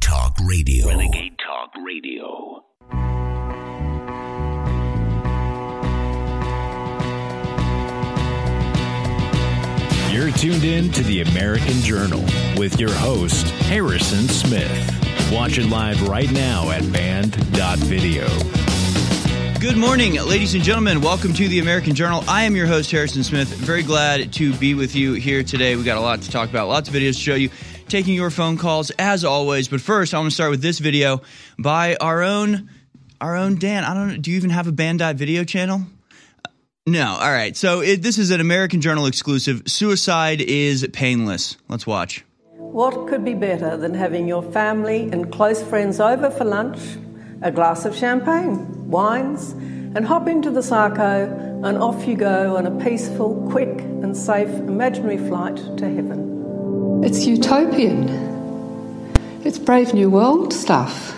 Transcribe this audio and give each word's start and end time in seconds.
Renegade 0.00 0.08
Talk 0.08 0.36
Radio. 0.46 0.86
Renegade 0.88 1.38
Talk 1.38 1.70
Radio. 1.84 2.64
You're 10.10 10.30
tuned 10.32 10.64
in 10.64 10.90
to 10.92 11.02
the 11.02 11.22
American 11.22 11.80
Journal 11.82 12.24
with 12.56 12.80
your 12.80 12.92
host, 12.92 13.48
Harrison 13.66 14.28
Smith. 14.28 15.30
Watch 15.32 15.58
it 15.58 15.66
live 15.66 16.08
right 16.08 16.30
now 16.32 16.70
at 16.70 16.90
band.video. 16.92 18.26
Good 19.60 19.76
morning, 19.76 20.14
ladies 20.14 20.54
and 20.54 20.64
gentlemen. 20.64 21.02
Welcome 21.02 21.34
to 21.34 21.46
the 21.46 21.58
American 21.58 21.94
Journal. 21.94 22.24
I 22.26 22.44
am 22.44 22.56
your 22.56 22.66
host, 22.66 22.90
Harrison 22.90 23.22
Smith. 23.22 23.48
Very 23.48 23.82
glad 23.82 24.32
to 24.34 24.54
be 24.54 24.72
with 24.72 24.96
you 24.96 25.12
here 25.12 25.42
today. 25.42 25.76
We 25.76 25.84
got 25.84 25.98
a 25.98 26.00
lot 26.00 26.22
to 26.22 26.30
talk 26.30 26.48
about, 26.48 26.68
lots 26.68 26.88
of 26.88 26.94
videos 26.94 27.14
to 27.14 27.20
show 27.20 27.34
you, 27.34 27.50
taking 27.90 28.14
your 28.14 28.30
phone 28.30 28.56
calls 28.56 28.90
as 28.98 29.24
always. 29.24 29.68
But 29.68 29.80
first, 29.80 30.14
I 30.14 30.18
want 30.18 30.30
to 30.30 30.34
start 30.34 30.50
with 30.50 30.62
this 30.62 30.78
video 30.78 31.20
by 31.58 31.96
our 31.96 32.22
own 32.22 32.70
our 33.20 33.36
own 33.36 33.58
Dan. 33.58 33.84
I 33.84 33.94
don't. 33.94 34.22
Do 34.22 34.30
you 34.30 34.36
even 34.36 34.50
have 34.50 34.66
a 34.66 34.72
band.video 34.72 35.44
channel? 35.44 35.82
Uh, 36.44 36.48
no. 36.86 37.06
All 37.06 37.30
right. 37.30 37.56
So 37.56 37.80
it, 37.80 38.02
this 38.02 38.18
is 38.18 38.30
an 38.30 38.40
American 38.40 38.80
Journal 38.80 39.06
exclusive. 39.06 39.62
Suicide 39.66 40.40
is 40.40 40.86
painless. 40.92 41.56
Let's 41.68 41.86
watch. 41.86 42.24
What 42.56 43.08
could 43.08 43.24
be 43.24 43.34
better 43.34 43.76
than 43.76 43.94
having 43.94 44.28
your 44.28 44.42
family 44.42 45.10
and 45.10 45.32
close 45.32 45.62
friends 45.62 45.98
over 45.98 46.30
for 46.30 46.44
lunch, 46.44 46.78
a 47.42 47.50
glass 47.50 47.84
of 47.84 47.96
champagne, 47.96 48.88
wines, 48.88 49.50
and 49.50 50.06
hop 50.06 50.28
into 50.28 50.50
the 50.50 50.62
Sarco 50.62 51.60
and 51.64 51.76
off 51.78 52.06
you 52.06 52.16
go 52.16 52.56
on 52.56 52.66
a 52.66 52.84
peaceful, 52.84 53.48
quick, 53.50 53.80
and 53.80 54.16
safe 54.16 54.48
imaginary 54.48 55.18
flight 55.18 55.56
to 55.78 55.84
heaven? 55.84 56.39
It's 57.02 57.24
utopian. 57.24 58.08
It's 59.42 59.58
Brave 59.58 59.94
New 59.94 60.10
World 60.10 60.52
stuff. 60.52 61.16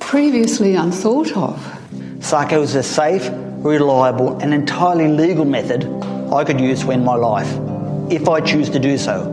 Previously 0.00 0.74
unthought 0.74 1.36
of. 1.36 1.56
Sarco 2.18 2.60
is 2.60 2.74
a 2.74 2.82
safe, 2.82 3.30
reliable, 3.32 4.36
and 4.38 4.52
entirely 4.52 5.06
legal 5.06 5.44
method 5.44 5.84
I 6.32 6.42
could 6.42 6.60
use 6.60 6.82
to 6.82 6.90
end 6.90 7.04
my 7.04 7.14
life, 7.14 7.48
if 8.10 8.28
I 8.28 8.40
choose 8.40 8.68
to 8.70 8.80
do 8.80 8.98
so. 8.98 9.30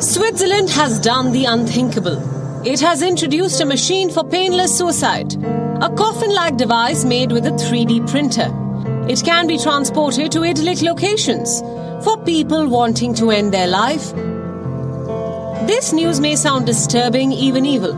Switzerland 0.00 0.70
has 0.70 0.98
done 0.98 1.30
the 1.30 1.44
unthinkable. 1.44 2.18
It 2.66 2.80
has 2.80 3.00
introduced 3.00 3.60
a 3.60 3.64
machine 3.64 4.10
for 4.10 4.24
painless 4.24 4.76
suicide, 4.76 5.34
a 5.80 5.94
coffin 5.96 6.34
like 6.34 6.56
device 6.56 7.04
made 7.04 7.30
with 7.30 7.46
a 7.46 7.52
3D 7.52 8.10
printer. 8.10 8.52
It 9.08 9.22
can 9.24 9.46
be 9.46 9.56
transported 9.56 10.32
to 10.32 10.42
idyllic 10.42 10.82
locations 10.82 11.60
for 12.04 12.22
people 12.24 12.68
wanting 12.68 13.14
to 13.14 13.30
end 13.30 13.54
their 13.54 13.68
life. 13.68 14.12
This 15.66 15.92
news 15.92 16.20
may 16.20 16.36
sound 16.36 16.66
disturbing, 16.66 17.32
even 17.32 17.66
evil. 17.66 17.96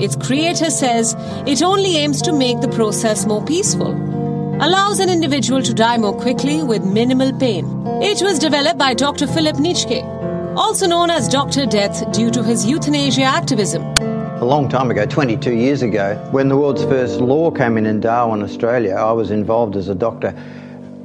Its 0.00 0.16
creator 0.16 0.70
says 0.70 1.14
it 1.46 1.62
only 1.62 1.96
aims 1.96 2.22
to 2.22 2.32
make 2.32 2.60
the 2.60 2.68
process 2.68 3.26
more 3.26 3.44
peaceful 3.44 4.12
allows 4.62 5.00
an 5.00 5.08
individual 5.08 5.60
to 5.60 5.74
die 5.74 5.98
more 5.98 6.16
quickly 6.16 6.62
with 6.62 6.84
minimal 6.84 7.32
pain. 7.36 7.64
It 8.00 8.22
was 8.22 8.38
developed 8.38 8.78
by 8.78 8.94
Dr. 8.94 9.26
Philip 9.26 9.56
Nitschke, 9.56 10.04
also 10.56 10.86
known 10.86 11.10
as 11.10 11.26
Dr. 11.26 11.66
Death 11.66 12.12
due 12.12 12.30
to 12.30 12.44
his 12.44 12.64
euthanasia 12.64 13.24
activism. 13.24 13.82
A 13.82 14.44
long 14.44 14.68
time 14.68 14.88
ago, 14.88 15.04
22 15.04 15.52
years 15.52 15.82
ago, 15.82 16.14
when 16.30 16.48
the 16.48 16.56
world's 16.56 16.84
first 16.84 17.20
law 17.20 17.50
came 17.50 17.76
in 17.76 17.86
in 17.86 17.98
Darwin, 17.98 18.40
Australia, 18.40 18.94
I 18.94 19.10
was 19.10 19.32
involved 19.32 19.74
as 19.74 19.88
a 19.88 19.96
doctor 19.96 20.32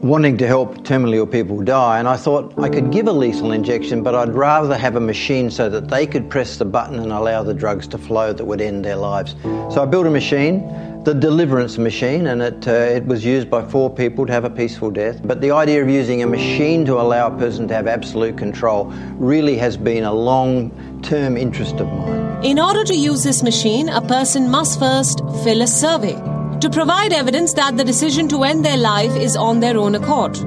wanting 0.01 0.37
to 0.37 0.47
help 0.47 0.77
terminally 0.79 1.29
people 1.29 1.61
die, 1.61 1.99
and 1.99 2.07
I 2.07 2.17
thought 2.17 2.53
I 2.57 2.69
could 2.69 2.91
give 2.91 3.07
a 3.07 3.11
lethal 3.11 3.51
injection, 3.51 4.03
but 4.03 4.13
I'd 4.13 4.33
rather 4.33 4.77
have 4.77 4.95
a 4.95 4.99
machine 4.99 5.49
so 5.49 5.69
that 5.69 5.89
they 5.89 6.05
could 6.05 6.29
press 6.29 6.57
the 6.57 6.65
button 6.65 6.99
and 6.99 7.11
allow 7.11 7.43
the 7.43 7.53
drugs 7.53 7.87
to 7.87 7.97
flow 7.97 8.31
that 8.31 8.45
would 8.45 8.61
end 8.61 8.85
their 8.85 8.95
lives. 8.95 9.35
So 9.43 9.81
I 9.81 9.85
built 9.85 10.05
a 10.05 10.11
machine, 10.11 10.67
the 11.03 11.13
deliverance 11.13 11.77
machine, 11.77 12.27
and 12.27 12.41
it, 12.41 12.67
uh, 12.67 12.71
it 12.71 13.05
was 13.05 13.25
used 13.25 13.49
by 13.49 13.63
four 13.63 13.89
people 13.89 14.25
to 14.27 14.31
have 14.33 14.43
a 14.43 14.49
peaceful 14.49 14.91
death. 14.91 15.19
But 15.23 15.41
the 15.41 15.51
idea 15.51 15.81
of 15.81 15.89
using 15.89 16.21
a 16.21 16.27
machine 16.27 16.85
to 16.85 17.01
allow 17.01 17.27
a 17.27 17.37
person 17.37 17.67
to 17.69 17.73
have 17.73 17.87
absolute 17.87 18.37
control 18.37 18.85
really 19.15 19.57
has 19.57 19.77
been 19.77 20.03
a 20.03 20.13
long 20.13 20.71
term 21.01 21.37
interest 21.37 21.75
of 21.75 21.87
mine. 21.87 22.43
In 22.43 22.59
order 22.59 22.83
to 22.83 22.95
use 22.95 23.23
this 23.23 23.41
machine, 23.41 23.89
a 23.89 24.01
person 24.01 24.49
must 24.51 24.79
first 24.79 25.19
fill 25.43 25.61
a 25.61 25.67
survey 25.67 26.36
to 26.61 26.69
provide 26.69 27.13
evidence 27.13 27.53
that 27.53 27.77
the 27.77 27.83
decision 27.83 28.27
to 28.29 28.43
end 28.43 28.65
their 28.65 28.77
life 28.77 29.15
is 29.15 29.35
on 29.35 29.59
their 29.59 29.77
own 29.77 29.93
accord. 29.93 30.37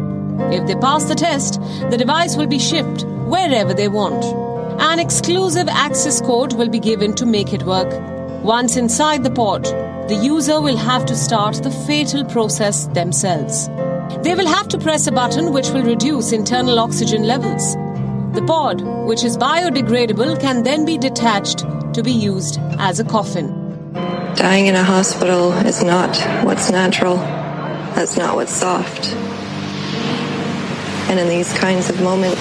If 0.52 0.66
they 0.66 0.74
pass 0.74 1.04
the 1.04 1.14
test, 1.14 1.60
the 1.90 1.96
device 1.96 2.36
will 2.36 2.48
be 2.48 2.58
shipped 2.58 3.04
wherever 3.28 3.72
they 3.72 3.88
want. 3.88 4.24
An 4.80 4.98
exclusive 4.98 5.68
access 5.68 6.20
code 6.20 6.54
will 6.54 6.68
be 6.68 6.80
given 6.80 7.14
to 7.14 7.26
make 7.26 7.52
it 7.52 7.62
work. 7.62 7.92
Once 8.42 8.76
inside 8.76 9.22
the 9.22 9.30
pod, 9.30 9.64
the 10.08 10.18
user 10.20 10.60
will 10.60 10.76
have 10.76 11.06
to 11.06 11.14
start 11.14 11.62
the 11.62 11.70
fatal 11.70 12.24
process 12.24 12.86
themselves. 12.88 13.68
They 14.24 14.34
will 14.34 14.48
have 14.48 14.66
to 14.68 14.78
press 14.78 15.06
a 15.06 15.12
button 15.12 15.52
which 15.52 15.68
will 15.68 15.84
reduce 15.84 16.32
internal 16.32 16.80
oxygen 16.80 17.24
levels. 17.24 17.74
The 18.34 18.44
pod, 18.46 18.80
which 19.06 19.22
is 19.22 19.36
biodegradable, 19.36 20.40
can 20.40 20.64
then 20.64 20.84
be 20.84 20.98
detached 20.98 21.64
to 21.94 22.02
be 22.02 22.12
used 22.12 22.58
as 22.78 22.98
a 22.98 23.04
coffin. 23.04 23.59
Dying 23.92 24.66
in 24.66 24.76
a 24.76 24.84
hospital 24.84 25.52
is 25.52 25.82
not 25.82 26.16
what's 26.44 26.70
natural. 26.70 27.16
That's 27.16 28.16
not 28.16 28.36
what's 28.36 28.52
soft. 28.52 29.12
And 31.10 31.18
in 31.18 31.28
these 31.28 31.52
kinds 31.54 31.90
of 31.90 32.00
moments, 32.00 32.40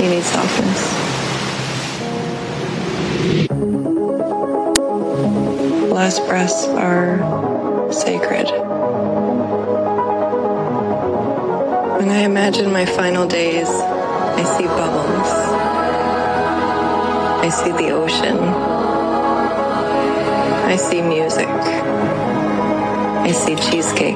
you 0.00 0.10
need 0.10 0.24
softness. 0.24 1.10
Last 5.92 6.26
breaths 6.26 6.66
are 6.66 7.92
sacred. 7.92 8.50
When 11.98 12.08
I 12.08 12.22
imagine 12.22 12.72
my 12.72 12.86
final 12.86 13.26
days, 13.28 13.68
I 13.68 14.42
see 14.58 14.66
bubbles. 14.66 15.30
I 17.44 17.48
see 17.50 17.70
the 17.70 17.90
ocean. 17.90 18.69
I 20.70 20.76
see 20.76 21.02
music. 21.02 21.48
I 21.48 23.32
see 23.32 23.56
cheesecake. 23.56 24.14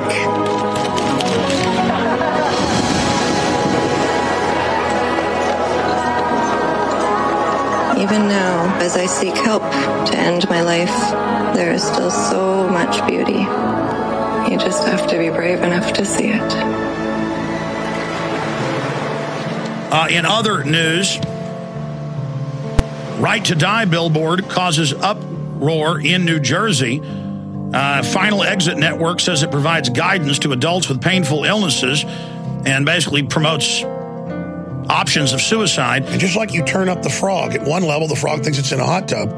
Even 8.01 8.29
now, 8.29 8.79
as 8.81 8.97
I 8.97 9.07
seek 9.07 9.35
help 9.35 9.63
to 9.63 10.17
end 10.17 10.49
my 10.49 10.63
life, 10.63 10.95
there 11.57 11.73
is 11.73 11.83
still 11.83 12.13
so 12.13 12.69
much 12.69 13.05
beauty. 13.09 13.41
You 14.49 14.57
just 14.57 14.87
have 14.87 15.09
to 15.09 15.19
be 15.19 15.31
brave 15.31 15.61
enough 15.61 15.93
to 15.95 16.05
see 16.05 16.29
it. 16.29 16.53
Uh, 19.93 20.07
in 20.09 20.25
other 20.25 20.63
news, 20.63 21.19
Right 23.19 23.45
to 23.45 23.55
Die 23.55 23.85
billboard 23.87 24.49
causes 24.49 24.93
uproar 25.65 26.01
in 26.01 26.25
New 26.25 26.41
Jersey. 26.41 27.01
Uh, 27.03 28.03
Final 28.03 28.43
Exit 28.43 28.77
Network 28.77 29.19
says 29.19 29.43
it 29.43 29.51
provides 29.51 29.89
guidance 29.89 30.39
to 30.41 30.53
adults 30.53 30.89
with 30.89 31.01
painful 31.01 31.45
illnesses 31.45 32.05
and 32.67 32.85
basically 32.85 33.23
promotes 33.23 33.83
options 33.83 35.33
of 35.33 35.41
suicide. 35.41 36.05
And 36.05 36.21
just 36.21 36.37
like 36.37 36.53
you 36.53 36.63
turn 36.65 36.89
up 36.89 37.03
the 37.03 37.11
frog, 37.11 37.55
at 37.55 37.67
one 37.67 37.83
level, 37.83 38.07
the 38.07 38.17
frog 38.17 38.45
thinks 38.45 38.59
it's 38.59 38.73
in 38.73 38.81
a 38.81 38.85
hot 38.85 39.09
tub. 39.09 39.31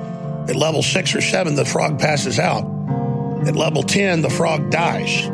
At 0.51 0.57
level 0.57 0.83
six 0.83 1.15
or 1.15 1.21
seven, 1.21 1.55
the 1.55 1.65
frog 1.65 1.99
passes 1.99 2.39
out. 2.39 2.65
At 3.47 3.55
level 3.55 3.85
10, 3.85 4.23
the 4.23 4.31
frog 4.31 4.71
dies. 4.71 5.27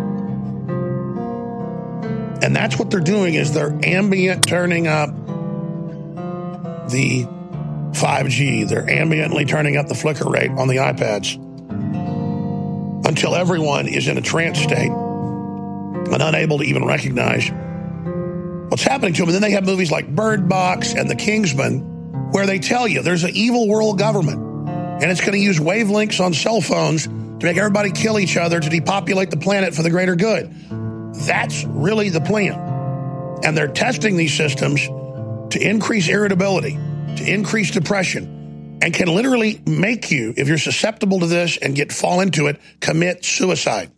And 2.42 2.54
that's 2.54 2.78
what 2.78 2.91
they're 2.91 3.00
doing 3.00 3.34
is 3.34 3.54
they're 3.54 3.78
ambient 3.82 4.47
turning 4.47 4.86
up 4.86 5.10
the 6.91 7.26
5G. 7.93 8.69
They're 8.69 8.87
ambiently 8.87 9.49
turning 9.49 9.77
up 9.77 9.89
the 9.89 9.94
flicker 9.94 10.29
rate 10.29 10.50
on 10.50 10.69
the 10.69 10.77
iPads 10.77 11.37
until 13.06 13.35
everyone 13.35 13.89
is 13.89 14.09
in 14.09 14.19
a 14.19 14.23
trance 14.23 14.59
state 14.59 14.91
and 14.91 16.23
unable 16.23 16.59
to 16.59 16.65
even 16.65 16.85
recognize 16.85 17.50
what's 18.71 18.83
happening 18.83 19.12
to 19.15 19.23
them. 19.23 19.29
And 19.29 19.35
then 19.35 19.43
they 19.43 19.53
have 19.53 19.65
movies 19.65 19.91
like 19.91 20.09
Bird 20.09 20.49
Box 20.49 20.94
and 20.94 21.11
The 21.11 21.17
Kingsman 21.17 22.31
where 22.33 22.47
they 22.47 22.59
tell 22.59 22.89
you 22.89 23.03
there's 23.03 23.25
an 23.25 23.33
evil 23.35 23.69
world 23.69 23.99
government 23.99 24.69
and 25.03 25.11
it's 25.11 25.21
going 25.21 25.33
to 25.33 25.39
use 25.39 25.59
wavelengths 25.59 26.25
on 26.25 26.33
cell 26.33 26.61
phones 26.61 27.06
to 27.06 27.41
make 27.43 27.56
everybody 27.56 27.91
kill 27.91 28.19
each 28.19 28.37
other 28.37 28.61
to 28.61 28.71
depopulate 28.71 29.31
the 29.31 29.37
planet 29.37 29.75
for 29.75 29.83
the 29.83 29.91
greater 29.91 30.15
good. 30.15 30.53
That's 31.15 31.65
really 31.65 32.09
the 32.09 32.21
plan. 32.21 32.55
And 33.44 33.56
they're 33.56 33.69
testing 33.69 34.17
these 34.17 34.35
systems 34.35 34.87
to 34.87 35.59
increase 35.61 36.09
irritability, 36.09 36.79
to 37.17 37.25
increase 37.25 37.70
depression, 37.70 38.79
and 38.82 38.93
can 38.93 39.09
literally 39.09 39.61
make 39.67 40.11
you, 40.11 40.35
if 40.37 40.49
you're 40.49 40.59
susceptible 40.59 41.20
to 41.20 41.26
this 41.26 41.56
and 41.56 41.75
get 41.75 41.93
fall 41.93 42.20
into 42.20 42.47
it, 42.47 42.61
commit 42.81 43.25
suicide. 43.25 43.91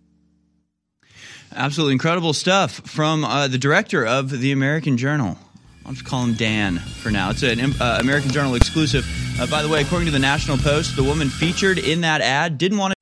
Absolutely 1.54 1.92
incredible 1.92 2.32
stuff 2.32 2.72
from 2.72 3.24
uh, 3.24 3.48
the 3.48 3.58
director 3.58 4.04
of 4.04 4.30
the 4.30 4.52
American 4.52 4.96
Journal. 4.96 5.38
I'll 5.86 5.92
just 5.92 6.04
call 6.04 6.24
him 6.24 6.34
Dan 6.34 6.78
for 6.78 7.10
now. 7.10 7.30
It's 7.30 7.42
an 7.42 7.60
uh, 7.60 7.98
American 8.00 8.30
Journal 8.30 8.54
exclusive. 8.54 9.06
Uh, 9.38 9.46
by 9.46 9.62
the 9.62 9.68
way, 9.68 9.82
according 9.82 10.06
to 10.06 10.12
the 10.12 10.18
National 10.18 10.56
Post, 10.56 10.96
the 10.96 11.04
woman 11.04 11.28
featured 11.28 11.78
in 11.78 12.00
that 12.00 12.20
ad 12.20 12.58
didn't 12.58 12.78
want 12.78 12.90
to. 12.90 12.93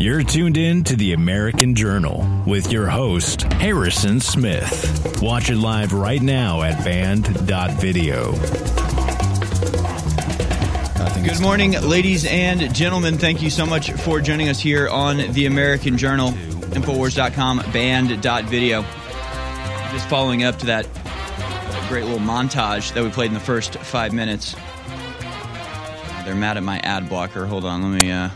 You're 0.00 0.22
tuned 0.22 0.56
in 0.56 0.84
to 0.84 0.94
the 0.94 1.12
American 1.12 1.74
Journal 1.74 2.24
with 2.46 2.70
your 2.70 2.86
host, 2.86 3.42
Harrison 3.54 4.20
Smith. 4.20 5.20
Watch 5.20 5.50
it 5.50 5.56
live 5.56 5.92
right 5.92 6.22
now 6.22 6.62
at 6.62 6.84
band.video. 6.84 8.32
Good 11.24 11.40
morning, 11.40 11.72
ladies 11.82 12.24
and 12.26 12.72
gentlemen. 12.72 13.18
Thank 13.18 13.42
you 13.42 13.50
so 13.50 13.66
much 13.66 13.90
for 13.90 14.20
joining 14.20 14.48
us 14.48 14.60
here 14.60 14.88
on 14.88 15.32
the 15.32 15.46
American 15.46 15.98
Journal, 15.98 16.30
Infowars.com, 16.30 17.58
band.video. 17.72 18.82
Just 18.82 20.08
following 20.08 20.44
up 20.44 20.60
to 20.60 20.66
that 20.66 20.88
great 21.88 22.04
little 22.04 22.20
montage 22.20 22.94
that 22.94 23.02
we 23.02 23.10
played 23.10 23.28
in 23.28 23.34
the 23.34 23.40
first 23.40 23.74
five 23.78 24.12
minutes. 24.12 24.54
They're 26.24 26.36
mad 26.36 26.56
at 26.56 26.62
my 26.62 26.78
ad 26.84 27.08
blocker. 27.08 27.46
Hold 27.46 27.64
on, 27.64 27.82
let 27.82 28.00
me 28.00 28.12
uh, 28.12 28.28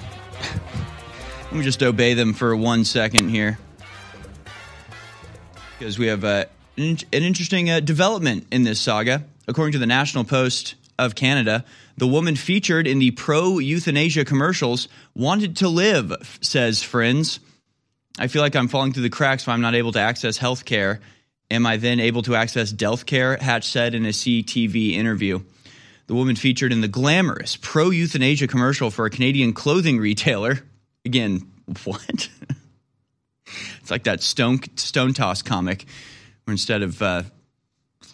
let 1.52 1.58
me 1.58 1.64
just 1.64 1.82
obey 1.82 2.14
them 2.14 2.32
for 2.32 2.56
one 2.56 2.82
second 2.82 3.28
here, 3.28 3.58
because 5.78 5.98
we 5.98 6.06
have 6.06 6.24
uh, 6.24 6.46
an, 6.78 6.96
an 7.12 7.22
interesting 7.22 7.68
uh, 7.68 7.78
development 7.78 8.46
in 8.50 8.62
this 8.62 8.80
saga. 8.80 9.22
According 9.46 9.72
to 9.72 9.78
the 9.78 9.84
National 9.84 10.24
Post 10.24 10.76
of 10.98 11.14
Canada, 11.14 11.66
the 11.98 12.06
woman 12.06 12.36
featured 12.36 12.86
in 12.86 13.00
the 13.00 13.10
pro 13.10 13.58
euthanasia 13.58 14.24
commercials 14.24 14.88
wanted 15.14 15.56
to 15.56 15.68
live, 15.68 16.38
says 16.40 16.82
Friends. 16.82 17.38
I 18.18 18.28
feel 18.28 18.40
like 18.40 18.56
I'm 18.56 18.68
falling 18.68 18.94
through 18.94 19.02
the 19.02 19.10
cracks 19.10 19.42
if 19.42 19.50
I'm 19.50 19.60
not 19.60 19.74
able 19.74 19.92
to 19.92 20.00
access 20.00 20.38
health 20.38 20.64
care. 20.64 21.00
Am 21.50 21.66
I 21.66 21.76
then 21.76 22.00
able 22.00 22.22
to 22.22 22.34
access 22.34 22.72
death 22.72 23.04
care? 23.04 23.36
Hatch 23.36 23.68
said 23.68 23.94
in 23.94 24.06
a 24.06 24.08
CTV 24.08 24.92
interview. 24.92 25.40
The 26.06 26.14
woman 26.14 26.34
featured 26.34 26.72
in 26.72 26.80
the 26.80 26.88
glamorous 26.88 27.58
pro 27.60 27.90
euthanasia 27.90 28.46
commercial 28.46 28.90
for 28.90 29.04
a 29.04 29.10
Canadian 29.10 29.52
clothing 29.52 29.98
retailer. 29.98 30.62
Again, 31.04 31.50
what? 31.84 32.28
it's 33.80 33.90
like 33.90 34.04
that 34.04 34.22
stone 34.22 34.60
stone 34.76 35.14
toss 35.14 35.42
comic 35.42 35.84
where 36.44 36.52
instead 36.52 36.82
of 36.82 37.00
uh, 37.02 37.22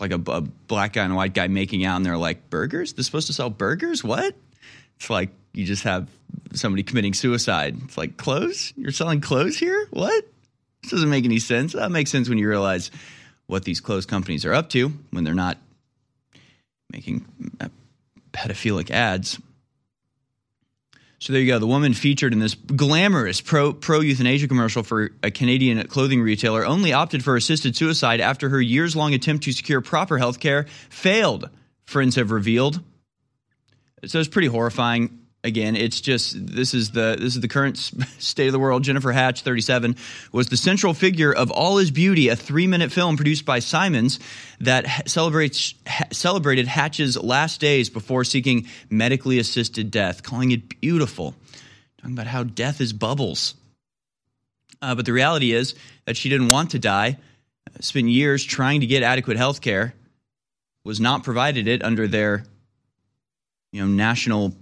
like 0.00 0.12
a, 0.12 0.20
a, 0.26 0.40
black 0.40 0.94
guy 0.94 1.04
and 1.04 1.12
a 1.12 1.16
white 1.16 1.34
guy 1.34 1.48
making 1.48 1.84
out, 1.84 1.96
and 1.96 2.06
they're 2.06 2.16
like, 2.16 2.50
"Burgers? 2.50 2.92
They're 2.92 3.04
supposed 3.04 3.26
to 3.28 3.32
sell 3.32 3.50
burgers? 3.50 4.02
What?" 4.04 4.34
It's 4.96 5.10
like 5.10 5.30
you 5.52 5.64
just 5.64 5.84
have 5.84 6.08
somebody 6.54 6.82
committing 6.82 7.14
suicide. 7.14 7.76
It's 7.84 7.96
like 7.96 8.16
clothes. 8.16 8.72
You're 8.76 8.92
selling 8.92 9.20
clothes 9.20 9.58
here? 9.58 9.86
What? 9.90 10.24
This 10.82 10.92
doesn't 10.92 11.10
make 11.10 11.24
any 11.24 11.38
sense. 11.38 11.72
That 11.72 11.90
makes 11.90 12.10
sense 12.10 12.28
when 12.28 12.38
you 12.38 12.48
realize 12.48 12.90
what 13.46 13.64
these 13.64 13.80
clothes 13.80 14.06
companies 14.06 14.44
are 14.44 14.54
up 14.54 14.70
to 14.70 14.92
when 15.10 15.24
they're 15.24 15.34
not 15.34 15.58
making 16.92 17.24
uh, 17.60 17.68
pedophilic 18.32 18.90
ads. 18.90 19.38
So 21.20 21.32
there 21.32 21.42
you 21.42 21.48
go. 21.48 21.58
The 21.58 21.66
woman 21.66 21.94
featured 21.94 22.32
in 22.32 22.38
this 22.38 22.54
glamorous 22.54 23.40
pro 23.40 23.72
pro 23.72 24.00
euthanasia 24.00 24.46
commercial 24.46 24.84
for 24.84 25.10
a 25.22 25.30
Canadian 25.30 25.84
clothing 25.88 26.22
retailer 26.22 26.64
only 26.64 26.92
opted 26.92 27.24
for 27.24 27.36
assisted 27.36 27.74
suicide 27.76 28.20
after 28.20 28.48
her 28.50 28.60
years 28.60 28.94
long 28.94 29.14
attempt 29.14 29.44
to 29.44 29.52
secure 29.52 29.80
proper 29.80 30.18
health 30.18 30.38
care 30.38 30.66
failed. 30.90 31.50
Friends 31.84 32.14
have 32.16 32.30
revealed. 32.30 32.80
So 34.06 34.20
it's 34.20 34.28
pretty 34.28 34.48
horrifying. 34.48 35.18
Again, 35.48 35.76
it's 35.76 36.00
just 36.02 36.46
this 36.46 36.74
is 36.74 36.90
the 36.90 37.16
this 37.18 37.34
is 37.34 37.40
the 37.40 37.48
current 37.48 37.78
state 38.18 38.46
of 38.46 38.52
the 38.52 38.58
world. 38.58 38.84
Jennifer 38.84 39.10
Hatch, 39.12 39.40
37, 39.40 39.96
was 40.30 40.48
the 40.48 40.56
central 40.58 40.92
figure 40.92 41.32
of 41.32 41.50
All 41.50 41.78
Is 41.78 41.90
Beauty, 41.90 42.28
a 42.28 42.36
three-minute 42.36 42.92
film 42.92 43.16
produced 43.16 43.46
by 43.46 43.58
Simons 43.58 44.20
that 44.60 45.08
celebrates 45.08 45.74
celebrated 46.12 46.66
Hatch's 46.66 47.16
last 47.16 47.60
days 47.60 47.88
before 47.88 48.24
seeking 48.24 48.66
medically 48.90 49.38
assisted 49.38 49.90
death, 49.90 50.22
calling 50.22 50.52
it 50.52 50.80
beautiful, 50.80 51.34
talking 51.96 52.12
about 52.12 52.26
how 52.26 52.42
death 52.42 52.82
is 52.82 52.92
bubbles. 52.92 53.54
Uh, 54.82 54.94
but 54.94 55.06
the 55.06 55.12
reality 55.12 55.52
is 55.52 55.74
that 56.04 56.16
she 56.16 56.28
didn't 56.28 56.52
want 56.52 56.72
to 56.72 56.78
die. 56.78 57.16
Spent 57.80 58.08
years 58.08 58.44
trying 58.44 58.80
to 58.80 58.86
get 58.86 59.02
adequate 59.02 59.38
health 59.38 59.60
care, 59.62 59.94
was 60.84 61.00
not 61.00 61.24
provided 61.24 61.66
it 61.68 61.82
under 61.82 62.06
their 62.06 62.44
you 63.72 63.80
know 63.80 63.86
national 63.86 64.54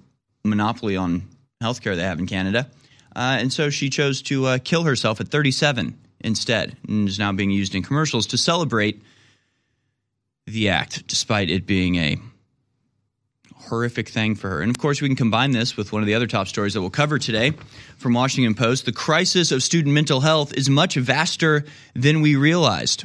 monopoly 0.46 0.96
on 0.96 1.22
healthcare 1.62 1.96
they 1.96 2.02
have 2.02 2.18
in 2.18 2.26
Canada. 2.26 2.70
Uh, 3.14 3.38
and 3.40 3.52
so 3.52 3.70
she 3.70 3.88
chose 3.88 4.20
to 4.22 4.46
uh, 4.46 4.58
kill 4.62 4.82
herself 4.84 5.20
at 5.20 5.28
37 5.28 5.96
instead, 6.20 6.76
and 6.88 7.08
is 7.08 7.18
now 7.18 7.32
being 7.32 7.50
used 7.50 7.74
in 7.74 7.82
commercials 7.82 8.26
to 8.28 8.38
celebrate 8.38 9.02
the 10.46 10.68
act, 10.68 11.06
despite 11.06 11.50
it 11.50 11.66
being 11.66 11.96
a 11.96 12.18
horrific 13.68 14.08
thing 14.08 14.34
for 14.34 14.48
her. 14.48 14.60
And 14.60 14.70
of 14.70 14.78
course, 14.78 15.00
we 15.00 15.08
can 15.08 15.16
combine 15.16 15.50
this 15.50 15.76
with 15.76 15.92
one 15.92 16.02
of 16.02 16.06
the 16.06 16.14
other 16.14 16.26
top 16.26 16.46
stories 16.48 16.74
that 16.74 16.80
we'll 16.80 16.90
cover 16.90 17.18
today 17.18 17.52
from 17.96 18.14
Washington 18.14 18.54
Post. 18.54 18.84
The 18.84 18.92
crisis 18.92 19.50
of 19.50 19.62
student 19.62 19.94
mental 19.94 20.20
health 20.20 20.52
is 20.54 20.70
much 20.70 20.94
vaster 20.94 21.64
than 21.94 22.20
we 22.20 22.36
realized, 22.36 23.04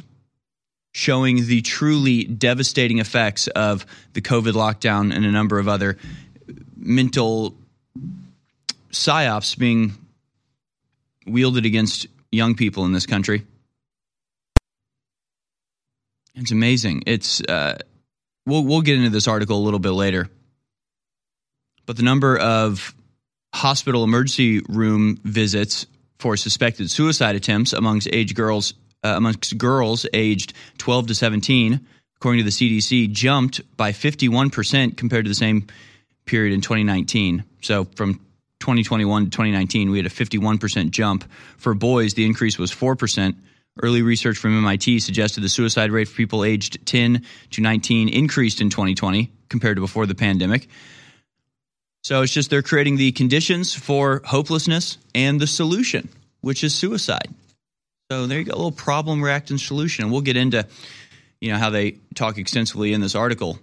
showing 0.92 1.46
the 1.46 1.62
truly 1.62 2.24
devastating 2.24 2.98
effects 2.98 3.48
of 3.48 3.86
the 4.12 4.20
COVID 4.20 4.52
lockdown 4.52 5.14
and 5.14 5.24
a 5.24 5.30
number 5.32 5.58
of 5.58 5.68
other 5.68 5.98
mental 6.82 7.54
psyops 8.90 9.56
being 9.56 9.94
wielded 11.26 11.64
against 11.64 12.06
young 12.30 12.54
people 12.54 12.84
in 12.84 12.92
this 12.92 13.06
country. 13.06 13.46
It's 16.34 16.50
amazing. 16.50 17.04
It's 17.06 17.40
uh, 17.42 17.78
we'll 18.46 18.64
we'll 18.64 18.80
get 18.80 18.96
into 18.96 19.10
this 19.10 19.28
article 19.28 19.58
a 19.58 19.62
little 19.64 19.78
bit 19.78 19.90
later, 19.90 20.28
but 21.86 21.96
the 21.96 22.02
number 22.02 22.38
of 22.38 22.94
hospital 23.54 24.02
emergency 24.02 24.60
room 24.68 25.20
visits 25.24 25.86
for 26.18 26.36
suspected 26.36 26.90
suicide 26.90 27.36
attempts 27.36 27.74
amongst 27.74 28.08
age 28.12 28.34
girls 28.34 28.74
uh, 29.04 29.14
amongst 29.16 29.58
girls 29.58 30.06
aged 30.14 30.54
12 30.78 31.08
to 31.08 31.14
17, 31.14 31.86
according 32.16 32.38
to 32.38 32.44
the 32.44 32.50
CDC, 32.50 33.10
jumped 33.10 33.60
by 33.76 33.92
51 33.92 34.48
percent 34.48 34.96
compared 34.96 35.26
to 35.26 35.28
the 35.28 35.34
same 35.34 35.66
period 36.24 36.54
in 36.54 36.60
2019. 36.60 37.44
So 37.62 37.84
from 37.96 38.14
2021 38.60 39.24
to 39.24 39.30
2019, 39.30 39.90
we 39.90 39.98
had 39.98 40.06
a 40.06 40.10
51% 40.10 40.90
jump. 40.90 41.24
For 41.58 41.74
boys, 41.74 42.14
the 42.14 42.24
increase 42.24 42.58
was 42.58 42.70
4%. 42.70 43.34
Early 43.82 44.02
research 44.02 44.36
from 44.36 44.56
MIT 44.58 45.00
suggested 45.00 45.40
the 45.40 45.48
suicide 45.48 45.90
rate 45.90 46.06
for 46.06 46.14
people 46.14 46.44
aged 46.44 46.84
10 46.86 47.24
to 47.52 47.60
19 47.60 48.08
increased 48.08 48.60
in 48.60 48.70
2020 48.70 49.32
compared 49.48 49.76
to 49.76 49.80
before 49.80 50.06
the 50.06 50.14
pandemic. 50.14 50.68
So 52.04 52.22
it's 52.22 52.32
just 52.32 52.50
they're 52.50 52.62
creating 52.62 52.96
the 52.96 53.12
conditions 53.12 53.74
for 53.74 54.20
hopelessness 54.24 54.98
and 55.14 55.40
the 55.40 55.46
solution, 55.46 56.08
which 56.40 56.64
is 56.64 56.74
suicide. 56.74 57.28
So 58.10 58.26
there 58.26 58.38
you 58.38 58.44
go, 58.44 58.52
a 58.52 58.56
little 58.56 58.72
problem, 58.72 59.22
react, 59.22 59.50
and 59.50 59.60
solution. 59.60 60.10
We'll 60.10 60.20
get 60.20 60.36
into, 60.36 60.66
you 61.40 61.50
know, 61.52 61.58
how 61.58 61.70
they 61.70 61.92
talk 62.14 62.38
extensively 62.38 62.92
in 62.92 63.00
this 63.00 63.14
article 63.14 63.58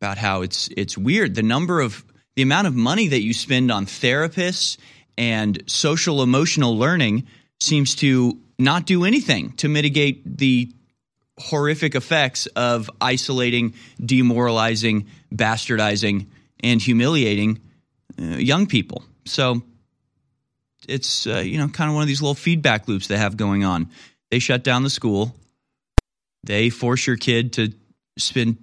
about 0.00 0.18
how 0.18 0.42
it's 0.42 0.68
it's 0.76 0.96
weird 0.96 1.34
the 1.34 1.42
number 1.42 1.80
of 1.80 2.04
the 2.36 2.42
amount 2.42 2.66
of 2.66 2.74
money 2.74 3.08
that 3.08 3.22
you 3.22 3.32
spend 3.32 3.70
on 3.70 3.86
therapists 3.86 4.76
and 5.18 5.62
social 5.66 6.22
emotional 6.22 6.76
learning 6.76 7.26
seems 7.60 7.94
to 7.96 8.38
not 8.58 8.86
do 8.86 9.04
anything 9.04 9.52
to 9.52 9.68
mitigate 9.68 10.38
the 10.38 10.70
horrific 11.38 11.94
effects 11.94 12.46
of 12.46 12.90
isolating, 13.00 13.74
demoralizing, 14.02 15.06
bastardizing, 15.34 16.26
and 16.62 16.80
humiliating 16.80 17.60
uh, 18.20 18.24
young 18.24 18.66
people. 18.66 19.02
So 19.26 19.62
it's 20.88 21.26
uh, 21.26 21.38
you 21.38 21.58
know 21.58 21.68
kind 21.68 21.90
of 21.90 21.94
one 21.94 22.02
of 22.02 22.08
these 22.08 22.22
little 22.22 22.34
feedback 22.34 22.88
loops 22.88 23.08
they 23.08 23.18
have 23.18 23.36
going 23.36 23.64
on. 23.64 23.90
They 24.30 24.38
shut 24.38 24.64
down 24.64 24.82
the 24.82 24.90
school. 24.90 25.34
They 26.44 26.70
force 26.70 27.06
your 27.06 27.16
kid 27.16 27.54
to 27.54 27.72
spend 28.18 28.56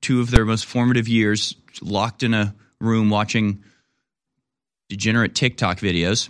two 0.00 0.20
of 0.20 0.30
their 0.30 0.44
most 0.44 0.66
formative 0.66 1.08
years 1.08 1.54
locked 1.82 2.22
in 2.22 2.34
a 2.34 2.54
room 2.80 3.10
watching 3.10 3.64
degenerate 4.88 5.34
TikTok 5.34 5.78
videos. 5.78 6.28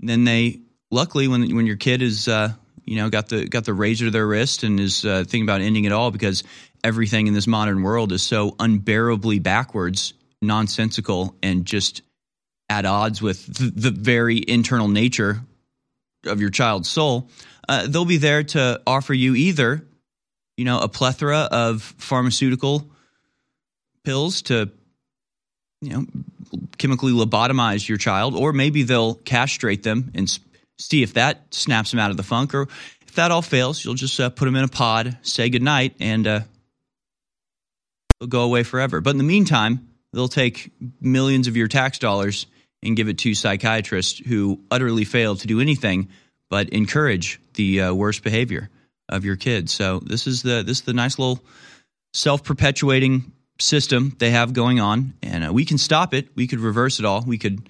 And 0.00 0.08
then 0.08 0.24
they, 0.24 0.60
luckily, 0.90 1.28
when 1.28 1.54
when 1.54 1.66
your 1.66 1.76
kid 1.76 2.02
is, 2.02 2.28
uh, 2.28 2.52
you 2.84 2.96
know, 2.96 3.08
got 3.08 3.28
the 3.28 3.46
got 3.46 3.64
the 3.64 3.74
razor 3.74 4.06
to 4.06 4.10
their 4.10 4.26
wrist 4.26 4.62
and 4.62 4.80
is 4.80 5.04
uh, 5.04 5.24
thinking 5.24 5.44
about 5.44 5.60
ending 5.60 5.84
it 5.84 5.92
all 5.92 6.10
because 6.10 6.42
everything 6.84 7.26
in 7.26 7.34
this 7.34 7.46
modern 7.46 7.82
world 7.82 8.12
is 8.12 8.22
so 8.22 8.56
unbearably 8.58 9.38
backwards, 9.38 10.14
nonsensical, 10.40 11.36
and 11.42 11.64
just 11.64 12.02
at 12.68 12.84
odds 12.84 13.22
with 13.22 13.46
the, 13.46 13.70
the 13.70 13.90
very 13.90 14.42
internal 14.46 14.88
nature 14.88 15.40
of 16.26 16.40
your 16.40 16.50
child's 16.50 16.88
soul. 16.88 17.28
Uh, 17.68 17.86
they'll 17.86 18.04
be 18.04 18.16
there 18.16 18.42
to 18.42 18.80
offer 18.86 19.14
you 19.14 19.34
either 19.34 19.86
you 20.56 20.64
know, 20.64 20.80
a 20.80 20.88
plethora 20.88 21.48
of 21.50 21.82
pharmaceutical 21.82 22.90
pills 24.04 24.42
to, 24.42 24.70
you 25.80 25.90
know, 25.90 26.06
chemically 26.78 27.12
lobotomize 27.12 27.88
your 27.88 27.98
child, 27.98 28.34
or 28.34 28.52
maybe 28.52 28.82
they'll 28.82 29.14
castrate 29.14 29.82
them 29.82 30.12
and 30.14 30.38
see 30.78 31.02
if 31.02 31.14
that 31.14 31.54
snaps 31.54 31.90
them 31.92 32.00
out 32.00 32.10
of 32.10 32.16
the 32.16 32.22
funk, 32.22 32.54
or 32.54 32.62
if 33.06 33.14
that 33.14 33.30
all 33.30 33.42
fails, 33.42 33.84
you'll 33.84 33.94
just 33.94 34.18
uh, 34.20 34.30
put 34.30 34.44
them 34.44 34.56
in 34.56 34.64
a 34.64 34.68
pod, 34.68 35.16
say 35.22 35.48
goodnight, 35.48 35.94
and 36.00 36.26
uh, 36.26 36.40
they'll 38.18 38.28
go 38.28 38.42
away 38.42 38.62
forever. 38.62 39.00
But 39.00 39.10
in 39.10 39.18
the 39.18 39.24
meantime, 39.24 39.88
they'll 40.12 40.28
take 40.28 40.70
millions 41.00 41.48
of 41.48 41.56
your 41.56 41.68
tax 41.68 41.98
dollars 41.98 42.46
and 42.82 42.96
give 42.96 43.08
it 43.08 43.18
to 43.18 43.34
psychiatrists 43.34 44.18
who 44.18 44.60
utterly 44.70 45.04
fail 45.04 45.36
to 45.36 45.46
do 45.46 45.60
anything 45.60 46.08
but 46.50 46.68
encourage 46.70 47.40
the 47.54 47.80
uh, 47.80 47.94
worst 47.94 48.22
behavior 48.22 48.68
of 49.08 49.24
your 49.24 49.36
kids. 49.36 49.72
So 49.72 50.00
this 50.00 50.26
is 50.26 50.42
the 50.42 50.62
this 50.62 50.78
is 50.78 50.84
the 50.84 50.92
nice 50.92 51.18
little 51.18 51.40
self 52.12 52.44
perpetuating 52.44 53.32
system 53.58 54.14
they 54.18 54.30
have 54.30 54.52
going 54.52 54.80
on, 54.80 55.14
and 55.22 55.46
uh, 55.46 55.52
we 55.52 55.64
can 55.64 55.78
stop 55.78 56.14
it. 56.14 56.28
We 56.34 56.46
could 56.46 56.60
reverse 56.60 56.98
it 56.98 57.04
all. 57.04 57.22
We 57.22 57.38
could 57.38 57.68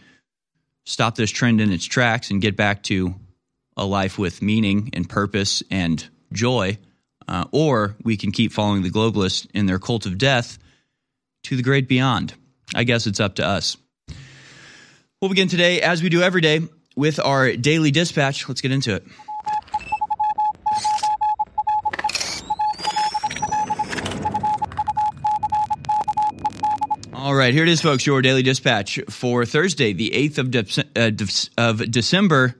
stop 0.85 1.15
this 1.15 1.31
trend 1.31 1.61
in 1.61 1.73
its 1.73 1.85
tracks 1.85 2.31
and 2.31 2.41
get 2.41 2.57
back 2.57 2.83
to 2.85 3.15
a 3.77 3.85
life 3.85 4.19
with 4.19 4.43
meaning 4.43 4.91
and 4.93 5.09
purpose 5.09 5.62
and 5.71 6.07
joy. 6.33 6.79
Uh, 7.29 7.45
or 7.53 7.97
we 8.03 8.17
can 8.17 8.33
keep 8.33 8.53
following 8.53 8.83
the 8.83 8.91
globalists 8.91 9.47
in 9.55 9.67
their 9.67 9.79
cult 9.79 10.07
of 10.07 10.19
death 10.19 10.59
to 11.45 11.57
the 11.57 11.62
great 11.62 11.89
beyond. 11.89 12.35
I 12.75 12.85
guess 12.85 13.07
it's 13.07 13.21
up 13.21 13.37
to 13.37 13.47
us. 13.47 13.77
We'll 15.21 15.29
begin 15.29 15.49
today, 15.49 15.81
as 15.81 16.03
we 16.03 16.09
do 16.09 16.21
every 16.21 16.41
day, 16.41 16.62
with 16.97 17.21
our 17.21 17.53
daily 17.53 17.93
dispatch. 17.93 18.49
Let's 18.49 18.61
get 18.61 18.73
into 18.73 18.95
it. 18.97 19.05
All 27.33 27.39
right, 27.39 27.55
here 27.55 27.62
it 27.62 27.71
is, 27.71 27.81
folks. 27.81 28.05
Your 28.05 28.21
daily 28.21 28.43
dispatch 28.43 29.01
for 29.09 29.47
Thursday, 29.47 29.95
the 29.95 30.11
8th 30.11 30.37
of, 30.37 30.51
de- 30.51 30.85
uh, 30.95 31.09
de- 31.09 31.49
of 31.57 31.91
December, 31.91 32.57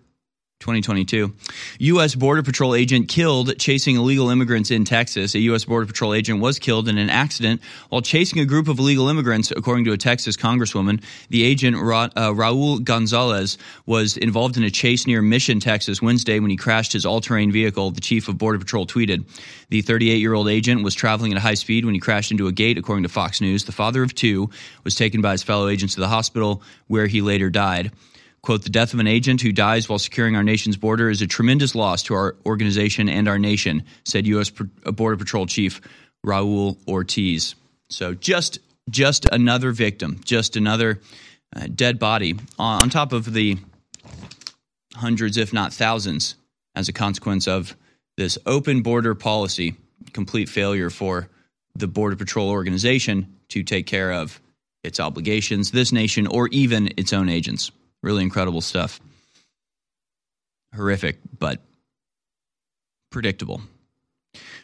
2022. 0.63 1.33
U.S. 1.79 2.15
Border 2.15 2.43
Patrol 2.43 2.75
agent 2.75 3.09
killed 3.09 3.59
chasing 3.59 3.97
illegal 3.97 4.31
immigrants 4.31 4.71
in 4.71 4.85
Texas. 4.85 5.35
A 5.35 5.41
U.S. 5.41 5.65
Border 5.65 5.87
Patrol 5.87 6.15
agent 6.15 6.41
was 6.41 6.59
killed 6.59 6.89
in 6.89 6.99
an 6.99 7.11
accident 7.11 7.61
while 7.89 8.01
chasing 8.01 8.39
a 8.39 8.45
group 8.45 8.69
of 8.69 8.79
illegal 8.79 9.09
immigrants, 9.09 9.51
according 9.51 9.85
to 9.87 9.93
a 9.93 9.97
Texas 9.97 10.37
congresswoman. 10.37 11.03
The 11.31 11.43
agent, 11.43 11.77
Ra- 11.77 12.09
uh, 12.17 12.31
Raul 12.31 12.83
Gonzalez, 12.83 13.59
was 13.87 14.17
involved 14.17 14.57
in 14.57 14.63
a 14.63 14.71
chase 14.71 15.07
near 15.07 15.21
Mission, 15.21 15.61
Texas, 15.61 16.01
Wednesday 16.01 16.39
when 16.39 16.51
he 16.51 16.57
crashed 16.57 16.93
his 16.93 17.05
all 17.05 17.21
terrain 17.21 17.51
vehicle, 17.51 17.91
the 17.91 18.01
chief 18.01 18.29
of 18.29 18.39
Border 18.39 18.59
Patrol 18.59 18.87
tweeted. 18.87 19.25
The 19.71 19.83
38 19.83 20.17
year 20.17 20.35
old 20.35 20.49
agent 20.49 20.85
was 20.85 20.95
traveling 20.95 21.33
at 21.33 21.39
high 21.39 21.55
speed 21.55 21.85
when 21.85 21.95
he 21.95 22.01
crashed 22.01 22.31
into 22.31 22.47
a 22.47 22.53
gate, 22.53 22.79
according 22.79 23.03
to 23.03 23.09
Fox 23.09 23.41
News. 23.41 23.65
The 23.65 23.73
father 23.73 24.03
of 24.03 24.15
two 24.15 24.51
was 24.85 24.95
taken 24.95 25.21
by 25.21 25.33
his 25.33 25.43
fellow 25.43 25.69
agents 25.69 25.95
to 25.95 26.01
the 26.01 26.09
hospital, 26.09 26.63
where 26.87 27.07
he 27.07 27.21
later 27.21 27.51
died. 27.51 27.91
Quote, 28.43 28.65
the 28.65 28.71
death 28.71 28.93
of 28.93 28.99
an 28.99 29.07
agent 29.07 29.41
who 29.41 29.53
dies 29.53 29.89
while 29.89 30.01
securing 30.01 30.35
our 30.35 30.43
nation's 30.43 30.77
border 30.77 31.09
is 31.09 31.23
a 31.23 31.29
tremendous 31.29 31.77
loss 31.77 32.03
to 32.05 32.15
our 32.15 32.35
organization 32.45 33.09
and 33.09 33.29
our 33.29 33.39
nation, 33.39 33.85
said 34.05 34.27
U.S. 34.27 34.51
Uh, 34.85 34.91
border 34.91 35.17
Patrol 35.17 35.47
Chief 35.47 35.81
Raul 36.27 36.77
Ortiz. 36.89 37.55
So 37.89 38.15
just 38.15 38.59
just 38.91 39.27
another 39.27 39.71
victim, 39.71 40.21
just 40.25 40.57
another 40.57 41.01
uh, 41.55 41.69
dead 41.73 42.01
body 42.01 42.35
on, 42.59 42.83
on 42.83 42.91
top 42.91 43.13
of 43.13 43.33
the 43.33 43.59
hundreds, 44.95 45.37
if 45.37 45.53
not 45.53 45.73
thousands, 45.73 46.35
as 46.75 46.89
a 46.89 46.93
consequence 46.93 47.47
of 47.47 47.77
this 48.17 48.39
open 48.45 48.83
border 48.83 49.15
policy, 49.15 49.77
complete 50.13 50.49
failure 50.49 50.91
for 50.91 51.29
the 51.77 51.87
Border 51.87 52.17
Patrol 52.17 52.51
organization 52.51 53.37
to 53.49 53.63
take 53.63 53.87
care 53.87 54.13
of 54.13 54.41
its 54.83 54.99
obligations, 54.99 55.71
this 55.71 55.93
nation, 55.93 56.27
or 56.27 56.49
even 56.49 56.91
its 56.97 57.13
own 57.13 57.29
agents. 57.29 57.71
Really 58.03 58.23
incredible 58.23 58.61
stuff. 58.61 59.01
Horrific, 60.75 61.19
but 61.39 61.61
predictable. 63.11 63.61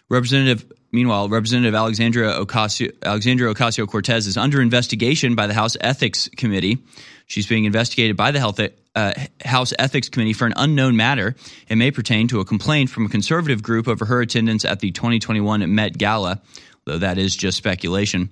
Representative, 0.09 0.73
meanwhile, 0.90 1.28
Representative 1.28 1.75
Alexandria 1.75 2.33
Ocasio, 2.33 2.90
Alexandria 3.02 3.52
Ocasio 3.52 3.87
Cortez 3.87 4.26
is 4.26 4.37
under 4.37 4.61
investigation 4.62 5.35
by 5.35 5.47
the 5.47 5.54
House 5.54 5.76
Ethics 5.80 6.28
Committee. 6.37 6.78
She's 7.26 7.47
being 7.47 7.66
investigated 7.66 8.16
by 8.16 8.30
the 8.30 8.38
Health, 8.38 8.59
uh, 8.95 9.12
House 9.45 9.75
Ethics 9.78 10.09
Committee 10.09 10.33
for 10.33 10.47
an 10.47 10.54
unknown 10.57 10.97
matter. 10.97 11.37
It 11.68 11.76
may 11.76 11.90
pertain 11.90 12.26
to 12.28 12.40
a 12.40 12.45
complaint 12.45 12.88
from 12.88 13.04
a 13.04 13.11
conservative 13.11 13.62
group 13.62 13.87
over 13.87 14.07
her 14.07 14.23
attendance 14.23 14.64
at 14.64 14.80
the 14.80 14.90
2021 14.92 15.75
Met 15.75 15.99
Gala, 15.99 16.40
though 16.87 16.99
that 16.99 17.18
is 17.18 17.37
just 17.37 17.59
speculation. 17.59 18.30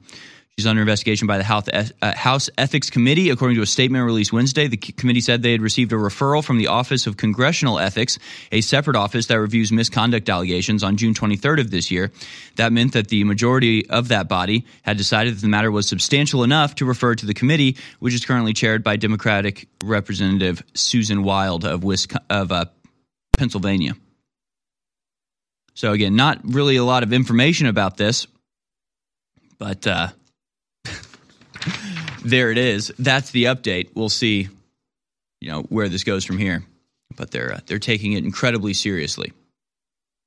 She's 0.59 0.67
under 0.67 0.81
investigation 0.81 1.27
by 1.27 1.37
the 1.37 1.93
uh, 2.01 2.15
House 2.15 2.49
Ethics 2.57 2.89
Committee. 2.89 3.29
According 3.29 3.57
to 3.57 3.63
a 3.63 3.67
statement 3.67 4.07
released 4.07 4.33
Wednesday, 4.33 4.67
the 4.69 4.79
committee 4.79 5.21
said 5.21 5.43
they 5.43 5.53
had 5.53 5.61
received 5.61 5.93
a 5.93 5.97
referral 5.97 6.43
from 6.43 6.57
the 6.57 6.69
Office 6.69 7.07
of 7.07 7.19
Congressional 7.19 7.79
Ethics, 7.79 8.19
a 8.51 8.63
separate 8.63 8.97
office 8.97 9.27
that 9.27 9.39
reviews 9.39 9.71
misconduct 9.71 10.31
allegations, 10.31 10.83
on 10.83 10.97
June 10.97 11.13
23rd 11.13 11.61
of 11.61 11.71
this 11.71 11.91
year. 11.91 12.11
That 12.55 12.73
meant 12.73 12.95
that 12.95 13.09
the 13.09 13.23
majority 13.25 13.87
of 13.91 14.09
that 14.09 14.31
body 14.31 14.65
had 14.81 14.97
decided 14.97 15.37
that 15.37 15.43
the 15.43 15.49
matter 15.49 15.71
was 15.71 15.87
substantial 15.87 16.43
enough 16.43 16.75
to 16.77 16.87
refer 16.87 17.15
to 17.15 17.27
the 17.27 17.35
committee, 17.35 17.77
which 17.99 18.15
is 18.15 18.25
currently 18.25 18.55
chaired 18.55 18.83
by 18.83 18.97
Democratic 18.97 19.69
Representative 19.85 20.63
Susan 20.73 21.23
Wild 21.23 21.67
of, 21.67 21.85
Wisconsin, 21.85 22.25
of 22.31 22.51
uh, 22.51 22.65
Pennsylvania. 23.37 23.93
So, 25.75 25.93
again, 25.93 26.17
not 26.17 26.41
really 26.45 26.77
a 26.77 26.85
lot 26.85 27.03
of 27.03 27.13
information 27.13 27.67
about 27.67 27.99
this, 27.99 28.27
but. 29.59 29.87
Uh, 29.87 30.09
there 32.27 32.51
it 32.51 32.59
is. 32.59 32.93
That's 32.99 33.31
the 33.31 33.45
update. 33.45 33.91
We'll 33.95 34.09
see, 34.09 34.49
you 35.41 35.51
know, 35.51 35.63
where 35.63 35.89
this 35.89 36.05
goes 36.05 36.25
from 36.25 36.39
here. 36.39 36.65
But 37.17 37.31
they're 37.31 37.55
uh, 37.55 37.61
they're 37.67 37.79
taking 37.79 38.13
it 38.13 38.25
incredibly 38.25 38.75
seriously. 38.75 39.33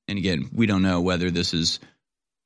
And 0.08 0.18
again, 0.18 0.50
we 0.54 0.66
don't 0.66 0.82
know 0.82 1.02
whether 1.02 1.30
this 1.30 1.54
is 1.54 1.80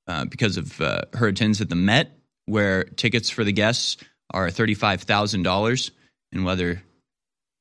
uh, 0.07 0.25
because 0.25 0.57
of 0.57 0.81
uh, 0.81 1.01
her 1.13 1.27
attendance 1.27 1.62
at 1.62 1.69
the 1.69 1.75
Met, 1.75 2.12
where 2.45 2.83
tickets 2.83 3.29
for 3.29 3.43
the 3.43 3.53
guests 3.53 3.98
are 4.31 4.50
thirty 4.50 4.74
five 4.74 5.03
thousand 5.03 5.43
dollars, 5.43 5.91
and 6.31 6.43
whether 6.43 6.81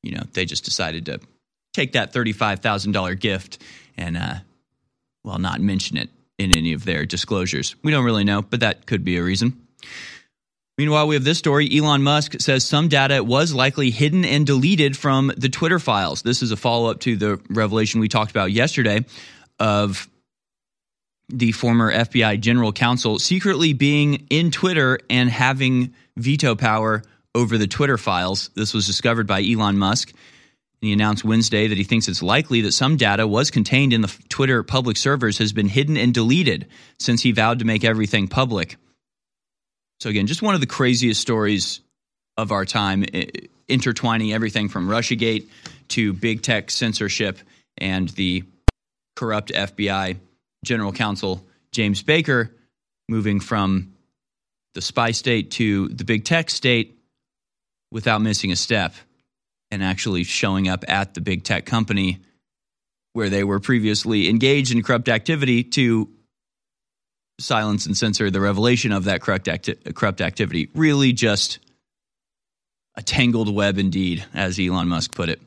you 0.01 0.11
know 0.11 0.23
they 0.33 0.45
just 0.45 0.65
decided 0.65 1.05
to 1.05 1.19
take 1.73 1.93
that 1.93 2.11
thirty 2.11 2.33
five 2.33 2.59
thousand 2.59 2.91
dollar 2.91 3.15
gift 3.15 3.61
and 3.95 4.17
uh, 4.17 4.35
well 5.23 5.37
not 5.37 5.61
mention 5.61 5.95
it 5.95 6.09
in 6.37 6.51
any 6.51 6.73
of 6.73 6.83
their 6.85 7.05
disclosures. 7.05 7.75
We 7.83 7.91
don't 7.91 8.03
really 8.03 8.23
know, 8.23 8.41
but 8.41 8.61
that 8.61 8.85
could 8.85 9.05
be 9.05 9.17
a 9.17 9.23
reason. 9.23 9.65
Meanwhile, 10.77 11.07
we 11.07 11.15
have 11.15 11.23
this 11.23 11.37
story. 11.37 11.69
Elon 11.71 12.01
Musk 12.01 12.41
says 12.41 12.65
some 12.65 12.87
data 12.87 13.23
was 13.23 13.53
likely 13.53 13.91
hidden 13.91 14.25
and 14.25 14.45
deleted 14.45 14.97
from 14.97 15.31
the 15.37 15.49
Twitter 15.49 15.77
files. 15.77 16.23
This 16.23 16.41
is 16.41 16.51
a 16.51 16.57
follow 16.57 16.89
up 16.89 16.99
to 17.01 17.15
the 17.15 17.39
revelation 17.49 17.99
we 17.99 18.09
talked 18.09 18.31
about 18.31 18.51
yesterday 18.51 19.05
of 19.59 20.09
the 21.29 21.51
former 21.51 21.93
FBI 21.93 22.39
general 22.39 22.73
counsel 22.73 23.19
secretly 23.19 23.73
being 23.73 24.25
in 24.29 24.49
Twitter 24.49 24.99
and 25.09 25.29
having 25.29 25.93
veto 26.17 26.55
power 26.55 27.03
over 27.35 27.57
the 27.57 27.67
Twitter 27.67 27.97
files. 27.97 28.49
This 28.55 28.73
was 28.73 28.87
discovered 28.87 29.27
by 29.27 29.43
Elon 29.43 29.77
Musk. 29.77 30.13
He 30.81 30.91
announced 30.91 31.23
Wednesday 31.23 31.67
that 31.67 31.77
he 31.77 31.83
thinks 31.83 32.07
it's 32.07 32.21
likely 32.21 32.61
that 32.61 32.73
some 32.73 32.97
data 32.97 33.25
was 33.25 33.51
contained 33.51 33.93
in 33.93 34.01
the 34.01 34.13
Twitter 34.27 34.63
public 34.63 34.97
servers 34.97 35.37
has 35.37 35.53
been 35.53 35.69
hidden 35.69 35.97
and 35.97 36.13
deleted 36.13 36.67
since 36.99 37.21
he 37.21 37.31
vowed 37.31 37.59
to 37.59 37.65
make 37.65 37.83
everything 37.83 38.27
public. 38.27 38.75
So, 40.03 40.09
again, 40.09 40.27
just 40.27 40.41
one 40.41 40.53
of 40.53 40.59
the 40.59 40.67
craziest 40.67 41.21
stories 41.21 41.79
of 42.35 42.51
our 42.51 42.65
time, 42.65 43.05
intertwining 43.69 44.33
everything 44.33 44.67
from 44.67 44.89
Russiagate 44.89 45.47
to 45.87 46.11
big 46.11 46.41
tech 46.41 46.71
censorship 46.71 47.39
and 47.77 48.09
the 48.09 48.43
corrupt 49.15 49.53
FBI 49.53 50.17
general 50.65 50.91
counsel, 50.91 51.45
James 51.71 52.03
Baker, 52.03 52.51
moving 53.07 53.39
from 53.39 53.93
the 54.73 54.81
spy 54.81 55.11
state 55.11 55.51
to 55.51 55.87
the 55.87 56.03
big 56.03 56.25
tech 56.25 56.49
state 56.49 56.99
without 57.89 58.21
missing 58.21 58.51
a 58.51 58.57
step 58.57 58.93
and 59.71 59.81
actually 59.81 60.25
showing 60.25 60.67
up 60.67 60.83
at 60.89 61.13
the 61.13 61.21
big 61.21 61.45
tech 61.45 61.65
company 61.65 62.19
where 63.13 63.29
they 63.29 63.45
were 63.45 63.61
previously 63.61 64.27
engaged 64.27 64.73
in 64.73 64.83
corrupt 64.83 65.07
activity 65.07 65.63
to 65.63 66.09
silence 67.39 67.85
and 67.85 67.97
censor 67.97 68.29
the 68.29 68.39
revelation 68.39 68.91
of 68.91 69.05
that 69.05 69.21
corrupt, 69.21 69.47
acti- 69.47 69.75
corrupt 69.93 70.21
activity. 70.21 70.69
Really 70.75 71.13
just 71.13 71.59
a 72.95 73.01
tangled 73.01 73.53
web 73.53 73.77
indeed, 73.77 74.25
as 74.33 74.59
Elon 74.59 74.87
Musk 74.87 75.13
put 75.15 75.29
it. 75.29 75.41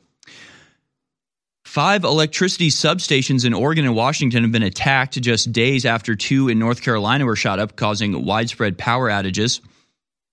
Five 1.65 2.03
electricity 2.03 2.69
substations 2.69 3.45
in 3.45 3.53
Oregon 3.53 3.85
and 3.85 3.95
Washington 3.95 4.43
have 4.43 4.51
been 4.51 4.63
attacked 4.63 5.19
just 5.21 5.51
days 5.51 5.85
after 5.85 6.15
two 6.15 6.49
in 6.49 6.59
North 6.59 6.81
Carolina 6.81 7.25
were 7.25 7.35
shot 7.35 7.59
up, 7.59 7.75
causing 7.75 8.25
widespread 8.25 8.77
power 8.77 9.09
outages. 9.09 9.59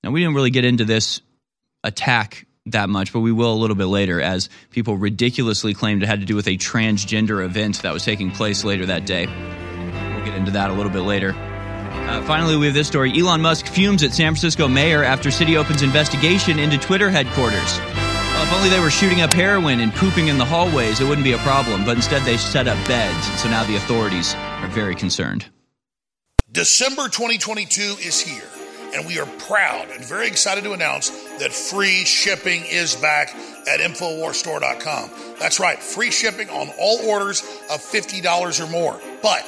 Now, 0.02 0.10
we 0.10 0.20
didn't 0.20 0.36
really 0.36 0.50
get 0.50 0.64
into 0.64 0.84
this 0.84 1.20
attack 1.82 2.46
that 2.66 2.88
much, 2.88 3.12
but 3.12 3.20
we 3.20 3.32
will 3.32 3.52
a 3.52 3.56
little 3.56 3.76
bit 3.76 3.86
later 3.86 4.20
as 4.20 4.48
people 4.70 4.96
ridiculously 4.96 5.74
claimed 5.74 6.02
it 6.02 6.06
had 6.06 6.20
to 6.20 6.26
do 6.26 6.36
with 6.36 6.46
a 6.46 6.56
transgender 6.56 7.44
event 7.44 7.82
that 7.82 7.92
was 7.92 8.04
taking 8.04 8.30
place 8.30 8.64
later 8.64 8.86
that 8.86 9.04
day. 9.04 9.26
We'll 10.24 10.32
get 10.32 10.38
into 10.38 10.52
that 10.52 10.70
a 10.70 10.72
little 10.72 10.90
bit 10.90 11.00
later. 11.00 11.34
Uh, 11.34 12.22
finally, 12.22 12.56
we 12.56 12.66
have 12.66 12.74
this 12.74 12.86
story. 12.86 13.12
Elon 13.18 13.42
Musk 13.42 13.66
fumes 13.66 14.02
at 14.02 14.12
San 14.12 14.32
Francisco 14.32 14.66
mayor 14.68 15.04
after 15.04 15.30
city 15.30 15.56
opens 15.56 15.82
investigation 15.82 16.58
into 16.58 16.78
Twitter 16.78 17.10
headquarters. 17.10 17.78
Well, 17.78 18.42
if 18.42 18.52
only 18.52 18.70
they 18.70 18.80
were 18.80 18.90
shooting 18.90 19.20
up 19.20 19.30
heroin 19.30 19.80
and 19.80 19.92
pooping 19.92 20.28
in 20.28 20.38
the 20.38 20.44
hallways, 20.44 21.00
it 21.00 21.04
wouldn't 21.04 21.24
be 21.24 21.32
a 21.32 21.38
problem. 21.38 21.84
But 21.84 21.96
instead, 21.96 22.22
they 22.22 22.38
set 22.38 22.68
up 22.68 22.76
beds. 22.88 23.40
So 23.40 23.50
now 23.50 23.64
the 23.64 23.76
authorities 23.76 24.34
are 24.34 24.68
very 24.68 24.94
concerned. 24.94 25.46
December 26.50 27.08
2022 27.08 27.80
is 28.00 28.20
here, 28.20 28.48
and 28.94 29.06
we 29.06 29.18
are 29.18 29.26
proud 29.40 29.90
and 29.90 30.04
very 30.04 30.26
excited 30.26 30.64
to 30.64 30.72
announce 30.72 31.10
that 31.38 31.52
free 31.52 32.04
shipping 32.04 32.64
is 32.64 32.96
back 32.96 33.34
at 33.68 33.80
InfoWarsStore.com. 33.80 35.10
That's 35.38 35.60
right, 35.60 35.78
free 35.78 36.10
shipping 36.10 36.48
on 36.48 36.70
all 36.78 36.98
orders 37.08 37.42
of 37.70 37.80
$50 37.80 38.64
or 38.64 38.70
more. 38.70 39.00
But 39.20 39.44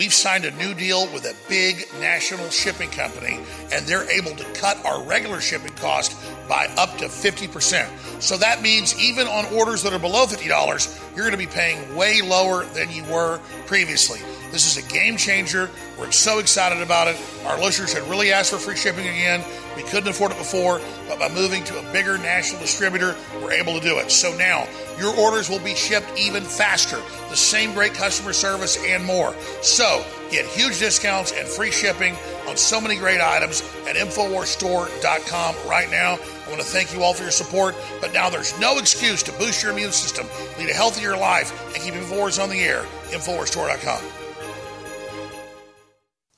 we've 0.00 0.14
signed 0.14 0.46
a 0.46 0.50
new 0.52 0.72
deal 0.72 1.12
with 1.12 1.26
a 1.26 1.36
big 1.46 1.86
national 2.00 2.48
shipping 2.48 2.88
company, 2.88 3.38
and 3.70 3.84
they're 3.84 4.10
able 4.10 4.34
to 4.34 4.44
cut 4.54 4.82
our 4.86 5.02
regular 5.02 5.42
shipping 5.42 5.74
cost 5.74 6.16
by 6.48 6.66
up 6.78 6.96
to 6.96 7.04
50%. 7.04 7.86
So 8.22 8.38
that 8.38 8.62
means 8.62 8.98
even 8.98 9.26
on 9.26 9.44
orders 9.52 9.82
that 9.82 9.92
are 9.92 9.98
below 9.98 10.24
$50, 10.24 11.14
you're 11.14 11.26
going 11.28 11.32
to 11.32 11.36
be 11.36 11.46
paying 11.46 11.94
way 11.94 12.22
lower 12.22 12.64
than 12.64 12.90
you 12.90 13.04
were 13.12 13.40
previously. 13.66 14.20
This 14.50 14.74
is 14.74 14.82
a 14.82 14.88
game 14.90 15.18
changer. 15.18 15.68
We're 16.00 16.10
so 16.12 16.38
excited 16.38 16.80
about 16.80 17.08
it. 17.08 17.16
Our 17.44 17.60
listeners 17.60 17.92
had 17.92 18.02
really 18.04 18.32
asked 18.32 18.52
for 18.52 18.56
free 18.56 18.74
shipping 18.74 19.06
again. 19.06 19.44
We 19.76 19.82
couldn't 19.82 20.08
afford 20.08 20.32
it 20.32 20.38
before, 20.38 20.80
but 21.06 21.18
by 21.18 21.28
moving 21.28 21.62
to 21.64 21.78
a 21.78 21.92
bigger 21.92 22.16
national 22.16 22.60
distributor, 22.62 23.14
we're 23.42 23.52
able 23.52 23.74
to 23.74 23.80
do 23.80 23.98
it. 23.98 24.10
So 24.10 24.34
now 24.36 24.66
your 24.98 25.14
orders 25.14 25.50
will 25.50 25.60
be 25.60 25.74
shipped 25.74 26.10
even 26.18 26.42
faster, 26.42 26.96
the 27.28 27.36
same 27.36 27.74
great 27.74 27.92
customer 27.92 28.32
service 28.32 28.82
and 28.82 29.04
more. 29.04 29.34
So 29.60 30.02
get 30.30 30.46
huge 30.46 30.78
discounts 30.78 31.32
and 31.32 31.46
free 31.46 31.70
shipping 31.70 32.16
on 32.48 32.56
so 32.56 32.80
many 32.80 32.96
great 32.96 33.20
items 33.20 33.62
at 33.86 33.94
InfoWarsStore.com 33.94 35.54
right 35.68 35.90
now. 35.90 36.14
I 36.14 36.48
want 36.48 36.60
to 36.62 36.66
thank 36.66 36.94
you 36.94 37.02
all 37.02 37.12
for 37.12 37.22
your 37.24 37.30
support, 37.30 37.76
but 38.00 38.14
now 38.14 38.30
there's 38.30 38.58
no 38.58 38.78
excuse 38.78 39.22
to 39.24 39.32
boost 39.32 39.62
your 39.62 39.72
immune 39.72 39.92
system, 39.92 40.26
lead 40.58 40.70
a 40.70 40.74
healthier 40.74 41.14
life, 41.14 41.52
and 41.74 41.82
keep 41.82 41.92
InfoWars 41.92 42.42
on 42.42 42.48
the 42.48 42.60
air. 42.60 42.86
InfoWarsStore.com. 43.10 44.19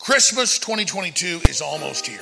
Christmas 0.02 0.59
2022 0.59 1.42
is 1.49 1.62
almost 1.62 2.09
here, 2.09 2.18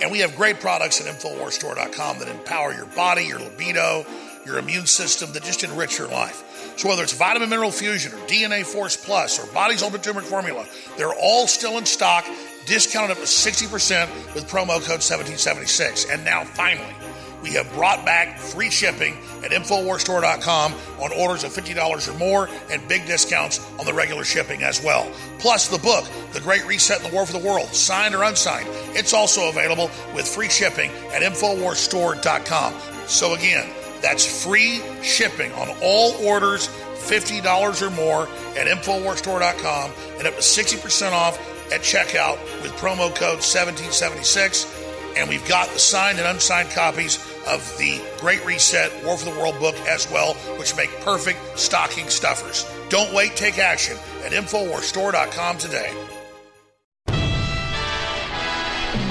and 0.00 0.12
we 0.12 0.20
have 0.20 0.36
great 0.36 0.60
products 0.60 1.00
at 1.00 1.12
InfoWarsStore.com 1.12 2.20
that 2.20 2.28
empower 2.28 2.72
your 2.72 2.86
body, 2.86 3.24
your 3.24 3.40
libido, 3.40 4.06
your 4.46 4.58
immune 4.58 4.86
system, 4.86 5.32
that 5.32 5.42
just 5.42 5.64
enrich 5.64 5.98
your 5.98 6.06
life. 6.06 6.72
So 6.78 6.88
whether 6.88 7.02
it's 7.02 7.12
Vitamin 7.12 7.50
Mineral 7.50 7.72
Fusion 7.72 8.12
or 8.12 8.18
DNA 8.28 8.64
Force 8.64 8.96
Plus 8.96 9.40
or 9.40 9.52
Body's 9.52 9.82
Ultimate 9.82 10.04
Turmeric 10.04 10.28
Formula, 10.28 10.64
they're 10.96 11.12
all 11.12 11.48
still 11.48 11.78
in 11.78 11.84
stock, 11.84 12.24
discounted 12.66 13.10
up 13.10 13.16
to 13.16 13.24
60% 13.24 14.34
with 14.36 14.48
promo 14.48 14.78
code 14.78 15.02
1776. 15.02 16.08
And 16.12 16.24
now, 16.24 16.44
finally, 16.44 16.94
we 17.42 17.50
have 17.54 17.72
brought 17.72 18.04
back 18.04 18.38
free 18.38 18.70
shipping 18.70 19.16
at 19.42 19.50
InfoWarsStore.com 19.50 20.74
on 21.00 21.12
orders 21.12 21.44
of 21.44 21.52
$50 21.52 22.14
or 22.14 22.18
more 22.18 22.48
and 22.70 22.86
big 22.88 23.06
discounts 23.06 23.60
on 23.78 23.86
the 23.86 23.94
regular 23.94 24.24
shipping 24.24 24.62
as 24.62 24.82
well. 24.82 25.10
Plus, 25.38 25.68
the 25.68 25.78
book, 25.78 26.04
The 26.32 26.40
Great 26.40 26.66
Reset 26.66 27.02
and 27.02 27.10
the 27.10 27.14
War 27.14 27.26
for 27.26 27.32
the 27.32 27.46
World, 27.46 27.68
signed 27.68 28.14
or 28.14 28.24
unsigned, 28.24 28.68
it's 28.94 29.14
also 29.14 29.48
available 29.48 29.90
with 30.14 30.28
free 30.28 30.48
shipping 30.48 30.90
at 31.12 31.22
InfoWarsStore.com. 31.22 32.74
So, 33.06 33.34
again, 33.34 33.68
that's 34.02 34.44
free 34.44 34.82
shipping 35.02 35.52
on 35.52 35.68
all 35.82 36.12
orders 36.24 36.68
$50 36.68 37.82
or 37.82 37.90
more 37.90 38.22
at 38.56 38.66
InfoWarsStore.com 38.66 39.92
and 40.18 40.26
up 40.26 40.34
to 40.34 40.40
60% 40.40 41.12
off 41.12 41.38
at 41.72 41.80
checkout 41.80 42.38
with 42.62 42.72
promo 42.72 43.14
code 43.14 43.40
1776. 43.40 44.76
And 45.16 45.28
we've 45.28 45.46
got 45.48 45.68
the 45.70 45.78
signed 45.78 46.18
and 46.18 46.28
unsigned 46.28 46.70
copies 46.70 47.18
of 47.46 47.76
the 47.78 48.00
Great 48.18 48.44
Reset 48.44 49.04
War 49.04 49.16
for 49.16 49.30
the 49.30 49.38
World 49.38 49.58
book 49.58 49.76
as 49.88 50.10
well, 50.10 50.34
which 50.58 50.76
make 50.76 50.90
perfect 51.00 51.38
stocking 51.58 52.08
stuffers. 52.08 52.66
Don't 52.88 53.14
wait, 53.14 53.36
take 53.36 53.58
action 53.58 53.96
at 54.24 54.32
InfoWarsStore.com 54.32 55.58
today. 55.58 55.92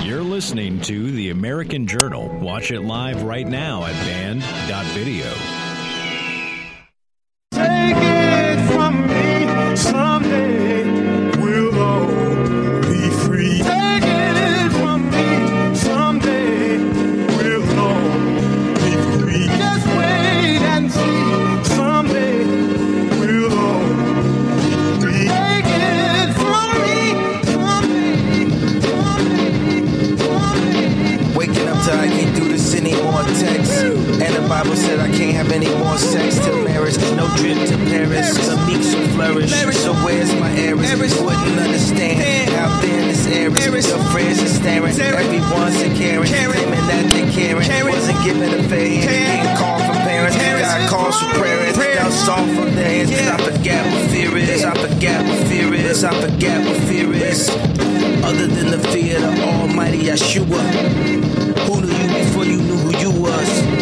You're 0.04 0.24
listening 0.24 0.82
to 0.82 1.12
The 1.12 1.30
American 1.30 1.86
Journal. 1.86 2.30
Watch 2.40 2.72
it 2.72 2.82
live 2.82 3.22
right 3.22 3.48
now 3.48 3.86
at 3.86 3.94
band.video. 4.06 5.32
Take 7.52 7.96
it 7.96 8.74
from 8.74 9.08
me 9.08 9.76
someday. 9.76 10.89
Bible 34.50 34.76
said 34.76 35.00
I 35.00 35.12
can't 35.16 35.36
have 35.38 35.52
any 35.52 35.70
more 35.78 35.96
sex 36.00 36.40
till 36.40 36.64
marriage. 36.64 36.98
No 37.14 37.30
trip 37.38 37.54
to 37.70 37.78
Paris. 37.86 38.34
The 38.34 38.58
meeks 38.66 38.96
will 38.96 39.08
flourish. 39.14 39.54
So 39.78 39.94
where's 40.02 40.34
my 40.42 40.50
heiress? 40.58 40.90
You 40.90 41.24
wouldn't 41.24 41.60
understand. 41.60 42.50
Out 42.58 42.82
there 42.82 43.00
in 43.00 43.10
this 43.10 43.28
area, 43.28 43.54
your 43.54 44.04
friends 44.10 44.42
are 44.42 44.48
staring. 44.48 45.00
Everyone's 45.00 45.80
a 45.86 45.94
Karen. 45.94 46.26
Claiming 46.26 46.86
that 46.90 47.06
they 47.14 47.32
caring. 47.32 47.70
Wasn't 47.94 48.24
given 48.26 48.50
a 48.60 48.64
fair 48.68 48.90
hand. 48.90 49.06
Getting 49.06 49.56
called 49.56 49.84
from 49.86 49.98
parents. 50.02 50.36
Got 50.36 50.90
calls 50.90 51.20
from 51.22 51.30
prayers. 51.38 51.78
Got 51.78 52.12
song 52.12 52.48
from 52.56 52.74
their 52.74 53.06
hands. 53.06 53.12
I 53.14 53.38
forget 53.54 53.86
what 53.86 54.10
fear 54.10 54.36
is. 54.36 54.64
I 54.66 54.74
forget 54.74 55.26
what 55.30 55.48
fear 55.48 55.74
is. 55.76 56.04
I 56.04 56.22
forget 56.26 56.66
what 56.66 56.78
fear 56.90 57.14
is. 57.14 57.50
Other 58.26 58.48
than 58.48 58.72
the 58.72 58.80
fear 58.90 59.18
of 59.18 59.36
the 59.36 59.44
Almighty 59.46 60.00
Yeshua. 60.10 60.62
Who 61.70 61.82
knew 61.82 61.94
you 61.94 62.08
before 62.26 62.46
you 62.46 62.58
knew 62.58 62.78
who 62.78 62.98
you 62.98 63.12
was? 63.22 63.79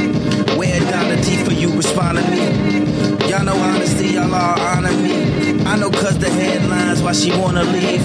Respond 1.77 2.17
to 2.17 2.23
me? 2.31 3.29
Y'all 3.29 3.45
know 3.45 3.55
honesty, 3.55 4.07
y'all 4.07 4.33
all 4.33 4.59
honor 4.59 4.91
me. 4.97 5.61
I 5.63 5.77
know 5.77 5.89
cause 5.91 6.17
the 6.17 6.29
headlines 6.29 7.01
why 7.01 7.13
she 7.13 7.31
wanna 7.31 7.63
leave. 7.63 8.01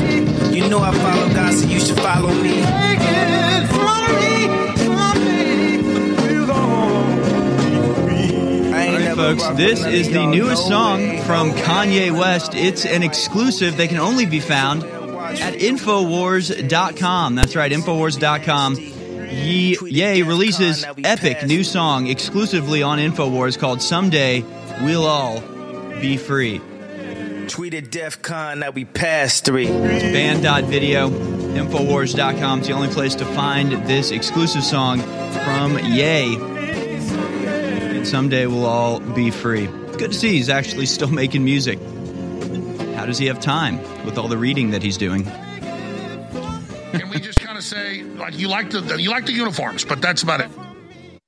You 0.55 0.69
know 0.69 0.81
I 0.81 0.93
follow 0.95 1.29
God, 1.35 1.55
so 1.55 1.67
you 1.67 1.81
should 1.81 1.99
follow 1.99 2.33
me. 2.35 2.55
Take 2.63 3.01
it 3.01 3.67
from 3.69 4.07
me 4.21 4.77
someday. 4.77 5.79
We'll 6.37 6.51
all 6.53 7.17
be 7.67 7.75
free. 8.03 8.73
I 8.73 8.83
ain't 8.83 8.95
All 8.95 8.95
right, 8.95 9.05
never 9.05 9.37
folks, 9.37 9.57
this 9.57 9.85
is 9.85 10.11
the 10.11 10.27
newest 10.27 10.67
song 10.69 11.19
from. 11.23 11.53
Kanye 11.53 12.11
West. 12.17 12.55
It's 12.55 12.85
an 12.85 13.03
exclusive. 13.03 13.77
They 13.77 13.89
can 13.89 13.99
only 13.99 14.27
be 14.27 14.41
found 14.41 14.85
at 14.85 15.55
Infowars.com. 15.55 17.35
That's 17.37 17.57
right, 17.57 17.73
Infowars.com. 17.73 18.77
Ye, 19.33 19.77
Ye 19.81 20.23
releases 20.23 20.85
epic 20.85 21.47
new 21.47 21.65
song 21.65 22.07
exclusively 22.07 22.83
on 22.83 22.99
Infowars 22.99 23.59
called 23.59 23.81
Someday 23.81 24.43
We'll 24.83 25.07
All 25.07 25.41
Be 26.01 26.19
Free. 26.19 26.59
Tweeted 26.59 27.91
DEF 27.91 28.21
CON 28.23 28.61
that 28.61 28.75
we 28.75 28.85
passed 28.85 29.45
three. 29.45 29.67
Band.video, 29.67 31.09
Infowars.com. 31.11 32.59
It's 32.59 32.69
the 32.69 32.75
only 32.75 32.89
place 32.89 33.15
to 33.17 33.25
find 33.25 33.73
this 33.89 34.11
exclusive 34.11 34.63
song 34.63 35.01
from 35.01 35.79
Ye. 35.79 36.37
And 36.37 38.07
someday 38.07 38.47
we'll 38.47 38.67
all 38.67 39.01
be 39.01 39.31
free. 39.31 39.67
Good 39.67 40.13
to 40.13 40.15
see 40.15 40.33
he's 40.33 40.49
actually 40.51 40.87
still 40.87 41.11
making 41.11 41.45
music. 41.45 41.79
How 42.95 43.07
does 43.07 43.19
he 43.19 43.27
have 43.27 43.41
time 43.41 43.79
with 44.05 44.19
all 44.19 44.29
the 44.29 44.39
reading 44.39 44.71
that 44.71 44.83
he's 44.83 44.99
doing? 44.99 45.25
Can 45.25 47.09
we 47.11 47.19
just 47.19 47.42
kind 47.63 47.95
of 47.97 48.03
say, 48.03 48.03
like, 48.19 48.39
you 48.39 48.49
like 48.49 48.71
the 48.71 48.97
you 48.97 49.11
like 49.11 49.27
the 49.27 49.33
uniforms, 49.33 49.85
but 49.85 50.01
that's 50.01 50.23
about 50.23 50.41
it. 50.41 50.51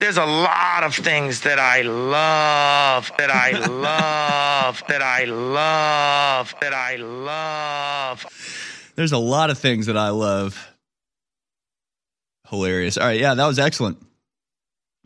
There's 0.01 0.17
a 0.17 0.25
lot 0.25 0.83
of 0.83 0.95
things 0.95 1.43
that 1.43 1.59
I 1.59 1.83
love, 1.83 3.11
that 3.19 3.31
I 3.31 3.53
love, 3.67 4.83
that 4.89 5.03
I 5.03 5.25
love, 5.25 6.55
that 6.61 6.75
I 6.75 6.97
love. 6.97 8.27
There's 8.97 9.13
a 9.13 9.19
lot 9.19 9.51
of 9.51 9.59
things 9.59 9.87
that 9.87 9.97
I 9.97 10.11
love. 10.11 10.71
Hilarious. 12.49 12.99
All 12.99 13.07
right, 13.07 13.21
yeah, 13.21 13.35
that 13.35 13.47
was 13.47 13.59
excellent. 13.59 13.99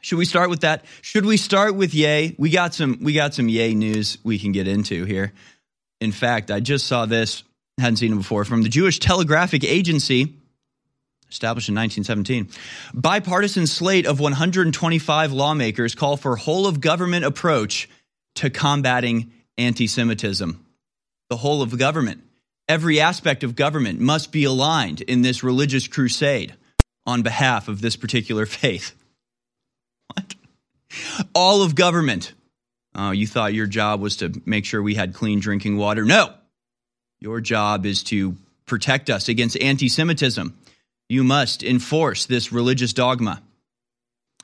Should 0.01 0.19
we 0.19 0.25
start 0.25 0.51
with 0.51 0.61
that? 0.61 0.85
Should 1.03 1.27
we 1.27 1.37
start 1.37 1.75
with 1.75 1.95
Ye? 1.95 2.35
We 2.39 2.51
got 2.51 2.75
some 2.75 2.99
we 3.03 3.13
got 3.13 3.35
some 3.35 3.49
Ye 3.49 3.75
news 3.75 4.19
we 4.25 4.39
can 4.39 4.53
get 4.53 4.69
into 4.69 5.05
here. 5.05 5.33
In 6.01 6.13
fact, 6.13 6.51
I 6.51 6.61
just 6.61 6.87
saw 6.87 7.07
this, 7.07 7.43
hadn't 7.79 7.97
seen 7.97 8.13
it 8.13 8.17
before, 8.17 8.45
from 8.45 8.63
the 8.63 8.69
Jewish 8.69 9.01
Telegraphic 9.01 9.65
Agency, 9.65 10.38
established 11.31 11.69
in 11.69 11.75
1917. 11.75 12.49
Bipartisan 12.95 13.67
slate 13.67 14.07
of 14.07 14.21
125 14.21 15.33
lawmakers 15.33 15.95
call 15.95 16.17
for 16.17 16.37
whole 16.37 16.67
of 16.67 16.81
government 16.81 17.25
approach 17.25 17.89
to 18.37 18.51
combating 18.51 19.33
anti-Semitism. 19.57 20.65
The 21.29 21.37
whole 21.37 21.63
of 21.63 21.77
government. 21.79 22.23
Every 22.69 23.01
aspect 23.01 23.45
of 23.45 23.57
government 23.57 24.01
must 24.01 24.33
be 24.33 24.45
aligned 24.45 25.01
in 25.01 25.23
this 25.23 25.43
religious 25.43 25.89
crusade 25.89 26.55
on 27.07 27.23
behalf 27.23 27.69
of 27.69 27.81
this 27.81 27.97
particular 27.97 28.47
faith. 28.47 28.95
What? 30.15 30.35
All 31.35 31.63
of 31.63 31.75
government. 31.75 32.33
Oh, 32.95 33.11
you 33.11 33.27
thought 33.27 33.55
your 33.55 33.67
job 33.67 34.01
was 34.01 34.19
to 34.19 34.41
make 34.45 34.65
sure 34.65 34.83
we 34.83 34.95
had 34.95 35.15
clean 35.15 35.41
drinking 35.41 35.77
water? 35.77 36.05
No. 36.05 36.33
Your 37.21 37.41
job 37.41 37.87
is 37.87 38.03
to 38.05 38.37
protect 38.67 39.11
us 39.11 39.29
against 39.29 39.59
anti 39.61 39.89
Semitism. 39.89 40.57
You 41.11 41.25
must 41.25 41.63
enforce 41.63 42.27
this 42.27 42.53
religious 42.53 42.93
dogma. 42.93 43.43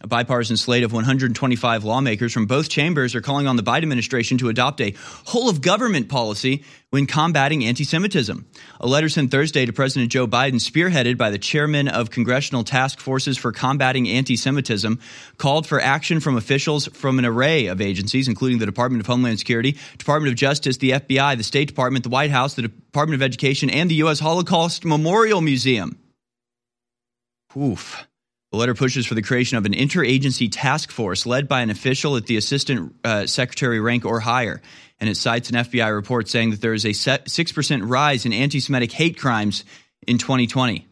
A 0.00 0.06
bipartisan 0.06 0.56
slate 0.56 0.82
of 0.82 0.94
125 0.94 1.84
lawmakers 1.84 2.32
from 2.32 2.46
both 2.46 2.70
chambers 2.70 3.14
are 3.14 3.20
calling 3.20 3.46
on 3.46 3.56
the 3.56 3.62
Biden 3.62 3.82
administration 3.82 4.38
to 4.38 4.48
adopt 4.48 4.80
a 4.80 4.94
whole 5.26 5.50
of 5.50 5.60
government 5.60 6.08
policy 6.08 6.64
when 6.88 7.06
combating 7.06 7.66
anti 7.66 7.84
Semitism. 7.84 8.46
A 8.80 8.86
letter 8.86 9.10
sent 9.10 9.30
Thursday 9.30 9.66
to 9.66 9.74
President 9.74 10.10
Joe 10.10 10.26
Biden, 10.26 10.54
spearheaded 10.54 11.18
by 11.18 11.28
the 11.28 11.38
chairman 11.38 11.86
of 11.86 12.10
congressional 12.10 12.64
task 12.64 12.98
forces 12.98 13.36
for 13.36 13.52
combating 13.52 14.08
anti 14.08 14.36
Semitism, 14.36 14.98
called 15.36 15.66
for 15.66 15.82
action 15.82 16.18
from 16.18 16.38
officials 16.38 16.86
from 16.88 17.18
an 17.18 17.26
array 17.26 17.66
of 17.66 17.82
agencies, 17.82 18.26
including 18.26 18.58
the 18.58 18.66
Department 18.66 19.00
of 19.00 19.06
Homeland 19.06 19.38
Security, 19.38 19.76
Department 19.98 20.32
of 20.32 20.36
Justice, 20.36 20.78
the 20.78 20.92
FBI, 20.92 21.36
the 21.36 21.44
State 21.44 21.68
Department, 21.68 22.04
the 22.04 22.08
White 22.08 22.30
House, 22.30 22.54
the 22.54 22.62
Department 22.62 23.20
of 23.20 23.22
Education, 23.22 23.68
and 23.68 23.90
the 23.90 23.96
U.S. 23.96 24.18
Holocaust 24.18 24.86
Memorial 24.86 25.42
Museum. 25.42 25.98
Oof. 27.56 28.06
The 28.54 28.58
letter 28.58 28.74
pushes 28.74 29.04
for 29.04 29.16
the 29.16 29.22
creation 29.22 29.58
of 29.58 29.66
an 29.66 29.72
interagency 29.72 30.48
task 30.48 30.92
force 30.92 31.26
led 31.26 31.48
by 31.48 31.62
an 31.62 31.70
official 31.70 32.16
at 32.16 32.26
the 32.26 32.36
assistant 32.36 32.94
uh, 33.02 33.26
secretary 33.26 33.80
rank 33.80 34.04
or 34.04 34.20
higher. 34.20 34.62
And 35.00 35.10
it 35.10 35.16
cites 35.16 35.50
an 35.50 35.56
FBI 35.56 35.92
report 35.92 36.28
saying 36.28 36.50
that 36.50 36.60
there 36.60 36.72
is 36.72 36.84
a 36.84 36.90
6% 36.90 37.88
rise 37.88 38.24
in 38.26 38.32
anti 38.32 38.60
Semitic 38.60 38.92
hate 38.92 39.18
crimes 39.18 39.64
in 40.06 40.18
2020. 40.18 40.86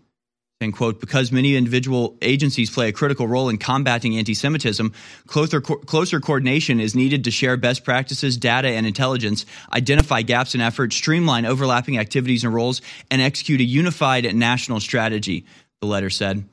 And 0.60 0.72
quote, 0.72 1.00
because 1.00 1.30
many 1.30 1.54
individual 1.54 2.16
agencies 2.20 2.68
play 2.68 2.88
a 2.88 2.92
critical 2.92 3.28
role 3.28 3.48
in 3.48 3.58
combating 3.58 4.16
anti 4.16 4.34
Semitism, 4.34 4.92
closer, 5.28 5.60
co- 5.60 5.76
closer 5.76 6.18
coordination 6.18 6.80
is 6.80 6.96
needed 6.96 7.22
to 7.24 7.30
share 7.30 7.56
best 7.56 7.84
practices, 7.84 8.36
data, 8.36 8.70
and 8.70 8.88
intelligence, 8.88 9.46
identify 9.72 10.22
gaps 10.22 10.56
in 10.56 10.60
effort, 10.60 10.92
streamline 10.92 11.46
overlapping 11.46 11.96
activities 11.96 12.42
and 12.42 12.52
roles, 12.52 12.82
and 13.08 13.22
execute 13.22 13.60
a 13.60 13.64
unified 13.64 14.34
national 14.34 14.80
strategy, 14.80 15.46
the 15.80 15.86
letter 15.86 16.10
said 16.10 16.44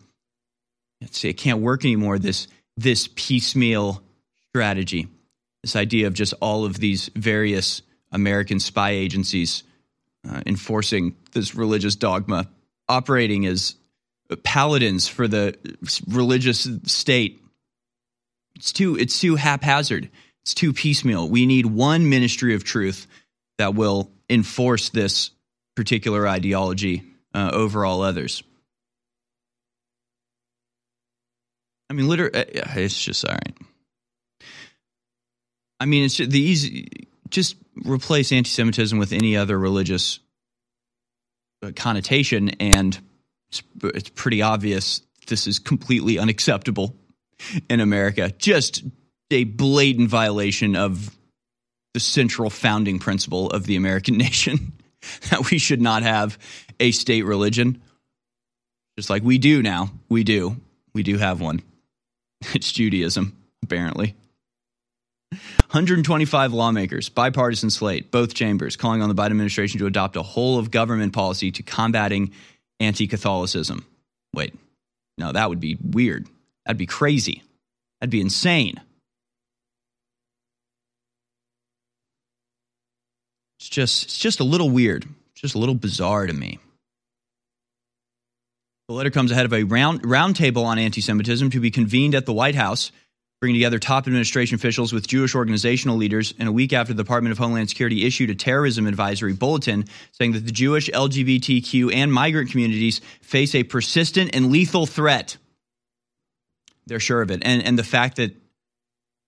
it 1.02 1.38
can't 1.38 1.60
work 1.62 1.86
anymore. 1.86 2.20
This 2.20 2.48
this 2.78 3.10
piecemeal 3.16 4.02
strategy, 4.50 5.08
this 5.64 5.76
idea 5.76 6.08
of 6.08 6.14
just 6.14 6.34
all 6.42 6.66
of 6.66 6.80
these 6.80 7.10
various 7.16 7.82
American 8.12 8.60
spy 8.60 8.92
agencies 8.92 9.64
uh, 10.30 10.42
enforcing 10.46 11.16
this 11.34 11.56
religious 11.56 11.96
dogma, 11.96 12.50
operating 12.88 13.46
as 13.46 13.76
paladins 14.44 15.08
for 15.08 15.28
the 15.28 15.56
religious 16.08 16.68
state. 16.86 17.42
It's 18.56 18.72
too 18.72 18.96
it's 18.96 19.20
too 19.20 19.36
haphazard. 19.36 20.10
It's 20.42 20.54
too 20.54 20.74
piecemeal. 20.74 21.30
We 21.30 21.46
need 21.46 21.66
one 21.66 22.10
ministry 22.10 22.56
of 22.56 22.64
truth 22.64 23.08
that 23.58 23.76
will 23.76 24.12
enforce 24.30 24.90
this 24.90 25.32
particular 25.76 26.28
ideology 26.28 27.04
uh, 27.34 27.52
over 27.54 27.86
all 27.86 28.02
others. 28.02 28.44
I 31.90 31.94
mean, 31.94 32.08
literally, 32.08 32.32
it's 32.36 33.02
just 33.02 33.26
all 33.26 33.34
right. 33.34 33.58
I 35.80 35.86
mean, 35.86 36.06
it's 36.06 36.18
the 36.18 36.40
easy. 36.40 37.08
Just 37.30 37.56
replace 37.86 38.32
anti-Semitism 38.32 38.98
with 38.98 39.14
any 39.14 39.38
other 39.38 39.58
religious 39.58 40.20
uh, 41.64 41.72
connotation, 41.76 42.50
and 42.60 43.00
it's, 43.50 43.64
it's 43.84 44.10
pretty 44.10 44.42
obvious 44.42 45.02
this 45.28 45.48
is 45.48 45.60
completely 45.60 46.20
unacceptable 46.20 46.96
in 47.70 47.80
America. 47.80 48.32
Just 48.38 48.84
a 49.32 49.44
blatant 49.44 50.10
violation 50.10 50.76
of 50.76 51.16
the 51.94 52.00
central 52.00 52.50
founding 52.50 53.00
principle 53.00 53.50
of 53.50 53.66
the 53.66 53.76
American 53.76 54.18
nation 54.18 54.74
that 55.30 55.50
we 55.50 55.58
should 55.58 55.82
not 55.82 56.04
have 56.04 56.38
a 56.80 56.92
state 56.92 57.24
religion. 57.24 57.82
Just 58.98 59.10
like 59.10 59.24
we 59.24 59.38
do 59.38 59.62
now, 59.62 59.92
we 60.10 60.24
do. 60.24 60.58
We 60.94 61.04
do 61.04 61.18
have 61.18 61.40
one. 61.40 61.62
It's 62.54 62.72
Judaism, 62.72 63.36
apparently. 63.64 64.16
125 65.32 66.54
lawmakers, 66.54 67.10
bipartisan 67.10 67.70
slate, 67.70 68.10
both 68.10 68.34
chambers, 68.34 68.76
calling 68.76 69.04
on 69.04 69.10
the 69.10 69.16
Biden 69.16 69.32
administration 69.32 69.80
to 69.80 69.86
adopt 69.86 70.16
a 70.16 70.24
whole 70.24 70.58
of 70.58 70.72
government 70.72 71.14
policy 71.14 71.52
to 71.52 71.64
combating 71.64 72.32
anti 72.80 73.08
Catholicism. 73.08 73.86
Wait, 74.34 74.56
no, 75.18 75.32
that 75.32 75.50
would 75.50 75.60
be 75.60 75.78
weird. 75.82 76.28
That'd 76.66 76.78
be 76.78 76.88
crazy. 76.88 77.44
That'd 78.00 78.10
be 78.10 78.22
insane. 78.22 78.82
It's 83.60 83.70
just, 83.70 84.06
it's 84.06 84.18
just 84.18 84.40
a 84.40 84.44
little 84.46 84.70
weird, 84.70 85.06
just 85.36 85.54
a 85.54 85.60
little 85.60 85.76
bizarre 85.76 86.26
to 86.26 86.34
me. 86.34 86.60
The 88.90 88.96
letter 88.96 89.12
comes 89.12 89.30
ahead 89.30 89.46
of 89.46 89.54
a 89.54 89.66
round 89.66 90.02
roundtable 90.02 90.66
on 90.66 90.80
anti-Semitism 90.80 91.52
to 91.52 91.60
be 91.60 91.70
convened 91.70 92.16
at 92.16 92.26
the 92.26 92.34
White 92.34 92.56
House, 92.56 92.92
bringing 93.40 93.60
together 93.60 93.78
top 93.78 94.08
administration 94.08 94.56
officials 94.56 94.92
with 94.92 95.06
Jewish 95.06 95.36
organizational 95.36 95.96
leaders. 95.96 96.34
And 96.40 96.50
a 96.50 96.52
week 96.52 96.74
after 96.74 96.96
the 96.96 97.04
Department 97.04 97.32
of 97.32 97.38
Homeland 97.38 97.70
Security 97.70 98.04
issued 98.04 98.32
a 98.32 98.36
terrorism 98.36 98.88
advisory 98.88 99.34
bulletin 99.34 99.86
saying 100.14 100.32
that 100.32 100.48
the 100.48 100.52
Jewish, 100.52 100.90
LGBTQ, 100.90 101.94
and 101.94 102.12
migrant 102.12 102.50
communities 102.50 103.00
face 103.22 103.54
a 103.54 103.62
persistent 103.62 104.32
and 104.34 104.52
lethal 104.52 104.88
threat. 104.88 105.38
They're 106.88 107.00
sure 107.00 107.22
of 107.22 107.30
it, 107.30 107.44
and 107.46 107.62
and 107.62 107.78
the 107.78 107.84
fact 107.84 108.16
that 108.16 108.36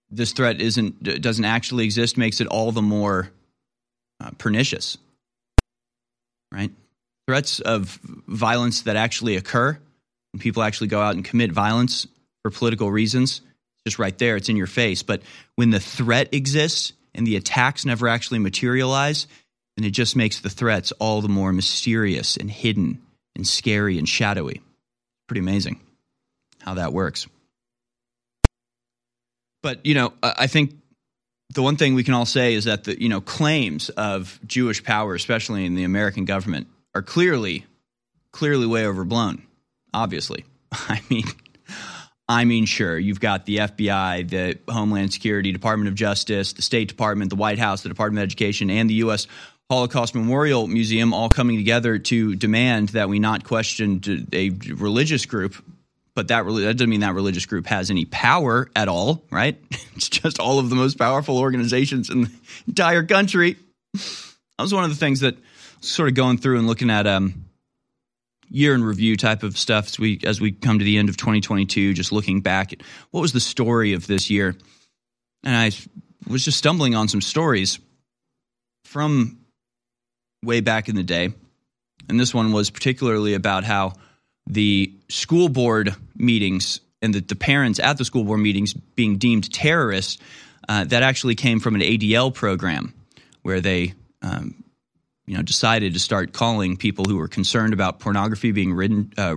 this 0.09 0.31
threat 0.31 0.59
isn't 0.59 1.21
doesn't 1.21 1.45
actually 1.45 1.85
exist 1.85 2.17
makes 2.17 2.41
it 2.41 2.47
all 2.47 2.71
the 2.71 2.81
more 2.81 3.29
uh, 4.19 4.31
pernicious, 4.39 4.97
right? 6.51 6.71
Threats 7.27 7.59
of 7.59 7.99
violence 8.27 8.83
that 8.83 8.95
actually 8.95 9.35
occur, 9.35 9.77
when 10.33 10.39
people 10.39 10.63
actually 10.63 10.87
go 10.87 11.01
out 11.01 11.15
and 11.15 11.25
commit 11.25 11.51
violence 11.51 12.07
for 12.41 12.51
political 12.51 12.91
reasons, 12.91 13.41
just 13.85 13.99
right 13.99 14.17
there, 14.17 14.35
it's 14.35 14.49
in 14.49 14.55
your 14.55 14.67
face. 14.67 15.03
But 15.03 15.21
when 15.55 15.69
the 15.69 15.79
threat 15.79 16.33
exists 16.33 16.93
and 17.13 17.25
the 17.25 17.35
attacks 17.35 17.85
never 17.85 18.07
actually 18.07 18.39
materialize, 18.39 19.27
then 19.77 19.85
it 19.85 19.91
just 19.91 20.15
makes 20.15 20.39
the 20.39 20.49
threats 20.49 20.91
all 20.93 21.21
the 21.21 21.29
more 21.29 21.51
mysterious 21.51 22.37
and 22.37 22.49
hidden 22.49 23.01
and 23.35 23.47
scary 23.47 23.97
and 23.97 24.07
shadowy. 24.07 24.61
Pretty 25.27 25.39
amazing 25.39 25.79
how 26.59 26.75
that 26.75 26.93
works. 26.93 27.27
But, 29.63 29.85
you 29.85 29.93
know, 29.93 30.13
I 30.23 30.47
think 30.47 30.75
the 31.53 31.61
one 31.61 31.77
thing 31.77 31.93
we 31.93 32.03
can 32.03 32.13
all 32.13 32.25
say 32.25 32.53
is 32.53 32.65
that 32.65 32.85
the, 32.85 32.99
you 33.01 33.09
know, 33.09 33.21
claims 33.21 33.89
of 33.89 34.39
Jewish 34.45 34.83
power, 34.83 35.13
especially 35.13 35.65
in 35.65 35.75
the 35.75 35.83
American 35.83 36.25
government, 36.25 36.67
are 36.95 37.01
clearly 37.01 37.65
clearly 38.31 38.67
way 38.67 38.85
overblown 38.85 39.43
obviously. 39.93 40.45
I 40.71 41.01
mean 41.09 41.25
i 42.29 42.45
mean 42.45 42.65
sure 42.65 42.97
you've 42.97 43.19
got 43.19 43.45
the 43.45 43.57
fbi 43.57 44.29
the 44.29 44.57
homeland 44.71 45.11
security 45.11 45.51
department 45.51 45.89
of 45.89 45.95
justice 45.95 46.53
the 46.53 46.61
state 46.61 46.87
department 46.87 47.29
the 47.29 47.35
white 47.35 47.59
house 47.59 47.81
the 47.81 47.89
department 47.89 48.19
of 48.19 48.23
education 48.23 48.69
and 48.69 48.89
the 48.89 48.93
us 48.95 49.27
holocaust 49.69 50.15
memorial 50.15 50.67
museum 50.67 51.13
all 51.13 51.29
coming 51.29 51.57
together 51.57 51.97
to 51.97 52.35
demand 52.35 52.89
that 52.89 53.09
we 53.09 53.19
not 53.19 53.43
question 53.43 54.01
a 54.31 54.51
religious 54.75 55.25
group 55.25 55.55
but 56.13 56.27
that, 56.27 56.43
that 56.43 56.77
doesn't 56.77 56.89
mean 56.89 56.99
that 57.01 57.15
religious 57.15 57.45
group 57.45 57.65
has 57.67 57.89
any 57.89 58.05
power 58.05 58.69
at 58.75 58.87
all 58.87 59.23
right? 59.31 59.57
It's 59.95 60.09
just 60.09 60.39
all 60.39 60.57
of 60.57 60.71
the 60.71 60.75
most 60.75 60.97
powerful 60.97 61.37
organizations 61.37 62.09
in 62.09 62.23
the 62.23 62.31
entire 62.67 63.03
country. 63.03 63.55
That 63.93 64.01
was 64.57 64.73
one 64.73 64.83
of 64.83 64.89
the 64.89 64.95
things 64.95 65.19
that 65.19 65.37
sort 65.81 66.07
of 66.07 66.15
going 66.15 66.37
through 66.37 66.57
and 66.57 66.67
looking 66.67 66.89
at 66.89 67.07
um, 67.07 67.45
year 68.49 68.73
in 68.75 68.83
review 68.83 69.17
type 69.17 69.43
of 69.43 69.57
stuff 69.57 69.87
as 69.87 69.99
we 69.99 70.19
as 70.23 70.39
we 70.39 70.51
come 70.51 70.79
to 70.79 70.85
the 70.85 70.97
end 70.97 71.09
of 71.09 71.17
2022, 71.17 71.93
just 71.93 72.11
looking 72.11 72.41
back 72.41 72.73
at 72.73 72.81
what 73.09 73.21
was 73.21 73.33
the 73.33 73.39
story 73.39 73.93
of 73.93 74.07
this 74.07 74.29
year, 74.29 74.55
and 75.43 75.55
I 75.55 75.71
was 76.27 76.45
just 76.45 76.57
stumbling 76.57 76.95
on 76.95 77.07
some 77.07 77.21
stories 77.21 77.79
from 78.85 79.39
way 80.43 80.61
back 80.61 80.89
in 80.89 80.95
the 80.95 81.03
day, 81.03 81.33
and 82.07 82.19
this 82.19 82.33
one 82.33 82.51
was 82.51 82.69
particularly 82.69 83.33
about 83.33 83.63
how 83.63 83.93
the 84.47 84.93
school 85.09 85.49
board 85.49 85.95
meetings 86.15 86.81
and 87.01 87.13
the, 87.13 87.21
the 87.21 87.35
parents 87.35 87.79
at 87.79 87.97
the 87.97 88.05
school 88.05 88.23
board 88.23 88.39
meetings 88.39 88.73
being 88.73 89.17
deemed 89.17 89.51
terrorists. 89.51 90.21
Uh, 90.69 90.83
that 90.85 91.01
actually 91.01 91.33
came 91.33 91.59
from 91.59 91.73
an 91.73 91.81
ADL 91.81 92.31
program 92.31 92.93
where 93.41 93.59
they 93.59 93.93
um, 94.21 94.63
you 95.25 95.35
know, 95.35 95.41
decided 95.41 95.93
to 95.93 95.99
start 95.99 96.33
calling 96.33 96.77
people 96.77 97.05
who 97.05 97.17
were 97.17 97.27
concerned 97.27 97.73
about 97.73 97.99
pornography 97.99 98.51
being 98.51 98.73
written, 98.73 99.13
uh, 99.17 99.35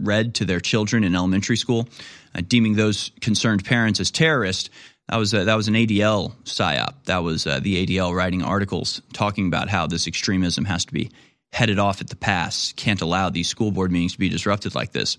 read 0.00 0.34
to 0.36 0.44
their 0.44 0.60
children 0.60 1.04
in 1.04 1.14
elementary 1.14 1.56
school, 1.56 1.88
uh, 2.34 2.42
deeming 2.46 2.74
those 2.74 3.10
concerned 3.20 3.64
parents 3.64 4.00
as 4.00 4.10
terrorists. 4.10 4.70
That 5.08 5.16
was 5.16 5.34
uh, 5.34 5.44
that 5.44 5.56
was 5.56 5.68
an 5.68 5.74
ADL 5.74 6.34
psyop. 6.44 6.94
That 7.06 7.22
was 7.22 7.46
uh, 7.46 7.60
the 7.60 7.84
ADL 7.84 8.14
writing 8.14 8.42
articles 8.42 9.02
talking 9.12 9.46
about 9.46 9.68
how 9.68 9.86
this 9.86 10.06
extremism 10.06 10.64
has 10.66 10.84
to 10.84 10.92
be 10.92 11.10
headed 11.52 11.78
off 11.78 12.00
at 12.00 12.08
the 12.08 12.16
pass. 12.16 12.72
Can't 12.72 13.00
allow 13.00 13.30
these 13.30 13.48
school 13.48 13.72
board 13.72 13.90
meetings 13.90 14.12
to 14.12 14.18
be 14.18 14.28
disrupted 14.28 14.74
like 14.74 14.92
this. 14.92 15.16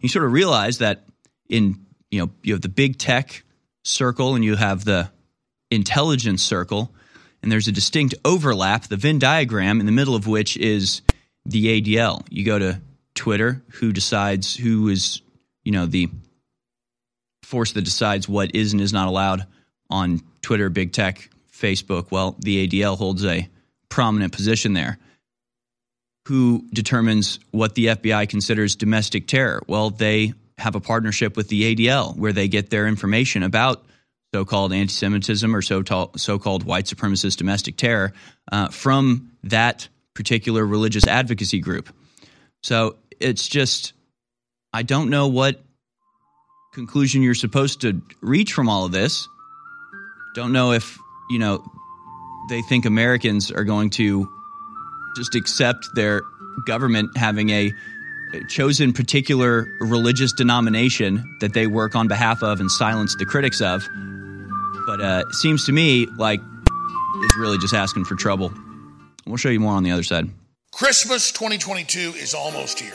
You 0.00 0.08
sort 0.08 0.24
of 0.24 0.32
realize 0.32 0.78
that 0.78 1.04
in 1.48 1.86
you 2.10 2.20
know 2.20 2.30
you 2.42 2.54
have 2.54 2.62
the 2.62 2.68
big 2.68 2.98
tech 2.98 3.44
circle 3.84 4.34
and 4.34 4.44
you 4.44 4.56
have 4.56 4.84
the 4.84 5.10
intelligence 5.70 6.42
circle, 6.42 6.92
and 7.42 7.50
there's 7.50 7.68
a 7.68 7.72
distinct 7.72 8.14
overlap. 8.24 8.84
The 8.84 8.96
Venn 8.96 9.18
diagram 9.18 9.80
in 9.80 9.86
the 9.86 9.92
middle 9.92 10.14
of 10.14 10.26
which 10.26 10.56
is 10.56 11.02
the 11.44 11.80
ADL. 11.80 12.26
You 12.30 12.44
go 12.44 12.58
to 12.58 12.80
Twitter, 13.14 13.62
who 13.72 13.92
decides 13.92 14.56
who 14.56 14.88
is 14.88 15.22
you 15.64 15.72
know 15.72 15.86
the 15.86 16.08
force 17.42 17.72
that 17.72 17.82
decides 17.82 18.28
what 18.28 18.54
is 18.54 18.72
and 18.72 18.80
is 18.80 18.92
not 18.92 19.08
allowed 19.08 19.46
on 19.90 20.20
Twitter, 20.42 20.68
big 20.68 20.92
tech, 20.92 21.30
Facebook. 21.52 22.10
Well, 22.10 22.36
the 22.38 22.68
ADL 22.68 22.96
holds 22.96 23.24
a 23.24 23.48
prominent 23.88 24.32
position 24.32 24.74
there. 24.74 24.98
Who 26.26 26.66
determines 26.72 27.40
what 27.50 27.74
the 27.74 27.86
FBI 27.86 28.28
considers 28.28 28.76
domestic 28.76 29.26
terror? 29.26 29.62
Well, 29.66 29.90
they 29.90 30.34
have 30.58 30.74
a 30.74 30.80
partnership 30.80 31.36
with 31.36 31.48
the 31.48 31.74
ADL 31.74 32.16
where 32.16 32.32
they 32.32 32.48
get 32.48 32.68
their 32.68 32.86
information 32.86 33.42
about 33.42 33.84
so 34.34 34.44
called 34.44 34.72
anti 34.72 34.92
Semitism 34.92 35.54
or 35.54 35.62
so 35.62 35.82
called 35.82 36.64
white 36.64 36.84
supremacist 36.84 37.36
domestic 37.36 37.76
terror 37.76 38.12
uh, 38.52 38.68
from 38.68 39.32
that 39.44 39.88
particular 40.14 40.66
religious 40.66 41.06
advocacy 41.06 41.60
group. 41.60 41.88
So 42.62 42.96
it's 43.20 43.48
just, 43.48 43.92
I 44.72 44.82
don't 44.82 45.10
know 45.10 45.28
what 45.28 45.62
conclusion 46.74 47.22
you're 47.22 47.34
supposed 47.34 47.80
to 47.82 48.02
reach 48.20 48.52
from 48.52 48.68
all 48.68 48.84
of 48.84 48.92
this. 48.92 49.28
Don't 50.34 50.52
know 50.52 50.72
if, 50.72 50.98
you 51.30 51.38
know, 51.38 51.64
they 52.48 52.62
think 52.62 52.84
Americans 52.84 53.50
are 53.50 53.64
going 53.64 53.90
to 53.90 54.28
just 55.16 55.34
accept 55.34 55.88
their 55.94 56.22
government 56.66 57.16
having 57.16 57.50
a 57.50 57.72
chosen 58.48 58.92
particular 58.92 59.66
religious 59.80 60.32
denomination 60.32 61.22
that 61.40 61.54
they 61.54 61.66
work 61.66 61.94
on 61.94 62.08
behalf 62.08 62.42
of 62.42 62.60
and 62.60 62.70
silence 62.70 63.14
the 63.16 63.24
critics 63.24 63.60
of. 63.60 63.86
But 64.86 65.00
uh, 65.00 65.24
it 65.28 65.34
seems 65.34 65.64
to 65.66 65.72
me 65.72 66.06
like 66.16 66.40
is 67.24 67.36
really 67.36 67.58
just 67.58 67.74
asking 67.74 68.04
for 68.04 68.14
trouble. 68.14 68.52
We'll 69.26 69.36
show 69.36 69.48
you 69.48 69.60
more 69.60 69.72
on 69.72 69.82
the 69.82 69.90
other 69.90 70.02
side. 70.02 70.28
Christmas 70.72 71.32
2022 71.32 72.14
is 72.16 72.34
almost 72.34 72.78
here. 72.80 72.94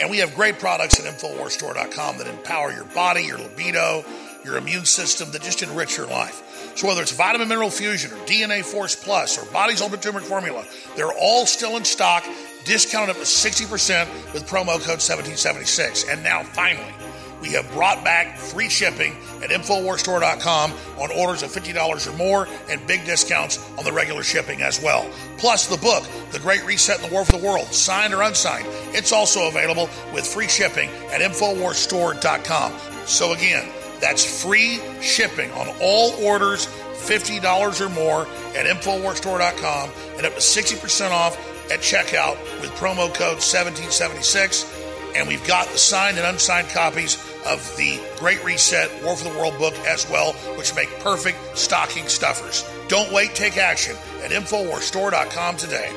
And 0.00 0.10
we 0.10 0.18
have 0.18 0.34
great 0.34 0.58
products 0.58 0.98
at 0.98 1.06
InfoWarsStore.com 1.06 2.18
that 2.18 2.26
empower 2.26 2.72
your 2.72 2.86
body, 2.86 3.24
your 3.24 3.38
libido, 3.38 4.04
your 4.44 4.56
immune 4.56 4.86
system, 4.86 5.30
that 5.32 5.42
just 5.42 5.62
enrich 5.62 5.96
your 5.96 6.06
life. 6.06 6.72
So 6.74 6.88
whether 6.88 7.02
it's 7.02 7.12
Vitamin 7.12 7.48
Mineral 7.48 7.70
Fusion 7.70 8.12
or 8.12 8.16
DNA 8.24 8.64
Force 8.64 8.96
Plus 8.96 9.38
or 9.38 9.50
Body's 9.52 9.82
Ultimate 9.82 10.02
Turmeric 10.02 10.24
Formula, 10.24 10.64
they're 10.96 11.12
all 11.12 11.44
still 11.46 11.76
in 11.76 11.84
stock, 11.84 12.24
discounted 12.64 13.10
up 13.10 13.16
to 13.16 13.22
60% 13.22 14.32
with 14.32 14.46
promo 14.46 14.78
code 14.78 15.00
1776. 15.00 16.08
And 16.08 16.22
now, 16.22 16.42
finally, 16.42 16.94
we 17.42 17.50
have 17.52 17.70
brought 17.72 18.04
back 18.04 18.38
free 18.38 18.68
shipping 18.68 19.16
at 19.42 19.50
InfoWarsStore.com 19.50 20.72
on 20.98 21.10
orders 21.10 21.42
of 21.42 21.50
$50 21.50 22.06
or 22.06 22.16
more 22.16 22.46
and 22.68 22.86
big 22.86 23.04
discounts 23.04 23.58
on 23.76 23.84
the 23.84 23.92
regular 23.92 24.22
shipping 24.22 24.62
as 24.62 24.80
well. 24.80 25.10
Plus, 25.38 25.66
the 25.66 25.76
book, 25.78 26.04
The 26.30 26.38
Great 26.38 26.64
Reset 26.64 27.00
and 27.00 27.10
the 27.10 27.12
War 27.12 27.24
for 27.24 27.32
the 27.32 27.44
World, 27.44 27.66
signed 27.66 28.14
or 28.14 28.22
unsigned, 28.22 28.66
it's 28.94 29.12
also 29.12 29.48
available 29.48 29.90
with 30.14 30.24
free 30.24 30.46
shipping 30.46 30.88
at 31.10 31.20
InfoWarsStore.com. 31.20 32.72
So, 33.06 33.32
again, 33.32 33.68
that's 34.00 34.42
free 34.42 34.80
shipping 35.00 35.50
on 35.52 35.66
all 35.80 36.12
orders 36.24 36.66
$50 36.66 37.80
or 37.80 37.88
more 37.88 38.22
at 38.56 38.66
InfoWarsStore.com 38.66 39.90
and 40.16 40.26
up 40.26 40.34
to 40.34 40.40
60% 40.40 41.10
off 41.10 41.36
at 41.70 41.80
checkout 41.80 42.38
with 42.60 42.70
promo 42.72 43.12
code 43.12 43.40
1776. 43.40 44.80
And 45.14 45.28
we've 45.28 45.46
got 45.46 45.68
the 45.68 45.78
signed 45.78 46.16
and 46.16 46.26
unsigned 46.26 46.68
copies 46.68 47.16
of 47.46 47.60
the 47.76 48.00
Great 48.18 48.42
Reset 48.44 48.90
War 49.04 49.16
for 49.16 49.28
the 49.28 49.38
World 49.38 49.58
book 49.58 49.74
as 49.86 50.08
well, 50.08 50.32
which 50.56 50.74
make 50.74 50.88
perfect 51.00 51.36
stocking 51.56 52.08
stuffers. 52.08 52.64
Don't 52.88 53.12
wait, 53.12 53.34
take 53.34 53.58
action 53.58 53.94
at 54.22 54.30
InfoWarsStore.com 54.30 55.56
today. 55.58 55.92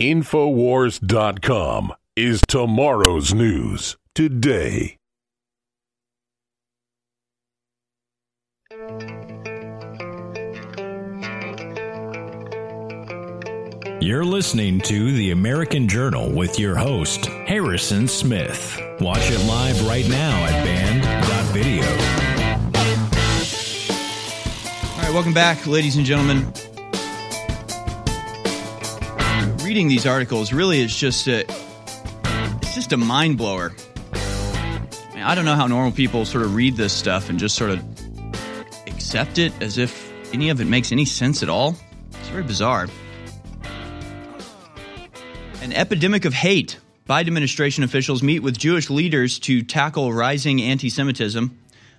Infowars.com 0.00 1.92
is 2.16 2.40
tomorrow's 2.48 3.34
news 3.34 3.96
today. 4.14 4.96
You're 14.02 14.24
listening 14.24 14.80
to 14.80 15.12
The 15.12 15.30
American 15.30 15.86
Journal 15.86 16.28
with 16.28 16.58
your 16.58 16.74
host, 16.74 17.26
Harrison 17.26 18.08
Smith. 18.08 18.76
Watch 18.98 19.30
it 19.30 19.38
live 19.46 19.80
right 19.86 20.08
now 20.08 20.44
at 20.44 20.64
band.video. 20.64 21.84
All 24.90 25.02
right, 25.04 25.14
welcome 25.14 25.32
back, 25.32 25.68
ladies 25.68 25.94
and 25.94 26.04
gentlemen. 26.04 26.52
Reading 29.64 29.86
these 29.86 30.04
articles 30.04 30.52
really 30.52 30.80
is 30.80 30.96
just 30.96 31.28
a 31.28 31.44
it's 32.60 32.74
just 32.74 32.92
a 32.92 32.96
mind 32.96 33.38
blower. 33.38 33.72
I, 34.14 34.80
mean, 35.14 35.22
I 35.22 35.36
don't 35.36 35.44
know 35.44 35.54
how 35.54 35.68
normal 35.68 35.92
people 35.92 36.24
sort 36.24 36.42
of 36.42 36.56
read 36.56 36.76
this 36.76 36.92
stuff 36.92 37.30
and 37.30 37.38
just 37.38 37.54
sort 37.54 37.70
of 37.70 37.84
accept 38.88 39.38
it 39.38 39.52
as 39.62 39.78
if 39.78 40.12
any 40.34 40.50
of 40.50 40.60
it 40.60 40.64
makes 40.64 40.90
any 40.90 41.04
sense 41.04 41.44
at 41.44 41.48
all. 41.48 41.76
It's 42.10 42.30
very 42.30 42.42
bizarre. 42.42 42.88
An 45.72 45.78
epidemic 45.78 46.26
of 46.26 46.34
hate. 46.34 46.78
Biden 47.08 47.28
administration 47.28 47.82
officials 47.82 48.22
meet 48.22 48.40
with 48.40 48.58
Jewish 48.58 48.90
leaders 48.90 49.38
to 49.38 49.62
tackle 49.62 50.12
rising 50.12 50.60
anti 50.60 50.90
Semitism. 50.90 51.58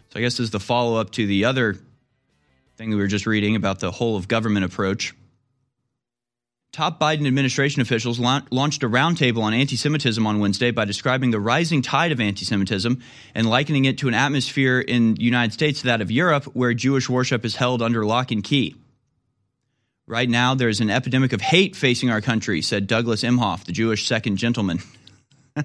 So, 0.10 0.20
I 0.20 0.22
guess 0.22 0.34
this 0.34 0.42
is 0.42 0.52
the 0.52 0.60
follow 0.60 1.02
up 1.02 1.10
to 1.14 1.26
the 1.26 1.46
other 1.46 1.80
thing 2.78 2.92
that 2.92 2.96
we 2.96 3.02
were 3.02 3.08
just 3.08 3.26
reading 3.26 3.56
about 3.56 3.80
the 3.80 3.90
whole 3.90 4.16
of 4.16 4.28
government 4.28 4.64
approach. 4.64 5.16
Top 6.72 7.00
Biden 7.00 7.26
administration 7.26 7.82
officials 7.82 8.20
la- 8.20 8.42
launched 8.52 8.84
a 8.84 8.88
roundtable 8.88 9.42
on 9.42 9.56
anti 9.56 9.76
Semitism 9.76 10.24
on 10.28 10.38
Wednesday 10.38 10.70
by 10.70 10.86
describing 10.86 11.32
the 11.32 11.40
rising 11.40 11.82
tide 11.82 12.12
of 12.12 12.22
anti 12.22 12.46
Semitism 12.46 13.02
and 13.34 13.50
likening 13.50 13.86
it 13.86 13.98
to 13.98 14.08
an 14.08 14.14
atmosphere 14.14 14.82
in 14.82 15.16
the 15.16 15.24
United 15.24 15.52
States, 15.52 15.82
that 15.82 16.00
of 16.00 16.12
Europe, 16.12 16.44
where 16.54 16.76
Jewish 16.76 17.10
worship 17.10 17.44
is 17.44 17.56
held 17.56 17.82
under 17.82 18.06
lock 18.06 18.30
and 18.30 18.44
key. 18.44 18.76
Right 20.06 20.30
now, 20.30 20.54
there's 20.54 20.82
an 20.82 20.90
epidemic 20.90 21.32
of 21.32 21.40
hate 21.40 21.76
facing 21.78 22.10
our 22.10 22.20
country, 22.20 22.62
said 22.62 22.88
Douglas 22.88 23.24
Emhoff, 23.24 23.64
the 23.64 23.72
Jewish 23.72 24.06
second 24.06 24.36
gentleman. 24.36 24.80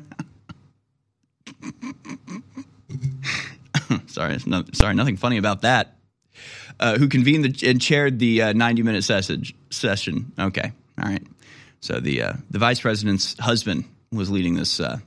sorry, 4.06 4.38
no, 4.46 4.64
sorry, 4.72 4.94
nothing 4.94 5.16
funny 5.16 5.38
about 5.38 5.62
that. 5.62 5.96
Uh, 6.78 6.96
who 6.96 7.08
convened 7.08 7.44
the, 7.44 7.68
and 7.68 7.80
chaired 7.80 8.20
the 8.20 8.42
uh, 8.42 8.52
90 8.52 8.82
minute 8.82 9.02
session. 9.02 10.32
Okay, 10.38 10.72
all 11.02 11.08
right. 11.08 11.26
So 11.80 11.98
the 11.98 12.22
uh, 12.22 12.32
the 12.50 12.60
vice 12.60 12.80
president's 12.80 13.36
husband 13.38 13.84
was 14.12 14.30
leading 14.30 14.54
this 14.54 14.78
uh, 14.78 14.98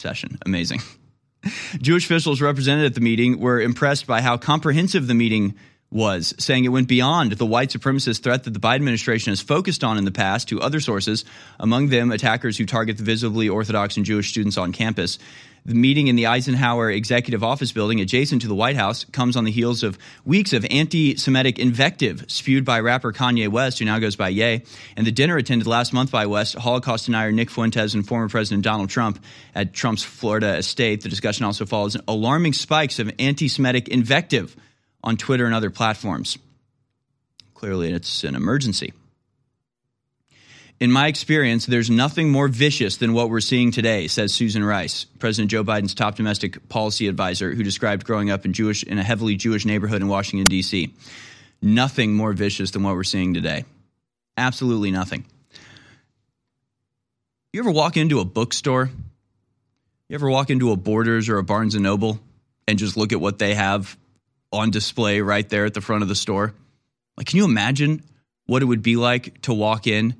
session. 0.00 0.38
Amazing. 0.44 0.80
Jewish 1.80 2.04
officials 2.04 2.40
represented 2.42 2.84
at 2.84 2.94
the 2.94 3.00
meeting 3.00 3.40
were 3.40 3.60
impressed 3.60 4.06
by 4.06 4.20
how 4.20 4.36
comprehensive 4.36 5.06
the 5.06 5.14
meeting 5.14 5.54
was, 5.92 6.34
saying 6.38 6.64
it 6.64 6.68
went 6.68 6.88
beyond 6.88 7.32
the 7.32 7.46
white 7.46 7.70
supremacist 7.70 8.22
threat 8.22 8.44
that 8.44 8.54
the 8.54 8.60
Biden 8.60 8.76
administration 8.76 9.30
has 9.30 9.40
focused 9.40 9.84
on 9.84 9.98
in 9.98 10.04
the 10.04 10.10
past 10.10 10.48
to 10.48 10.60
other 10.60 10.80
sources, 10.80 11.24
among 11.60 11.88
them 11.88 12.10
attackers 12.10 12.56
who 12.56 12.66
target 12.66 12.96
the 12.96 13.04
visibly 13.04 13.48
Orthodox 13.48 13.96
and 13.96 14.06
Jewish 14.06 14.30
students 14.30 14.56
on 14.56 14.72
campus. 14.72 15.18
The 15.64 15.74
meeting 15.74 16.08
in 16.08 16.16
the 16.16 16.26
Eisenhower 16.26 16.90
Executive 16.90 17.44
Office 17.44 17.70
building 17.70 18.00
adjacent 18.00 18.42
to 18.42 18.48
the 18.48 18.54
White 18.54 18.74
House 18.74 19.04
comes 19.04 19.36
on 19.36 19.44
the 19.44 19.52
heels 19.52 19.84
of 19.84 19.96
weeks 20.24 20.52
of 20.52 20.66
anti 20.68 21.14
Semitic 21.14 21.60
invective 21.60 22.24
spewed 22.26 22.64
by 22.64 22.80
rapper 22.80 23.12
Kanye 23.12 23.46
West, 23.46 23.78
who 23.78 23.84
now 23.84 24.00
goes 24.00 24.16
by 24.16 24.30
Ye, 24.30 24.62
and 24.96 25.06
the 25.06 25.12
dinner 25.12 25.36
attended 25.36 25.68
last 25.68 25.92
month 25.92 26.10
by 26.10 26.26
West, 26.26 26.56
Holocaust 26.56 27.06
denier 27.06 27.30
Nick 27.30 27.48
Fuentes, 27.48 27.94
and 27.94 28.04
former 28.04 28.28
President 28.28 28.64
Donald 28.64 28.90
Trump 28.90 29.22
at 29.54 29.72
Trump's 29.72 30.02
Florida 30.02 30.56
estate. 30.56 31.02
The 31.02 31.08
discussion 31.08 31.44
also 31.44 31.64
follows 31.64 31.96
alarming 32.08 32.54
spikes 32.54 32.98
of 32.98 33.12
anti 33.20 33.46
Semitic 33.46 33.86
invective 33.86 34.56
on 35.02 35.16
Twitter 35.16 35.46
and 35.46 35.54
other 35.54 35.70
platforms. 35.70 36.38
Clearly, 37.54 37.92
it's 37.92 38.24
an 38.24 38.34
emergency. 38.34 38.92
In 40.80 40.90
my 40.90 41.06
experience, 41.06 41.64
there's 41.64 41.90
nothing 41.90 42.30
more 42.30 42.48
vicious 42.48 42.96
than 42.96 43.12
what 43.12 43.30
we're 43.30 43.38
seeing 43.38 43.70
today, 43.70 44.08
says 44.08 44.34
Susan 44.34 44.64
Rice, 44.64 45.04
President 45.20 45.48
Joe 45.48 45.62
Biden's 45.62 45.94
top 45.94 46.16
domestic 46.16 46.68
policy 46.68 47.06
advisor, 47.06 47.54
who 47.54 47.62
described 47.62 48.04
growing 48.04 48.30
up 48.30 48.44
in 48.44 48.52
Jewish 48.52 48.82
in 48.82 48.98
a 48.98 49.04
heavily 49.04 49.36
Jewish 49.36 49.64
neighborhood 49.64 50.02
in 50.02 50.08
Washington 50.08 50.48
D.C. 50.48 50.92
Nothing 51.60 52.14
more 52.14 52.32
vicious 52.32 52.72
than 52.72 52.82
what 52.82 52.96
we're 52.96 53.04
seeing 53.04 53.32
today. 53.32 53.64
Absolutely 54.36 54.90
nothing. 54.90 55.24
You 57.52 57.60
ever 57.60 57.70
walk 57.70 57.96
into 57.96 58.18
a 58.18 58.24
bookstore? 58.24 58.90
You 60.08 60.14
ever 60.14 60.28
walk 60.28 60.50
into 60.50 60.72
a 60.72 60.76
Borders 60.76 61.28
or 61.28 61.38
a 61.38 61.44
Barnes 61.44 61.76
and 61.76 61.84
Noble 61.84 62.18
and 62.66 62.76
just 62.76 62.96
look 62.96 63.12
at 63.12 63.20
what 63.20 63.38
they 63.38 63.54
have 63.54 63.96
on 64.52 64.70
display 64.70 65.20
right 65.20 65.48
there 65.48 65.64
at 65.64 65.74
the 65.74 65.80
front 65.80 66.02
of 66.02 66.08
the 66.08 66.14
store. 66.14 66.54
Like, 67.16 67.26
can 67.26 67.38
you 67.38 67.44
imagine 67.44 68.02
what 68.46 68.62
it 68.62 68.66
would 68.66 68.82
be 68.82 68.96
like 68.96 69.40
to 69.42 69.54
walk 69.54 69.86
in 69.86 70.14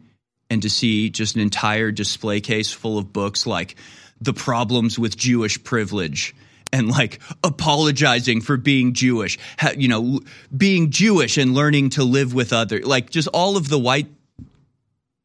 and 0.50 0.62
to 0.62 0.70
see 0.70 1.10
just 1.10 1.34
an 1.34 1.40
entire 1.40 1.90
display 1.90 2.40
case 2.40 2.72
full 2.72 2.98
of 2.98 3.12
books 3.12 3.46
like 3.46 3.76
The 4.20 4.34
Problems 4.34 4.98
with 4.98 5.16
Jewish 5.16 5.62
Privilege 5.62 6.34
and 6.72 6.88
like 6.88 7.20
apologizing 7.44 8.40
for 8.40 8.56
being 8.56 8.94
Jewish, 8.94 9.38
you 9.76 9.88
know, 9.88 10.20
being 10.56 10.90
Jewish 10.90 11.36
and 11.36 11.54
learning 11.54 11.90
to 11.90 12.04
live 12.04 12.32
with 12.32 12.52
other, 12.52 12.80
like 12.80 13.10
just 13.10 13.28
all 13.28 13.56
of 13.56 13.68
the 13.68 13.78
white 13.78 14.08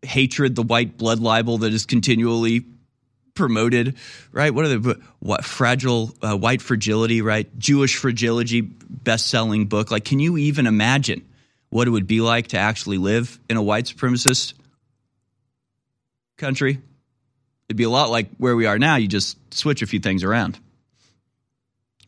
hatred, 0.02 0.56
the 0.56 0.64
white 0.64 0.98
blood 0.98 1.20
libel 1.20 1.60
that 1.60 1.74
is 1.74 1.86
continually 1.86 2.66
promoted, 3.38 3.96
right? 4.32 4.54
What 4.54 4.66
are 4.66 4.78
the 4.78 5.02
what 5.20 5.46
fragile 5.46 6.14
uh, 6.22 6.36
white 6.36 6.62
fragility, 6.62 7.22
right? 7.22 7.48
Jewish 7.58 7.96
fragility, 7.96 8.62
best-selling 8.62 9.68
book. 9.68 9.92
Like, 9.92 10.04
can 10.04 10.20
you 10.20 10.38
even 10.38 10.68
imagine 10.68 11.26
what 11.70 11.88
it 11.88 11.92
would 11.92 12.08
be 12.08 12.22
like 12.22 12.48
to 12.48 12.58
actually 12.58 12.98
live 12.98 13.40
in 13.50 13.56
a 13.56 13.62
white 13.62 13.86
supremacist 13.86 14.54
country? 16.38 16.82
It'd 17.70 17.78
be 17.78 17.84
a 17.84 17.90
lot 17.90 18.10
like 18.10 18.30
where 18.38 18.56
we 18.56 18.66
are 18.66 18.80
now. 18.80 18.96
You 18.96 19.08
just 19.08 19.38
switch 19.54 19.82
a 19.82 19.88
few 19.88 20.00
things 20.00 20.24
around. 20.24 20.60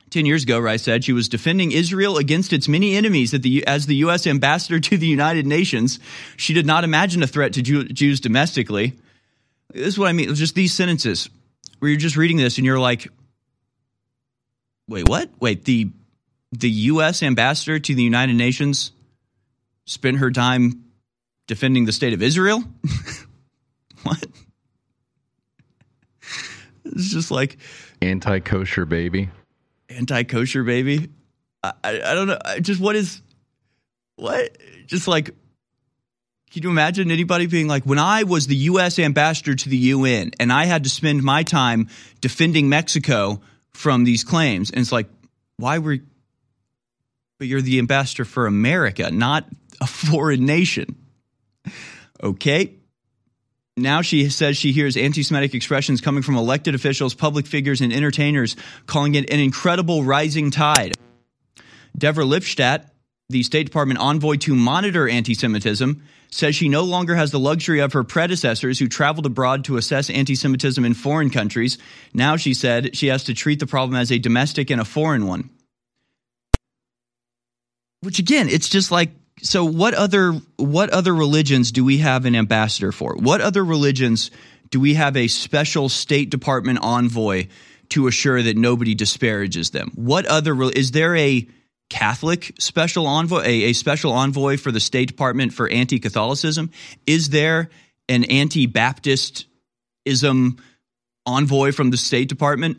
10 0.10 0.26
years 0.26 0.44
ago, 0.44 0.60
Rice 0.60 0.82
said 0.82 1.04
she 1.04 1.14
was 1.14 1.30
defending 1.30 1.72
Israel 1.72 2.18
against 2.18 2.52
its 2.52 2.68
many 2.68 2.96
enemies 2.96 3.32
the, 3.32 3.68
as 3.68 3.86
the 3.86 3.96
U.S. 3.98 4.26
ambassador 4.26 4.80
to 4.80 4.98
the 4.98 5.06
United 5.06 5.46
Nations. 5.46 6.00
She 6.36 6.54
did 6.54 6.66
not 6.66 6.84
imagine 6.84 7.22
a 7.22 7.28
threat 7.28 7.54
to 7.54 7.62
Jew, 7.62 7.84
Jews 7.86 8.20
domestically. 8.20 8.98
This 9.74 9.88
is 9.88 10.00
what 10.00 10.10
I 10.10 10.14
mean. 10.14 10.30
It's 10.30 10.40
just 10.40 10.56
these 10.56 10.74
sentences 10.74 11.30
where 11.80 11.90
you're 11.90 12.00
just 12.00 12.18
reading 12.18 12.38
this 12.38 12.58
and 12.58 12.66
you're 12.66 12.80
like, 12.80 13.08
wait, 14.88 15.08
what? 15.08 15.30
Wait, 15.40 15.66
the, 15.66 15.92
the 16.52 16.70
U.S. 16.70 17.22
ambassador 17.24 17.80
to 17.80 17.96
the 17.96 18.04
United 18.04 18.36
Nations 18.36 18.92
spent 19.86 20.18
her 20.18 20.32
time 20.32 20.86
defending 21.48 21.86
the 21.86 21.92
state 21.92 22.14
of 22.14 22.24
Israel? 22.24 22.64
what? 24.04 24.24
It's 26.86 27.12
just 27.12 27.30
like 27.30 27.58
anti 28.02 28.40
kosher 28.40 28.86
baby 28.86 29.30
anti 29.90 30.24
kosher 30.24 30.64
baby. 30.64 31.10
I, 31.64 31.74
I, 31.84 31.90
I 32.02 32.14
don't 32.14 32.28
know. 32.28 32.38
I 32.44 32.60
just 32.60 32.80
what 32.80 32.96
is 32.96 33.22
what? 34.16 34.58
Just 34.86 35.08
like, 35.08 35.36
can 36.52 36.64
you 36.64 36.70
imagine 36.70 37.12
anybody 37.12 37.46
being 37.46 37.68
like, 37.68 37.84
when 37.84 38.00
I 38.00 38.24
was 38.24 38.48
the 38.48 38.56
U.S. 38.56 38.98
ambassador 38.98 39.56
to 39.56 39.70
the 39.70 39.78
UN 39.78 40.32
and 40.40 40.52
I 40.52 40.66
had 40.66 40.84
to 40.84 40.90
spend 40.90 41.24
my 41.24 41.44
time 41.44 41.90
defending 42.22 42.70
Mexico 42.70 43.42
from 43.72 44.04
these 44.04 44.24
claims, 44.24 44.72
and 44.72 44.80
it's 44.80 44.92
like, 44.92 45.08
why 45.58 45.78
were? 45.78 45.98
But 47.38 47.48
you're 47.48 47.62
the 47.62 47.80
ambassador 47.80 48.26
for 48.26 48.48
America, 48.48 49.12
not 49.12 49.46
a 49.80 49.88
foreign 49.88 50.46
nation. 50.46 50.96
Okay. 52.22 52.74
Now 53.78 54.02
she 54.02 54.30
says 54.30 54.58
she 54.58 54.74
hears 54.74 54.98
anti 54.98 55.24
Semitic 55.24 55.54
expressions 55.54 56.02
coming 56.02 56.22
from 56.22 56.36
elected 56.36 56.76
officials, 56.76 57.14
public 57.14 57.48
figures, 57.48 57.80
and 57.80 57.94
entertainers, 57.94 58.58
calling 58.88 59.16
it 59.16 59.30
an 59.30 59.40
incredible 59.40 60.04
rising 60.04 60.52
tide. 60.52 60.98
Deborah 61.98 62.26
Lipstadt, 62.26 62.90
the 63.30 63.44
State 63.44 63.66
Department 63.66 64.00
envoy 64.00 64.36
to 64.38 64.56
monitor 64.56 65.08
anti 65.08 65.34
Semitism, 65.34 66.04
says 66.32 66.56
she 66.56 66.70
no 66.70 66.84
longer 66.84 67.16
has 67.16 67.32
the 67.32 67.40
luxury 67.40 67.80
of 67.80 67.94
her 67.94 68.04
predecessors 68.04 68.80
who 68.80 68.88
traveled 68.88 69.26
abroad 69.26 69.66
to 69.66 69.78
assess 69.78 70.10
anti 70.10 70.36
Semitism 70.36 70.84
in 70.84 70.94
foreign 70.94 71.30
countries. 71.30 71.78
Now, 72.14 72.36
she 72.36 72.54
said, 72.54 72.96
she 72.96 73.08
has 73.08 73.24
to 73.26 73.34
treat 73.34 73.60
the 73.60 73.68
problem 73.68 74.00
as 74.00 74.12
a 74.12 74.20
domestic 74.20 74.70
and 74.70 74.80
a 74.80 74.86
foreign 74.86 75.26
one. 75.26 75.50
Which, 78.02 78.20
again, 78.20 78.48
it's 78.50 78.70
just 78.70 78.92
like 78.92 79.12
so 79.42 79.66
what 79.66 79.94
other 79.94 80.34
what 80.58 80.90
other 80.90 81.14
religions 81.14 81.72
do 81.72 81.84
we 81.84 82.00
have 82.00 82.26
an 82.26 82.36
ambassador 82.36 82.92
for? 82.92 83.16
What 83.16 83.42
other 83.42 83.64
religions 83.64 84.32
do 84.70 84.80
we 84.80 84.94
have 84.96 85.18
a 85.18 85.28
special 85.28 85.90
State 85.90 86.30
Department 86.30 86.80
envoy 86.82 87.48
to 87.90 88.08
assure 88.08 88.42
that 88.42 88.58
nobody 88.58 88.96
disparages 88.96 89.72
them? 89.72 89.92
What 89.96 90.26
other 90.26 90.62
is 90.64 90.92
there 90.92 91.16
a 91.16 91.48
Catholic 91.90 92.54
special 92.60 93.08
envoy, 93.08 93.42
a, 93.42 93.64
a 93.64 93.74
special 93.74 94.14
envoy 94.14 94.58
for 94.58 94.72
the 94.72 94.80
State 94.80 95.08
Department 95.08 95.54
for 95.54 95.68
anti-Catholicism? 95.68 96.70
Is 97.08 97.30
there 97.30 97.72
an 98.08 98.26
anti-Baptistism 98.26 100.58
envoy 101.26 101.72
from 101.72 101.90
the 101.90 101.98
State 101.98 102.30
Department? 102.30 102.78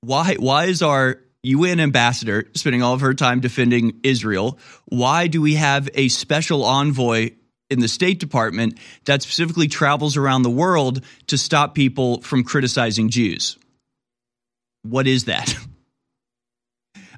Why 0.00 0.34
why 0.34 0.64
is 0.64 0.82
our 0.82 1.18
UN 1.42 1.80
ambassador 1.80 2.48
spending 2.54 2.82
all 2.82 2.94
of 2.94 3.00
her 3.00 3.14
time 3.14 3.40
defending 3.40 4.00
Israel. 4.04 4.58
Why 4.86 5.26
do 5.26 5.42
we 5.42 5.54
have 5.54 5.88
a 5.94 6.08
special 6.08 6.64
envoy 6.64 7.32
in 7.68 7.80
the 7.80 7.88
State 7.88 8.20
Department 8.20 8.78
that 9.06 9.22
specifically 9.22 9.66
travels 9.66 10.16
around 10.16 10.42
the 10.42 10.50
world 10.50 11.04
to 11.26 11.38
stop 11.38 11.74
people 11.74 12.20
from 12.20 12.44
criticizing 12.44 13.08
Jews? 13.08 13.58
What 14.82 15.06
is 15.06 15.24
that? 15.24 15.56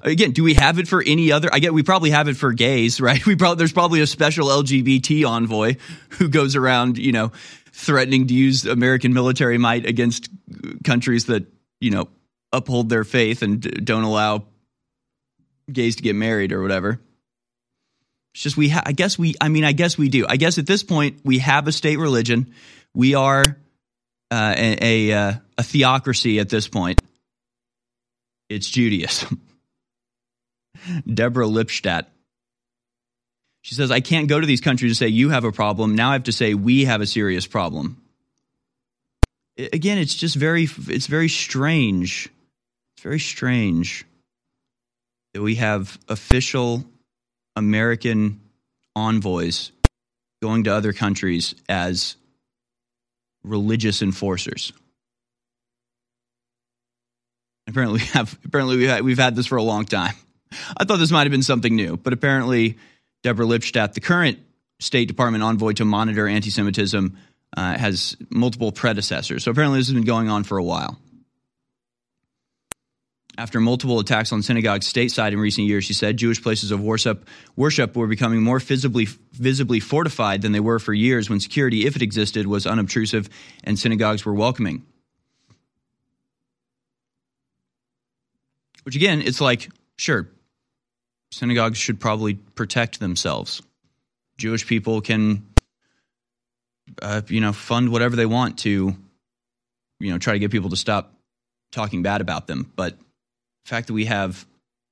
Again, 0.04 0.32
do 0.32 0.44
we 0.44 0.54
have 0.54 0.78
it 0.78 0.86
for 0.86 1.02
any 1.02 1.32
other? 1.32 1.48
I 1.52 1.58
get 1.58 1.72
we 1.72 1.82
probably 1.82 2.10
have 2.10 2.28
it 2.28 2.36
for 2.36 2.52
gays, 2.52 3.00
right? 3.00 3.24
We 3.26 3.36
probably 3.36 3.58
there's 3.58 3.72
probably 3.72 4.00
a 4.00 4.06
special 4.06 4.48
LGBT 4.48 5.26
envoy 5.26 5.76
who 6.10 6.28
goes 6.28 6.56
around, 6.56 6.98
you 6.98 7.12
know, 7.12 7.32
threatening 7.72 8.26
to 8.28 8.34
use 8.34 8.66
American 8.66 9.12
military 9.14 9.58
might 9.58 9.86
against 9.86 10.28
countries 10.84 11.26
that 11.26 11.46
you 11.80 11.90
know 11.90 12.08
uphold 12.52 12.88
their 12.88 13.04
faith 13.04 13.42
and 13.42 13.60
don't 13.84 14.04
allow 14.04 14.44
gays 15.72 15.96
to 15.96 16.02
get 16.02 16.14
married 16.14 16.52
or 16.52 16.62
whatever. 16.62 17.00
It's 18.34 18.42
just 18.42 18.56
we. 18.56 18.68
Ha- 18.68 18.82
I 18.84 18.92
guess 18.92 19.18
we. 19.18 19.34
I 19.40 19.48
mean, 19.48 19.64
I 19.64 19.72
guess 19.72 19.96
we 19.96 20.08
do. 20.08 20.26
I 20.28 20.36
guess 20.36 20.58
at 20.58 20.66
this 20.66 20.82
point 20.82 21.20
we 21.24 21.38
have 21.38 21.66
a 21.66 21.72
state 21.72 21.98
religion. 21.98 22.52
We 22.94 23.14
are 23.14 23.56
uh, 24.30 24.54
a 24.56 25.10
a, 25.10 25.12
uh, 25.12 25.32
a 25.56 25.62
theocracy 25.62 26.40
at 26.40 26.48
this 26.48 26.68
point. 26.68 27.00
It's 28.48 28.68
Judaism. 28.68 29.40
Deborah 31.12 31.46
Lipstadt. 31.46 32.06
She 33.62 33.74
says, 33.74 33.90
I 33.90 34.00
can't 34.00 34.28
go 34.28 34.38
to 34.38 34.46
these 34.46 34.60
countries 34.60 34.92
to 34.92 34.94
say 34.94 35.08
you 35.08 35.30
have 35.30 35.44
a 35.44 35.52
problem. 35.52 35.94
Now 35.94 36.10
I 36.10 36.12
have 36.12 36.24
to 36.24 36.32
say 36.32 36.54
we 36.54 36.84
have 36.84 37.00
a 37.00 37.06
serious 37.06 37.46
problem. 37.46 38.00
Again, 39.56 39.98
it's 39.98 40.14
just 40.14 40.36
very 40.36 40.68
it's 40.88 41.06
very 41.06 41.28
strange 41.28 42.28
It's 42.94 43.02
very 43.02 43.20
strange 43.20 44.04
that 45.32 45.42
we 45.42 45.54
have 45.56 45.98
official 46.08 46.84
American 47.56 48.40
envoys 48.96 49.70
going 50.42 50.64
to 50.64 50.74
other 50.74 50.92
countries 50.92 51.54
as 51.68 52.16
religious 53.44 54.02
enforcers. 54.02 54.72
Apparently, 57.66 58.00
we 58.00 58.06
have 58.06 58.38
apparently 58.44 58.76
we 58.76 58.84
have, 58.84 59.04
we've 59.04 59.18
had 59.18 59.36
this 59.36 59.46
for 59.46 59.56
a 59.56 59.62
long 59.62 59.84
time. 59.84 60.14
I 60.76 60.84
thought 60.84 60.98
this 60.98 61.10
might 61.10 61.22
have 61.22 61.30
been 61.30 61.42
something 61.42 61.74
new, 61.74 61.96
but 61.96 62.12
apparently, 62.12 62.78
Deborah 63.22 63.46
Lipstadt, 63.46 63.94
the 63.94 64.00
current 64.00 64.38
State 64.80 65.08
Department 65.08 65.44
envoy 65.44 65.72
to 65.74 65.84
monitor 65.84 66.26
anti-Semitism, 66.28 67.16
uh, 67.56 67.78
has 67.78 68.16
multiple 68.30 68.72
predecessors. 68.72 69.44
So 69.44 69.50
apparently, 69.50 69.78
this 69.78 69.88
has 69.88 69.94
been 69.94 70.04
going 70.04 70.28
on 70.28 70.44
for 70.44 70.58
a 70.58 70.64
while. 70.64 70.98
After 73.36 73.58
multiple 73.60 73.98
attacks 73.98 74.32
on 74.32 74.42
synagogues 74.42 74.92
stateside 74.92 75.32
in 75.32 75.40
recent 75.40 75.66
years, 75.66 75.84
she 75.84 75.92
said 75.92 76.16
Jewish 76.16 76.40
places 76.40 76.70
of 76.70 76.80
worship, 76.80 77.28
worship 77.56 77.96
were 77.96 78.06
becoming 78.06 78.42
more 78.42 78.60
visibly, 78.60 79.06
visibly 79.32 79.80
fortified 79.80 80.42
than 80.42 80.52
they 80.52 80.60
were 80.60 80.78
for 80.78 80.94
years 80.94 81.28
when 81.28 81.40
security, 81.40 81.84
if 81.84 81.96
it 81.96 82.02
existed, 82.02 82.46
was 82.46 82.64
unobtrusive 82.64 83.28
and 83.64 83.76
synagogues 83.76 84.24
were 84.24 84.34
welcoming. 84.34 84.84
Which 88.84 88.94
again, 88.94 89.20
it's 89.20 89.40
like, 89.40 89.68
sure, 89.96 90.28
synagogues 91.34 91.78
should 91.78 92.00
probably 92.00 92.34
protect 92.34 93.00
themselves. 93.00 93.60
Jewish 94.38 94.66
people 94.66 95.00
can, 95.00 95.46
uh, 97.02 97.22
you 97.28 97.40
know, 97.40 97.52
fund 97.52 97.90
whatever 97.90 98.16
they 98.16 98.26
want 98.26 98.58
to, 98.60 98.94
you 100.00 100.10
know, 100.10 100.18
try 100.18 100.32
to 100.32 100.38
get 100.38 100.50
people 100.50 100.70
to 100.70 100.76
stop 100.76 101.12
talking 101.72 102.02
bad 102.02 102.20
about 102.20 102.46
them. 102.46 102.72
But 102.76 102.96
the 102.96 103.68
fact 103.68 103.88
that 103.88 103.94
we 103.94 104.06
have 104.06 104.46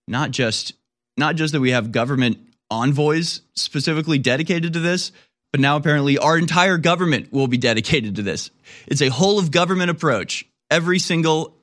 not 0.09 0.31
just 0.31 0.75
not 1.17 1.37
just 1.37 1.53
that 1.53 1.61
we 1.61 1.71
have 1.71 1.93
government 1.93 2.39
envoys 2.71 3.43
specifically 3.55 4.19
dedicated 4.19 4.73
to 4.73 4.81
this, 4.81 5.13
but 5.53 5.61
now 5.61 5.77
apparently 5.77 6.19
our 6.19 6.39
entire 6.39 6.79
government 6.79 7.33
will 7.33 7.47
be 7.47 7.59
dedicated 7.59 8.17
to 8.17 8.23
this. 8.23 8.51
It's 8.87 9.03
a 9.03 9.09
whole 9.09 9.39
of 9.39 9.51
government 9.51 9.91
approach. 9.91 10.47
Every 10.71 10.99
single 10.99 11.55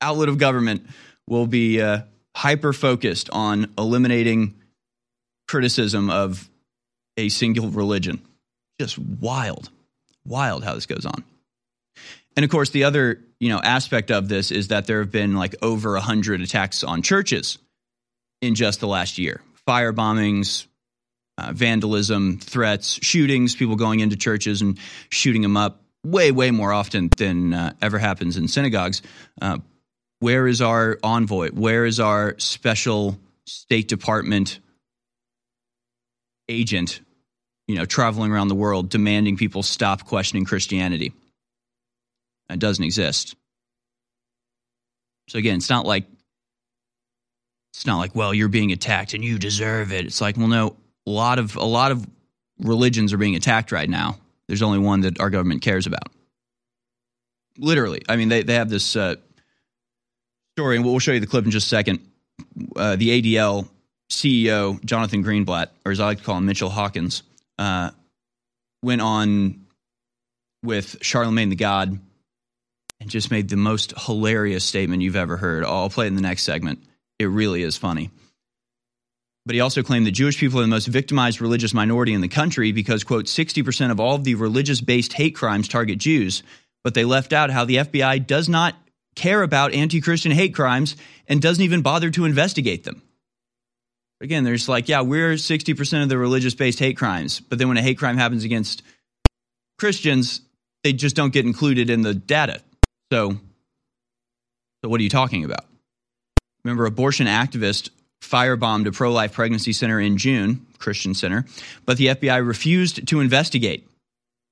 outlet 0.00 0.30
of 0.30 0.38
government 0.38 0.86
will 1.28 1.46
be 1.46 1.80
uh, 1.80 2.02
hyper 2.34 2.72
focused 2.72 3.30
on 3.30 3.72
eliminating 3.78 4.54
criticism 5.48 6.10
of 6.10 6.48
a 7.16 7.28
single 7.28 7.68
religion. 7.68 8.22
Just 8.80 8.98
wild, 8.98 9.70
wild 10.24 10.64
how 10.64 10.74
this 10.74 10.86
goes 10.86 11.06
on. 11.06 11.24
And 12.36 12.44
of 12.44 12.50
course, 12.50 12.70
the 12.70 12.84
other 12.84 13.20
you 13.38 13.48
know 13.48 13.60
aspect 13.62 14.10
of 14.10 14.28
this 14.28 14.50
is 14.50 14.68
that 14.68 14.86
there 14.86 15.00
have 15.00 15.12
been 15.12 15.34
like 15.34 15.54
over 15.62 15.96
a 15.96 16.00
hundred 16.00 16.40
attacks 16.40 16.82
on 16.82 17.02
churches 17.02 17.58
in 18.40 18.54
just 18.54 18.80
the 18.80 18.88
last 18.88 19.18
year: 19.18 19.42
fire 19.66 19.92
bombings, 19.92 20.66
uh, 21.38 21.52
vandalism, 21.52 22.38
threats, 22.38 22.98
shootings, 23.02 23.54
people 23.54 23.76
going 23.76 24.00
into 24.00 24.16
churches 24.16 24.62
and 24.62 24.78
shooting 25.10 25.42
them 25.42 25.56
up. 25.56 25.80
Way, 26.04 26.32
way 26.32 26.50
more 26.50 26.72
often 26.72 27.10
than 27.16 27.54
uh, 27.54 27.74
ever 27.80 27.96
happens 27.96 28.36
in 28.36 28.48
synagogues. 28.48 29.02
Uh, 29.40 29.58
where 30.22 30.46
is 30.46 30.62
our 30.62 30.98
envoy? 31.02 31.50
Where 31.50 31.84
is 31.84 31.98
our 31.98 32.36
special 32.38 33.18
State 33.44 33.88
Department 33.88 34.60
agent? 36.48 37.00
You 37.66 37.74
know, 37.74 37.84
traveling 37.84 38.30
around 38.30 38.46
the 38.46 38.54
world 38.54 38.88
demanding 38.88 39.36
people 39.36 39.64
stop 39.64 40.06
questioning 40.06 40.44
Christianity. 40.44 41.12
It 42.48 42.60
doesn't 42.60 42.84
exist. 42.84 43.34
So 45.28 45.38
again, 45.38 45.56
it's 45.56 45.70
not 45.70 45.86
like 45.86 46.04
it's 47.74 47.86
not 47.86 47.98
like, 47.98 48.14
well, 48.14 48.32
you're 48.32 48.48
being 48.48 48.70
attacked 48.70 49.14
and 49.14 49.24
you 49.24 49.38
deserve 49.38 49.92
it. 49.92 50.04
It's 50.04 50.20
like, 50.20 50.36
well, 50.36 50.46
no, 50.46 50.76
a 51.04 51.10
lot 51.10 51.40
of 51.40 51.56
a 51.56 51.64
lot 51.64 51.90
of 51.90 52.06
religions 52.60 53.12
are 53.12 53.18
being 53.18 53.34
attacked 53.34 53.72
right 53.72 53.90
now. 53.90 54.18
There's 54.46 54.62
only 54.62 54.78
one 54.78 55.00
that 55.00 55.20
our 55.20 55.30
government 55.30 55.62
cares 55.62 55.88
about. 55.88 56.12
Literally, 57.58 58.02
I 58.08 58.14
mean, 58.14 58.28
they 58.28 58.44
they 58.44 58.54
have 58.54 58.68
this 58.68 58.94
uh, 58.94 59.16
story, 60.56 60.76
and 60.76 60.84
we'll 60.84 60.98
show 60.98 61.12
you 61.12 61.20
the 61.20 61.26
clip 61.26 61.44
in 61.44 61.50
just 61.50 61.66
a 61.66 61.68
second. 61.68 62.00
Uh, 62.76 62.96
the 62.96 63.22
ADL 63.22 63.68
CEO 64.10 64.82
Jonathan 64.84 65.24
Greenblatt, 65.24 65.68
or 65.86 65.92
as 65.92 66.00
I 66.00 66.06
like 66.06 66.18
to 66.18 66.24
call 66.24 66.36
him, 66.36 66.46
Mitchell 66.46 66.68
Hawkins, 66.68 67.22
uh, 67.58 67.90
went 68.82 69.00
on 69.00 69.66
with 70.62 70.98
Charlemagne 71.00 71.48
the 71.48 71.56
God 71.56 71.98
and 73.00 73.10
just 73.10 73.30
made 73.30 73.48
the 73.48 73.56
most 73.56 73.94
hilarious 73.98 74.64
statement 74.64 75.02
you've 75.02 75.16
ever 75.16 75.36
heard. 75.36 75.64
I'll 75.64 75.90
play 75.90 76.04
it 76.04 76.08
in 76.08 76.16
the 76.16 76.22
next 76.22 76.42
segment. 76.42 76.82
It 77.18 77.26
really 77.26 77.62
is 77.62 77.76
funny. 77.76 78.10
But 79.44 79.54
he 79.54 79.60
also 79.60 79.82
claimed 79.82 80.06
that 80.06 80.12
Jewish 80.12 80.38
people 80.38 80.60
are 80.60 80.62
the 80.62 80.68
most 80.68 80.86
victimized 80.86 81.40
religious 81.40 81.74
minority 81.74 82.12
in 82.12 82.20
the 82.20 82.28
country 82.28 82.70
because, 82.70 83.02
quote, 83.02 83.24
60% 83.24 83.90
of 83.90 83.98
all 83.98 84.14
of 84.14 84.24
the 84.24 84.36
religious 84.36 84.80
based 84.80 85.14
hate 85.14 85.34
crimes 85.34 85.66
target 85.66 85.98
Jews. 85.98 86.42
But 86.84 86.94
they 86.94 87.04
left 87.04 87.32
out 87.32 87.50
how 87.50 87.64
the 87.64 87.76
FBI 87.76 88.26
does 88.26 88.48
not 88.48 88.76
care 89.14 89.42
about 89.42 89.72
anti 89.72 90.00
Christian 90.00 90.32
hate 90.32 90.54
crimes 90.54 90.96
and 91.28 91.40
doesn't 91.40 91.64
even 91.64 91.82
bother 91.82 92.10
to 92.10 92.24
investigate 92.24 92.84
them. 92.84 93.02
Again, 94.20 94.44
there's 94.44 94.68
like, 94.68 94.88
yeah, 94.88 95.00
we're 95.00 95.32
60% 95.32 96.02
of 96.02 96.08
the 96.08 96.16
religious 96.16 96.54
based 96.54 96.78
hate 96.78 96.96
crimes. 96.96 97.40
But 97.40 97.58
then 97.58 97.68
when 97.68 97.76
a 97.76 97.82
hate 97.82 97.98
crime 97.98 98.16
happens 98.16 98.44
against 98.44 98.82
Christians, 99.78 100.40
they 100.84 100.92
just 100.92 101.16
don't 101.16 101.32
get 101.32 101.44
included 101.44 101.90
in 101.90 102.02
the 102.02 102.14
data. 102.14 102.60
So, 103.10 103.32
so 104.82 104.88
what 104.88 105.00
are 105.00 105.02
you 105.02 105.10
talking 105.10 105.44
about? 105.44 105.66
Remember, 106.64 106.86
abortion 106.86 107.26
activist 107.26 107.90
firebombed 108.22 108.86
a 108.86 108.92
pro 108.92 109.10
life 109.10 109.32
pregnancy 109.32 109.72
center 109.72 110.00
in 110.00 110.16
June, 110.16 110.66
Christian 110.78 111.14
center, 111.14 111.44
but 111.84 111.96
the 111.96 112.06
FBI 112.06 112.46
refused 112.46 113.08
to 113.08 113.20
investigate. 113.20 113.88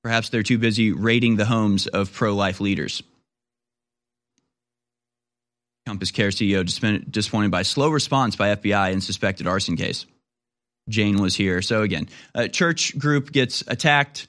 Perhaps 0.03 0.31
they're 0.31 0.43
too 0.43 0.59
busy 0.59 0.93
raiding 0.93 1.37
the 1.37 1.45
homes 1.45 1.87
of 1.87 2.13
pro 2.13 2.35
life 2.35 2.61
leaders. 2.61 3.03
CompassCare 5.91 6.31
CEO 6.31 7.11
disappointed 7.11 7.51
by 7.51 7.63
slow 7.63 7.89
response 7.91 8.37
by 8.37 8.55
FBI 8.55 8.93
in 8.93 9.01
suspected 9.01 9.47
arson 9.47 9.77
case. 9.77 10.07
Jane 10.89 11.21
was 11.21 11.35
here. 11.35 11.63
So 11.63 11.83
again, 11.83 12.09
a 12.35 12.49
church 12.49 12.99
group 12.99 13.33
gets 13.33 13.63
attacked, 13.67 14.29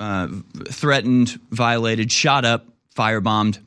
uh, 0.00 0.28
threatened, 0.68 1.38
violated, 1.50 2.10
shot 2.10 2.44
up, 2.44 2.66
firebombed, 2.94 3.58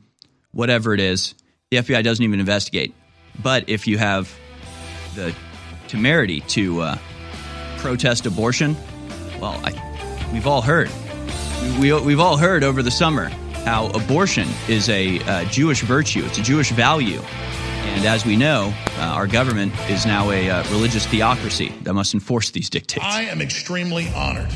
whatever 0.51 0.93
it 0.93 0.99
is. 0.99 1.35
The 1.71 1.77
FBI 1.77 2.03
doesn't 2.03 2.23
even 2.23 2.39
investigate. 2.39 2.93
But 3.41 3.69
if 3.69 3.87
you 3.87 3.97
have 3.97 4.33
the 5.15 5.35
temerity 5.87 6.41
to 6.41 6.81
uh, 6.81 6.97
protest 7.77 8.25
abortion, 8.25 8.75
well, 9.39 9.59
I, 9.63 10.29
we've 10.31 10.47
all 10.47 10.61
heard. 10.61 10.89
We, 11.79 11.91
we've 11.93 12.19
all 12.19 12.37
heard 12.37 12.63
over 12.63 12.83
the 12.83 12.91
summer 12.91 13.31
how 13.65 13.87
abortion 13.87 14.47
is 14.69 14.89
a 14.89 15.19
uh, 15.23 15.43
Jewish 15.45 15.81
virtue, 15.81 16.23
it's 16.23 16.37
a 16.37 16.43
Jewish 16.43 16.71
value. 16.71 17.19
And 17.19 18.05
as 18.05 18.25
we 18.25 18.35
know, 18.35 18.73
uh, 18.97 19.01
our 19.01 19.25
government 19.25 19.73
is 19.89 20.05
now 20.05 20.29
a 20.29 20.49
uh, 20.49 20.63
religious 20.69 21.05
theocracy 21.07 21.73
that 21.83 21.93
must 21.93 22.13
enforce 22.13 22.51
these 22.51 22.69
dictates. 22.69 23.05
I 23.05 23.23
am 23.23 23.41
extremely 23.41 24.07
honored 24.09 24.53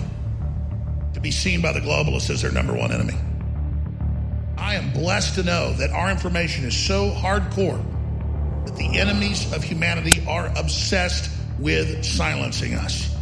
to 1.13 1.19
be 1.19 1.31
seen 1.31 1.61
by 1.61 1.73
the 1.73 1.79
globalists 1.79 2.29
as 2.29 2.41
their 2.41 2.51
number 2.51 2.73
one 2.73 2.91
enemy. 2.91 3.15
I 4.57 4.75
am 4.75 4.91
blessed 4.91 5.35
to 5.35 5.43
know 5.43 5.73
that 5.73 5.89
our 5.89 6.11
information 6.11 6.65
is 6.65 6.75
so 6.75 7.09
hardcore 7.09 7.83
that 8.65 8.75
the 8.75 8.99
enemies 8.99 9.51
of 9.53 9.63
humanity 9.63 10.23
are 10.27 10.51
obsessed 10.55 11.31
with 11.57 12.05
silencing 12.05 12.75
us. 12.75 13.15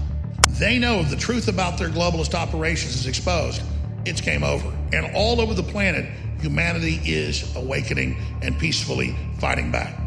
They 0.50 0.80
know 0.80 1.04
the 1.04 1.16
truth 1.16 1.48
about 1.48 1.78
their 1.78 1.90
globalist 1.90 2.34
operations 2.34 2.96
is 2.96 3.08
exposed, 3.08 3.62
it's 4.08 4.22
game 4.22 4.44
over. 4.44 4.72
And 4.94 5.16
all 5.16 5.42
over 5.42 5.54
the 5.54 5.64
planet, 5.64 6.06
humanity 6.40 7.00
is 7.06 7.56
awakening 7.56 8.18
and 8.42 8.58
peacefully 8.58 9.16
fighting 9.40 9.72
back. 9.72 10.00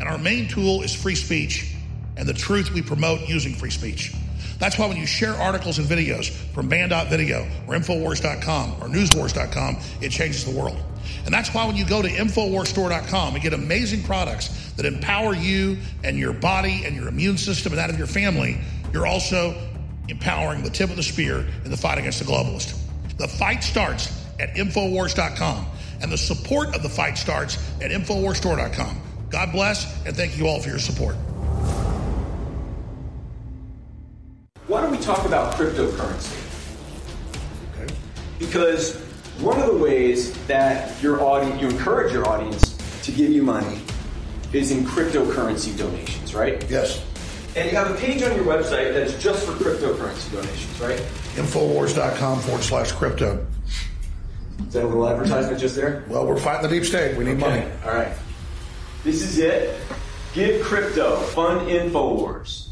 And 0.00 0.08
our 0.08 0.18
main 0.18 0.48
tool 0.48 0.82
is 0.82 0.94
free 0.94 1.14
speech 1.14 1.74
and 2.16 2.28
the 2.28 2.34
truth 2.34 2.72
we 2.72 2.82
promote 2.82 3.28
using 3.28 3.54
free 3.54 3.70
speech. 3.70 4.12
That's 4.58 4.78
why 4.78 4.86
when 4.86 4.96
you 4.96 5.06
share 5.06 5.34
articles 5.34 5.78
and 5.78 5.88
videos 5.88 6.30
from 6.52 6.68
band.video 6.68 7.48
or 7.66 7.74
Infowars.com 7.74 8.74
or 8.80 8.88
Newswars.com, 8.88 9.78
it 10.00 10.10
changes 10.10 10.44
the 10.44 10.56
world. 10.56 10.78
And 11.24 11.34
that's 11.34 11.52
why 11.52 11.66
when 11.66 11.76
you 11.76 11.84
go 11.84 12.02
to 12.02 12.08
InfoWarsStore.com 12.08 13.34
and 13.34 13.42
get 13.42 13.54
amazing 13.54 14.02
products 14.02 14.72
that 14.72 14.86
empower 14.86 15.34
you 15.34 15.78
and 16.04 16.18
your 16.18 16.32
body 16.32 16.82
and 16.84 16.94
your 16.94 17.08
immune 17.08 17.38
system 17.38 17.72
and 17.72 17.78
that 17.78 17.90
of 17.90 17.98
your 17.98 18.06
family, 18.06 18.58
you're 18.92 19.06
also 19.06 19.54
empowering 20.08 20.62
the 20.62 20.70
tip 20.70 20.90
of 20.90 20.96
the 20.96 21.02
spear 21.02 21.46
in 21.64 21.70
the 21.70 21.76
fight 21.76 21.98
against 21.98 22.18
the 22.18 22.24
globalist. 22.24 22.81
The 23.16 23.28
fight 23.28 23.62
starts 23.62 24.24
at 24.40 24.54
Infowars.com, 24.54 25.66
and 26.00 26.10
the 26.10 26.18
support 26.18 26.74
of 26.74 26.82
the 26.82 26.88
fight 26.88 27.16
starts 27.16 27.56
at 27.80 27.90
InfoWarsStore.com. 27.90 29.00
God 29.30 29.52
bless, 29.52 30.04
and 30.06 30.16
thank 30.16 30.36
you 30.38 30.46
all 30.46 30.60
for 30.60 30.68
your 30.68 30.78
support. 30.78 31.16
Why 34.66 34.80
don't 34.80 34.90
we 34.90 34.98
talk 34.98 35.24
about 35.26 35.54
cryptocurrency? 35.54 36.38
Okay. 37.74 37.94
Because 38.38 38.96
one 39.40 39.60
of 39.60 39.66
the 39.66 39.76
ways 39.76 40.32
that 40.46 41.00
your 41.02 41.20
audience, 41.20 41.60
you 41.60 41.68
encourage 41.68 42.12
your 42.12 42.28
audience 42.28 42.76
to 43.04 43.12
give 43.12 43.30
you 43.30 43.42
money 43.42 43.80
is 44.52 44.70
in 44.70 44.84
cryptocurrency 44.84 45.76
donations, 45.76 46.34
right? 46.34 46.64
Yes. 46.70 47.04
And 47.56 47.70
you 47.70 47.76
have 47.76 47.90
a 47.90 47.94
page 47.94 48.22
on 48.22 48.34
your 48.34 48.44
website 48.44 48.94
that's 48.94 49.20
just 49.22 49.44
for 49.46 49.52
cryptocurrency 49.52 50.32
donations, 50.32 50.80
right? 50.80 51.02
Infowars.com 51.34 52.40
forward 52.40 52.62
slash 52.62 52.92
crypto. 52.92 53.44
Is 54.66 54.74
that 54.74 54.84
a 54.84 54.86
little 54.86 55.08
advertisement 55.08 55.58
just 55.58 55.76
there? 55.76 56.04
Well, 56.08 56.26
we're 56.26 56.38
fighting 56.38 56.68
the 56.68 56.74
deep 56.74 56.84
state. 56.84 57.16
We 57.16 57.24
need 57.24 57.42
Okay, 57.42 57.60
money. 57.60 57.66
All 57.84 57.92
right. 57.92 58.12
This 59.04 59.22
is 59.22 59.38
it. 59.38 59.78
Give 60.34 60.62
crypto. 60.62 61.16
Fund 61.16 61.68
Infowars. 61.68 62.68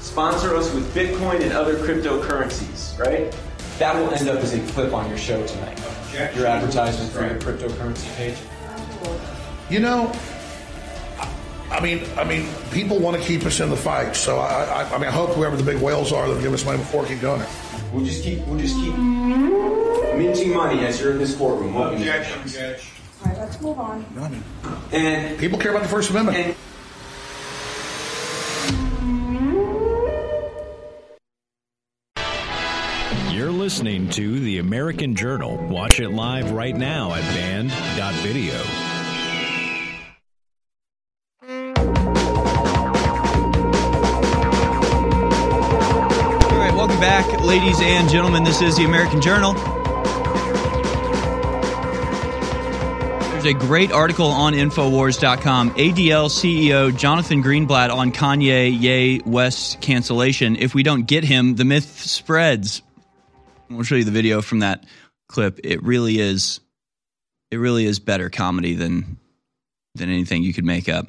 Sponsor 0.00 0.56
us 0.56 0.72
with 0.74 0.94
Bitcoin 0.94 1.40
and 1.42 1.52
other 1.52 1.76
cryptocurrencies, 1.76 2.98
right? 2.98 3.34
That 3.78 3.94
will 3.96 4.10
end 4.12 4.28
up 4.28 4.38
as 4.40 4.52
a 4.52 4.60
clip 4.72 4.92
on 4.92 5.08
your 5.08 5.18
show 5.18 5.44
tonight. 5.46 5.78
Your 6.36 6.46
advertisement 6.46 7.10
for 7.12 7.22
your 7.24 7.36
cryptocurrency 7.36 8.14
page. 8.16 8.36
You 9.70 9.80
know, 9.80 10.12
I 11.70 11.80
mean, 11.80 12.02
I 12.18 12.24
mean, 12.24 12.46
people 12.70 12.98
want 12.98 13.16
to 13.16 13.22
keep 13.22 13.46
us 13.46 13.60
in 13.60 13.70
the 13.70 13.76
fight. 13.76 14.14
So 14.14 14.38
I, 14.38 14.64
I, 14.64 14.94
I 14.94 14.98
mean, 14.98 15.08
I 15.08 15.10
hope 15.10 15.30
whoever 15.30 15.56
the 15.56 15.62
big 15.62 15.80
whales 15.80 16.12
are 16.12 16.28
that 16.28 16.42
give 16.42 16.52
us 16.52 16.64
money 16.66 16.78
before 16.78 17.02
we 17.02 17.08
keep 17.08 17.20
doing 17.20 17.40
it. 17.40 17.48
We'll 17.92 18.04
just 18.04 18.22
keep 18.22 18.46
we'll 18.46 18.58
just 18.58 18.74
keep 18.76 18.96
minting 18.96 20.54
money 20.54 20.84
as 20.86 21.00
you're 21.00 21.12
in 21.12 21.18
this 21.18 21.36
courtroom. 21.36 21.74
won't 21.74 21.98
we? 21.98 22.04
All 23.24 23.30
right, 23.30 23.38
let's 23.38 23.60
move 23.60 23.78
on. 23.78 24.04
No, 24.14 24.22
I 24.22 24.28
mean, 24.30 24.42
And 24.92 25.38
people 25.38 25.58
care 25.58 25.70
about 25.72 25.82
the 25.82 25.88
First 25.88 26.10
Amendment. 26.10 26.56
You're 33.32 33.50
listening 33.52 34.08
to 34.10 34.40
The 34.40 34.58
American 34.58 35.14
Journal. 35.14 35.56
Watch 35.68 36.00
it 36.00 36.10
live 36.10 36.52
right 36.52 36.76
now 36.76 37.14
at 37.14 37.22
band.video. 37.34 38.91
ladies 47.52 47.82
and 47.82 48.08
gentlemen. 48.08 48.44
This 48.44 48.62
is 48.62 48.78
the 48.78 48.84
American 48.84 49.20
Journal. 49.20 49.52
There's 53.28 53.44
a 53.44 53.52
great 53.52 53.92
article 53.92 54.28
on 54.28 54.54
Infowars.com. 54.54 55.72
ADL 55.72 56.30
CEO 56.30 56.96
Jonathan 56.96 57.42
Greenblatt 57.42 57.90
on 57.90 58.10
Kanye 58.10 58.80
Ye 58.80 59.20
West 59.26 59.82
cancellation. 59.82 60.56
If 60.56 60.74
we 60.74 60.82
don't 60.82 61.02
get 61.02 61.24
him, 61.24 61.54
the 61.54 61.66
myth 61.66 62.00
spreads. 62.00 62.80
We'll 63.68 63.82
show 63.82 63.96
you 63.96 64.04
the 64.04 64.12
video 64.12 64.40
from 64.40 64.60
that 64.60 64.86
clip. 65.28 65.60
It 65.62 65.82
really 65.82 66.20
is 66.20 66.60
it 67.50 67.58
really 67.58 67.84
is 67.84 67.98
better 68.00 68.30
comedy 68.30 68.76
than 68.76 69.18
than 69.94 70.08
anything 70.08 70.42
you 70.42 70.54
could 70.54 70.64
make 70.64 70.88
up. 70.88 71.06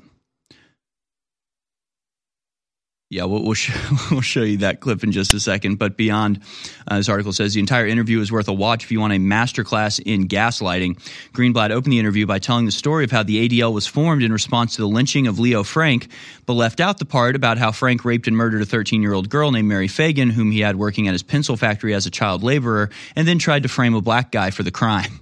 Yeah, 3.14 3.26
we'll 3.26 3.43
we'll, 3.43 3.53
sh- 3.53 3.78
we'll 4.11 4.22
show 4.22 4.41
you 4.41 4.57
that 4.57 4.80
clip 4.80 5.03
in 5.03 5.11
just 5.11 5.36
a 5.36 5.39
second. 5.39 5.78
But 5.78 5.97
beyond, 5.97 6.41
uh, 6.88 6.97
this 6.97 7.09
article 7.09 7.32
says 7.32 7.53
the 7.53 7.59
entire 7.59 7.86
interview 7.86 8.20
is 8.22 8.32
worth 8.32 8.47
a 8.47 8.53
watch 8.53 8.84
if 8.86 8.91
you 8.91 8.99
want 8.99 9.14
a 9.14 9.18
masterclass 9.18 10.01
in 10.03 10.28
gaslighting. 10.28 10.97
Greenblatt 11.32 11.70
opened 11.70 11.93
the 11.93 11.99
interview 11.99 12.26
by 12.26 12.39
telling 12.39 12.66
the 12.66 12.72
story 12.72 13.03
of 13.03 13.11
how 13.11 13.22
the 13.22 13.47
ADL 13.47 13.72
was 13.72 13.86
formed 13.86 14.24
in 14.24 14.34
response 14.34 14.78
to 14.78 14.82
the 14.82 14.88
lynching 14.88 15.28
of 15.28 15.38
Leo 15.38 15.61
Frank, 15.61 16.07
but 16.47 16.53
left 16.53 16.80
out 16.80 16.97
the 16.97 17.05
part 17.05 17.36
about 17.36 17.59
how 17.59 17.72
Frank 17.72 18.03
raped 18.03 18.28
and 18.28 18.36
murdered 18.36 18.64
a 18.64 18.66
13 18.66 19.03
year 19.03 19.14
old 19.14 19.30
girl 19.30 19.51
named 19.51 19.68
Mary 19.68 19.88
Fagan, 19.88 20.32
whom 20.32 20.49
he 20.49 20.61
had 20.61 20.76
working 20.76 21.07
at 21.07 21.14
his 21.14 21.22
pencil 21.22 21.55
factory 21.55 21.93
as 21.93 22.07
a 22.07 22.11
child 22.11 22.41
laborer, 22.41 22.89
and 23.16 23.28
then 23.28 23.38
tried 23.38 23.61
to 23.61 23.70
frame 23.70 23.93
a 23.93 24.01
black 24.01 24.32
guy 24.32 24.49
for 24.49 24.64
the 24.64 24.72
crime. 24.72 25.20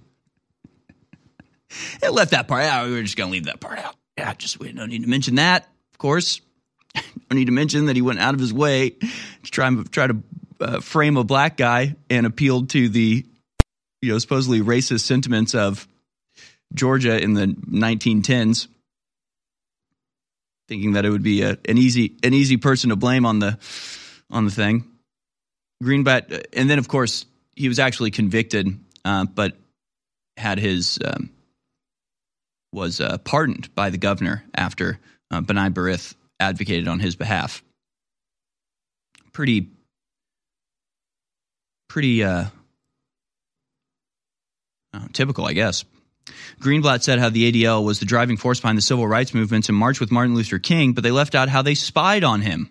it 2.02 2.14
left 2.14 2.32
that 2.32 2.48
part 2.48 2.64
out. 2.64 2.88
We 2.88 2.94
were 2.94 3.04
just 3.04 3.18
going 3.18 3.28
to 3.28 3.34
leave 3.34 3.46
that 3.46 3.60
part 3.60 3.80
out. 3.80 3.98
Yeah, 4.18 4.34
just 4.36 4.62
we 4.62 4.72
don't 4.72 4.88
need 4.88 5.04
to 5.04 5.10
mention 5.10 5.36
that, 5.36 5.68
of 5.92 5.98
course. 5.98 6.40
don't 7.30 7.40
need 7.40 7.46
to 7.46 7.52
mention 7.52 7.86
that 7.86 7.96
he 7.96 8.02
went 8.02 8.20
out 8.20 8.34
of 8.34 8.40
his 8.40 8.54
way 8.54 8.92
to 8.92 9.52
try 9.52 9.74
try 9.92 10.08
to 10.08 10.18
uh, 10.60 10.80
frame 10.80 11.18
a 11.18 11.24
black 11.24 11.58
guy 11.58 11.96
and 12.10 12.26
appealed 12.26 12.70
to 12.72 12.90
the 12.90 13.26
you 14.02 14.12
know 14.12 14.20
supposedly 14.20 14.62
racist 14.62 15.02
sentiments 15.02 15.56
of 15.56 15.88
Georgia 16.74 17.22
in 17.22 17.34
the 17.34 17.48
1910s, 17.48 18.68
thinking 20.68 20.94
that 20.94 21.06
it 21.06 21.10
would 21.10 21.24
be 21.24 21.42
a, 21.42 21.58
an 21.68 21.78
easy 21.78 22.16
an 22.24 22.34
easy 22.34 22.58
person 22.58 22.90
to 22.90 22.96
blame 22.96 23.26
on 23.26 23.40
the 23.40 23.58
on 24.30 24.46
the 24.46 24.52
thing. 24.52 24.86
Greenblatt, 25.84 26.46
and 26.54 26.70
then 26.70 26.80
of 26.80 26.88
course 26.88 27.26
he 27.56 27.68
was 27.68 27.80
actually 27.80 28.12
convicted, 28.12 28.80
uh, 29.04 29.26
but 29.26 29.56
had 30.38 30.60
his 30.60 31.00
um, 31.04 31.32
was 32.72 33.02
uh, 33.02 33.18
pardoned 33.20 33.74
by 33.76 33.90
the 33.90 33.98
governor 33.98 34.44
after 34.56 35.00
uh, 35.32 35.42
Barith 35.42 36.16
advocated 36.42 36.88
on 36.88 37.00
his 37.00 37.16
behalf. 37.16 37.64
Pretty, 39.32 39.70
pretty 41.88 42.24
uh, 42.24 42.46
uh, 44.94 45.08
typical, 45.14 45.46
I 45.46 45.54
guess. 45.54 45.86
Greenblatt 46.60 47.02
said 47.02 47.20
how 47.20 47.30
the 47.30 47.52
ADL 47.52 47.84
was 47.84 48.00
the 48.00 48.06
driving 48.06 48.38
force 48.38 48.60
behind 48.60 48.78
the 48.78 48.84
civil 48.84 49.08
rights 49.08 49.34
movements 49.34 49.70
and 49.70 49.78
marched 49.78 50.00
with 50.00 50.12
Martin 50.12 50.36
Luther 50.36 50.60
King, 50.60 50.94
but 50.94 51.04
they 51.04 51.12
left 51.12 51.34
out 51.34 51.50
how 51.50 51.62
they 51.62 51.76
spied 51.76 52.24
on 52.24 52.42
him. 52.42 52.70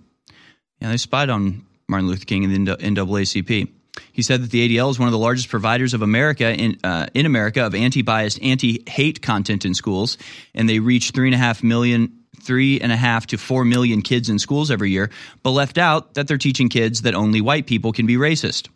Yeah, 0.81 0.91
they 0.91 0.97
spied 0.97 1.31
on 1.31 1.67
Martin 1.89 2.09
Luther 2.09 2.25
King 2.25 2.45
and 2.45 2.69
the 2.69 2.77
NAACP. 2.77 3.69
He 4.13 4.23
said 4.23 4.43
that 4.43 4.51
the 4.51 4.69
ADL 4.69 4.91
is 4.91 4.99
one 4.99 5.09
of 5.09 5.13
the 5.13 5.19
largest 5.19 5.49
providers 5.49 5.95
of 5.95 6.03
America 6.03 6.53
in 6.53 6.79
uh, 6.85 7.07
in 7.13 7.27
America 7.27 7.67
of 7.67 7.75
anti-biased, 7.75 8.41
anti-hate 8.43 9.21
content 9.21 9.65
in 9.65 9.75
schools, 9.75 10.17
and 10.55 10.69
they 10.69 10.79
reach 10.79 11.11
three 11.11 11.27
and 11.27 11.35
a 11.35 11.39
half 11.39 11.63
million 11.63 12.20
three 12.43 12.81
and 12.81 12.93
a 12.93 12.97
half 12.97 13.27
to 13.29 13.39
four 13.39 13.65
million 13.65 14.03
kids 14.03 14.29
in 14.29 14.39
schools 14.39 14.71
every 14.71 14.91
year, 14.91 15.11
but 15.43 15.51
left 15.51 15.79
out 15.79 16.15
that 16.15 16.29
they're 16.29 16.39
teaching 16.39 16.69
kids 16.69 17.03
that 17.03 17.15
only 17.15 17.41
white 17.41 17.67
people 17.67 17.93
can 17.93 18.07
be 18.07 18.17
racist. 18.17 18.69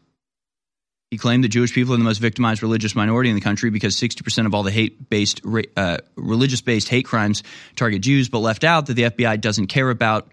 He 1.11 1.19
claimed 1.19 1.45
that 1.45 1.51
Jewish 1.51 1.73
people 1.73 1.95
are 1.95 1.97
the 1.97 2.03
most 2.03 2.19
victimized 2.19 2.63
religious 2.63 2.97
minority 2.97 3.31
in 3.31 3.37
the 3.37 3.41
country 3.41 3.71
because 3.71 3.95
60% 3.97 4.47
of 4.47 4.55
all 4.55 4.65
the 4.65 4.73
hate 4.73 5.09
based, 5.09 5.43
uh, 5.77 5.99
religious 6.17 6.61
based 6.61 6.89
hate 6.89 7.05
crimes 7.05 7.45
target 7.77 8.03
Jews, 8.03 8.29
but 8.29 8.41
left 8.41 8.65
out 8.65 8.87
that 8.87 8.95
the 8.95 9.05
FBI 9.05 9.41
doesn't 9.41 9.69
care 9.69 9.91
about 9.91 10.29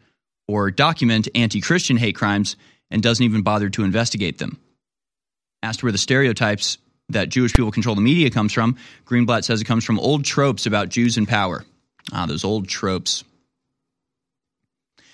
or 0.47 0.71
document 0.71 1.27
anti 1.35 1.61
Christian 1.61 1.97
hate 1.97 2.15
crimes 2.15 2.55
and 2.89 3.03
doesn't 3.03 3.23
even 3.23 3.43
bother 3.43 3.69
to 3.69 3.83
investigate 3.83 4.39
them. 4.39 4.59
Asked 5.61 5.83
where 5.83 5.91
the 5.91 5.97
stereotypes 5.97 6.79
that 7.09 7.29
Jewish 7.29 7.53
people 7.53 7.71
control 7.71 7.95
the 7.95 8.01
media 8.01 8.29
comes 8.29 8.51
from, 8.51 8.77
Greenblatt 9.05 9.43
says 9.43 9.61
it 9.61 9.65
comes 9.65 9.85
from 9.85 9.99
old 9.99 10.25
tropes 10.25 10.65
about 10.65 10.89
Jews 10.89 11.17
in 11.17 11.25
power. 11.25 11.63
Ah, 12.11 12.25
those 12.25 12.43
old 12.43 12.67
tropes. 12.67 13.23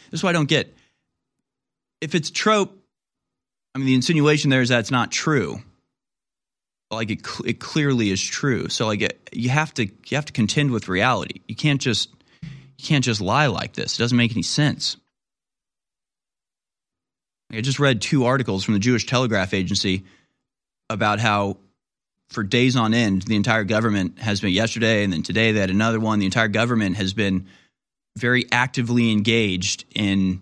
This 0.09 0.19
is 0.19 0.23
what 0.23 0.29
I 0.29 0.33
don't 0.33 0.49
get. 0.49 0.73
If 2.01 2.15
it's 2.15 2.29
trope, 2.29 2.77
I 3.75 3.79
mean, 3.79 3.87
the 3.87 3.95
insinuation 3.95 4.49
there 4.49 4.61
is 4.61 4.69
that 4.69 4.79
it's 4.79 4.91
not 4.91 5.11
true. 5.11 5.61
Like 6.89 7.11
it, 7.11 7.27
it 7.45 7.59
clearly 7.59 8.09
is 8.09 8.23
true. 8.23 8.69
So 8.69 8.87
like 8.87 9.01
it, 9.01 9.29
you 9.33 9.49
have 9.49 9.73
to 9.75 9.85
you 9.85 10.15
have 10.15 10.25
to 10.25 10.33
contend 10.33 10.71
with 10.71 10.87
reality. 10.87 11.41
You 11.47 11.55
can't 11.55 11.81
just 11.81 12.09
you 12.41 12.85
can't 12.85 13.03
just 13.03 13.19
lie 13.19 13.47
like 13.47 13.73
this. 13.73 13.95
It 13.95 13.99
doesn't 13.99 14.17
make 14.17 14.31
any 14.31 14.43
sense. 14.43 14.97
I 17.51 17.61
just 17.61 17.79
read 17.79 18.01
two 18.01 18.25
articles 18.25 18.63
from 18.63 18.73
the 18.73 18.79
Jewish 18.79 19.05
Telegraph 19.05 19.53
Agency 19.53 20.03
about 20.89 21.19
how 21.19 21.57
for 22.29 22.43
days 22.43 22.75
on 22.75 22.93
end, 22.93 23.23
the 23.23 23.35
entire 23.35 23.63
government 23.63 24.19
has 24.19 24.41
been 24.41 24.51
yesterday 24.51 25.03
and 25.03 25.13
then 25.13 25.23
today 25.23 25.53
had 25.53 25.69
another 25.69 25.99
one. 25.99 26.19
The 26.19 26.25
entire 26.25 26.47
government 26.47 26.97
has 26.97 27.13
been 27.13 27.47
very 28.17 28.45
actively 28.51 29.11
engaged 29.11 29.85
in 29.93 30.41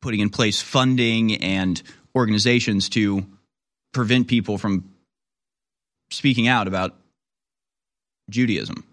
putting 0.00 0.20
in 0.20 0.30
place 0.30 0.60
funding 0.60 1.36
and 1.36 1.82
organizations 2.14 2.88
to 2.90 3.26
prevent 3.92 4.28
people 4.28 4.58
from 4.58 4.92
speaking 6.10 6.46
out 6.46 6.68
about 6.68 6.94
Judaism. 8.30 8.84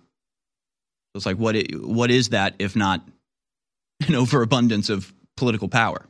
It's 1.13 1.25
like 1.25 1.37
what 1.37 1.55
what 1.73 2.11
is 2.11 2.29
that 2.29 2.55
if 2.59 2.75
not 2.75 3.01
an 4.07 4.15
overabundance 4.15 4.89
of 4.89 5.13
political 5.37 5.69
power? 5.69 6.05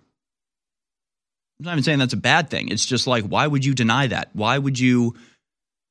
I'm 1.59 1.65
not 1.65 1.71
even 1.73 1.83
saying 1.83 1.99
that's 1.99 2.13
a 2.13 2.17
bad 2.17 2.49
thing. 2.49 2.69
It's 2.69 2.85
just 2.85 3.07
like, 3.07 3.23
why 3.23 3.47
would 3.47 3.63
you 3.63 3.73
deny 3.73 4.07
that? 4.07 4.29
Why 4.33 4.57
would 4.57 4.77
you, 4.77 5.15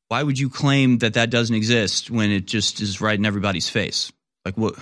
why 0.09 0.23
would 0.23 0.39
you 0.39 0.51
claim 0.51 0.99
that 0.99 1.15
that 1.15 1.31
doesn't 1.31 1.57
exist 1.57 2.11
when 2.11 2.31
it 2.31 2.47
just 2.47 2.81
is 2.81 3.01
right 3.01 3.19
in 3.19 3.25
everybody's 3.25 3.69
face? 3.69 4.12
Like, 4.45 4.57
what? 4.57 4.75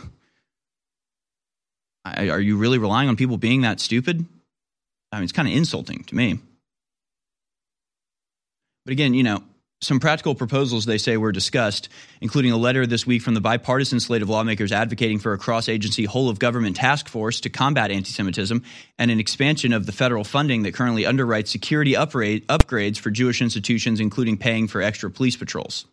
Are 2.05 2.41
you 2.41 2.57
really 2.57 2.79
relying 2.79 3.09
on 3.09 3.17
people 3.17 3.37
being 3.37 3.61
that 3.61 3.79
stupid? 3.79 4.27
I 5.13 5.17
mean, 5.17 5.25
it's 5.25 5.33
kind 5.33 5.47
of 5.47 5.55
insulting 5.55 6.03
to 6.05 6.17
me. 6.17 6.41
But 8.85 8.93
again, 8.93 9.15
you 9.15 9.23
know, 9.23 9.45
some 9.83 9.99
practical 9.99 10.37
proposals 10.37 10.85
they 10.87 10.97
say 10.97 11.17
were 11.17 11.33
discussed, 11.33 11.89
including 12.21 12.53
a 12.53 12.57
letter 12.57 12.87
this 12.87 13.05
week 13.05 13.21
from 13.21 13.35
the 13.35 13.41
bipartisan 13.41 13.99
slate 13.99 14.23
of 14.23 14.29
lawmakers 14.29 14.71
advocating 14.71 15.19
for 15.19 15.33
a 15.33 15.39
cross 15.39 15.69
agency 15.69 16.05
whole 16.05 16.29
of 16.29 16.39
government 16.39 16.77
task 16.77 17.09
force 17.09 17.41
to 17.41 17.51
combat 17.51 17.91
anti 17.91 18.11
Semitism 18.11 18.63
and 18.99 19.11
an 19.11 19.19
expansion 19.19 19.73
of 19.73 19.87
the 19.87 19.93
federal 19.93 20.23
funding 20.23 20.63
that 20.63 20.73
currently 20.73 21.03
underwrites 21.03 21.49
security 21.49 21.97
upgrade, 21.97 22.47
upgrades 22.47 22.97
for 22.97 23.11
Jewish 23.11 23.43
institutions, 23.43 23.99
including 23.99 24.37
paying 24.37 24.69
for 24.69 24.81
extra 24.81 25.11
police 25.11 25.37
patrols. 25.37 25.85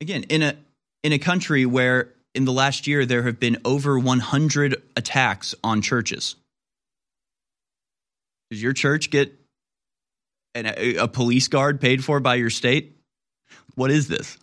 Again, 0.00 0.22
in 0.24 0.42
a, 0.42 0.56
in 1.04 1.12
a 1.12 1.18
country 1.18 1.66
where 1.66 2.14
in 2.34 2.46
the 2.46 2.52
last 2.52 2.86
year 2.86 3.04
there 3.04 3.24
have 3.24 3.38
been 3.38 3.58
over 3.64 3.98
100 3.98 4.82
attacks 4.96 5.54
on 5.62 5.82
churches. 5.82 6.36
Does 8.50 8.62
your 8.62 8.72
church 8.72 9.10
get 9.10 9.34
an, 10.56 10.74
a, 10.76 10.96
a 10.96 11.08
police 11.08 11.48
guard 11.48 11.80
paid 11.80 12.04
for 12.04 12.20
by 12.20 12.36
your 12.36 12.50
state? 12.50 12.96
What 13.74 13.90
is 13.90 14.08
this? 14.08 14.38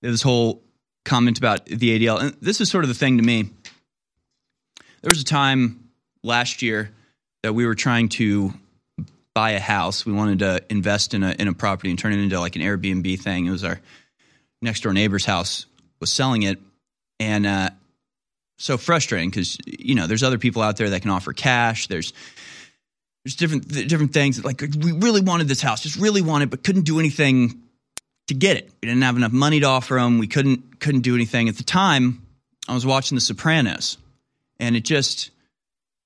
This 0.00 0.22
whole 0.22 0.62
comment 1.04 1.38
about 1.38 1.66
the 1.66 1.98
ADL. 1.98 2.20
And 2.20 2.36
this 2.40 2.60
is 2.60 2.70
sort 2.70 2.84
of 2.84 2.88
the 2.88 2.94
thing 2.94 3.18
to 3.18 3.22
me. 3.22 3.50
There 5.02 5.10
was 5.10 5.20
a 5.20 5.24
time 5.24 5.90
last 6.22 6.62
year 6.62 6.90
that 7.42 7.52
we 7.52 7.66
were 7.66 7.74
trying 7.74 8.08
to 8.10 8.54
buy 9.34 9.52
a 9.52 9.60
house. 9.60 10.06
We 10.06 10.12
wanted 10.12 10.40
to 10.40 10.64
invest 10.70 11.14
in 11.14 11.22
a 11.22 11.34
in 11.38 11.48
a 11.48 11.52
property 11.52 11.90
and 11.90 11.98
turn 11.98 12.12
it 12.12 12.20
into 12.20 12.38
like 12.40 12.56
an 12.56 12.62
Airbnb 12.62 13.20
thing. 13.20 13.46
It 13.46 13.50
was 13.50 13.64
our 13.64 13.80
next 14.60 14.82
door 14.82 14.92
neighbor's 14.92 15.24
house 15.24 15.66
was 16.00 16.12
selling 16.12 16.42
it, 16.42 16.60
and 17.20 17.46
uh, 17.46 17.70
so 18.58 18.78
frustrating 18.78 19.30
because 19.30 19.58
you 19.66 19.94
know 19.94 20.06
there's 20.06 20.22
other 20.22 20.38
people 20.38 20.62
out 20.62 20.76
there 20.76 20.90
that 20.90 21.02
can 21.02 21.10
offer 21.10 21.32
cash. 21.32 21.88
There's 21.88 22.12
there's 23.24 23.36
different 23.36 23.68
different 23.68 24.12
things 24.12 24.44
like 24.44 24.60
we 24.60 24.92
really 24.92 25.20
wanted 25.20 25.48
this 25.48 25.60
house, 25.60 25.82
just 25.82 25.96
really 25.96 26.22
wanted, 26.22 26.50
but 26.50 26.64
couldn't 26.64 26.82
do 26.82 26.98
anything 26.98 27.62
to 28.28 28.34
get 28.34 28.56
it. 28.56 28.70
We 28.82 28.88
didn't 28.88 29.02
have 29.02 29.16
enough 29.16 29.32
money 29.32 29.60
to 29.60 29.66
offer 29.66 29.94
them. 29.94 30.18
We 30.18 30.26
couldn't 30.26 30.80
couldn't 30.80 31.02
do 31.02 31.14
anything 31.14 31.48
at 31.48 31.56
the 31.56 31.62
time. 31.62 32.26
I 32.68 32.74
was 32.74 32.86
watching 32.86 33.16
The 33.16 33.20
Sopranos, 33.20 33.98
and 34.58 34.76
it 34.76 34.84
just 34.84 35.30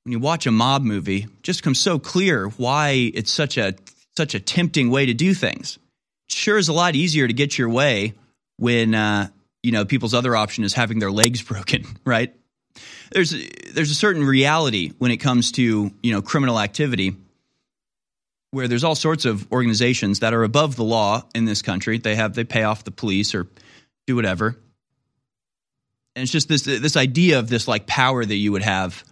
when 0.04 0.12
you 0.12 0.18
watch 0.18 0.46
a 0.46 0.50
mob 0.50 0.82
movie, 0.82 1.26
just 1.42 1.62
comes 1.62 1.80
so 1.80 1.98
clear 1.98 2.48
why 2.50 3.10
it's 3.14 3.30
such 3.30 3.56
a 3.56 3.74
such 4.16 4.34
a 4.34 4.40
tempting 4.40 4.90
way 4.90 5.06
to 5.06 5.14
do 5.14 5.34
things. 5.34 5.78
It 6.28 6.34
sure 6.34 6.58
is 6.58 6.68
a 6.68 6.72
lot 6.72 6.94
easier 6.94 7.26
to 7.26 7.32
get 7.32 7.56
your 7.56 7.68
way 7.68 8.14
when 8.58 8.94
uh, 8.94 9.28
you 9.62 9.72
know 9.72 9.84
people's 9.86 10.14
other 10.14 10.36
option 10.36 10.64
is 10.64 10.74
having 10.74 10.98
their 10.98 11.10
legs 11.10 11.40
broken, 11.50 11.84
right? 12.04 12.34
There's 13.12 13.34
there's 13.72 13.90
a 13.90 13.94
certain 13.94 14.24
reality 14.24 14.92
when 14.98 15.10
it 15.10 15.18
comes 15.18 15.52
to 15.52 15.90
you 16.02 16.12
know 16.12 16.22
criminal 16.22 16.58
activity 16.60 17.16
where 18.50 18.68
there's 18.68 18.84
all 18.84 18.94
sorts 18.94 19.24
of 19.24 19.50
organizations 19.52 20.20
that 20.20 20.32
are 20.32 20.42
above 20.42 20.76
the 20.76 20.84
law 20.84 21.22
in 21.34 21.44
this 21.44 21.62
country. 21.62 21.98
They 21.98 22.14
have 22.14 22.34
they 22.34 22.44
pay 22.44 22.62
off 22.62 22.84
the 22.84 22.90
police 22.90 23.34
or 23.34 23.46
do 24.06 24.16
whatever. 24.16 24.56
And 26.14 26.22
it's 26.22 26.32
just 26.32 26.48
this 26.48 26.62
this 26.62 26.96
idea 26.96 27.38
of 27.38 27.48
this 27.48 27.68
like 27.68 27.86
power 27.86 28.24
that 28.24 28.34
you 28.34 28.52
would 28.52 28.62
have 28.62 29.04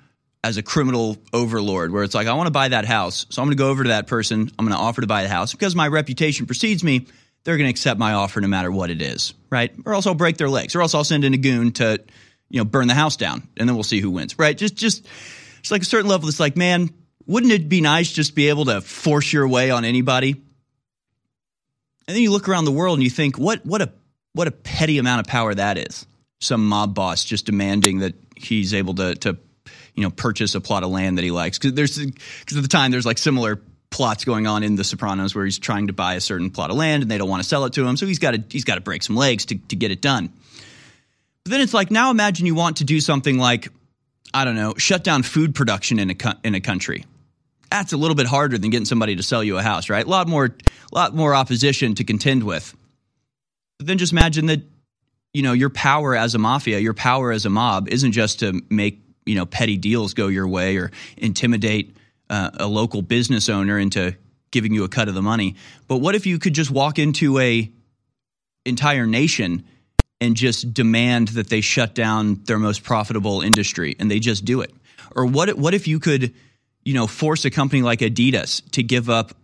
as 0.43 0.57
a 0.57 0.63
criminal 0.63 1.17
overlord 1.33 1.91
where 1.91 2.05
it's 2.05 2.15
like 2.15 2.27
I 2.27 2.35
want 2.35 2.47
to 2.47 2.53
buy 2.53 2.69
that 2.69 2.85
house. 2.85 3.27
So 3.31 3.43
I'm 3.43 3.49
going 3.49 3.57
to 3.57 3.63
go 3.63 3.71
over 3.71 3.83
to 3.83 3.89
that 3.91 4.07
person. 4.07 4.51
I'm 4.59 4.67
going 4.67 4.77
to 4.77 4.83
offer 4.83 5.01
to 5.01 5.07
buy 5.07 5.23
the 5.23 5.29
house 5.29 5.53
because 5.53 5.75
my 5.75 5.89
reputation 5.89 6.47
precedes 6.47 6.83
me. 6.85 7.07
they're 7.45 7.57
going 7.57 7.67
to 7.67 7.71
accept 7.71 8.01
my 8.01 8.15
offer 8.15 8.41
no 8.41 8.49
matter 8.49 8.71
what 8.71 8.91
it 8.91 9.03
is, 9.03 9.35
right? 9.51 9.73
Or 9.85 9.95
else 9.95 10.07
I'll 10.07 10.15
break 10.15 10.39
their 10.39 10.49
legs, 10.49 10.75
or 10.75 10.81
else 10.81 10.95
I'll 10.95 11.05
send 11.05 11.25
in 11.25 11.35
a 11.35 11.39
goon 11.39 11.73
to, 11.73 11.99
you 12.55 12.61
know, 12.61 12.65
burn 12.65 12.87
the 12.87 12.95
house 12.95 13.17
down, 13.17 13.43
and 13.57 13.69
then 13.69 13.75
we'll 13.75 13.83
see 13.83 13.99
who 13.99 14.13
wins, 14.13 14.39
right? 14.39 14.57
Just, 14.57 14.77
just, 14.77 15.05
it's 15.59 15.73
like 15.73 15.83
a 15.83 15.85
certain 15.85 16.09
level. 16.09 16.29
It's 16.29 16.39
like, 16.39 16.57
man, 16.57 16.89
wouldn't 17.27 17.53
it 17.53 17.69
be 17.69 17.81
nice 17.81 18.13
just 18.13 18.31
to 18.31 18.35
be 18.37 18.49
able 18.49 18.67
to 18.67 18.81
force 18.81 19.33
your 19.33 19.49
way 19.49 19.73
on 19.73 19.85
anybody? 19.85 20.31
And 22.07 22.15
then 22.15 22.23
you 22.23 22.31
look 22.31 22.49
around 22.49 22.65
the 22.67 22.71
world 22.71 22.97
and 22.97 23.03
you 23.03 23.11
think, 23.11 23.39
what, 23.39 23.67
what 23.67 23.83
a, 23.83 23.91
what 24.35 24.47
a 24.47 24.53
petty 24.53 24.99
amount 24.99 25.19
of 25.19 25.27
power 25.27 25.53
that 25.53 25.79
is. 25.79 26.07
Some 26.41 26.69
mob 26.69 26.95
boss 26.95 27.25
just 27.25 27.47
demanding 27.47 27.99
that 27.99 28.15
he's 28.37 28.73
able 28.73 28.95
to, 28.95 29.17
to, 29.17 29.37
you 29.97 30.05
know, 30.05 30.11
purchase 30.11 30.55
a 30.55 30.61
plot 30.61 30.85
of 30.85 30.91
land 30.91 31.19
that 31.19 31.25
he 31.25 31.33
likes. 31.33 31.59
Because 31.59 31.75
there's, 31.75 31.99
because 31.99 32.57
at 32.57 32.63
the 32.63 32.69
time 32.69 32.93
there's 32.93 33.07
like 33.07 33.19
similar 33.19 33.61
plots 33.91 34.25
going 34.25 34.47
on 34.47 34.63
in 34.63 34.77
The 34.77 34.85
Sopranos 34.85 35.35
where 35.35 35.45
he's 35.45 35.59
trying 35.59 35.89
to 35.89 35.93
buy 35.93 36.15
a 36.15 36.21
certain 36.21 36.51
plot 36.51 36.71
of 36.71 36.77
land 36.77 37.03
and 37.03 37.11
they 37.11 37.19
don't 37.19 37.29
want 37.29 37.43
to 37.43 37.49
sell 37.49 37.65
it 37.65 37.73
to 37.73 37.85
him, 37.85 37.97
so 37.97 38.07
he's 38.07 38.21
got 38.21 38.31
to 38.31 38.45
he's 38.49 38.65
got 38.65 38.77
to 38.77 38.81
break 38.81 39.03
some 39.03 39.17
legs 39.17 39.47
to 39.47 39.57
to 39.57 39.75
get 39.75 39.91
it 39.91 40.01
done. 40.01 40.33
But 41.45 41.51
then 41.51 41.61
it's 41.61 41.75
like 41.75 41.91
now 41.91 42.11
imagine 42.11 42.47
you 42.47 42.55
want 42.55 42.79
to 42.79 42.85
do 42.85 43.01
something 43.01 43.39
like 43.39 43.69
I 44.33 44.45
don't 44.45 44.57
know, 44.57 44.75
shut 44.77 45.05
down 45.05 45.23
food 45.23 45.55
production 45.55 45.99
in 45.99 46.11
a 46.11 46.17
in 46.43 46.55
a 46.55 46.61
country. 46.61 47.05
That's 47.71 47.93
a 47.93 47.97
little 47.97 48.15
bit 48.15 48.27
harder 48.27 48.57
than 48.59 48.71
getting 48.71 48.87
somebody 48.87 49.17
to 49.17 49.23
sell 49.23 49.45
you 49.45 49.59
a 49.59 49.63
house, 49.63 49.91
right? 49.91 50.05
A 50.05 50.09
lot 50.09 50.27
more 50.27 50.55
lot 50.93 51.15
more 51.15 51.35
opposition 51.35 51.95
to 51.97 52.05
contend 52.05 52.45
with. 52.45 52.75
But 53.79 53.87
then 53.87 53.99
just 53.99 54.13
imagine 54.13 54.47
that 54.47 54.63
you 55.33 55.43
know 55.43 55.53
your 55.53 55.71
power 55.71 56.17
as 56.17 56.35
a 56.35 56.39
mafia, 56.39 56.79
your 56.79 56.95
power 56.95 57.31
as 57.31 57.45
a 57.45 57.51
mob 57.51 57.89
isn't 57.89 58.13
just 58.13 58.41
to 58.41 58.63
make 58.71 59.01
you 59.27 59.35
know 59.35 59.45
petty 59.45 59.77
deals 59.77 60.15
go 60.15 60.29
your 60.29 60.49
way 60.49 60.77
or 60.77 60.91
intimidate 61.17 61.95
uh, 62.31 62.51
a 62.55 62.67
local 62.67 63.03
business 63.03 63.49
owner 63.49 63.79
into 63.79 64.17
giving 64.51 64.73
you 64.73 64.85
a 64.85 64.89
cut 64.89 65.09
of 65.09 65.15
the 65.15 65.23
money. 65.23 65.57
But 65.89 65.99
what 65.99 66.15
if 66.15 66.27
you 66.27 66.39
could 66.39 66.55
just 66.55 66.71
walk 66.71 66.99
into 66.99 67.39
a 67.39 67.71
entire 68.65 69.07
nation 69.07 69.65
and 70.21 70.37
just 70.37 70.73
demand 70.73 71.29
that 71.29 71.49
they 71.49 71.61
shut 71.61 71.95
down 71.95 72.41
their 72.45 72.59
most 72.59 72.83
profitable 72.83 73.41
industry 73.41 73.97
and 73.99 74.11
they 74.11 74.21
just 74.21 74.45
do 74.45 74.61
it? 74.61 74.73
Or 75.15 75.27
what 75.27 75.57
what 75.57 75.75
if 75.75 75.87
you 75.87 76.01
could, 76.01 76.35
you 76.85 76.95
know, 76.95 77.07
force 77.07 77.45
a 77.45 77.51
company 77.51 77.83
like 77.83 78.01
Adidas 78.01 78.69
to 78.73 78.83
give 78.83 79.11
up 79.11 79.35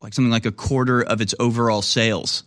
like 0.00 0.14
something 0.14 0.30
like 0.30 0.46
a 0.46 0.52
quarter 0.52 1.02
of 1.02 1.20
its 1.20 1.34
overall 1.38 1.82
sales 1.82 2.42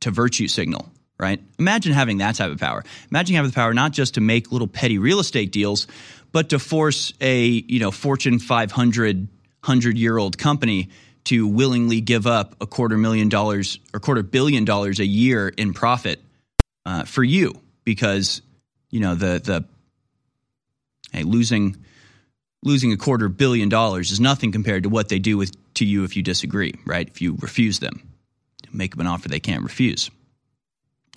to 0.00 0.10
Virtue 0.10 0.48
Signal, 0.48 0.90
right? 1.18 1.40
Imagine 1.58 1.92
having 1.92 2.18
that 2.18 2.36
type 2.36 2.50
of 2.50 2.58
power. 2.58 2.84
Imagine 3.10 3.36
having 3.36 3.50
the 3.50 3.54
power 3.54 3.74
not 3.74 3.92
just 3.92 4.14
to 4.14 4.20
make 4.20 4.50
little 4.50 4.68
petty 4.68 4.98
real 4.98 5.20
estate 5.20 5.52
deals, 5.52 5.86
but 6.32 6.50
to 6.50 6.58
force 6.58 7.12
a 7.20 7.46
you 7.46 7.80
know 7.80 7.90
Fortune 7.90 8.38
500 8.38 9.28
hundred 9.62 9.98
year 9.98 10.16
old 10.16 10.38
company 10.38 10.88
to 11.24 11.46
willingly 11.46 12.00
give 12.00 12.26
up 12.26 12.54
a 12.60 12.66
quarter 12.66 12.96
million 12.96 13.28
dollars 13.28 13.80
or 13.92 14.00
quarter 14.00 14.22
billion 14.22 14.64
dollars 14.64 15.00
a 15.00 15.06
year 15.06 15.48
in 15.48 15.74
profit 15.74 16.20
uh, 16.86 17.04
for 17.04 17.22
you 17.22 17.52
because 17.84 18.40
you 18.90 19.00
know 19.00 19.14
the 19.14 19.40
the 19.44 19.64
hey 21.12 21.22
losing 21.22 21.76
losing 22.62 22.92
a 22.92 22.96
quarter 22.96 23.28
billion 23.28 23.68
dollars 23.68 24.10
is 24.10 24.20
nothing 24.20 24.52
compared 24.52 24.84
to 24.84 24.88
what 24.88 25.08
they 25.08 25.18
do 25.18 25.36
with 25.36 25.52
to 25.74 25.84
you 25.84 26.04
if 26.04 26.16
you 26.16 26.22
disagree 26.22 26.74
right 26.86 27.08
if 27.08 27.20
you 27.20 27.36
refuse 27.40 27.80
them 27.80 28.08
make 28.72 28.92
them 28.92 29.02
an 29.02 29.06
offer 29.06 29.28
they 29.28 29.40
can't 29.40 29.62
refuse 29.62 30.10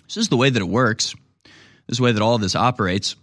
this 0.08 0.18
is 0.18 0.28
the 0.28 0.38
way 0.38 0.50
that 0.50 0.62
it 0.62 0.68
works 0.68 1.16
this 1.46 1.94
is 1.94 1.98
the 1.98 2.04
way 2.04 2.12
that 2.12 2.22
all 2.22 2.38
this 2.38 2.56
operates 2.56 3.16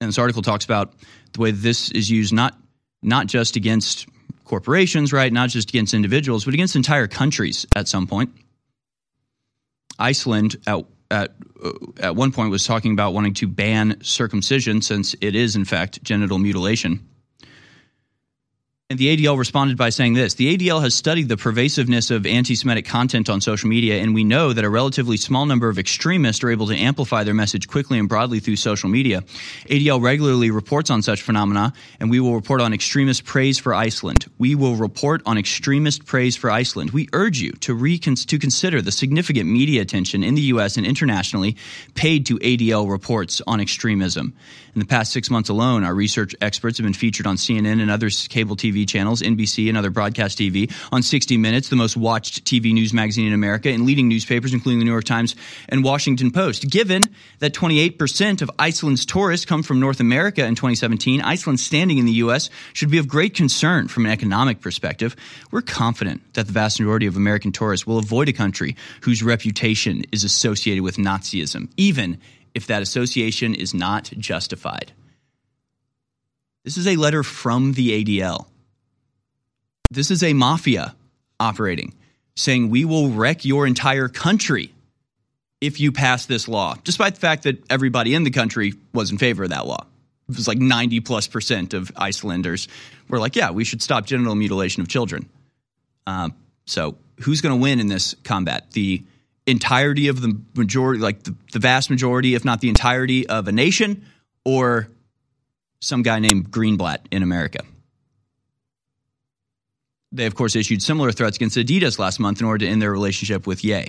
and 0.00 0.08
this 0.08 0.18
article 0.18 0.42
talks 0.42 0.66
about 0.66 0.92
the 1.32 1.40
way 1.40 1.50
this 1.50 1.90
is 1.92 2.10
used 2.10 2.34
not 2.34 2.58
not 3.02 3.26
just 3.26 3.56
against 3.56 4.06
corporations, 4.44 5.12
right? 5.12 5.32
Not 5.32 5.48
just 5.48 5.70
against 5.70 5.94
individuals, 5.94 6.44
but 6.44 6.54
against 6.54 6.76
entire 6.76 7.08
countries 7.08 7.66
at 7.74 7.88
some 7.88 8.06
point. 8.06 8.34
Iceland 9.98 10.56
at 10.66 10.84
at, 11.12 11.34
at 12.00 12.16
one 12.16 12.32
point 12.32 12.50
was 12.50 12.66
talking 12.66 12.92
about 12.92 13.12
wanting 13.14 13.34
to 13.34 13.46
ban 13.46 14.02
circumcision 14.02 14.82
since 14.82 15.14
it 15.20 15.36
is 15.36 15.54
in 15.54 15.64
fact 15.64 16.02
genital 16.02 16.38
mutilation. 16.38 17.06
And 18.92 18.98
the 18.98 19.16
ADL 19.16 19.38
responded 19.38 19.78
by 19.78 19.88
saying 19.88 20.12
this 20.12 20.34
The 20.34 20.54
ADL 20.54 20.82
has 20.82 20.94
studied 20.94 21.30
the 21.30 21.38
pervasiveness 21.38 22.10
of 22.10 22.26
anti 22.26 22.54
Semitic 22.54 22.84
content 22.84 23.30
on 23.30 23.40
social 23.40 23.70
media, 23.70 24.02
and 24.02 24.12
we 24.14 24.22
know 24.22 24.52
that 24.52 24.66
a 24.66 24.68
relatively 24.68 25.16
small 25.16 25.46
number 25.46 25.70
of 25.70 25.78
extremists 25.78 26.44
are 26.44 26.50
able 26.50 26.66
to 26.66 26.76
amplify 26.76 27.24
their 27.24 27.32
message 27.32 27.68
quickly 27.68 27.98
and 27.98 28.06
broadly 28.06 28.38
through 28.38 28.56
social 28.56 28.90
media. 28.90 29.22
ADL 29.70 30.02
regularly 30.02 30.50
reports 30.50 30.90
on 30.90 31.00
such 31.00 31.22
phenomena, 31.22 31.72
and 32.00 32.10
we 32.10 32.20
will 32.20 32.34
report 32.34 32.60
on 32.60 32.74
extremist 32.74 33.24
praise 33.24 33.58
for 33.58 33.72
Iceland. 33.72 34.26
We 34.36 34.54
will 34.54 34.76
report 34.76 35.22
on 35.24 35.38
extremist 35.38 36.04
praise 36.04 36.36
for 36.36 36.50
Iceland. 36.50 36.90
We 36.90 37.08
urge 37.14 37.40
you 37.40 37.52
to, 37.52 37.74
recon- 37.74 38.16
to 38.16 38.38
consider 38.38 38.82
the 38.82 38.92
significant 38.92 39.48
media 39.48 39.80
attention 39.80 40.22
in 40.22 40.34
the 40.34 40.42
U.S. 40.52 40.76
and 40.76 40.84
internationally 40.84 41.56
paid 41.94 42.26
to 42.26 42.38
ADL 42.40 42.90
reports 42.90 43.40
on 43.46 43.58
extremism. 43.58 44.34
In 44.74 44.80
the 44.80 44.86
past 44.86 45.12
six 45.12 45.28
months 45.28 45.50
alone, 45.50 45.84
our 45.84 45.94
research 45.94 46.34
experts 46.40 46.78
have 46.78 46.84
been 46.84 46.94
featured 46.94 47.26
on 47.26 47.36
CNN 47.36 47.80
and 47.80 47.90
other 47.90 48.08
cable 48.28 48.56
TV 48.56 48.81
channels, 48.86 49.22
NBC 49.22 49.68
and 49.68 49.76
other 49.76 49.90
broadcast 49.90 50.38
TV, 50.38 50.72
on 50.92 51.02
60 51.02 51.36
Minutes, 51.36 51.68
the 51.68 51.76
most 51.76 51.96
watched 51.96 52.44
TV 52.44 52.72
news 52.72 52.92
magazine 52.92 53.26
in 53.26 53.32
America, 53.32 53.68
and 53.70 53.84
leading 53.84 54.08
newspapers, 54.08 54.52
including 54.52 54.78
the 54.78 54.84
New 54.84 54.90
York 54.90 55.04
Times 55.04 55.34
and 55.68 55.84
Washington 55.84 56.30
Post. 56.30 56.68
Given 56.70 57.02
that 57.40 57.52
28% 57.52 58.42
of 58.42 58.50
Iceland's 58.58 59.06
tourists 59.06 59.46
come 59.46 59.62
from 59.62 59.80
North 59.80 60.00
America 60.00 60.44
in 60.44 60.54
2017, 60.54 61.20
Iceland's 61.20 61.64
standing 61.64 61.98
in 61.98 62.06
the 62.06 62.12
U.S. 62.12 62.50
should 62.72 62.90
be 62.90 62.98
of 62.98 63.08
great 63.08 63.34
concern 63.34 63.88
from 63.88 64.06
an 64.06 64.12
economic 64.12 64.60
perspective. 64.60 65.16
We're 65.50 65.62
confident 65.62 66.34
that 66.34 66.46
the 66.46 66.52
vast 66.52 66.80
majority 66.80 67.06
of 67.06 67.16
American 67.16 67.52
tourists 67.52 67.86
will 67.86 67.98
avoid 67.98 68.28
a 68.28 68.32
country 68.32 68.76
whose 69.02 69.22
reputation 69.22 70.04
is 70.12 70.24
associated 70.24 70.82
with 70.82 70.96
Nazism, 70.96 71.70
even 71.76 72.18
if 72.54 72.66
that 72.66 72.82
association 72.82 73.54
is 73.54 73.74
not 73.74 74.10
justified. 74.18 74.92
This 76.64 76.76
is 76.76 76.86
a 76.86 76.96
letter 76.96 77.22
from 77.22 77.72
the 77.72 78.04
ADL. 78.04 78.46
This 79.92 80.10
is 80.10 80.22
a 80.22 80.32
mafia 80.32 80.94
operating, 81.38 81.92
saying 82.34 82.70
we 82.70 82.86
will 82.86 83.10
wreck 83.10 83.44
your 83.44 83.66
entire 83.66 84.08
country 84.08 84.72
if 85.60 85.80
you 85.80 85.92
pass 85.92 86.24
this 86.24 86.48
law, 86.48 86.76
despite 86.82 87.14
the 87.14 87.20
fact 87.20 87.42
that 87.42 87.62
everybody 87.70 88.14
in 88.14 88.24
the 88.24 88.30
country 88.30 88.72
was 88.94 89.10
in 89.10 89.18
favor 89.18 89.44
of 89.44 89.50
that 89.50 89.66
law. 89.66 89.84
It 90.30 90.36
was 90.36 90.48
like 90.48 90.58
90 90.58 91.00
plus 91.00 91.26
percent 91.26 91.74
of 91.74 91.92
Icelanders 91.94 92.68
were 93.08 93.18
like, 93.18 93.36
yeah, 93.36 93.50
we 93.50 93.64
should 93.64 93.82
stop 93.82 94.06
genital 94.06 94.34
mutilation 94.34 94.80
of 94.80 94.88
children. 94.88 95.28
Um, 96.06 96.34
so, 96.64 96.96
who's 97.20 97.42
going 97.42 97.54
to 97.54 97.62
win 97.62 97.78
in 97.78 97.88
this 97.88 98.16
combat? 98.24 98.70
The 98.70 99.02
entirety 99.46 100.08
of 100.08 100.22
the 100.22 100.40
majority, 100.54 101.02
like 101.02 101.22
the, 101.24 101.34
the 101.52 101.58
vast 101.58 101.90
majority, 101.90 102.34
if 102.34 102.46
not 102.46 102.62
the 102.62 102.70
entirety 102.70 103.28
of 103.28 103.46
a 103.46 103.52
nation, 103.52 104.06
or 104.44 104.88
some 105.80 106.02
guy 106.02 106.18
named 106.18 106.50
Greenblatt 106.50 107.00
in 107.10 107.22
America. 107.22 107.60
They, 110.12 110.26
of 110.26 110.34
course, 110.34 110.54
issued 110.54 110.82
similar 110.82 111.10
threats 111.10 111.36
against 111.36 111.56
Adidas 111.56 111.98
last 111.98 112.20
month 112.20 112.40
in 112.40 112.46
order 112.46 112.66
to 112.66 112.70
end 112.70 112.82
their 112.82 112.92
relationship 112.92 113.46
with 113.46 113.64
Ye. 113.64 113.88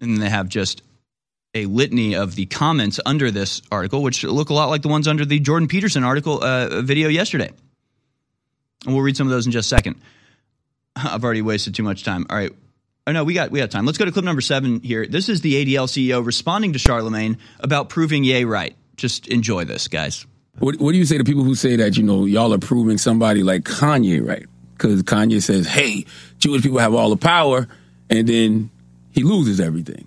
And 0.00 0.18
they 0.18 0.28
have 0.28 0.48
just 0.48 0.82
a 1.54 1.64
litany 1.64 2.14
of 2.14 2.34
the 2.34 2.46
comments 2.46 3.00
under 3.04 3.30
this 3.30 3.62
article, 3.72 4.02
which 4.02 4.22
look 4.22 4.50
a 4.50 4.54
lot 4.54 4.68
like 4.68 4.82
the 4.82 4.88
ones 4.88 5.08
under 5.08 5.24
the 5.24 5.40
Jordan 5.40 5.66
Peterson 5.66 6.04
article 6.04 6.42
uh, 6.42 6.82
video 6.82 7.08
yesterday. 7.08 7.50
And 8.84 8.94
we'll 8.94 9.02
read 9.02 9.16
some 9.16 9.26
of 9.26 9.30
those 9.30 9.46
in 9.46 9.52
just 9.52 9.72
a 9.72 9.76
second. 9.76 9.96
I've 10.96 11.24
already 11.24 11.42
wasted 11.42 11.74
too 11.74 11.82
much 11.82 12.04
time. 12.04 12.26
All 12.28 12.36
right. 12.36 12.52
Oh 13.06 13.12
no, 13.12 13.24
we 13.24 13.32
got 13.32 13.50
we 13.50 13.58
got 13.58 13.70
time. 13.70 13.86
Let's 13.86 13.96
go 13.96 14.04
to 14.04 14.12
clip 14.12 14.24
number 14.24 14.42
seven 14.42 14.80
here. 14.80 15.06
This 15.06 15.30
is 15.30 15.40
the 15.40 15.64
ADL 15.64 15.86
CEO 15.88 16.24
responding 16.24 16.74
to 16.74 16.78
Charlemagne 16.78 17.38
about 17.58 17.88
proving 17.88 18.22
Ye 18.22 18.44
right. 18.44 18.76
Just 18.96 19.28
enjoy 19.28 19.64
this, 19.64 19.88
guys. 19.88 20.26
What, 20.58 20.76
what 20.80 20.92
do 20.92 20.98
you 20.98 21.04
say 21.04 21.18
to 21.18 21.24
people 21.24 21.44
who 21.44 21.54
say 21.54 21.76
that 21.76 21.96
you 21.96 22.02
know 22.02 22.24
y'all 22.24 22.52
are 22.52 22.58
proving 22.58 22.98
somebody 22.98 23.42
like 23.42 23.62
Kanye 23.62 24.26
right? 24.26 24.46
Because 24.72 25.02
Kanye 25.02 25.42
says, 25.42 25.66
"Hey, 25.66 26.04
Jewish 26.38 26.62
people 26.62 26.78
have 26.78 26.94
all 26.94 27.10
the 27.10 27.16
power," 27.16 27.68
and 28.10 28.28
then 28.28 28.70
he 29.10 29.22
loses 29.22 29.60
everything. 29.60 30.06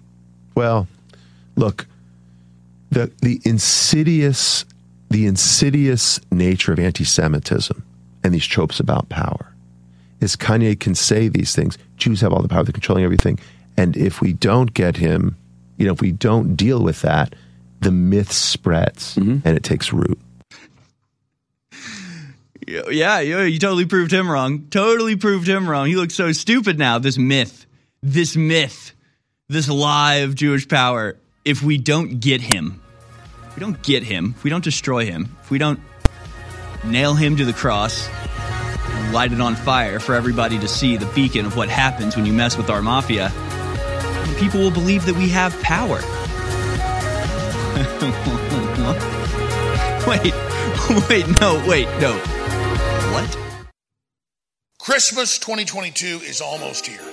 Well, 0.56 0.88
look, 1.56 1.88
the 2.90 3.12
the 3.22 3.42
insidious 3.44 4.66
the 5.10 5.26
insidious 5.26 6.20
nature 6.32 6.72
of 6.72 6.80
anti-Semitism 6.80 7.84
and 8.24 8.34
these 8.34 8.46
tropes 8.46 8.80
about 8.80 9.10
power 9.10 9.54
is 10.22 10.36
Kanye 10.36 10.80
can 10.80 10.96
say 10.96 11.28
these 11.28 11.54
things. 11.54 11.78
Jews 11.98 12.22
have 12.22 12.32
all 12.32 12.42
the 12.42 12.48
power; 12.48 12.64
they're 12.64 12.74
controlling 12.74 13.04
everything. 13.04 13.40
And 13.78 13.96
if 13.98 14.22
we 14.22 14.34
don't 14.34 14.74
get 14.74 14.98
him, 14.98 15.38
you 15.78 15.86
know, 15.86 15.94
if 15.94 16.02
we 16.02 16.12
don't 16.12 16.56
deal 16.56 16.84
with 16.84 17.02
that, 17.02 17.36
the 17.80 17.92
myth 17.92 18.32
spreads 18.32 19.16
mm-hmm. 19.16 19.40
and 19.46 19.58
it 19.58 19.64
takes 19.64 19.92
root. 19.92 20.20
Yeah, 22.72 23.20
you, 23.20 23.42
you 23.42 23.60
totally 23.60 23.86
proved 23.86 24.12
him 24.12 24.30
wrong. 24.30 24.68
Totally 24.70 25.16
proved 25.16 25.48
him 25.48 25.70
wrong. 25.70 25.88
He 25.88 25.96
looks 25.96 26.14
so 26.14 26.32
stupid 26.32 26.80
now. 26.80 27.00
This 27.00 27.18
myth, 27.18 27.66
this 28.02 28.36
myth, 28.36 28.94
this 29.50 29.68
lie 29.68 30.16
of 30.16 30.36
Jewish 30.36 30.68
power. 30.68 31.18
If 31.44 31.64
we 31.64 31.78
don't 31.78 32.20
get 32.20 32.40
him, 32.40 32.82
if 33.48 33.56
we 33.56 33.60
don't 33.60 33.82
get 33.82 34.04
him, 34.04 34.36
if 34.38 34.44
we 34.44 34.50
don't 34.50 34.64
destroy 34.64 35.06
him, 35.06 35.36
if 35.42 35.52
we 35.52 35.58
don't 35.58 35.80
nail 36.86 37.16
him 37.16 37.36
to 37.38 37.46
the 37.46 37.54
cross, 37.54 38.08
light 39.12 39.34
it 39.34 39.42
on 39.42 39.56
fire 39.56 40.00
for 40.00 40.16
everybody 40.16 40.58
to 40.60 40.68
see 40.68 40.98
the 40.98 41.08
beacon 41.08 41.46
of 41.46 41.58
what 41.58 41.68
happens 41.68 42.16
when 42.16 42.26
you 42.26 42.34
mess 42.34 42.58
with 42.58 42.70
our 42.70 42.82
mafia, 42.82 43.32
people 44.40 44.60
will 44.60 44.72
believe 44.72 45.06
that 45.06 45.16
we 45.16 45.30
have 45.30 45.60
power. 45.62 45.98
wait, 50.08 50.34
wait, 51.10 51.42
no, 51.42 51.64
wait, 51.68 51.88
no. 52.00 52.41
Christmas 54.82 55.38
2022 55.38 56.22
is 56.24 56.42
almost 56.42 56.88
here. 56.88 57.04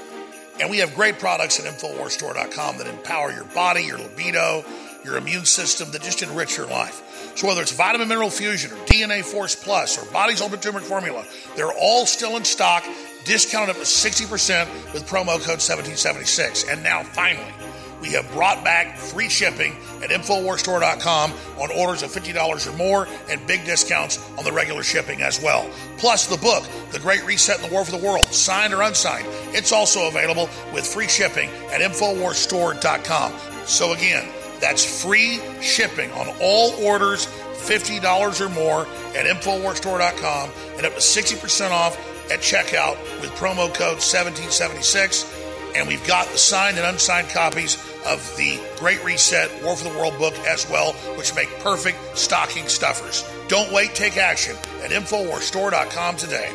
And 0.58 0.70
we 0.70 0.78
have 0.78 0.94
great 0.94 1.18
products 1.18 1.60
at 1.60 1.66
InfoWarsStore.com 1.66 2.78
that 2.78 2.86
empower 2.86 3.30
your 3.30 3.44
body, 3.44 3.82
your 3.82 3.98
libido, 3.98 4.64
your 5.04 5.18
immune 5.18 5.44
system, 5.44 5.90
that 5.90 6.00
just 6.00 6.22
enrich 6.22 6.56
your 6.56 6.66
life. 6.66 7.36
So 7.36 7.46
whether 7.46 7.60
it's 7.60 7.72
Vitamin 7.72 8.08
Mineral 8.08 8.30
Fusion 8.30 8.72
or 8.72 8.76
DNA 8.86 9.22
Force 9.22 9.54
Plus 9.54 10.02
or 10.02 10.10
Body's 10.10 10.40
Ultimate 10.40 10.62
Turmeric 10.62 10.86
Formula, 10.86 11.26
they're 11.56 11.70
all 11.70 12.06
still 12.06 12.38
in 12.38 12.44
stock, 12.46 12.84
discounted 13.26 13.68
up 13.68 13.76
to 13.76 13.82
60% 13.82 14.94
with 14.94 15.06
promo 15.06 15.36
code 15.36 15.60
1776. 15.60 16.70
And 16.70 16.82
now, 16.82 17.02
finally, 17.02 17.52
we 18.00 18.12
have 18.12 18.30
brought 18.32 18.64
back 18.64 18.96
free 18.96 19.28
shipping 19.28 19.76
at 20.02 20.10
InfoWarsStore.com 20.10 21.32
on 21.58 21.70
orders 21.72 22.02
of 22.02 22.10
$50 22.10 22.72
or 22.72 22.76
more 22.76 23.08
and 23.28 23.44
big 23.46 23.64
discounts 23.64 24.18
on 24.38 24.44
the 24.44 24.52
regular 24.52 24.82
shipping 24.82 25.22
as 25.22 25.42
well. 25.42 25.68
Plus, 25.96 26.26
the 26.26 26.36
book, 26.36 26.64
The 26.92 27.00
Great 27.00 27.24
Reset 27.24 27.60
and 27.60 27.68
the 27.68 27.72
War 27.72 27.84
for 27.84 27.90
the 27.90 28.04
World, 28.04 28.26
signed 28.26 28.72
or 28.72 28.82
unsigned, 28.82 29.26
it's 29.54 29.72
also 29.72 30.08
available 30.08 30.48
with 30.72 30.86
free 30.86 31.08
shipping 31.08 31.50
at 31.72 31.80
InfoWarsStore.com. 31.80 33.32
So, 33.66 33.92
again, 33.92 34.28
that's 34.60 35.02
free 35.02 35.40
shipping 35.60 36.10
on 36.12 36.34
all 36.40 36.72
orders 36.84 37.26
$50 37.26 38.40
or 38.40 38.48
more 38.50 38.82
at 39.16 39.26
InfoWarsStore.com 39.26 40.50
and 40.76 40.86
up 40.86 40.94
to 40.94 41.00
60% 41.00 41.70
off 41.70 41.96
at 42.30 42.40
checkout 42.40 42.96
with 43.20 43.30
promo 43.32 43.72
code 43.74 43.98
1776. 43.98 45.47
And 45.74 45.88
we've 45.88 46.06
got 46.06 46.26
the 46.28 46.38
signed 46.38 46.78
and 46.78 46.86
unsigned 46.86 47.28
copies 47.28 47.76
of 48.06 48.36
the 48.36 48.60
Great 48.78 49.04
Reset 49.04 49.62
War 49.62 49.76
for 49.76 49.88
the 49.88 49.98
World 49.98 50.18
book 50.18 50.34
as 50.40 50.68
well, 50.70 50.92
which 51.16 51.34
make 51.34 51.48
perfect 51.60 51.98
stocking 52.16 52.68
stuffers. 52.68 53.24
Don't 53.48 53.72
wait, 53.72 53.94
take 53.94 54.16
action 54.16 54.56
at 54.82 54.90
InfoWarsStore.com 54.90 56.16
today. 56.16 56.52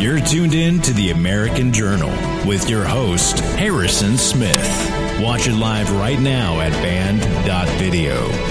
You're 0.00 0.18
tuned 0.18 0.54
in 0.54 0.80
to 0.80 0.94
the 0.94 1.10
American 1.10 1.74
Journal 1.74 2.08
with 2.48 2.70
your 2.70 2.84
host, 2.84 3.38
Harrison 3.40 4.16
Smith. 4.16 4.56
Watch 5.20 5.46
it 5.46 5.54
live 5.54 5.92
right 5.92 6.18
now 6.18 6.58
at 6.60 6.72
band.video. 6.82 8.49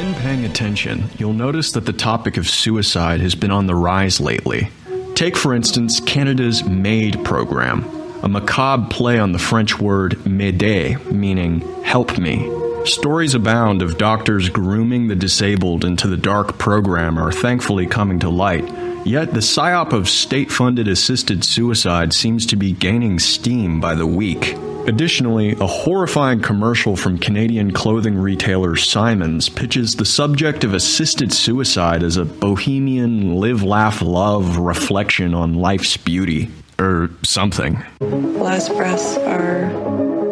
been 0.00 0.14
paying 0.14 0.46
attention, 0.46 1.04
you'll 1.18 1.34
notice 1.34 1.72
that 1.72 1.84
the 1.84 1.92
topic 1.92 2.38
of 2.38 2.48
suicide 2.48 3.20
has 3.20 3.34
been 3.34 3.50
on 3.50 3.66
the 3.66 3.74
rise 3.74 4.18
lately. 4.18 4.70
Take, 5.14 5.36
for 5.36 5.52
instance, 5.52 6.00
Canada's 6.00 6.64
MAID 6.64 7.22
program, 7.22 7.84
a 8.22 8.28
macabre 8.28 8.88
play 8.88 9.18
on 9.18 9.32
the 9.32 9.38
French 9.38 9.78
word 9.78 10.12
m'aider, 10.24 11.04
meaning 11.12 11.60
help 11.82 12.16
me. 12.16 12.50
Stories 12.86 13.34
abound 13.34 13.82
of 13.82 13.98
doctors 13.98 14.48
grooming 14.48 15.08
the 15.08 15.16
disabled 15.16 15.84
into 15.84 16.08
the 16.08 16.16
dark 16.16 16.56
program 16.56 17.18
are 17.18 17.30
thankfully 17.30 17.86
coming 17.86 18.18
to 18.20 18.30
light. 18.30 18.64
Yet 19.04 19.34
the 19.34 19.40
psyop 19.40 19.92
of 19.92 20.08
state 20.08 20.50
funded 20.50 20.88
assisted 20.88 21.44
suicide 21.44 22.14
seems 22.14 22.46
to 22.46 22.56
be 22.56 22.72
gaining 22.72 23.18
steam 23.18 23.80
by 23.80 23.94
the 23.94 24.06
week. 24.06 24.56
Additionally, 24.86 25.52
a 25.60 25.66
horrifying 25.66 26.40
commercial 26.40 26.96
from 26.96 27.18
Canadian 27.18 27.72
clothing 27.72 28.16
retailer 28.16 28.76
Simons 28.76 29.48
pitches 29.48 29.94
the 29.94 30.04
subject 30.04 30.64
of 30.64 30.74
assisted 30.74 31.32
suicide 31.32 32.02
as 32.02 32.16
a 32.16 32.24
bohemian 32.24 33.34
live, 33.36 33.62
laugh, 33.62 34.02
love 34.02 34.56
reflection 34.56 35.34
on 35.34 35.54
life's 35.54 35.96
beauty. 35.96 36.50
Or 36.78 37.10
something. 37.22 37.84
Last 38.00 38.70
breaths 38.70 39.18
are 39.18 39.70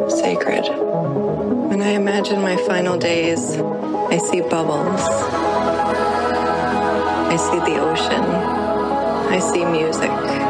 sacred. 0.08 0.64
When 1.68 1.82
I 1.82 1.90
imagine 1.90 2.40
my 2.40 2.56
final 2.56 2.96
days, 2.96 3.58
I 3.58 4.16
see 4.16 4.40
bubbles. 4.40 5.02
I 7.30 7.36
see 7.36 7.58
the 7.70 7.78
ocean. 7.78 8.24
I 9.30 9.38
see 9.40 9.64
music. 9.66 10.47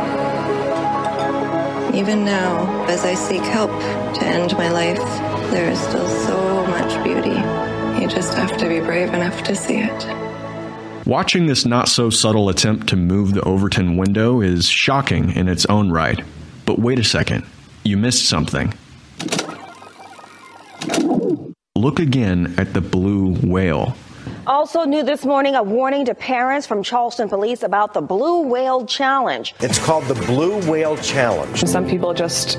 Even 1.94 2.24
now, 2.24 2.84
as 2.86 3.04
I 3.04 3.14
seek 3.14 3.42
help 3.42 3.70
to 3.70 4.24
end 4.24 4.52
my 4.52 4.70
life, 4.70 4.98
there 5.50 5.70
is 5.70 5.80
still 5.80 6.08
so 6.26 6.66
much 6.66 7.02
beauty. 7.02 7.30
You 8.00 8.08
just 8.08 8.34
have 8.34 8.56
to 8.58 8.68
be 8.68 8.80
brave 8.80 9.14
enough 9.14 9.42
to 9.44 9.56
see 9.56 9.78
it. 9.78 11.06
Watching 11.06 11.46
this 11.46 11.64
not 11.64 11.88
so 11.88 12.10
subtle 12.10 12.50
attempt 12.50 12.88
to 12.88 12.96
move 12.96 13.32
the 13.32 13.40
Overton 13.42 13.96
window 13.96 14.42
is 14.42 14.68
shocking 14.68 15.30
in 15.30 15.48
its 15.48 15.64
own 15.66 15.90
right. 15.90 16.22
But 16.66 16.78
wait 16.78 16.98
a 16.98 17.04
second, 17.04 17.46
you 17.82 17.96
missed 17.96 18.28
something. 18.28 18.74
Look 21.74 21.98
again 21.98 22.54
at 22.58 22.74
the 22.74 22.82
blue 22.82 23.34
whale. 23.36 23.96
Also 24.48 24.84
new 24.84 25.02
this 25.02 25.26
morning, 25.26 25.54
a 25.54 25.62
warning 25.62 26.06
to 26.06 26.14
parents 26.14 26.66
from 26.66 26.82
Charleston 26.82 27.28
police 27.28 27.62
about 27.62 27.92
the 27.92 28.00
Blue 28.00 28.40
Whale 28.40 28.86
Challenge. 28.86 29.54
It's 29.60 29.78
called 29.78 30.04
the 30.04 30.14
Blue 30.14 30.58
Whale 30.70 30.96
Challenge. 30.96 31.64
Some 31.68 31.86
people 31.86 32.14
just 32.14 32.56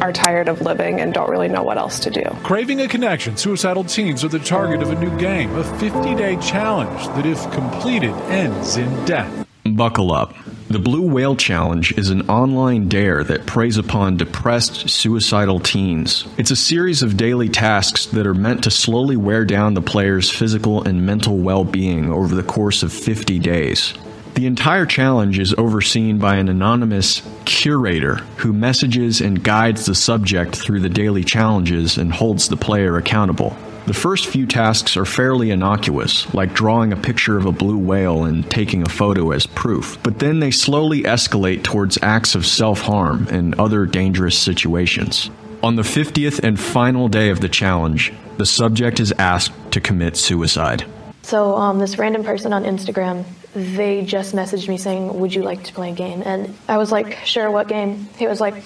are 0.00 0.12
tired 0.12 0.48
of 0.48 0.60
living 0.62 0.98
and 0.98 1.14
don't 1.14 1.30
really 1.30 1.46
know 1.46 1.62
what 1.62 1.78
else 1.78 2.00
to 2.00 2.10
do. 2.10 2.24
Craving 2.42 2.80
a 2.80 2.88
connection, 2.88 3.36
suicidal 3.36 3.84
teens 3.84 4.24
are 4.24 4.28
the 4.28 4.40
target 4.40 4.82
of 4.82 4.90
a 4.90 4.96
new 4.96 5.16
game, 5.16 5.54
a 5.54 5.62
50 5.78 6.16
day 6.16 6.36
challenge 6.38 7.06
that, 7.14 7.24
if 7.24 7.40
completed, 7.52 8.14
ends 8.30 8.76
in 8.76 9.04
death. 9.04 9.46
Buckle 9.64 10.10
up. 10.10 10.34
The 10.70 10.78
Blue 10.78 11.00
Whale 11.00 11.34
Challenge 11.34 11.96
is 11.96 12.10
an 12.10 12.28
online 12.28 12.90
dare 12.90 13.24
that 13.24 13.46
preys 13.46 13.78
upon 13.78 14.18
depressed, 14.18 14.90
suicidal 14.90 15.60
teens. 15.60 16.26
It's 16.36 16.50
a 16.50 16.56
series 16.56 17.02
of 17.02 17.16
daily 17.16 17.48
tasks 17.48 18.04
that 18.04 18.26
are 18.26 18.34
meant 18.34 18.64
to 18.64 18.70
slowly 18.70 19.16
wear 19.16 19.46
down 19.46 19.72
the 19.72 19.80
player's 19.80 20.30
physical 20.30 20.84
and 20.84 21.06
mental 21.06 21.38
well 21.38 21.64
being 21.64 22.12
over 22.12 22.34
the 22.34 22.42
course 22.42 22.82
of 22.82 22.92
50 22.92 23.38
days. 23.38 23.94
The 24.38 24.46
entire 24.46 24.86
challenge 24.86 25.40
is 25.40 25.52
overseen 25.58 26.18
by 26.18 26.36
an 26.36 26.48
anonymous 26.48 27.22
curator 27.44 28.18
who 28.36 28.52
messages 28.52 29.20
and 29.20 29.42
guides 29.42 29.86
the 29.86 29.96
subject 29.96 30.54
through 30.54 30.78
the 30.78 30.88
daily 30.88 31.24
challenges 31.24 31.98
and 31.98 32.12
holds 32.12 32.48
the 32.48 32.56
player 32.56 32.96
accountable. 32.96 33.56
The 33.86 33.94
first 33.94 34.28
few 34.28 34.46
tasks 34.46 34.96
are 34.96 35.04
fairly 35.04 35.50
innocuous, 35.50 36.32
like 36.34 36.54
drawing 36.54 36.92
a 36.92 36.96
picture 36.96 37.36
of 37.36 37.46
a 37.46 37.52
blue 37.52 37.78
whale 37.78 38.22
and 38.22 38.48
taking 38.48 38.82
a 38.82 38.88
photo 38.88 39.32
as 39.32 39.44
proof, 39.44 39.98
but 40.04 40.20
then 40.20 40.38
they 40.38 40.52
slowly 40.52 41.02
escalate 41.02 41.64
towards 41.64 41.98
acts 42.00 42.36
of 42.36 42.46
self 42.46 42.82
harm 42.82 43.26
and 43.32 43.58
other 43.58 43.86
dangerous 43.86 44.38
situations. 44.38 45.30
On 45.64 45.74
the 45.74 45.82
50th 45.82 46.44
and 46.44 46.60
final 46.60 47.08
day 47.08 47.30
of 47.30 47.40
the 47.40 47.48
challenge, 47.48 48.12
the 48.36 48.46
subject 48.46 49.00
is 49.00 49.10
asked 49.18 49.72
to 49.72 49.80
commit 49.80 50.16
suicide. 50.16 50.84
So, 51.22 51.56
um, 51.56 51.80
this 51.80 51.98
random 51.98 52.22
person 52.22 52.52
on 52.52 52.62
Instagram, 52.62 53.24
they 53.58 54.04
just 54.04 54.34
messaged 54.34 54.68
me 54.68 54.78
saying, 54.78 55.18
Would 55.20 55.34
you 55.34 55.42
like 55.42 55.64
to 55.64 55.72
play 55.72 55.90
a 55.90 55.94
game? 55.94 56.22
And 56.24 56.56
I 56.68 56.78
was 56.78 56.92
like, 56.92 57.18
Sure, 57.24 57.50
what 57.50 57.68
game? 57.68 58.08
He 58.16 58.26
was 58.26 58.40
like, 58.40 58.62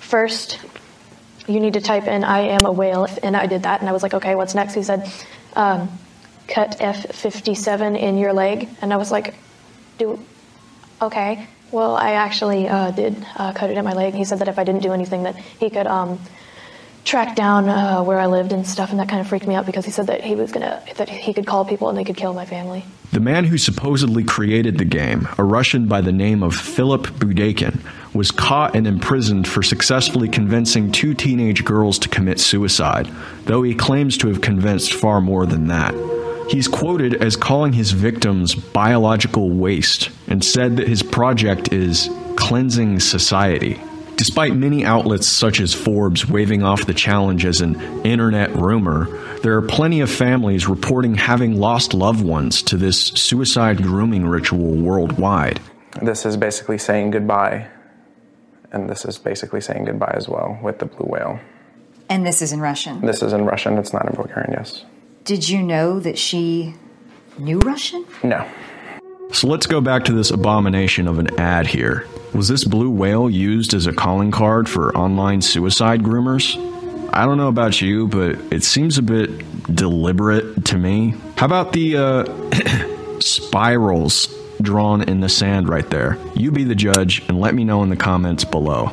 First, 0.00 0.58
you 1.46 1.60
need 1.60 1.74
to 1.74 1.80
type 1.80 2.06
in 2.06 2.24
I 2.24 2.40
am 2.40 2.66
a 2.66 2.72
whale. 2.72 3.06
And 3.22 3.36
I 3.36 3.46
did 3.46 3.62
that. 3.62 3.80
And 3.80 3.88
I 3.88 3.92
was 3.92 4.02
like, 4.02 4.14
okay, 4.14 4.34
what's 4.34 4.54
next? 4.54 4.74
He 4.74 4.82
said, 4.82 5.10
um, 5.54 5.88
cut 6.48 6.78
F57 6.78 7.98
in 7.98 8.18
your 8.18 8.32
leg. 8.32 8.68
And 8.80 8.92
I 8.92 8.96
was 8.96 9.10
like, 9.10 9.34
do, 9.98 10.24
okay. 11.00 11.46
Well, 11.72 11.96
I 11.96 12.12
actually 12.12 12.68
uh, 12.68 12.90
did 12.92 13.24
uh, 13.36 13.52
cut 13.52 13.70
it 13.70 13.78
in 13.78 13.84
my 13.84 13.92
leg. 13.92 14.14
He 14.14 14.24
said 14.24 14.38
that 14.40 14.48
if 14.48 14.58
I 14.58 14.64
didn't 14.64 14.82
do 14.82 14.92
anything, 14.92 15.24
that 15.24 15.36
he 15.36 15.70
could 15.70 15.86
um, 15.86 16.20
track 17.06 17.36
down 17.36 17.68
uh, 17.68 18.02
where 18.02 18.18
I 18.18 18.26
lived 18.26 18.52
and 18.52 18.66
stuff. 18.66 18.90
And 18.90 18.98
that 18.98 19.08
kind 19.08 19.20
of 19.20 19.28
freaked 19.28 19.46
me 19.46 19.54
out 19.54 19.64
because 19.64 19.84
he 19.84 19.92
said 19.92 20.08
that 20.08 20.22
he 20.22 20.34
was 20.34 20.52
gonna 20.52 20.82
that 20.96 21.08
he 21.08 21.32
could 21.32 21.46
call 21.46 21.64
people 21.64 21.88
and 21.88 21.96
they 21.96 22.04
could 22.04 22.16
kill 22.16 22.34
my 22.34 22.44
family. 22.44 22.84
The 23.12 23.20
man 23.20 23.44
who 23.44 23.56
supposedly 23.56 24.24
created 24.24 24.76
the 24.76 24.84
game, 24.84 25.28
a 25.38 25.44
Russian 25.44 25.86
by 25.86 26.00
the 26.00 26.12
name 26.12 26.42
of 26.42 26.54
Philip 26.54 27.06
Budeikin, 27.06 27.80
was 28.12 28.30
caught 28.30 28.74
and 28.74 28.86
imprisoned 28.86 29.46
for 29.46 29.62
successfully 29.62 30.28
convincing 30.28 30.90
two 30.90 31.14
teenage 31.14 31.64
girls 31.64 31.98
to 32.00 32.08
commit 32.08 32.40
suicide, 32.40 33.08
though 33.44 33.62
he 33.62 33.74
claims 33.74 34.18
to 34.18 34.28
have 34.28 34.40
convinced 34.40 34.92
far 34.92 35.20
more 35.20 35.46
than 35.46 35.68
that. 35.68 35.94
He's 36.50 36.68
quoted 36.68 37.14
as 37.22 37.36
calling 37.36 37.72
his 37.72 37.92
victims 37.92 38.54
biological 38.54 39.50
waste 39.50 40.10
and 40.28 40.44
said 40.44 40.76
that 40.76 40.88
his 40.88 41.02
project 41.02 41.72
is 41.72 42.10
cleansing 42.36 43.00
society. 43.00 43.80
Despite 44.16 44.54
many 44.54 44.84
outlets 44.84 45.26
such 45.26 45.60
as 45.60 45.74
Forbes 45.74 46.28
waving 46.28 46.62
off 46.62 46.86
the 46.86 46.94
challenge 46.94 47.44
as 47.44 47.60
an 47.60 47.80
internet 48.04 48.54
rumor, 48.56 49.06
there 49.42 49.56
are 49.56 49.62
plenty 49.62 50.00
of 50.00 50.10
families 50.10 50.66
reporting 50.66 51.14
having 51.14 51.60
lost 51.60 51.92
loved 51.92 52.24
ones 52.24 52.62
to 52.64 52.76
this 52.76 52.98
suicide 53.08 53.82
grooming 53.82 54.26
ritual 54.26 54.74
worldwide. 54.74 55.60
This 56.00 56.24
is 56.24 56.36
basically 56.36 56.78
saying 56.78 57.10
goodbye 57.10 57.68
and 58.72 58.88
this 58.90 59.04
is 59.04 59.18
basically 59.18 59.60
saying 59.60 59.84
goodbye 59.84 60.14
as 60.16 60.28
well 60.28 60.58
with 60.62 60.78
the 60.78 60.86
blue 60.86 61.06
whale. 61.06 61.40
And 62.08 62.26
this 62.26 62.42
is 62.42 62.52
in 62.52 62.60
Russian. 62.60 63.00
This 63.00 63.22
is 63.22 63.32
in 63.32 63.44
Russian, 63.44 63.78
it's 63.78 63.92
not 63.92 64.06
in 64.08 64.14
Bulgarian, 64.14 64.52
yes. 64.52 64.84
Did 65.24 65.48
you 65.48 65.62
know 65.62 65.98
that 66.00 66.18
she 66.18 66.74
knew 67.38 67.58
Russian? 67.60 68.06
No. 68.22 68.46
So 69.32 69.48
let's 69.48 69.66
go 69.66 69.80
back 69.80 70.04
to 70.04 70.12
this 70.12 70.30
abomination 70.30 71.08
of 71.08 71.18
an 71.18 71.38
ad 71.38 71.66
here. 71.66 72.06
Was 72.32 72.48
this 72.48 72.64
blue 72.64 72.90
whale 72.90 73.30
used 73.30 73.72
as 73.72 73.86
a 73.86 73.92
calling 73.92 74.30
card 74.30 74.68
for 74.68 74.96
online 74.96 75.40
suicide 75.40 76.02
groomers? 76.02 76.56
I 77.12 77.24
don't 77.24 77.38
know 77.38 77.48
about 77.48 77.80
you, 77.80 78.08
but 78.08 78.38
it 78.52 78.62
seems 78.62 78.98
a 78.98 79.02
bit 79.02 79.30
deliberate 79.74 80.66
to 80.66 80.76
me. 80.78 81.14
How 81.36 81.46
about 81.46 81.72
the 81.72 81.96
uh, 81.96 83.20
spirals 83.20 84.28
drawn 84.60 85.02
in 85.02 85.20
the 85.20 85.28
sand 85.28 85.68
right 85.68 85.88
there? 85.88 86.18
You 86.34 86.50
be 86.50 86.64
the 86.64 86.74
judge 86.74 87.22
and 87.28 87.40
let 87.40 87.54
me 87.54 87.64
know 87.64 87.82
in 87.82 87.88
the 87.88 87.96
comments 87.96 88.44
below. 88.44 88.92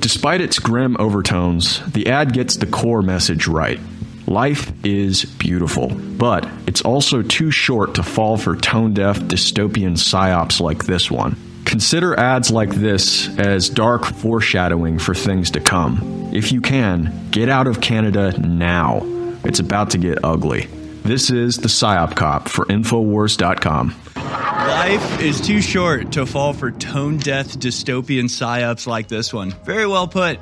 Despite 0.00 0.40
its 0.40 0.58
grim 0.58 0.96
overtones, 0.98 1.80
the 1.92 2.08
ad 2.08 2.32
gets 2.32 2.56
the 2.56 2.66
core 2.66 3.02
message 3.02 3.46
right. 3.46 3.80
Life 4.26 4.72
is 4.84 5.24
beautiful, 5.24 5.88
but 5.88 6.48
it's 6.66 6.82
also 6.82 7.22
too 7.22 7.50
short 7.50 7.94
to 7.94 8.02
fall 8.02 8.36
for 8.36 8.54
tone 8.54 8.92
deaf 8.92 9.18
dystopian 9.18 9.92
psyops 9.92 10.60
like 10.60 10.84
this 10.84 11.10
one. 11.10 11.36
Consider 11.70 12.18
ads 12.18 12.50
like 12.50 12.70
this 12.70 13.28
as 13.38 13.68
dark 13.68 14.04
foreshadowing 14.04 14.98
for 14.98 15.14
things 15.14 15.52
to 15.52 15.60
come. 15.60 16.28
If 16.32 16.50
you 16.50 16.60
can, 16.60 17.28
get 17.30 17.48
out 17.48 17.68
of 17.68 17.80
Canada 17.80 18.36
now. 18.40 19.02
It's 19.44 19.60
about 19.60 19.90
to 19.90 19.98
get 19.98 20.18
ugly. 20.24 20.66
This 21.04 21.30
is 21.30 21.58
the 21.58 21.68
PSYOP 21.68 22.16
Cop 22.16 22.48
for 22.48 22.64
Infowars.com. 22.64 23.94
Life 24.16 25.20
is 25.20 25.40
too 25.40 25.60
short 25.60 26.10
to 26.10 26.26
fall 26.26 26.52
for 26.54 26.72
tone 26.72 27.18
deaf 27.18 27.46
dystopian 27.46 28.24
psyops 28.24 28.88
like 28.88 29.06
this 29.06 29.32
one. 29.32 29.52
Very 29.62 29.86
well 29.86 30.08
put. 30.08 30.40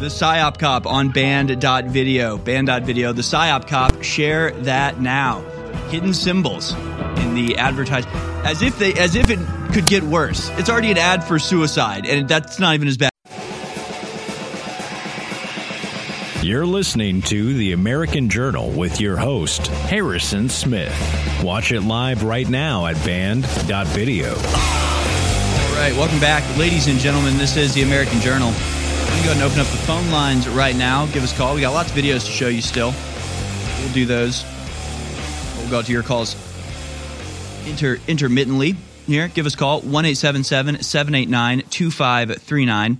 The 0.00 0.06
PSYOP 0.06 0.58
Cop 0.58 0.86
on 0.86 1.10
band.video. 1.10 2.38
Band.video. 2.38 3.12
The 3.12 3.20
PSYOP 3.20 3.68
Cop. 3.68 4.02
Share 4.02 4.52
that 4.62 4.98
now. 4.98 5.44
Hidden 5.90 6.14
symbols 6.14 6.74
in 7.18 7.34
the 7.34 7.56
advertise 7.58 8.04
as 8.44 8.62
if 8.62 8.78
they 8.78 8.94
as 8.94 9.14
if 9.14 9.30
it 9.30 9.38
could 9.72 9.86
get 9.86 10.02
worse. 10.02 10.50
It's 10.58 10.68
already 10.70 10.90
an 10.90 10.98
ad 10.98 11.24
for 11.24 11.38
suicide, 11.38 12.06
and 12.06 12.28
that's 12.28 12.58
not 12.58 12.74
even 12.74 12.88
as 12.88 12.96
bad. 12.96 13.10
You're 16.44 16.66
listening 16.66 17.22
to 17.22 17.54
the 17.54 17.72
American 17.72 18.28
Journal 18.28 18.70
with 18.70 19.00
your 19.00 19.16
host, 19.16 19.68
Harrison 19.68 20.50
Smith. 20.50 20.94
Watch 21.42 21.72
it 21.72 21.80
live 21.80 22.22
right 22.22 22.46
now 22.46 22.84
at 22.84 23.02
band.video. 23.02 24.28
All 24.28 25.80
right, 25.80 25.94
welcome 25.96 26.20
back, 26.20 26.44
ladies 26.58 26.86
and 26.86 26.98
gentlemen. 26.98 27.38
This 27.38 27.56
is 27.56 27.72
the 27.72 27.80
American 27.80 28.20
Journal. 28.20 28.48
I'm 28.48 28.54
going 28.54 29.22
to 29.22 29.24
go 29.24 29.30
ahead 29.30 29.36
and 29.36 29.42
open 29.42 29.60
up 29.60 29.66
the 29.68 29.78
phone 29.78 30.10
lines 30.10 30.46
right 30.46 30.76
now. 30.76 31.06
Give 31.06 31.22
us 31.22 31.32
a 31.32 31.36
call. 31.36 31.54
We 31.54 31.62
got 31.62 31.72
lots 31.72 31.90
of 31.90 31.96
videos 31.96 32.26
to 32.26 32.30
show 32.30 32.48
you 32.48 32.60
still. 32.60 32.92
We'll 33.80 33.92
do 33.94 34.04
those. 34.04 34.44
We'll 35.64 35.70
go 35.70 35.80
to 35.80 35.92
your 35.92 36.02
calls 36.02 36.36
inter- 37.66 37.98
intermittently 38.06 38.76
here. 39.06 39.28
Give 39.28 39.46
us 39.46 39.54
a 39.54 39.56
call 39.56 39.80
1 39.80 40.14
789 40.14 41.62
2539. 41.70 42.98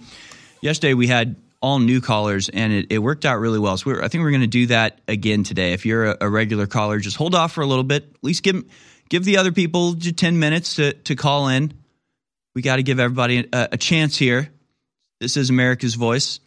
Yesterday 0.62 0.94
we 0.94 1.06
had 1.06 1.36
all 1.60 1.78
new 1.78 2.00
callers 2.00 2.48
and 2.48 2.72
it, 2.72 2.86
it 2.88 2.98
worked 3.00 3.26
out 3.26 3.38
really 3.38 3.58
well. 3.58 3.76
So 3.76 4.02
I 4.02 4.08
think 4.08 4.24
we're 4.24 4.30
going 4.30 4.40
to 4.40 4.46
do 4.46 4.68
that 4.68 4.98
again 5.06 5.44
today. 5.44 5.74
If 5.74 5.84
you're 5.84 6.12
a, 6.12 6.16
a, 6.22 6.30
regular 6.30 6.66
caller, 6.66 6.98
just 7.00 7.18
hold 7.18 7.34
off 7.34 7.52
for 7.52 7.60
a 7.60 7.66
little 7.66 7.84
bit. 7.84 8.04
At 8.14 8.24
least 8.24 8.42
give 8.42 8.64
give 9.10 9.26
the 9.26 9.36
other 9.36 9.52
people 9.52 9.94
10 9.94 10.38
minutes 10.38 10.76
to, 10.76 10.94
to 10.94 11.16
call 11.16 11.48
in. 11.48 11.74
We 12.54 12.62
got 12.62 12.76
to 12.76 12.82
give 12.82 12.98
everybody 12.98 13.46
a, 13.52 13.68
a 13.72 13.76
chance 13.76 14.16
here. 14.16 14.48
This 15.20 15.36
is 15.36 15.50
America's 15.50 15.96
voice, 15.96 16.40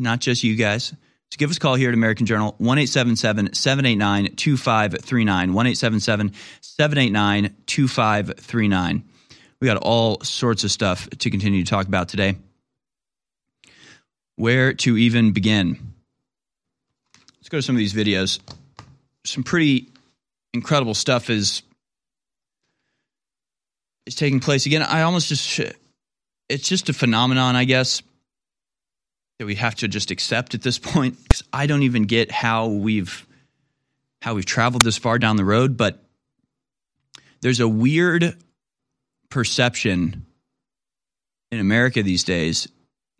not 0.00 0.18
just 0.18 0.42
you 0.42 0.56
guys. 0.56 0.92
So 1.32 1.38
give 1.38 1.48
us 1.48 1.56
a 1.56 1.60
call 1.60 1.76
here 1.76 1.88
at 1.88 1.94
American 1.94 2.26
Journal, 2.26 2.54
1 2.58 2.86
789 2.86 4.36
2539. 4.36 5.54
1 5.54 5.74
789 5.74 7.56
2539. 7.64 9.04
We 9.58 9.66
got 9.66 9.78
all 9.78 10.20
sorts 10.20 10.62
of 10.62 10.70
stuff 10.70 11.08
to 11.08 11.30
continue 11.30 11.64
to 11.64 11.70
talk 11.70 11.86
about 11.86 12.10
today. 12.10 12.36
Where 14.36 14.74
to 14.74 14.98
even 14.98 15.32
begin? 15.32 15.94
Let's 17.38 17.48
go 17.48 17.56
to 17.56 17.62
some 17.62 17.76
of 17.76 17.78
these 17.78 17.94
videos. 17.94 18.38
Some 19.24 19.42
pretty 19.42 19.88
incredible 20.52 20.92
stuff 20.92 21.30
is 21.30 21.62
is 24.04 24.16
taking 24.16 24.40
place 24.40 24.66
again. 24.66 24.82
I 24.82 25.00
almost 25.00 25.30
just 25.30 25.62
it's 26.50 26.68
just 26.68 26.90
a 26.90 26.92
phenomenon, 26.92 27.56
I 27.56 27.64
guess, 27.64 28.02
that 29.42 29.46
we 29.46 29.56
have 29.56 29.74
to 29.74 29.88
just 29.88 30.12
accept 30.12 30.54
at 30.54 30.62
this 30.62 30.78
point 30.78 31.18
I 31.52 31.66
don't 31.66 31.82
even 31.82 32.04
get 32.04 32.30
how 32.30 32.68
we've 32.68 33.26
how 34.20 34.34
we've 34.34 34.46
traveled 34.46 34.84
this 34.84 34.98
far 34.98 35.18
down 35.18 35.34
the 35.34 35.44
road, 35.44 35.76
but 35.76 36.00
there's 37.40 37.58
a 37.58 37.66
weird 37.66 38.36
perception 39.30 40.26
in 41.50 41.58
America 41.58 42.04
these 42.04 42.22
days 42.22 42.68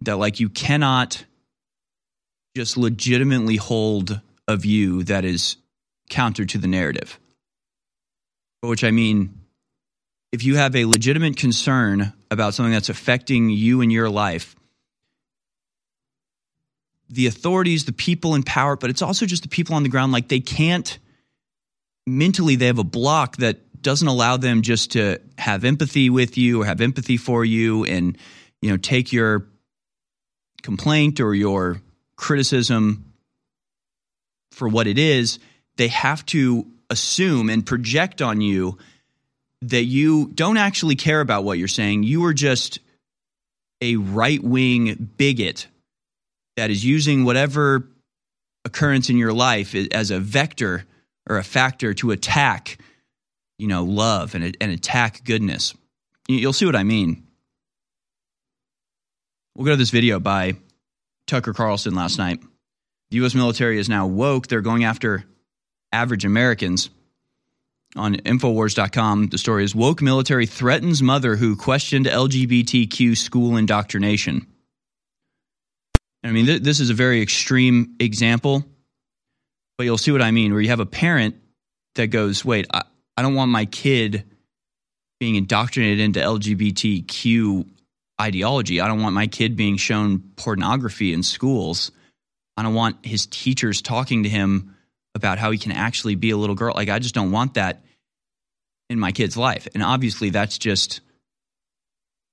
that 0.02 0.16
like 0.16 0.38
you 0.38 0.48
cannot 0.48 1.24
just 2.54 2.76
legitimately 2.76 3.56
hold 3.56 4.20
a 4.46 4.56
view 4.56 5.02
that 5.02 5.24
is 5.24 5.56
counter 6.08 6.44
to 6.44 6.58
the 6.58 6.68
narrative. 6.68 7.18
Which 8.60 8.84
I 8.84 8.92
mean 8.92 9.40
if 10.30 10.44
you 10.44 10.54
have 10.54 10.76
a 10.76 10.84
legitimate 10.84 11.36
concern 11.36 12.12
about 12.30 12.54
something 12.54 12.72
that's 12.72 12.90
affecting 12.90 13.50
you 13.50 13.80
and 13.80 13.90
your 13.90 14.08
life, 14.08 14.54
the 17.12 17.26
authorities, 17.26 17.84
the 17.84 17.92
people 17.92 18.34
in 18.34 18.42
power, 18.42 18.74
but 18.74 18.88
it's 18.88 19.02
also 19.02 19.26
just 19.26 19.42
the 19.42 19.48
people 19.48 19.74
on 19.74 19.82
the 19.82 19.90
ground, 19.90 20.12
like 20.12 20.28
they 20.28 20.40
can't 20.40 20.98
mentally, 22.06 22.56
they 22.56 22.66
have 22.66 22.78
a 22.78 22.84
block 22.84 23.36
that 23.36 23.82
doesn't 23.82 24.08
allow 24.08 24.38
them 24.38 24.62
just 24.62 24.92
to 24.92 25.20
have 25.36 25.64
empathy 25.64 26.08
with 26.08 26.38
you 26.38 26.62
or 26.62 26.64
have 26.64 26.80
empathy 26.80 27.18
for 27.18 27.44
you 27.44 27.84
and, 27.84 28.16
you 28.62 28.70
know, 28.70 28.78
take 28.78 29.12
your 29.12 29.46
complaint 30.62 31.20
or 31.20 31.34
your 31.34 31.82
criticism 32.16 33.12
for 34.50 34.66
what 34.66 34.86
it 34.86 34.98
is. 34.98 35.38
They 35.76 35.88
have 35.88 36.24
to 36.26 36.66
assume 36.88 37.50
and 37.50 37.66
project 37.66 38.22
on 38.22 38.40
you 38.40 38.78
that 39.60 39.84
you 39.84 40.30
don't 40.34 40.56
actually 40.56 40.96
care 40.96 41.20
about 41.20 41.44
what 41.44 41.58
you're 41.58 41.68
saying. 41.68 42.04
You 42.04 42.24
are 42.24 42.34
just 42.34 42.78
a 43.82 43.96
right 43.96 44.42
wing 44.42 45.10
bigot 45.18 45.66
that 46.56 46.70
is 46.70 46.84
using 46.84 47.24
whatever 47.24 47.88
occurrence 48.64 49.10
in 49.10 49.16
your 49.16 49.32
life 49.32 49.74
as 49.74 50.10
a 50.10 50.18
vector 50.18 50.84
or 51.28 51.38
a 51.38 51.44
factor 51.44 51.94
to 51.94 52.10
attack, 52.10 52.78
you 53.58 53.66
know, 53.66 53.84
love 53.84 54.34
and, 54.34 54.56
and 54.60 54.72
attack 54.72 55.24
goodness. 55.24 55.74
You'll 56.28 56.52
see 56.52 56.66
what 56.66 56.76
I 56.76 56.82
mean. 56.82 57.26
We'll 59.56 59.66
go 59.66 59.72
to 59.72 59.76
this 59.76 59.90
video 59.90 60.18
by 60.18 60.56
Tucker 61.26 61.52
Carlson 61.52 61.94
last 61.94 62.18
night. 62.18 62.40
The 63.10 63.18
U.S. 63.18 63.34
military 63.34 63.78
is 63.78 63.88
now 63.88 64.06
woke. 64.06 64.46
They're 64.46 64.62
going 64.62 64.84
after 64.84 65.24
average 65.92 66.24
Americans 66.24 66.88
on 67.94 68.16
Infowars.com. 68.16 69.28
The 69.28 69.38
story 69.38 69.64
is 69.64 69.74
Woke 69.74 70.00
Military 70.00 70.46
Threatens 70.46 71.02
Mother 71.02 71.36
Who 71.36 71.56
Questioned 71.56 72.06
LGBTQ 72.06 73.16
School 73.16 73.56
Indoctrination. 73.58 74.46
I 76.24 76.30
mean, 76.30 76.46
th- 76.46 76.62
this 76.62 76.80
is 76.80 76.90
a 76.90 76.94
very 76.94 77.20
extreme 77.20 77.96
example, 77.98 78.64
but 79.76 79.84
you'll 79.84 79.98
see 79.98 80.12
what 80.12 80.22
I 80.22 80.30
mean, 80.30 80.52
where 80.52 80.60
you 80.60 80.68
have 80.68 80.80
a 80.80 80.86
parent 80.86 81.36
that 81.96 82.08
goes, 82.08 82.44
Wait, 82.44 82.66
I, 82.72 82.82
I 83.16 83.22
don't 83.22 83.34
want 83.34 83.50
my 83.50 83.64
kid 83.64 84.24
being 85.18 85.36
indoctrinated 85.36 86.00
into 86.00 86.20
LGBTQ 86.20 87.68
ideology. 88.20 88.80
I 88.80 88.88
don't 88.88 89.02
want 89.02 89.14
my 89.14 89.26
kid 89.26 89.56
being 89.56 89.76
shown 89.76 90.20
pornography 90.36 91.12
in 91.12 91.22
schools. 91.22 91.90
I 92.56 92.62
don't 92.62 92.74
want 92.74 93.04
his 93.04 93.26
teachers 93.26 93.82
talking 93.82 94.24
to 94.24 94.28
him 94.28 94.76
about 95.14 95.38
how 95.38 95.50
he 95.50 95.58
can 95.58 95.72
actually 95.72 96.14
be 96.14 96.30
a 96.30 96.36
little 96.36 96.54
girl. 96.54 96.74
Like, 96.74 96.88
I 96.88 96.98
just 96.98 97.14
don't 97.14 97.32
want 97.32 97.54
that 97.54 97.84
in 98.88 98.98
my 98.98 99.12
kid's 99.12 99.36
life. 99.36 99.68
And 99.74 99.82
obviously, 99.82 100.30
that's 100.30 100.58
just 100.58 101.00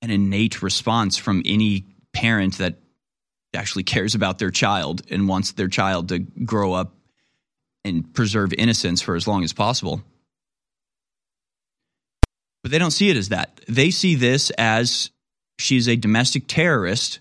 an 0.01 0.11
innate 0.11 0.61
response 0.61 1.17
from 1.17 1.41
any 1.45 1.85
parent 2.13 2.57
that 2.57 2.75
actually 3.53 3.83
cares 3.83 4.15
about 4.15 4.39
their 4.39 4.51
child 4.51 5.01
and 5.09 5.27
wants 5.27 5.53
their 5.53 5.67
child 5.67 6.09
to 6.09 6.19
grow 6.19 6.73
up 6.73 6.93
and 7.83 8.13
preserve 8.13 8.53
innocence 8.53 9.01
for 9.01 9.15
as 9.15 9.27
long 9.27 9.43
as 9.43 9.53
possible. 9.53 10.01
But 12.61 12.71
they 12.71 12.77
don't 12.77 12.91
see 12.91 13.09
it 13.09 13.17
as 13.17 13.29
that. 13.29 13.61
They 13.67 13.89
see 13.89 14.15
this 14.15 14.51
as 14.51 15.09
she's 15.57 15.87
a 15.87 15.95
domestic 15.95 16.43
terrorist 16.47 17.19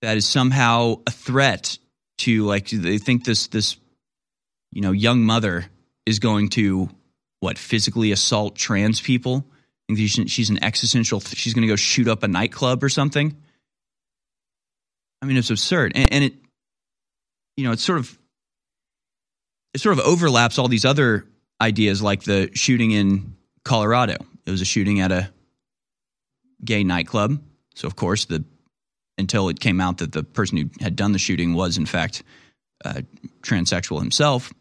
that 0.00 0.16
is 0.16 0.26
somehow 0.26 1.00
a 1.06 1.10
threat 1.10 1.78
to 2.18 2.44
like 2.44 2.68
they 2.68 2.98
think 2.98 3.24
this 3.24 3.48
this 3.48 3.76
you 4.72 4.80
know 4.80 4.92
young 4.92 5.22
mother 5.22 5.66
is 6.06 6.20
going 6.20 6.48
to 6.50 6.88
what 7.40 7.58
physically 7.58 8.12
assault 8.12 8.56
trans 8.56 9.00
people 9.00 9.44
she's 9.96 10.50
an 10.50 10.62
existential. 10.62 11.20
She's 11.20 11.54
going 11.54 11.62
to 11.62 11.68
go 11.68 11.76
shoot 11.76 12.08
up 12.08 12.22
a 12.22 12.28
nightclub 12.28 12.82
or 12.84 12.88
something. 12.88 13.36
I 15.20 15.26
mean, 15.26 15.36
it's 15.36 15.50
absurd, 15.50 15.92
and, 15.94 16.12
and 16.12 16.24
it, 16.24 16.34
you 17.56 17.64
know, 17.64 17.72
it's 17.72 17.82
sort 17.82 17.98
of, 17.98 18.18
it 19.74 19.80
sort 19.80 19.98
of 19.98 20.04
overlaps 20.04 20.58
all 20.58 20.68
these 20.68 20.84
other 20.84 21.26
ideas, 21.60 22.00
like 22.00 22.22
the 22.22 22.50
shooting 22.54 22.92
in 22.92 23.36
Colorado. 23.64 24.16
It 24.46 24.50
was 24.50 24.60
a 24.60 24.64
shooting 24.64 25.00
at 25.00 25.12
a 25.12 25.30
gay 26.64 26.84
nightclub. 26.84 27.42
So 27.74 27.86
of 27.86 27.96
course, 27.96 28.24
the 28.26 28.44
until 29.18 29.48
it 29.48 29.58
came 29.58 29.80
out 29.80 29.98
that 29.98 30.12
the 30.12 30.22
person 30.22 30.56
who 30.56 30.70
had 30.80 30.94
done 30.94 31.12
the 31.12 31.18
shooting 31.18 31.54
was 31.54 31.76
in 31.76 31.86
fact 31.86 32.22
uh, 32.84 33.02
transsexual 33.42 33.98
himself, 33.98 34.52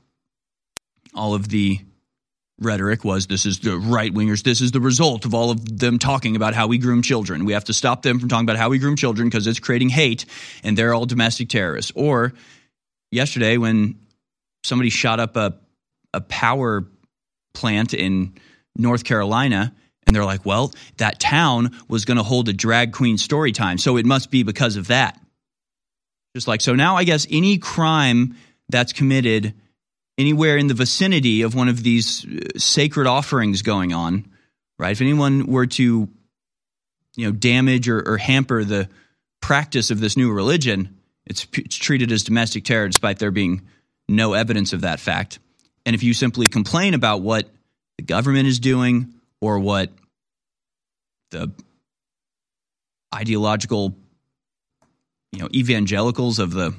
all 1.13 1.35
of 1.35 1.49
the 1.49 1.79
rhetoric 2.59 3.03
was 3.03 3.27
this 3.27 3.45
is 3.45 3.59
the 3.59 3.77
right 3.77 4.13
wingers. 4.13 4.43
This 4.43 4.61
is 4.61 4.71
the 4.71 4.81
result 4.81 5.25
of 5.25 5.33
all 5.33 5.51
of 5.51 5.79
them 5.79 5.99
talking 5.99 6.35
about 6.35 6.53
how 6.53 6.67
we 6.67 6.77
groom 6.77 7.01
children. 7.01 7.45
We 7.45 7.53
have 7.53 7.65
to 7.65 7.73
stop 7.73 8.01
them 8.01 8.19
from 8.19 8.29
talking 8.29 8.45
about 8.45 8.57
how 8.57 8.69
we 8.69 8.79
groom 8.79 8.95
children 8.95 9.29
because 9.29 9.45
it's 9.45 9.59
creating 9.59 9.89
hate 9.89 10.25
and 10.63 10.77
they're 10.77 10.93
all 10.93 11.05
domestic 11.05 11.49
terrorists. 11.49 11.91
Or 11.95 12.33
yesterday 13.11 13.57
when 13.57 13.99
somebody 14.63 14.89
shot 14.89 15.19
up 15.19 15.35
a 15.35 15.59
a 16.13 16.21
power 16.21 16.87
plant 17.53 17.93
in 17.93 18.33
North 18.75 19.03
Carolina 19.03 19.73
and 20.05 20.15
they're 20.15 20.25
like, 20.25 20.45
well, 20.45 20.73
that 20.97 21.19
town 21.19 21.77
was 21.87 22.05
going 22.05 22.17
to 22.17 22.23
hold 22.23 22.47
a 22.49 22.53
drag 22.53 22.93
queen 22.93 23.17
story 23.17 23.51
time, 23.51 23.77
so 23.77 23.97
it 23.97 24.05
must 24.05 24.31
be 24.31 24.43
because 24.43 24.77
of 24.77 24.87
that. 24.87 25.19
Just 26.35 26.47
like 26.47 26.61
so 26.61 26.75
now 26.75 26.95
I 26.95 27.03
guess 27.03 27.27
any 27.29 27.57
crime 27.57 28.35
that's 28.69 28.93
committed 28.93 29.53
anywhere 30.17 30.57
in 30.57 30.67
the 30.67 30.73
vicinity 30.73 31.41
of 31.41 31.55
one 31.55 31.69
of 31.69 31.83
these 31.83 32.25
uh, 32.25 32.57
sacred 32.57 33.07
offerings 33.07 33.61
going 33.61 33.93
on, 33.93 34.29
right? 34.79 34.91
If 34.91 35.01
anyone 35.01 35.47
were 35.47 35.67
to 35.67 36.09
you 37.15 37.25
know 37.25 37.31
damage 37.31 37.87
or, 37.89 38.01
or 38.07 38.17
hamper 38.17 38.63
the 38.63 38.89
practice 39.41 39.91
of 39.91 39.99
this 39.99 40.17
new 40.17 40.31
religion, 40.31 40.97
it's, 41.25 41.47
it's 41.53 41.75
treated 41.75 42.11
as 42.11 42.23
domestic 42.23 42.63
terror 42.63 42.87
despite 42.87 43.19
there 43.19 43.31
being 43.31 43.61
no 44.07 44.33
evidence 44.33 44.73
of 44.73 44.81
that 44.81 44.99
fact. 44.99 45.39
And 45.85 45.95
if 45.95 46.03
you 46.03 46.13
simply 46.13 46.47
complain 46.47 46.93
about 46.93 47.21
what 47.21 47.49
the 47.97 48.03
government 48.03 48.47
is 48.47 48.59
doing 48.59 49.13
or 49.41 49.59
what 49.59 49.91
the 51.31 51.51
ideological 53.13 53.95
you 55.31 55.39
know 55.39 55.49
evangelicals 55.53 56.39
of 56.39 56.51
the 56.51 56.73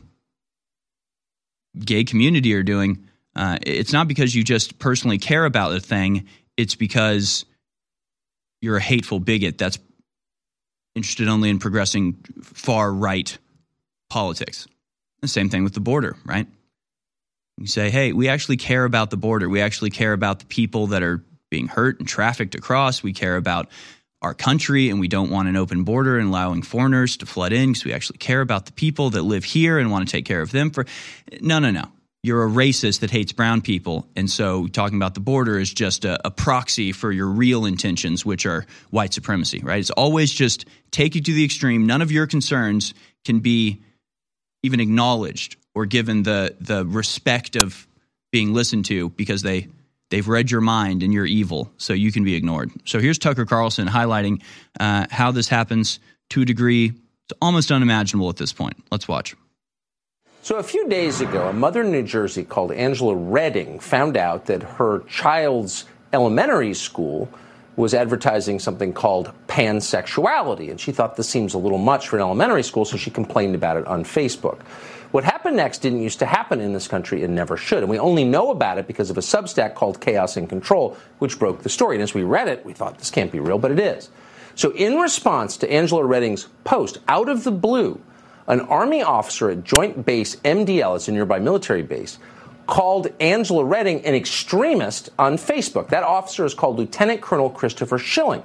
gay 1.78 2.04
community 2.04 2.54
are 2.54 2.62
doing 2.62 3.07
uh, 3.38 3.56
it's 3.62 3.92
not 3.92 4.08
because 4.08 4.34
you 4.34 4.42
just 4.42 4.80
personally 4.80 5.16
care 5.16 5.44
about 5.44 5.68
the 5.70 5.78
thing. 5.78 6.26
It's 6.56 6.74
because 6.74 7.44
you're 8.60 8.78
a 8.78 8.82
hateful 8.82 9.20
bigot 9.20 9.56
that's 9.58 9.78
interested 10.96 11.28
only 11.28 11.48
in 11.48 11.60
progressing 11.60 12.14
far 12.42 12.92
right 12.92 13.38
politics. 14.10 14.66
The 15.22 15.28
same 15.28 15.50
thing 15.50 15.62
with 15.62 15.74
the 15.74 15.80
border 15.80 16.16
right? 16.24 16.48
You 17.58 17.68
say 17.68 17.90
hey 17.90 18.12
we 18.12 18.28
actually 18.28 18.56
care 18.56 18.84
about 18.84 19.10
the 19.10 19.16
border. 19.16 19.48
We 19.48 19.60
actually 19.60 19.90
care 19.90 20.12
about 20.12 20.40
the 20.40 20.46
people 20.46 20.88
that 20.88 21.04
are 21.04 21.22
being 21.48 21.68
hurt 21.68 22.00
and 22.00 22.08
trafficked 22.08 22.56
across. 22.56 23.04
We 23.04 23.12
care 23.12 23.36
about 23.36 23.68
our 24.20 24.34
country 24.34 24.90
and 24.90 24.98
we 24.98 25.06
don't 25.06 25.30
want 25.30 25.48
an 25.48 25.54
open 25.54 25.84
border 25.84 26.18
and 26.18 26.28
allowing 26.28 26.62
foreigners 26.62 27.16
to 27.18 27.26
flood 27.26 27.52
in 27.52 27.68
because 27.70 27.84
we 27.84 27.92
actually 27.92 28.18
care 28.18 28.40
about 28.40 28.66
the 28.66 28.72
people 28.72 29.10
that 29.10 29.22
live 29.22 29.44
here 29.44 29.78
and 29.78 29.92
want 29.92 30.08
to 30.08 30.10
take 30.10 30.24
care 30.24 30.42
of 30.42 30.50
them 30.50 30.70
for 30.70 30.86
no 31.40 31.60
no 31.60 31.70
no 31.70 31.84
you're 32.22 32.44
a 32.44 32.50
racist 32.50 33.00
that 33.00 33.10
hates 33.10 33.32
brown 33.32 33.60
people 33.60 34.06
and 34.16 34.30
so 34.30 34.66
talking 34.68 34.96
about 34.96 35.14
the 35.14 35.20
border 35.20 35.58
is 35.58 35.72
just 35.72 36.04
a, 36.04 36.26
a 36.26 36.30
proxy 36.30 36.92
for 36.92 37.12
your 37.12 37.28
real 37.28 37.64
intentions 37.64 38.24
which 38.24 38.46
are 38.46 38.66
white 38.90 39.12
supremacy 39.12 39.60
right 39.60 39.80
it's 39.80 39.90
always 39.90 40.32
just 40.32 40.64
take 40.90 41.14
you 41.14 41.20
to 41.20 41.32
the 41.32 41.44
extreme 41.44 41.86
none 41.86 42.02
of 42.02 42.10
your 42.10 42.26
concerns 42.26 42.94
can 43.24 43.40
be 43.40 43.82
even 44.62 44.80
acknowledged 44.80 45.56
or 45.74 45.86
given 45.86 46.22
the 46.22 46.56
the 46.60 46.84
respect 46.86 47.56
of 47.56 47.86
being 48.32 48.52
listened 48.52 48.84
to 48.84 49.08
because 49.10 49.42
they 49.42 49.68
They've 50.10 50.26
read 50.26 50.50
your 50.50 50.60
mind 50.60 51.02
and 51.02 51.12
you're 51.12 51.26
evil, 51.26 51.70
so 51.76 51.92
you 51.92 52.10
can 52.12 52.24
be 52.24 52.34
ignored. 52.34 52.70
So 52.86 52.98
here's 52.98 53.18
Tucker 53.18 53.44
Carlson 53.44 53.86
highlighting 53.86 54.42
uh, 54.80 55.06
how 55.10 55.32
this 55.32 55.48
happens 55.48 56.00
to 56.30 56.42
a 56.42 56.44
degree 56.44 56.92
it's 57.28 57.38
almost 57.42 57.70
unimaginable 57.70 58.30
at 58.30 58.36
this 58.36 58.54
point. 58.54 58.82
Let's 58.90 59.06
watch. 59.06 59.36
So, 60.40 60.56
a 60.56 60.62
few 60.62 60.88
days 60.88 61.20
ago, 61.20 61.48
a 61.48 61.52
mother 61.52 61.82
in 61.82 61.90
New 61.90 62.04
Jersey 62.04 62.44
called 62.44 62.72
Angela 62.72 63.14
Reading 63.14 63.80
found 63.80 64.16
out 64.16 64.46
that 64.46 64.62
her 64.62 65.00
child's 65.08 65.84
elementary 66.12 66.74
school 66.74 67.28
was 67.76 67.92
advertising 67.92 68.58
something 68.58 68.92
called 68.92 69.32
pansexuality. 69.46 70.70
And 70.70 70.80
she 70.80 70.92
thought 70.92 71.16
this 71.16 71.28
seems 71.28 71.54
a 71.54 71.58
little 71.58 71.78
much 71.78 72.08
for 72.08 72.16
an 72.16 72.22
elementary 72.22 72.62
school, 72.62 72.84
so 72.84 72.96
she 72.96 73.10
complained 73.10 73.54
about 73.54 73.76
it 73.76 73.86
on 73.86 74.04
Facebook. 74.04 74.60
What 75.10 75.24
happened 75.24 75.56
next 75.56 75.78
didn't 75.78 76.02
used 76.02 76.18
to 76.18 76.26
happen 76.26 76.60
in 76.60 76.72
this 76.72 76.86
country 76.86 77.24
and 77.24 77.34
never 77.34 77.56
should. 77.56 77.78
And 77.78 77.88
we 77.88 77.98
only 77.98 78.24
know 78.24 78.50
about 78.50 78.78
it 78.78 78.86
because 78.86 79.10
of 79.10 79.18
a 79.18 79.22
Substack 79.22 79.74
called 79.74 80.00
Chaos 80.00 80.36
and 80.36 80.48
Control, 80.48 80.96
which 81.18 81.38
broke 81.38 81.62
the 81.62 81.68
story. 81.68 81.96
And 81.96 82.02
as 82.02 82.14
we 82.14 82.22
read 82.22 82.48
it, 82.48 82.64
we 82.64 82.74
thought 82.74 82.98
this 82.98 83.10
can't 83.10 83.32
be 83.32 83.40
real, 83.40 83.58
but 83.58 83.70
it 83.70 83.80
is. 83.80 84.10
So, 84.54 84.72
in 84.72 84.96
response 84.96 85.56
to 85.58 85.72
Angela 85.72 86.04
Reading's 86.04 86.48
post, 86.64 86.98
out 87.06 87.28
of 87.28 87.44
the 87.44 87.52
blue, 87.52 88.00
an 88.48 88.60
Army 88.62 89.02
officer 89.02 89.50
at 89.50 89.62
Joint 89.62 90.04
Base 90.04 90.36
MDL, 90.36 90.96
it's 90.96 91.08
a 91.08 91.12
nearby 91.12 91.38
military 91.38 91.82
base, 91.82 92.18
called 92.66 93.08
Angela 93.20 93.64
Reading 93.64 94.04
an 94.04 94.14
extremist 94.14 95.10
on 95.18 95.36
Facebook. 95.36 95.88
That 95.88 96.02
officer 96.02 96.44
is 96.44 96.54
called 96.54 96.78
Lieutenant 96.78 97.20
Colonel 97.20 97.50
Christopher 97.50 97.98
Schilling. 97.98 98.42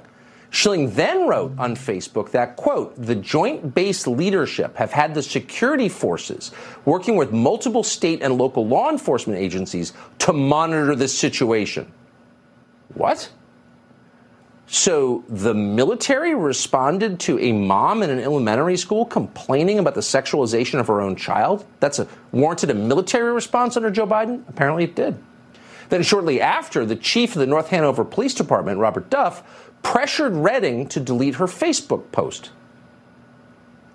Schilling 0.50 0.90
then 0.90 1.26
wrote 1.26 1.52
on 1.58 1.74
Facebook 1.74 2.30
that, 2.30 2.54
quote, 2.54 2.94
the 2.96 3.16
joint 3.16 3.74
base 3.74 4.06
leadership 4.06 4.76
have 4.76 4.92
had 4.92 5.12
the 5.12 5.22
security 5.22 5.88
forces 5.88 6.52
working 6.84 7.16
with 7.16 7.32
multiple 7.32 7.82
state 7.82 8.22
and 8.22 8.38
local 8.38 8.64
law 8.66 8.88
enforcement 8.88 9.38
agencies 9.38 9.92
to 10.20 10.32
monitor 10.32 10.94
this 10.94 11.18
situation. 11.18 11.92
What? 12.94 13.30
So 14.66 15.24
the 15.28 15.54
military 15.54 16.34
responded 16.34 17.20
to 17.20 17.38
a 17.38 17.52
mom 17.52 18.02
in 18.02 18.10
an 18.10 18.18
elementary 18.18 18.76
school 18.76 19.04
complaining 19.04 19.78
about 19.78 19.94
the 19.94 20.00
sexualization 20.00 20.80
of 20.80 20.86
her 20.86 21.00
own 21.00 21.16
child? 21.16 21.66
That's 21.80 21.98
a 21.98 22.08
warranted 22.32 22.70
a 22.70 22.74
military 22.74 23.32
response 23.32 23.76
under 23.76 23.90
Joe 23.90 24.06
Biden? 24.06 24.42
Apparently 24.48 24.84
it 24.84 24.94
did. 24.94 25.22
Then 25.90 26.02
shortly 26.02 26.40
after, 26.40 26.86
the 26.86 26.96
chief 26.96 27.34
of 27.34 27.40
the 27.40 27.46
North 27.46 27.68
Hanover 27.68 28.04
Police 28.04 28.34
Department, 28.34 28.78
Robert 28.78 29.10
Duff, 29.10 29.70
pressured 29.82 30.32
Reading 30.32 30.88
to 30.88 30.98
delete 30.98 31.34
her 31.36 31.46
Facebook 31.46 32.10
post. 32.10 32.50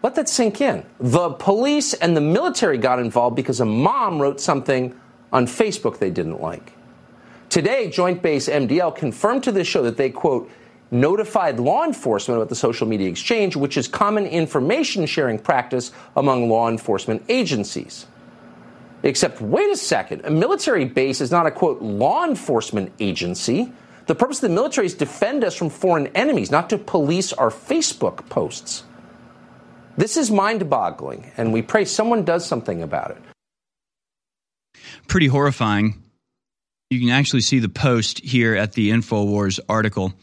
Let 0.04 0.16
that 0.16 0.30
sink 0.30 0.62
in. 0.62 0.86
The 1.00 1.32
police 1.32 1.94
and 1.94 2.16
the 2.16 2.22
military 2.22 2.78
got 2.78 3.00
involved 3.00 3.36
because 3.36 3.60
a 3.60 3.66
mom 3.66 4.22
wrote 4.22 4.40
something 4.40 4.98
on 5.34 5.46
Facebook 5.46 5.98
they 5.98 6.12
didn't 6.12 6.40
like. 6.40 6.74
Today, 7.50 7.90
Joint 7.90 8.22
Base 8.22 8.48
MDL 8.48 8.96
confirmed 8.96 9.44
to 9.44 9.52
this 9.52 9.68
show 9.68 9.82
that 9.84 9.98
they, 9.98 10.12
quote, 10.12 10.50
notified 10.92 11.60
law 11.60 11.84
enforcement 11.84 12.38
about 12.38 12.50
the 12.50 12.56
social 12.56 12.88
media 12.88 13.08
exchange, 13.08 13.56
which 13.56 13.78
is 13.78 13.88
common 13.88 14.26
information 14.26 15.06
sharing 15.06 15.40
practice 15.40 15.92
among 16.16 16.50
law 16.50 16.70
enforcement 16.70 17.24
agencies. 17.30 18.06
Except, 19.04 19.40
wait 19.40 19.72
a 19.72 19.78
second, 19.78 20.22
a 20.26 20.32
military 20.32 20.86
base 20.86 21.22
is 21.22 21.32
not 21.32 21.46
a, 21.46 21.52
quote, 21.52 21.82
law 21.82 22.26
enforcement 22.26 22.92
agency. 23.00 23.72
The 24.08 24.16
purpose 24.16 24.38
of 24.44 24.50
the 24.50 24.56
military 24.56 24.88
is 24.88 24.94
to 24.94 25.00
defend 25.00 25.44
us 25.44 25.56
from 25.56 25.70
foreign 25.70 26.08
enemies, 26.08 26.52
not 26.52 26.70
to 26.72 26.78
police 26.78 27.32
our 27.32 27.50
Facebook 27.50 28.28
posts. 28.30 28.84
This 29.96 30.18
is 30.18 30.32
mind 30.32 30.70
boggling, 30.70 31.32
and 31.38 31.54
we 31.54 31.62
pray 31.62 31.86
someone 31.86 32.24
does 32.24 32.46
something 32.46 32.82
about 32.82 33.12
it. 33.12 33.18
Pretty 35.08 35.28
horrifying. 35.28 36.02
You 36.90 37.00
can 37.00 37.10
actually 37.10 37.42
see 37.42 37.60
the 37.60 37.70
post 37.70 38.20
here 38.20 38.56
at 38.56 38.74
the 38.74 38.90
InfoWars 38.90 39.60
article. 39.70 40.14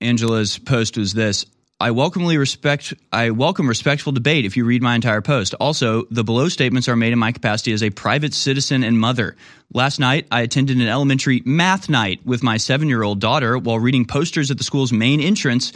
Angela's 0.00 0.58
post 0.58 0.96
was 0.96 1.14
this 1.14 1.46
I 1.78 1.90
welcomely 1.90 2.38
respect 2.38 2.94
I 3.12 3.30
welcome 3.30 3.68
respectful 3.68 4.12
debate 4.12 4.44
if 4.44 4.56
you 4.56 4.64
read 4.64 4.82
my 4.82 4.94
entire 4.94 5.20
post. 5.20 5.54
Also, 5.54 6.04
the 6.10 6.24
below 6.24 6.48
statements 6.48 6.88
are 6.88 6.96
made 6.96 7.12
in 7.12 7.18
my 7.18 7.32
capacity 7.32 7.72
as 7.72 7.82
a 7.82 7.90
private 7.90 8.32
citizen 8.32 8.82
and 8.82 8.98
mother. 8.98 9.36
Last 9.72 9.98
night, 9.98 10.26
I 10.30 10.40
attended 10.40 10.78
an 10.78 10.88
elementary 10.88 11.42
math 11.44 11.88
night 11.88 12.24
with 12.24 12.42
my 12.42 12.56
7-year-old 12.56 13.20
daughter 13.20 13.58
while 13.58 13.78
reading 13.78 14.06
posters 14.06 14.50
at 14.50 14.58
the 14.58 14.64
school's 14.64 14.92
main 14.92 15.20
entrance. 15.20 15.72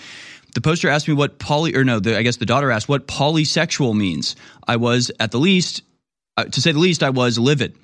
The 0.54 0.60
poster 0.62 0.88
asked 0.88 1.06
me 1.06 1.14
what 1.14 1.38
poly 1.38 1.74
or 1.74 1.84
no, 1.84 2.00
the, 2.00 2.16
I 2.16 2.22
guess 2.22 2.36
the 2.36 2.46
daughter 2.46 2.70
asked 2.70 2.88
what 2.88 3.06
polysexual 3.06 3.94
means. 3.94 4.36
I 4.66 4.76
was 4.76 5.10
at 5.20 5.32
the 5.32 5.38
least 5.38 5.82
uh, 6.36 6.44
to 6.44 6.60
say 6.62 6.72
the 6.72 6.78
least 6.78 7.02
I 7.02 7.10
was 7.10 7.38
livid. 7.38 7.76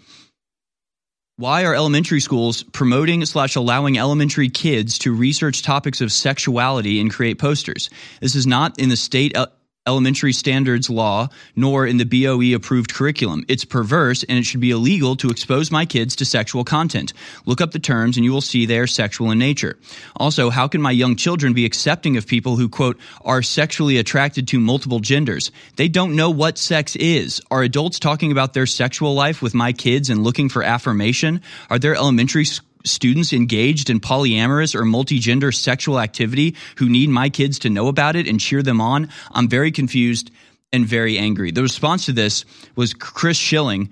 Why 1.39 1.65
are 1.65 1.75
elementary 1.75 2.21
schools 2.21 2.63
promoting 2.63 3.23
slash 3.27 3.57
allowing 3.57 3.99
elementary 3.99 4.49
kids 4.49 5.01
to 5.01 5.13
research 5.13 5.61
topics 5.61 6.01
of 6.01 6.11
sexuality 6.11 6.99
and 6.99 7.13
create 7.13 7.39
posters? 7.39 7.91
This 8.23 8.35
is 8.35 8.47
not 8.47 8.79
in 8.79 8.89
the 8.89 8.97
state 8.97 9.37
uh, 9.37 9.49
elementary 9.87 10.33
standards 10.33 10.91
law 10.91 11.29
nor 11.55 11.87
in 11.87 11.97
the 11.97 12.05
BOE 12.05 12.55
approved 12.55 12.93
curriculum. 12.93 13.45
It's 13.49 13.65
perverse 13.65 14.25
and 14.25 14.39
it 14.39 14.45
should 14.45 14.61
be 14.61 14.71
illegal 14.71 15.17
to 15.17 15.29
expose 15.29 15.71
my 15.71 15.87
kids 15.87 16.17
to 16.17 16.25
sexual 16.25 16.65
content. 16.65 17.13
Look 17.45 17.61
up 17.61 17.73
the 17.73 17.79
terms 17.79 18.17
and 18.17 18.25
you 18.25 18.33
will 18.33 18.41
see 18.41 18.67
they 18.67 18.79
are 18.79 18.87
sexual 18.87 19.31
in 19.31 19.39
nature. 19.39 19.79
Also, 20.17 20.51
how 20.51 20.69
can 20.69 20.83
my 20.83 20.91
young 20.91 21.17
children 21.17 21.53
be 21.53 21.65
accepting 21.65 22.17
of 22.17 22.27
people 22.27 22.57
who, 22.57 22.69
quote, 22.69 22.99
are 23.25 23.43
sexually 23.43 23.99
attracted 23.99 24.49
to 24.49 24.61
multiple 24.61 25.01
genders? 25.01 25.51
They 25.77 25.89
don't 25.89 26.17
know 26.17 26.31
what 26.31 26.59
sex 26.59 26.97
is. 26.97 27.41
Are 27.51 27.63
adults 27.63 27.99
talking 27.99 28.33
about 28.33 28.53
their 28.55 28.67
sexual 28.67 29.15
life 29.15 29.43
with 29.43 29.55
my 29.55 29.73
kids 29.73 30.11
and 30.11 30.25
looking 30.25 30.49
for 30.49 30.63
affirmation? 30.63 31.43
Are 31.71 31.79
there 31.79 31.95
elementary 31.95 32.45
students 32.87 33.33
engaged 33.33 33.91
in 33.91 34.01
polyamorous 34.01 34.75
or 34.75 34.83
multigender 34.83 35.55
sexual 35.55 36.01
activity 36.01 36.57
who 36.77 36.89
need 36.89 37.11
my 37.11 37.29
kids 37.29 37.59
to 37.61 37.71
know 37.71 37.89
about 37.89 38.17
it 38.17 38.27
and 38.27 38.41
cheer 38.41 38.63
them 38.63 38.81
on? 38.81 39.11
I'm 39.33 39.49
very 39.49 39.73
confused 39.73 40.31
and 40.73 40.87
very 40.87 41.19
angry. 41.19 41.51
The 41.51 41.63
response 41.63 42.07
to 42.07 42.13
this 42.13 42.45
was 42.75 42.95
Chris 42.95 43.37
Schilling, 43.37 43.91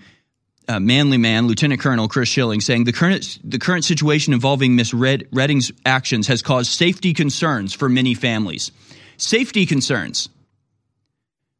uh, 0.68 0.80
manly 0.80 1.18
man, 1.18 1.46
Lieutenant 1.46 1.80
Colonel 1.80 2.08
Chris 2.08 2.28
Schilling, 2.28 2.60
saying 2.60 2.84
the 2.84 2.92
current 2.92 3.38
the 3.44 3.58
current 3.58 3.84
situation 3.84 4.32
involving 4.32 4.76
Miss 4.76 4.94
Red, 4.94 5.28
Reading's 5.32 5.72
actions 5.84 6.28
has 6.28 6.42
caused 6.42 6.70
safety 6.70 7.12
concerns 7.12 7.74
for 7.74 7.88
many 7.88 8.14
families. 8.14 8.70
Safety 9.16 9.66
concerns. 9.66 10.28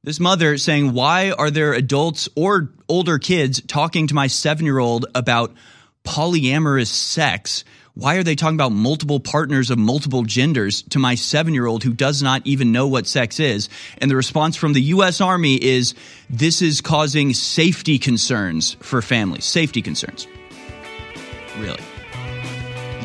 This 0.03 0.21
mother 0.21 0.59
saying, 0.59 0.93
"Why 0.93 1.31
are 1.31 1.51
there 1.51 1.73
adults 1.73 2.29
or 2.35 2.71
older 2.89 3.19
kids 3.19 3.63
talking 3.67 4.07
to 4.09 4.15
my 4.15 4.27
seven 4.27 4.67
year 4.67 4.79
old 4.79 5.07
about 5.15 5.55
polyamorous 6.05 6.89
sex?" 6.89 7.65
Why 7.97 8.17
are 8.17 8.25
they 8.25 8.35
talking 8.35 8.57
about 8.57 8.73
multiple 8.73 9.21
partners 9.21 9.71
of 9.71 9.79
multiple 9.79 10.25
genders 10.25 10.83
to 10.91 10.99
my 10.99 11.15
seven 11.15 11.55
year 11.55 11.67
old 11.67 11.85
who 11.85 11.93
does 11.93 12.25
not 12.25 12.43
even 12.45 12.73
know 12.73 12.89
what 12.89 13.07
sex 13.07 13.39
is? 13.39 13.69
And 13.99 14.11
the 14.11 14.17
response 14.17 14.57
from 14.57 14.73
the 14.73 14.83
U.S. 14.83 15.21
Army 15.21 15.63
is 15.63 15.95
this 16.29 16.61
is 16.61 16.81
causing 16.81 17.33
safety 17.35 18.01
concerns 18.01 18.77
for 18.81 19.01
families. 19.01 19.45
Safety 19.45 19.81
concerns. 19.81 20.27
Really. 21.57 21.81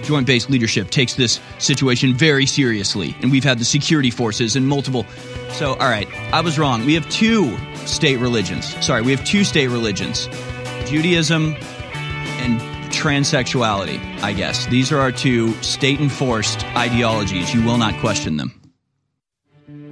Joint 0.01 0.25
Base 0.25 0.49
leadership 0.49 0.89
takes 0.89 1.13
this 1.13 1.39
situation 1.59 2.15
very 2.15 2.47
seriously, 2.47 3.15
and 3.21 3.29
we've 3.29 3.43
had 3.43 3.59
the 3.59 3.65
security 3.65 4.09
forces 4.09 4.55
and 4.55 4.67
multiple. 4.67 5.05
So, 5.51 5.73
all 5.73 5.87
right, 5.87 6.07
I 6.33 6.41
was 6.41 6.57
wrong. 6.57 6.83
We 6.83 6.95
have 6.95 7.07
two 7.09 7.55
state 7.85 8.17
religions. 8.17 8.73
Sorry, 8.83 9.03
we 9.03 9.11
have 9.15 9.23
two 9.23 9.43
state 9.43 9.67
religions 9.67 10.27
Judaism 10.87 11.55
and 12.39 12.78
transsexuality, 12.89 13.99
I 14.21 14.33
guess. 14.33 14.65
These 14.67 14.91
are 14.91 14.99
our 14.99 15.11
two 15.11 15.53
state 15.61 15.99
enforced 15.99 16.65
ideologies. 16.75 17.53
You 17.53 17.63
will 17.63 17.77
not 17.77 17.99
question 17.99 18.37
them. 18.37 18.59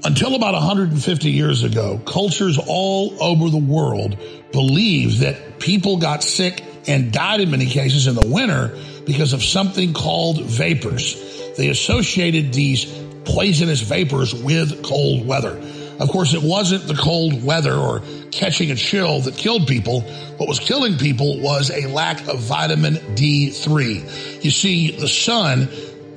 Until 0.04 0.36
about 0.36 0.54
150 0.54 1.30
years 1.30 1.64
ago, 1.64 2.00
cultures 2.06 2.60
all 2.68 3.22
over 3.22 3.50
the 3.50 3.58
world 3.58 4.18
believed 4.52 5.20
that 5.22 5.60
people 5.60 5.98
got 5.98 6.24
sick 6.24 6.64
and 6.88 7.12
died 7.12 7.42
in 7.42 7.52
many 7.52 7.66
cases 7.66 8.08
in 8.08 8.16
the 8.16 8.26
winter 8.26 8.78
because 9.06 9.34
of 9.34 9.44
something 9.44 9.94
called 9.94 10.42
vapors. 10.42 11.16
They 11.58 11.70
associated 11.70 12.54
these 12.54 12.86
poisonous 13.26 13.82
vapors 13.82 14.34
with 14.34 14.84
cold 14.84 15.28
weather. 15.28 15.60
Of 16.00 16.10
course, 16.10 16.34
it 16.34 16.44
wasn't 16.44 16.88
the 16.88 16.94
cold 16.94 17.44
weather 17.44 17.74
or 17.74 18.02
catching 18.32 18.72
a 18.72 18.76
chill 18.76 19.22
that 19.22 19.36
killed 19.36 19.68
people. 19.68 20.02
What 20.38 20.48
was 20.48 20.60
killing 20.60 20.98
people 20.98 21.40
was 21.40 21.72
a 21.72 21.88
lack 21.88 22.28
of 22.28 22.40
vitamin 22.40 22.96
D3. 23.16 24.44
You 24.44 24.52
see, 24.52 24.92
the 24.92 25.08
sun 25.08 25.68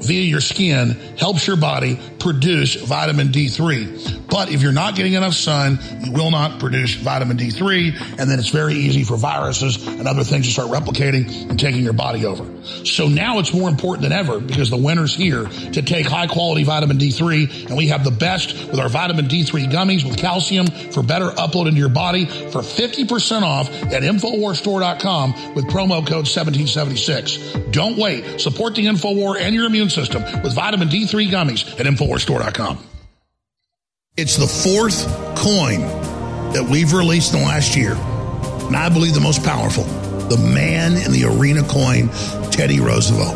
via 0.01 0.23
your 0.23 0.41
skin 0.41 0.91
helps 1.19 1.47
your 1.47 1.57
body 1.57 1.99
produce 2.19 2.75
vitamin 2.75 3.29
D3. 3.29 4.29
But 4.29 4.51
if 4.51 4.63
you're 4.63 4.73
not 4.73 4.95
getting 4.95 5.15
enough 5.15 5.35
sun, 5.35 5.79
you 6.01 6.13
will 6.13 6.31
not 6.31 6.61
produce 6.61 6.95
vitamin 6.95 7.37
D3, 7.37 8.19
and 8.19 8.31
then 8.31 8.39
it's 8.39 8.51
very 8.51 8.75
easy 8.75 9.03
for 9.03 9.17
viruses 9.17 9.87
and 9.87 10.07
other 10.07 10.23
things 10.23 10.47
to 10.47 10.53
start 10.53 10.69
replicating 10.69 11.51
and 11.51 11.59
taking 11.59 11.83
your 11.83 11.93
body 11.93 12.27
over. 12.27 12.47
So 12.85 13.09
now 13.09 13.39
it's 13.39 13.53
more 13.53 13.69
important 13.69 14.03
than 14.03 14.13
ever 14.13 14.39
because 14.39 14.71
the 14.71 14.77
winter's 14.77 15.15
here 15.15 15.45
to 15.47 15.83
take 15.83 16.07
high 16.07 16.27
quality 16.27 16.65
vitamin 16.65 16.99
D3, 16.99 17.67
and 17.69 17.77
we 17.77 17.89
have 17.89 18.05
the 18.05 18.11
best 18.11 18.55
with 18.71 18.79
our 18.79 18.89
vitamin 18.89 19.27
D3 19.27 19.71
gummies 19.71 20.05
with 20.05 20.17
calcium 20.17 20.67
for 20.67 21.03
better 21.03 21.31
upload 21.31 21.67
into 21.67 21.81
your 21.81 21.89
body 21.89 22.27
for 22.27 22.61
50% 22.61 23.43
off 23.43 23.69
at 23.85 24.03
InfoWarsStore.com 24.03 25.55
with 25.55 25.67
promo 25.67 26.07
code 26.07 26.29
1776. 26.29 27.39
Don't 27.71 27.97
wait. 27.97 28.41
Support 28.41 28.75
the 28.75 28.87
InfoWar 28.87 29.41
and 29.41 29.55
your 29.55 29.67
immune 29.67 29.90
system 29.91 30.23
with 30.43 30.55
vitamin 30.55 30.89
D3 30.89 31.29
gummies 31.29 31.79
at 31.79 31.87
InfoWarsStore.com. 31.87 32.79
It's 34.17 34.37
the 34.37 34.47
fourth 34.47 35.07
coin 35.37 35.81
that 36.53 36.67
we've 36.69 36.93
released 36.93 37.33
in 37.33 37.41
the 37.41 37.47
last 37.47 37.77
year, 37.77 37.95
and 37.95 38.77
I 38.77 38.89
believe 38.89 39.15
the 39.15 39.21
most 39.21 39.45
powerful. 39.45 39.85
The 40.29 40.37
man 40.37 40.97
in 40.97 41.13
the 41.13 41.25
arena 41.25 41.63
coin, 41.63 42.09
Teddy 42.51 42.81
Roosevelt. 42.81 43.35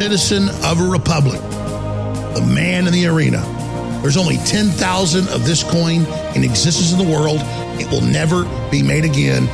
Citizen 0.00 0.48
of 0.64 0.80
a 0.80 0.88
republic. 0.88 1.40
The 2.34 2.46
man 2.46 2.86
in 2.86 2.92
the 2.92 3.06
arena. 3.06 3.40
There's 4.02 4.16
only 4.16 4.36
10,000 4.36 5.28
of 5.28 5.44
this 5.44 5.64
coin 5.64 6.06
in 6.36 6.44
existence 6.44 6.92
in 6.92 6.98
the 6.98 7.12
world. 7.12 7.40
It 7.80 7.90
will 7.90 8.00
never 8.00 8.44
be 8.70 8.82
made 8.82 9.04
again. 9.04 9.48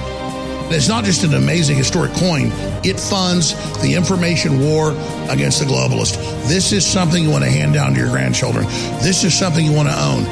It's 0.71 0.89
not 0.89 1.05
just 1.05 1.25
an 1.25 1.35
amazing 1.35 1.77
historic 1.77 2.13
coin, 2.15 2.51
it 2.85 2.99
funds 2.99 3.55
the 3.83 3.95
information 3.95 4.61
war 4.61 4.91
against 5.31 5.61
the 5.61 5.67
globalist. 5.67 6.17
This 6.49 6.73
is 6.73 6.87
something 6.87 7.23
you 7.23 7.31
want 7.31 7.45
to 7.45 7.51
hand 7.51 7.75
down 7.75 7.95
to 7.95 8.01
your 8.01 8.11
grandchildren. 8.11 8.65
This 9.03 9.25
is 9.25 9.37
something 9.37 9.65
you 9.65 9.73
want 9.73 9.89
to 9.89 9.95
own. 9.95 10.25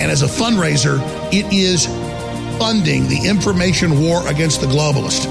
And 0.00 0.10
as 0.10 0.22
a 0.22 0.26
fundraiser, 0.26 1.00
it 1.32 1.52
is 1.52 1.86
funding 2.58 3.08
the 3.08 3.28
information 3.28 4.00
war 4.00 4.26
against 4.28 4.60
the 4.60 4.66
globalist. 4.66 5.26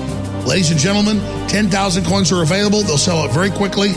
Ladies 0.45 0.71
and 0.71 0.79
gentlemen, 0.79 1.19
10,000 1.47 2.05
coins 2.05 2.31
are 2.31 2.41
available. 2.43 2.81
They'll 2.81 2.97
sell 2.97 3.19
out 3.19 3.31
very 3.31 3.51
quickly. 3.51 3.93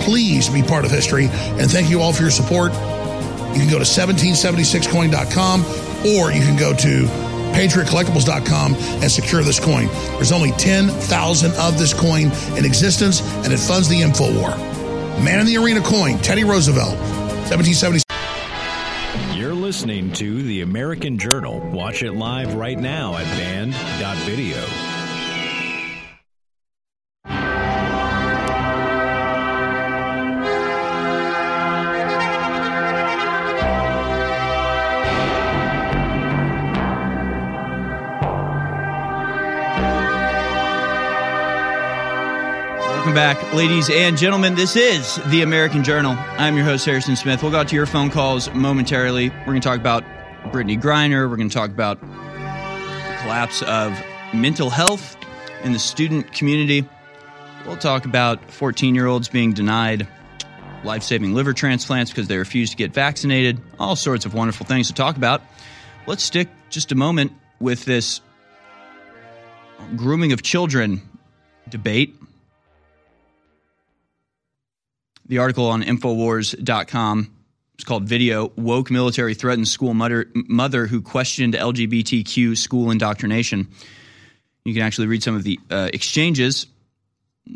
Please 0.00 0.48
be 0.48 0.62
part 0.62 0.84
of 0.84 0.90
history. 0.90 1.28
And 1.58 1.70
thank 1.70 1.88
you 1.88 2.00
all 2.00 2.12
for 2.12 2.22
your 2.22 2.30
support. 2.30 2.72
You 2.72 3.60
can 3.60 3.70
go 3.70 3.78
to 3.78 3.84
1776coin.com 3.84 5.60
or 6.06 6.32
you 6.32 6.40
can 6.40 6.56
go 6.58 6.74
to 6.74 7.23
patriotcollectibles.com 7.54 8.74
and 8.74 9.10
secure 9.10 9.42
this 9.42 9.58
coin. 9.58 9.86
There's 10.16 10.32
only 10.32 10.50
10,000 10.52 11.52
of 11.52 11.78
this 11.78 11.94
coin 11.94 12.30
in 12.56 12.64
existence 12.64 13.22
and 13.44 13.52
it 13.52 13.58
funds 13.58 13.88
the 13.88 14.02
info 14.02 14.32
war. 14.38 14.50
Man 15.22 15.40
in 15.40 15.46
the 15.46 15.56
Arena 15.56 15.80
coin, 15.80 16.18
Teddy 16.18 16.44
Roosevelt, 16.44 16.96
1776. 17.48 18.04
You're 19.36 19.54
listening 19.54 20.12
to 20.14 20.42
The 20.42 20.62
American 20.62 21.18
Journal. 21.18 21.60
Watch 21.70 22.02
it 22.02 22.12
live 22.12 22.54
right 22.54 22.78
now 22.78 23.16
at 23.16 23.24
band.video. 23.36 24.93
Welcome 43.14 43.42
back, 43.42 43.54
ladies 43.54 43.90
and 43.90 44.18
gentlemen. 44.18 44.56
This 44.56 44.74
is 44.74 45.20
the 45.26 45.42
American 45.42 45.84
Journal. 45.84 46.16
I'm 46.18 46.56
your 46.56 46.64
host, 46.64 46.84
Harrison 46.84 47.14
Smith. 47.14 47.44
We'll 47.44 47.52
go 47.52 47.60
out 47.60 47.68
to 47.68 47.76
your 47.76 47.86
phone 47.86 48.10
calls 48.10 48.52
momentarily. 48.52 49.30
We're 49.30 49.44
going 49.44 49.60
to 49.60 49.68
talk 49.68 49.78
about 49.78 50.02
Brittney 50.46 50.82
Griner. 50.82 51.30
We're 51.30 51.36
going 51.36 51.48
to 51.48 51.54
talk 51.54 51.70
about 51.70 52.00
the 52.00 53.16
collapse 53.22 53.62
of 53.62 53.96
mental 54.34 54.68
health 54.68 55.16
in 55.62 55.72
the 55.72 55.78
student 55.78 56.32
community. 56.32 56.88
We'll 57.64 57.76
talk 57.76 58.04
about 58.04 58.50
14 58.50 58.96
year 58.96 59.06
olds 59.06 59.28
being 59.28 59.52
denied 59.52 60.08
life 60.82 61.04
saving 61.04 61.34
liver 61.34 61.52
transplants 61.52 62.10
because 62.10 62.26
they 62.26 62.36
refuse 62.36 62.70
to 62.70 62.76
get 62.76 62.92
vaccinated. 62.92 63.60
All 63.78 63.94
sorts 63.94 64.26
of 64.26 64.34
wonderful 64.34 64.66
things 64.66 64.88
to 64.88 64.92
talk 64.92 65.16
about. 65.16 65.40
Let's 66.08 66.24
stick 66.24 66.48
just 66.68 66.90
a 66.90 66.96
moment 66.96 67.30
with 67.60 67.84
this 67.84 68.20
grooming 69.94 70.32
of 70.32 70.42
children 70.42 71.00
debate. 71.68 72.16
The 75.26 75.38
article 75.38 75.68
on 75.68 75.82
Infowars.com 75.82 77.34
is 77.78 77.84
called 77.84 78.04
Video 78.04 78.52
Woke 78.56 78.90
Military 78.90 79.34
Threatens 79.34 79.70
School 79.70 79.94
Mother, 79.94 80.26
Mother 80.34 80.86
Who 80.86 81.00
Questioned 81.00 81.54
LGBTQ 81.54 82.58
School 82.58 82.90
Indoctrination. 82.90 83.68
You 84.66 84.74
can 84.74 84.82
actually 84.82 85.06
read 85.06 85.22
some 85.22 85.34
of 85.34 85.42
the 85.42 85.58
uh, 85.70 85.88
exchanges 85.94 86.66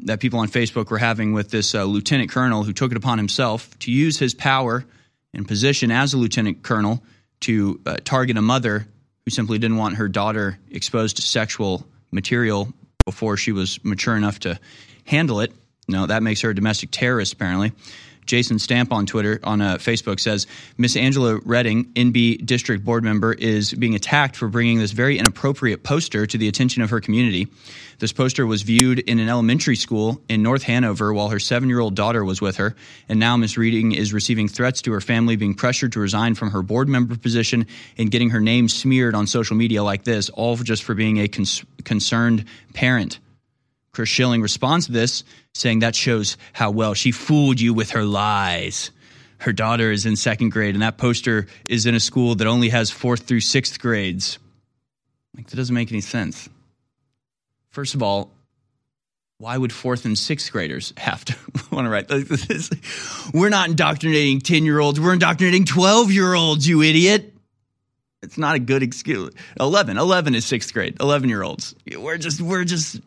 that 0.05 0.20
people 0.20 0.39
on 0.39 0.49
Facebook 0.49 0.90
were 0.90 0.99
having 0.99 1.35
with 1.35 1.51
this 1.51 1.74
uh, 1.74 1.85
lieutenant 1.85 2.31
colonel 2.31 2.62
who 2.62 2.73
took 2.73 2.90
it 2.90 2.97
upon 2.97 3.19
himself 3.19 3.78
to 3.81 3.93
use 3.93 4.19
his 4.19 4.32
power 4.32 4.85
and 5.35 5.47
position 5.47 5.90
as 5.90 6.15
a 6.15 6.16
lieutenant 6.16 6.62
colonel 6.62 7.03
to 7.40 7.81
uh, 7.85 7.97
target 8.03 8.39
a 8.39 8.43
mother 8.43 8.86
who 9.27 9.31
simply 9.31 9.59
didn't 9.59 9.77
want 9.77 9.97
her 9.97 10.09
daughter 10.09 10.59
exposed 10.70 11.16
to 11.16 11.23
sexual 11.23 11.86
material 12.11 12.73
before 13.05 13.36
she 13.36 13.53
was 13.53 13.82
mature 13.85 14.16
enough 14.16 14.39
to 14.40 14.59
handle 15.05 15.40
it. 15.40 15.53
No, 15.89 16.06
that 16.06 16.23
makes 16.23 16.43
her 16.43 16.51
a 16.51 16.55
domestic 16.55 16.90
terrorist, 16.90 17.32
apparently. 17.32 17.73
Jason 18.28 18.59
Stamp 18.59 18.93
on 18.93 19.06
Twitter, 19.06 19.40
on 19.43 19.62
uh, 19.62 19.77
Facebook, 19.77 20.20
says 20.20 20.47
Miss 20.77 20.97
Angela 20.97 21.40
Reading, 21.47 21.86
NB 21.94 22.44
district 22.44 22.85
board 22.85 23.02
member, 23.02 23.32
is 23.32 23.73
being 23.73 23.94
attacked 23.94 24.36
for 24.36 24.48
bringing 24.48 24.78
this 24.78 24.93
very 24.93 25.19
inappropriate 25.19 25.82
poster 25.82 26.27
to 26.27 26.36
the 26.36 26.47
attention 26.47 26.82
of 26.82 26.90
her 26.90 27.01
community. 27.01 27.48
This 28.01 28.12
poster 28.12 28.47
was 28.47 28.62
viewed 28.62 28.98
in 28.98 29.19
an 29.19 29.31
elementary 29.31 29.77
school 29.77 30.20
in 30.28 30.43
North 30.43 30.62
Hanover 30.65 31.12
while 31.12 31.31
her 31.31 31.40
seven 31.40 31.70
year 31.70 31.81
old 31.81 31.97
daughter 31.97 32.23
was 32.23 32.40
with 32.40 32.59
her. 32.59 32.77
And 33.09 33.19
now 33.19 33.36
Miss 33.39 33.56
Reading 33.56 33.93
is 33.93 34.12
receiving 34.12 34.47
threats 34.47 34.82
to 34.82 34.93
her 34.93 35.01
family, 35.01 35.36
being 35.36 35.55
pressured 35.55 35.93
to 35.93 36.01
resign 36.01 36.35
from 36.35 36.51
her 36.51 36.62
board 36.62 36.89
member 36.89 37.16
position 37.16 37.66
and 37.97 38.10
getting 38.10 38.31
her 38.31 38.40
name 38.40 38.69
smeared 38.69 39.15
on 39.15 39.27
social 39.27 39.56
media 39.56 39.82
like 39.82 40.05
this, 40.05 40.28
all 40.28 40.55
just 40.56 40.85
for 40.85 40.94
being 40.94 41.19
a 41.19 41.28
cons- 41.28 41.65
concerned 41.85 42.44
parent. 42.74 43.19
Chris 43.99 44.09
Schilling 44.09 44.43
responds 44.43 44.87
to 44.87 44.93
this, 44.93 45.25
saying 45.55 45.81
that 45.81 45.97
shows 45.97 46.37
how 46.53 46.70
well 46.70 46.95
she 46.95 47.11
fooled 47.11 47.61
you 47.61 47.75
with 47.75 47.91
her 47.91 48.05
lies. 48.05 48.93
Her 49.39 49.53
daughter 49.53 49.91
is 49.91 50.07
in 50.07 50.15
second 50.15 50.51
grade, 50.51 50.77
and 50.77 50.83
that 50.83 50.99
poster 50.99 51.49
is 51.69 51.85
in 51.85 51.97
a 51.97 51.99
school 51.99 52.37
that 52.37 52.47
only 52.47 52.69
has 52.69 52.93
fourth 52.93 53.23
through 53.23 53.41
sixth 53.41 53.81
grades. 53.81 54.39
Like, 55.37 55.49
that 55.49 55.57
doesn't 55.57 55.75
make 55.75 55.91
any 55.91 56.01
sense. 56.01 56.49
First 57.70 57.97
of 57.97 58.03
all, 58.05 58.31
why 59.39 59.59
would 59.59 59.73
fourth 59.73 60.05
and 60.05 60.16
sixth 60.16 60.53
graders 60.53 60.95
have 60.97 61.25
to 61.25 61.37
want 61.73 61.87
to 61.87 61.91
write 61.91 62.07
this? 62.07 62.70
We're 63.35 63.49
not 63.49 63.69
indoctrinating 63.69 64.43
10 64.43 64.65
year 64.65 64.79
olds, 64.79 65.01
we're 65.01 65.15
indoctrinating 65.15 65.65
12 65.65 66.12
year 66.12 66.35
olds, 66.35 66.69
you 66.69 66.83
idiot. 66.83 67.35
It's 68.23 68.39
not 68.39 68.55
a 68.55 68.59
good 68.61 68.85
excuse. 68.85 69.33
11, 69.59 69.97
11 69.97 70.37
is 70.37 70.45
sixth 70.45 70.73
grade, 70.73 70.97
11 71.01 71.29
year 71.29 71.43
olds. 71.43 71.75
We're 71.97 72.19
just, 72.19 72.41
we're 72.41 72.65
just 72.65 73.01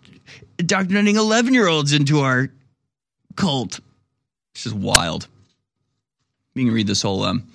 indoctrinating 0.58 1.16
11 1.16 1.54
year 1.54 1.68
olds 1.68 1.94
into 1.94 2.20
our 2.20 2.50
cult. 3.36 3.80
It's 4.54 4.64
just 4.64 4.76
wild. 4.76 5.28
You 6.54 6.66
can 6.66 6.74
read 6.74 6.88
this 6.88 7.02
whole, 7.02 7.24
um, 7.24 7.48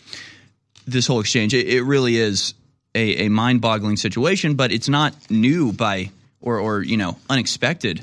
this 0.87 1.07
whole 1.07 1.21
exchange. 1.21 1.53
It, 1.55 1.69
it 1.69 1.83
really 1.83 2.17
is 2.17 2.55
a, 2.95 3.27
a 3.27 3.29
mind 3.29 3.61
boggling 3.61 3.97
situation, 3.97 4.55
but 4.55 4.73
it's 4.73 4.89
not 4.89 5.15
new 5.31 5.73
by 5.73 6.11
or, 6.41 6.59
or 6.59 6.83
you 6.83 6.97
know 6.97 7.19
unexpected 7.29 8.03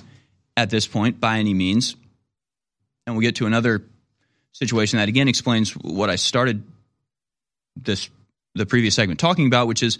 at 0.55 0.69
this 0.69 0.85
point 0.85 1.19
by 1.19 1.39
any 1.39 1.53
means. 1.53 1.95
And 3.05 3.15
we'll 3.15 3.23
get 3.23 3.37
to 3.37 3.47
another 3.47 3.81
situation 4.51 4.99
that 4.99 5.09
again 5.09 5.27
explains 5.27 5.71
what 5.71 6.09
I 6.09 6.15
started 6.15 6.63
this 7.75 8.09
the 8.55 8.65
previous 8.67 8.93
segment 8.93 9.19
talking 9.19 9.47
about, 9.47 9.67
which 9.67 9.81
is 9.81 9.97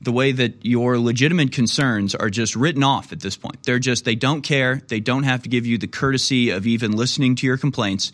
the 0.00 0.12
way 0.12 0.32
that 0.32 0.64
your 0.64 0.98
legitimate 0.98 1.52
concerns 1.52 2.14
are 2.14 2.30
just 2.30 2.54
written 2.54 2.82
off 2.82 3.12
at 3.12 3.20
this 3.20 3.36
point. 3.36 3.62
They're 3.62 3.78
just 3.78 4.04
they 4.04 4.14
don't 4.14 4.42
care. 4.42 4.82
They 4.88 5.00
don't 5.00 5.22
have 5.22 5.42
to 5.44 5.48
give 5.48 5.66
you 5.66 5.78
the 5.78 5.86
courtesy 5.86 6.50
of 6.50 6.66
even 6.66 6.92
listening 6.92 7.36
to 7.36 7.46
your 7.46 7.56
complaints 7.56 8.12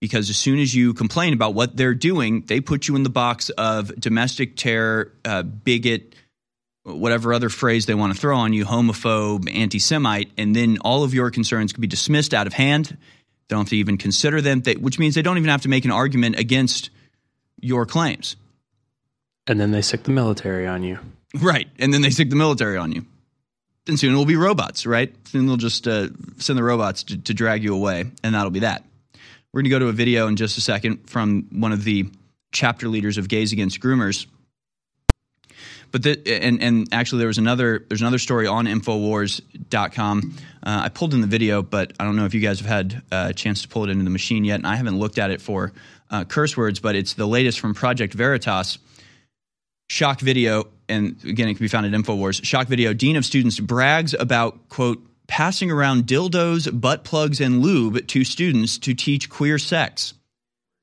because 0.00 0.30
as 0.30 0.36
soon 0.36 0.58
as 0.58 0.74
you 0.74 0.94
complain 0.94 1.32
about 1.32 1.54
what 1.54 1.76
they're 1.76 1.94
doing, 1.94 2.42
they 2.46 2.60
put 2.60 2.88
you 2.88 2.96
in 2.96 3.02
the 3.02 3.10
box 3.10 3.50
of 3.50 3.94
domestic 4.00 4.56
terror, 4.56 5.12
uh, 5.24 5.42
bigot, 5.42 6.14
whatever 6.84 7.34
other 7.34 7.50
phrase 7.50 7.86
they 7.86 7.94
want 7.94 8.14
to 8.14 8.18
throw 8.18 8.36
on 8.38 8.52
you, 8.52 8.64
homophobe, 8.64 9.54
anti 9.54 9.78
Semite, 9.78 10.30
and 10.38 10.56
then 10.56 10.78
all 10.80 11.04
of 11.04 11.12
your 11.12 11.30
concerns 11.30 11.72
could 11.72 11.82
be 11.82 11.86
dismissed 11.86 12.32
out 12.32 12.46
of 12.46 12.54
hand. 12.54 12.86
They 12.86 13.54
don't 13.54 13.60
have 13.60 13.68
to 13.68 13.76
even 13.76 13.98
consider 13.98 14.40
them, 14.40 14.62
they, 14.62 14.74
which 14.74 14.98
means 14.98 15.14
they 15.14 15.22
don't 15.22 15.36
even 15.36 15.50
have 15.50 15.62
to 15.62 15.68
make 15.68 15.84
an 15.84 15.90
argument 15.90 16.38
against 16.38 16.90
your 17.60 17.84
claims. 17.84 18.36
And 19.46 19.60
then 19.60 19.70
they 19.70 19.82
stick 19.82 20.04
the 20.04 20.10
military 20.10 20.66
on 20.66 20.82
you. 20.82 20.98
Right. 21.40 21.68
And 21.78 21.92
then 21.92 22.02
they 22.02 22.10
stick 22.10 22.30
the 22.30 22.36
military 22.36 22.76
on 22.76 22.92
you. 22.92 23.04
And 23.88 23.98
soon 23.98 24.14
it 24.14 24.16
will 24.16 24.26
be 24.26 24.36
robots, 24.36 24.86
right? 24.86 25.14
Soon 25.28 25.46
they'll 25.46 25.56
just 25.56 25.88
uh, 25.88 26.08
send 26.38 26.58
the 26.58 26.62
robots 26.62 27.02
to, 27.04 27.18
to 27.18 27.34
drag 27.34 27.64
you 27.64 27.74
away, 27.74 28.04
and 28.22 28.34
that'll 28.34 28.50
be 28.50 28.60
that. 28.60 28.84
We're 29.52 29.62
going 29.62 29.64
to 29.64 29.70
go 29.70 29.78
to 29.80 29.88
a 29.88 29.92
video 29.92 30.28
in 30.28 30.36
just 30.36 30.58
a 30.58 30.60
second 30.60 31.08
from 31.08 31.48
one 31.50 31.72
of 31.72 31.82
the 31.82 32.08
chapter 32.52 32.88
leaders 32.88 33.18
of 33.18 33.28
Gays 33.28 33.52
Against 33.52 33.80
Groomers 33.80 34.26
but 35.92 36.02
the, 36.02 36.20
and 36.26 36.62
and 36.62 36.88
actually 36.92 37.20
there 37.20 37.28
was 37.28 37.38
another 37.38 37.84
there's 37.88 38.00
another 38.00 38.18
story 38.18 38.46
on 38.46 38.66
infowars.com. 38.66 40.36
Uh, 40.62 40.80
I 40.84 40.88
pulled 40.88 41.14
in 41.14 41.20
the 41.20 41.26
video, 41.26 41.62
but 41.62 41.92
I 41.98 42.04
don't 42.04 42.16
know 42.16 42.24
if 42.24 42.34
you 42.34 42.40
guys 42.40 42.60
have 42.60 42.68
had 42.68 43.02
a 43.10 43.32
chance 43.34 43.62
to 43.62 43.68
pull 43.68 43.84
it 43.84 43.90
into 43.90 44.04
the 44.04 44.10
machine 44.10 44.44
yet, 44.44 44.56
and 44.56 44.66
I 44.66 44.76
haven't 44.76 44.98
looked 44.98 45.18
at 45.18 45.30
it 45.30 45.40
for 45.40 45.72
uh, 46.10 46.24
curse 46.24 46.56
words, 46.56 46.80
but 46.80 46.94
it's 46.94 47.14
the 47.14 47.26
latest 47.26 47.60
from 47.60 47.74
Project 47.74 48.14
Veritas. 48.14 48.78
Shock 49.90 50.20
video, 50.20 50.68
and 50.88 51.16
again, 51.24 51.48
it 51.48 51.54
can 51.54 51.64
be 51.64 51.68
found 51.68 51.84
at 51.84 51.90
Infowars. 51.90 52.44
Shock 52.44 52.68
video: 52.68 52.92
Dean 52.92 53.16
of 53.16 53.24
Students 53.24 53.58
brags 53.58 54.14
about 54.14 54.68
quote 54.68 55.04
passing 55.26 55.68
around 55.68 56.04
dildos, 56.04 56.80
butt 56.80 57.02
plugs, 57.02 57.40
and 57.40 57.60
lube 57.60 58.06
to 58.06 58.22
students 58.22 58.78
to 58.78 58.94
teach 58.94 59.28
queer 59.28 59.58
sex. 59.58 60.14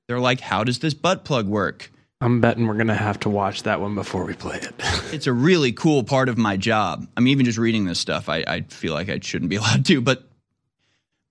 They're 0.10 0.20
like, 0.20 0.42
"How 0.42 0.66
does 0.66 0.80
this 0.80 0.94
butt 0.94 1.24
plug 1.24 1.48
work?" 1.48 1.90
I'm 2.20 2.42
betting 2.42 2.68
we're 2.68 2.74
going 2.74 2.88
to 2.88 2.96
have 2.96 3.18
to 3.22 3.30
watch 3.30 3.64
that 3.64 3.80
one 3.80 3.96
before 3.96 4.26
we 4.26 4.34
play 4.34 4.58
it. 4.58 4.74
it's 5.14 5.26
a 5.26 5.32
really 5.32 5.72
cool 5.72 6.04
part 6.04 6.28
of 6.28 6.38
my 6.38 6.58
job. 6.58 7.08
I'm 7.16 7.30
even 7.30 7.46
just 7.46 7.58
reading 7.58 7.86
this 7.86 8.02
stuff. 8.02 8.28
I, 8.28 8.44
I 8.46 8.62
feel 8.64 8.94
like 8.94 9.08
I 9.08 9.20
shouldn't 9.22 9.50
be 9.50 9.56
allowed 9.62 9.86
to, 9.86 10.02
but 10.02 10.28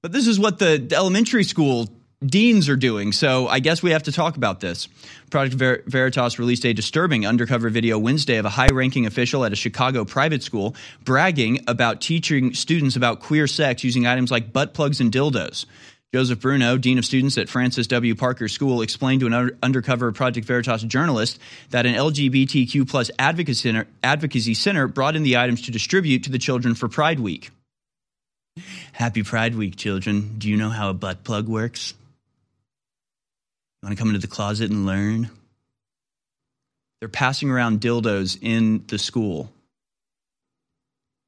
but 0.02 0.12
this 0.12 0.26
is 0.26 0.40
what 0.40 0.58
the 0.60 0.88
elementary 0.92 1.44
school 1.44 1.90
deans 2.24 2.68
are 2.68 2.76
doing. 2.76 3.12
So 3.12 3.48
I 3.48 3.60
guess 3.60 3.82
we 3.82 3.90
have 3.90 4.04
to 4.04 4.12
talk 4.12 4.36
about 4.36 4.60
this. 4.60 4.88
Project 5.30 5.56
Ver- 5.56 5.82
Veritas 5.86 6.38
released 6.38 6.64
a 6.64 6.72
disturbing 6.72 7.26
undercover 7.26 7.68
video 7.68 7.98
Wednesday 7.98 8.36
of 8.36 8.44
a 8.44 8.50
high-ranking 8.50 9.06
official 9.06 9.44
at 9.44 9.52
a 9.52 9.56
Chicago 9.56 10.04
private 10.04 10.42
school 10.42 10.74
bragging 11.04 11.64
about 11.66 12.00
teaching 12.00 12.54
students 12.54 12.96
about 12.96 13.20
queer 13.20 13.46
sex 13.46 13.84
using 13.84 14.06
items 14.06 14.30
like 14.30 14.52
butt 14.52 14.74
plugs 14.74 15.00
and 15.00 15.12
dildos. 15.12 15.66
Joseph 16.14 16.40
Bruno, 16.40 16.78
Dean 16.78 16.98
of 16.98 17.04
Students 17.04 17.36
at 17.36 17.48
Francis 17.48 17.88
W. 17.88 18.14
Parker 18.14 18.48
School, 18.48 18.80
explained 18.80 19.20
to 19.20 19.26
an 19.26 19.58
undercover 19.62 20.12
Project 20.12 20.46
Veritas 20.46 20.82
journalist 20.84 21.38
that 21.70 21.84
an 21.84 21.94
LGBTQ 21.94 22.88
plus 22.88 23.10
advocacy 23.18 23.68
center, 23.68 23.86
advocacy 24.02 24.54
center 24.54 24.86
brought 24.86 25.16
in 25.16 25.24
the 25.24 25.36
items 25.36 25.62
to 25.62 25.72
distribute 25.72 26.22
to 26.24 26.30
the 26.30 26.38
children 26.38 26.74
for 26.74 26.88
Pride 26.88 27.20
Week. 27.20 27.50
Happy 28.92 29.24
Pride 29.24 29.56
Week, 29.56 29.76
children. 29.76 30.36
Do 30.38 30.48
you 30.48 30.56
know 30.56 30.70
how 30.70 30.88
a 30.88 30.94
butt 30.94 31.24
plug 31.24 31.48
works? 31.48 31.92
You 33.82 33.86
want 33.86 33.96
to 33.96 34.00
come 34.00 34.08
into 34.08 34.20
the 34.20 34.26
closet 34.26 34.70
and 34.70 34.86
learn? 34.86 35.30
They're 37.00 37.08
passing 37.08 37.50
around 37.50 37.80
dildos 37.80 38.38
in 38.40 38.84
the 38.86 38.98
school 38.98 39.52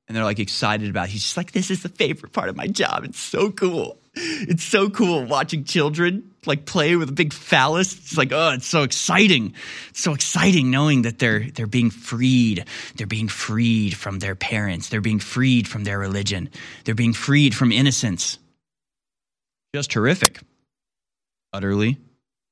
and 0.08 0.16
they're 0.16 0.24
like 0.24 0.38
excited 0.38 0.88
about 0.88 1.08
it. 1.08 1.10
He's 1.10 1.22
just 1.22 1.36
like, 1.36 1.52
this 1.52 1.70
is 1.70 1.82
the 1.82 1.90
favorite 1.90 2.32
part 2.32 2.48
of 2.48 2.56
my 2.56 2.66
job. 2.66 3.04
It's 3.04 3.20
so 3.20 3.50
cool. 3.50 3.98
It's 4.14 4.64
so 4.64 4.88
cool 4.88 5.24
watching 5.26 5.64
children 5.64 6.34
like 6.46 6.64
play 6.64 6.96
with 6.96 7.10
a 7.10 7.12
big 7.12 7.32
phallus. 7.32 7.96
It's 7.96 8.16
like, 8.16 8.32
oh, 8.32 8.52
it's 8.54 8.66
so 8.66 8.82
exciting. 8.82 9.54
It's 9.90 10.02
so 10.02 10.14
exciting 10.14 10.70
knowing 10.70 11.02
that 11.02 11.18
they're 11.18 11.50
they're 11.50 11.66
being 11.66 11.90
freed. 11.90 12.64
They're 12.96 13.06
being 13.06 13.28
freed 13.28 13.94
from 13.94 14.18
their 14.18 14.34
parents. 14.34 14.88
They're 14.88 15.00
being 15.02 15.20
freed 15.20 15.68
from 15.68 15.84
their 15.84 15.98
religion. 15.98 16.48
They're 16.84 16.94
being 16.94 17.12
freed 17.12 17.54
from 17.54 17.70
innocence. 17.70 18.38
Just 19.74 19.92
horrific. 19.92 20.40
Utterly, 21.52 21.98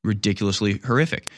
ridiculously 0.07 0.79
horrific. 0.79 1.29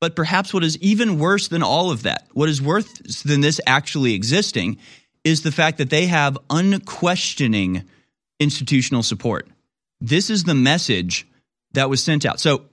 But 0.00 0.14
perhaps 0.14 0.52
what 0.52 0.62
is 0.62 0.78
even 0.78 1.18
worse 1.18 1.48
than 1.48 1.62
all 1.62 1.90
of 1.90 2.02
that, 2.02 2.26
what 2.32 2.48
is 2.48 2.60
worse 2.60 2.86
than 3.24 3.40
this 3.40 3.60
actually 3.66 4.14
existing, 4.14 4.78
is 5.24 5.42
the 5.42 5.50
fact 5.50 5.78
that 5.78 5.90
they 5.90 6.06
have 6.06 6.38
unquestioning 6.50 7.82
institutional 8.38 9.02
support. 9.02 9.48
This 10.00 10.30
is 10.30 10.44
the 10.44 10.54
message 10.54 11.26
that 11.72 11.88
was 11.88 12.02
sent 12.02 12.26
out. 12.26 12.38
So, 12.38 12.66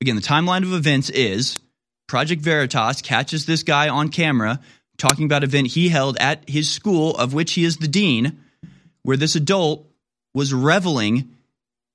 again, 0.00 0.16
the 0.16 0.22
timeline 0.22 0.62
of 0.62 0.72
events 0.72 1.08
is 1.10 1.58
Project 2.06 2.42
Veritas 2.42 3.00
catches 3.00 3.46
this 3.46 3.62
guy 3.62 3.88
on 3.88 4.10
camera 4.10 4.60
talking 4.98 5.24
about 5.24 5.42
an 5.42 5.48
event 5.48 5.68
he 5.68 5.88
held 5.88 6.18
at 6.18 6.48
his 6.48 6.70
school, 6.70 7.16
of 7.16 7.32
which 7.32 7.54
he 7.54 7.64
is 7.64 7.78
the 7.78 7.88
dean, 7.88 8.38
where 9.02 9.16
this 9.16 9.34
adult 9.34 9.86
was 10.34 10.52
reveling 10.52 11.30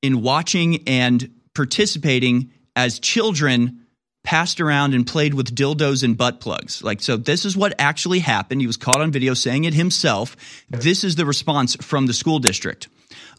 in 0.02 0.22
watching 0.22 0.84
and 0.88 1.32
participating 1.54 2.52
as 2.76 3.00
children 3.00 3.86
passed 4.26 4.60
around 4.60 4.94
and 4.94 5.08
played 5.08 5.34
with 5.34 5.56
dildos 5.56 6.04
and 6.04 6.18
butt 6.18 6.42
plugs. 6.42 6.84
Like, 6.84 7.02
so 7.02 7.16
this 7.16 7.46
is 7.46 7.56
what 7.56 7.74
actually 7.80 8.20
happened. 8.20 8.60
He 8.60 8.68
was 8.68 8.76
caught 8.76 9.00
on 9.00 9.12
video 9.12 9.34
saying 9.34 9.64
it 9.64 9.74
himself. 9.74 10.36
This 10.70 11.04
is 11.04 11.16
the 11.16 11.26
response 11.26 11.76
from 11.76 12.08
the 12.08 12.14
school 12.14 12.40
district. 12.40 12.90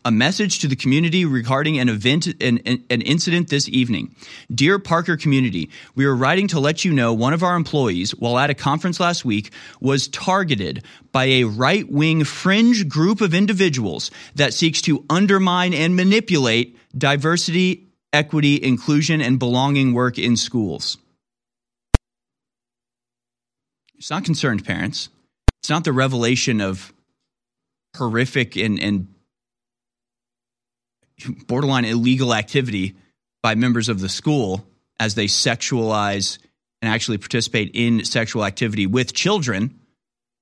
A 0.04 0.12
message 0.12 0.60
to 0.60 0.68
the 0.68 0.76
community 0.76 1.24
regarding 1.24 1.80
an 1.80 1.88
event, 1.88 2.28
an, 2.40 2.58
an 2.64 3.02
incident 3.02 3.50
this 3.50 3.68
evening. 3.68 4.14
Dear 4.54 4.78
Parker 4.78 5.16
community, 5.16 5.70
we 5.96 6.04
are 6.04 6.14
writing 6.14 6.46
to 6.48 6.60
let 6.60 6.84
you 6.84 6.92
know 6.92 7.12
one 7.12 7.32
of 7.32 7.42
our 7.42 7.56
employees, 7.56 8.12
while 8.12 8.38
at 8.38 8.48
a 8.48 8.54
conference 8.54 9.00
last 9.00 9.24
week, 9.24 9.50
was 9.80 10.06
targeted 10.06 10.84
by 11.10 11.24
a 11.24 11.44
right 11.44 11.90
wing 11.90 12.22
fringe 12.22 12.88
group 12.88 13.20
of 13.20 13.34
individuals 13.34 14.12
that 14.36 14.54
seeks 14.54 14.80
to 14.82 15.04
undermine 15.10 15.74
and 15.74 15.96
manipulate 15.96 16.78
diversity 16.96 17.85
equity, 18.12 18.62
inclusion, 18.62 19.20
and 19.20 19.38
belonging 19.38 19.92
work 19.92 20.18
in 20.18 20.36
schools. 20.36 20.98
It's 23.98 24.10
not 24.10 24.24
concerned 24.24 24.64
parents. 24.64 25.08
It's 25.60 25.70
not 25.70 25.84
the 25.84 25.92
revelation 25.92 26.60
of 26.60 26.92
horrific 27.96 28.56
and, 28.56 28.78
and 28.78 29.08
borderline 31.46 31.84
illegal 31.84 32.34
activity 32.34 32.94
by 33.42 33.54
members 33.54 33.88
of 33.88 34.00
the 34.00 34.08
school 34.08 34.66
as 35.00 35.14
they 35.14 35.26
sexualize 35.26 36.38
and 36.82 36.92
actually 36.92 37.18
participate 37.18 37.70
in 37.74 38.04
sexual 38.04 38.44
activity 38.44 38.86
with 38.86 39.14
children. 39.14 39.78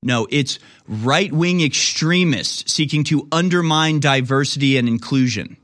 No, 0.02 0.26
it's 0.30 0.58
right 0.86 1.32
wing 1.32 1.62
extremists 1.62 2.70
seeking 2.72 3.04
to 3.04 3.28
undermine 3.32 4.00
diversity 4.00 4.76
and 4.76 4.88
inclusion. 4.88 5.56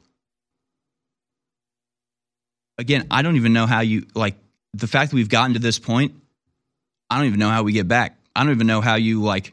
Again, 2.81 3.07
I 3.11 3.21
don't 3.21 3.37
even 3.37 3.53
know 3.53 3.67
how 3.67 3.81
you, 3.81 4.07
like, 4.15 4.37
the 4.73 4.87
fact 4.87 5.11
that 5.11 5.17
we've 5.17 5.29
gotten 5.29 5.53
to 5.53 5.61
this 5.61 5.79
point, 5.79 6.15
I 7.11 7.19
don't 7.19 7.27
even 7.27 7.39
know 7.39 7.51
how 7.51 7.63
we 7.63 7.73
get 7.73 7.87
back. 7.87 8.17
I 8.35 8.43
don't 8.43 8.53
even 8.53 8.67
know 8.67 8.81
how 8.81 8.95
you, 8.95 9.23
like, 9.23 9.53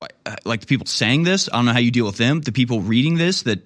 uh, 0.00 0.36
like 0.44 0.60
the 0.60 0.66
people 0.66 0.86
saying 0.86 1.24
this, 1.24 1.48
I 1.52 1.56
don't 1.56 1.64
know 1.64 1.72
how 1.72 1.80
you 1.80 1.90
deal 1.90 2.06
with 2.06 2.16
them. 2.16 2.40
The 2.40 2.52
people 2.52 2.80
reading 2.80 3.16
this 3.16 3.42
that 3.42 3.60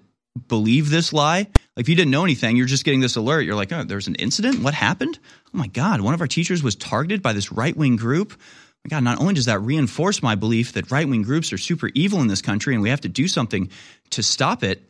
believe 0.48 0.88
this 0.88 1.12
lie. 1.12 1.40
Like 1.76 1.84
if 1.84 1.88
you 1.90 1.94
didn't 1.94 2.10
know 2.10 2.24
anything, 2.24 2.56
you're 2.56 2.66
just 2.66 2.84
getting 2.84 3.00
this 3.00 3.16
alert. 3.16 3.42
You're 3.42 3.54
like, 3.54 3.70
oh, 3.70 3.84
there's 3.84 4.08
an 4.08 4.14
incident. 4.14 4.62
What 4.62 4.72
happened? 4.72 5.18
Oh 5.46 5.58
my 5.58 5.66
God, 5.66 6.00
one 6.00 6.14
of 6.14 6.22
our 6.22 6.26
teachers 6.26 6.62
was 6.62 6.74
targeted 6.74 7.22
by 7.22 7.34
this 7.34 7.52
right 7.52 7.76
wing 7.76 7.96
group. 7.96 8.32
My 8.84 8.88
God, 8.88 9.04
not 9.04 9.20
only 9.20 9.34
does 9.34 9.44
that 9.44 9.60
reinforce 9.60 10.22
my 10.22 10.34
belief 10.34 10.72
that 10.72 10.90
right 10.90 11.06
wing 11.06 11.22
groups 11.22 11.52
are 11.52 11.58
super 11.58 11.90
evil 11.94 12.20
in 12.22 12.28
this 12.28 12.40
country 12.40 12.72
and 12.72 12.82
we 12.82 12.88
have 12.88 13.02
to 13.02 13.08
do 13.08 13.28
something 13.28 13.70
to 14.10 14.22
stop 14.22 14.64
it, 14.64 14.82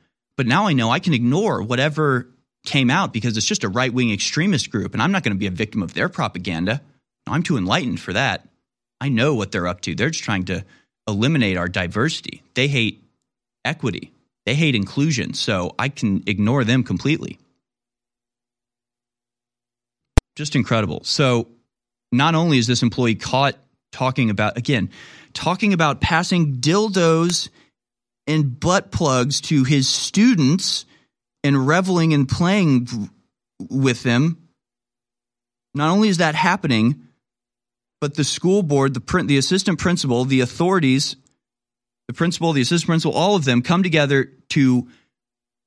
but 0.43 0.49
now 0.49 0.67
I 0.67 0.73
know 0.73 0.91
I 0.91 0.99
can 0.99 1.15
ignore 1.15 1.63
whatever 1.63 2.27
came 2.67 2.91
out 2.91 3.13
because 3.13 3.37
it's 3.37 3.47
just 3.47 3.63
a 3.63 3.69
right 3.69 3.95
wing 3.95 4.11
extremist 4.11 4.73
group 4.73 4.93
and 4.93 5.01
I'm 5.01 5.13
not 5.13 5.23
going 5.23 5.37
to 5.37 5.39
be 5.39 5.47
a 5.47 5.53
victim 5.53 5.85
of 5.85 5.95
their 5.95 6.09
propaganda. 6.09 6.83
I'm 7.29 7.45
too 7.45 7.57
enlightened 7.57 8.01
for 8.01 8.13
that. 8.13 8.49
I 9.01 9.09
know 9.09 9.37
what 9.37 9.53
they're 9.53 9.69
up 9.69 9.83
to. 9.83 9.95
They're 9.95 10.11
just 10.11 10.25
trying 10.25 10.47
to 10.47 10.65
eliminate 11.07 11.57
our 11.57 11.69
diversity. 11.69 12.43
They 12.55 12.67
hate 12.67 13.05
equity. 13.65 14.11
They 14.45 14.55
hate 14.55 14.75
inclusion. 14.75 15.35
So 15.35 15.77
I 15.79 15.89
can 15.89 16.25
ignore 16.27 16.65
them 16.65 16.83
completely. 16.83 17.39
Just 20.35 20.57
incredible. 20.57 21.05
So 21.05 21.47
not 22.11 22.35
only 22.35 22.59
is 22.59 22.67
this 22.67 22.83
employee 22.83 23.15
caught 23.15 23.55
talking 23.93 24.29
about, 24.29 24.59
again, 24.59 24.91
talking 25.35 25.73
about 25.73 26.01
passing 26.01 26.57
dildos 26.57 27.49
and 28.27 28.59
butt 28.59 28.91
plugs 28.91 29.41
to 29.43 29.65
his 29.65 29.89
students 29.89 30.85
and 31.45 31.67
reveling 31.67 32.15
and 32.15 32.29
playing 32.29 32.89
with 33.71 34.03
them. 34.03 34.49
Not 35.75 35.91
only 35.91 36.09
is 36.09 36.19
that 36.19 36.35
happening, 36.35 37.09
but 38.01 38.15
the 38.15 38.25
school 38.25 38.63
board, 38.63 38.95
the 38.95 39.01
print, 39.01 39.29
the 39.29 39.39
assistant 39.39 39.79
principal, 39.79 40.25
the 40.25 40.41
authorities, 40.41 41.17
the 42.09 42.15
principal, 42.15 42.53
the 42.53 42.61
assistant 42.61 42.89
principal, 42.89 43.17
all 43.17 43.37
of 43.37 43.45
them 43.45 43.63
come 43.63 43.83
together 43.83 44.33
to 44.51 44.89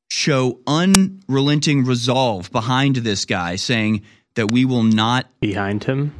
show 0.10 0.60
unrelenting 0.68 1.86
resolve 1.86 2.52
behind 2.52 2.98
this 2.98 3.26
guy, 3.26 3.56
saying 3.56 4.03
that 4.36 4.48
we 4.48 4.65
will 4.65 4.84
not 4.84 5.27
behind 5.40 5.84
him. 5.84 6.14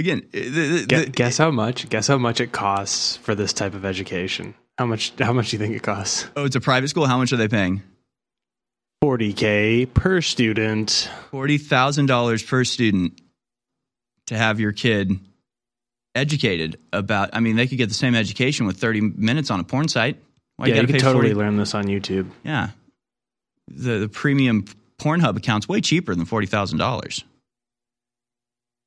Again, 0.00 0.22
eh, 0.32 0.44
the, 0.44 0.50
the, 0.50 0.86
guess, 0.86 1.08
guess 1.10 1.38
how 1.38 1.50
much? 1.50 1.86
Guess 1.90 2.06
how 2.06 2.16
much 2.16 2.40
it 2.40 2.52
costs 2.52 3.18
for 3.18 3.34
this 3.34 3.52
type 3.52 3.74
of 3.74 3.84
education? 3.84 4.54
How 4.78 4.86
much? 4.86 5.12
How 5.20 5.34
much 5.34 5.50
do 5.50 5.56
you 5.56 5.62
think 5.62 5.76
it 5.76 5.82
costs? 5.82 6.26
Oh, 6.34 6.46
it's 6.46 6.56
a 6.56 6.60
private 6.60 6.88
school. 6.88 7.04
How 7.04 7.18
much 7.18 7.34
are 7.34 7.36
they 7.36 7.48
paying? 7.48 7.82
40K 9.04 9.92
per 9.92 10.22
student. 10.22 11.10
$40,000 11.32 12.46
per 12.46 12.64
student 12.64 13.20
to 14.28 14.38
have 14.38 14.58
your 14.58 14.72
kid 14.72 15.20
educated 16.14 16.78
about. 16.94 17.28
I 17.34 17.40
mean, 17.40 17.56
they 17.56 17.66
could 17.66 17.76
get 17.76 17.90
the 17.90 17.94
same 17.94 18.14
education 18.14 18.64
with 18.64 18.78
30 18.78 19.02
minutes 19.02 19.50
on 19.50 19.60
a 19.60 19.64
porn 19.64 19.88
site. 19.88 20.16
Why 20.56 20.68
yeah, 20.68 20.76
you, 20.76 20.80
you 20.80 20.86
could 20.86 21.00
totally 21.00 21.32
40? 21.32 21.34
learn 21.34 21.56
this 21.58 21.74
on 21.74 21.84
YouTube. 21.84 22.30
Yeah. 22.42 22.70
The, 23.68 23.98
the 23.98 24.08
premium 24.08 24.64
Pornhub 24.98 25.36
account's 25.36 25.68
way 25.68 25.82
cheaper 25.82 26.14
than 26.14 26.24
$40,000. 26.24 27.24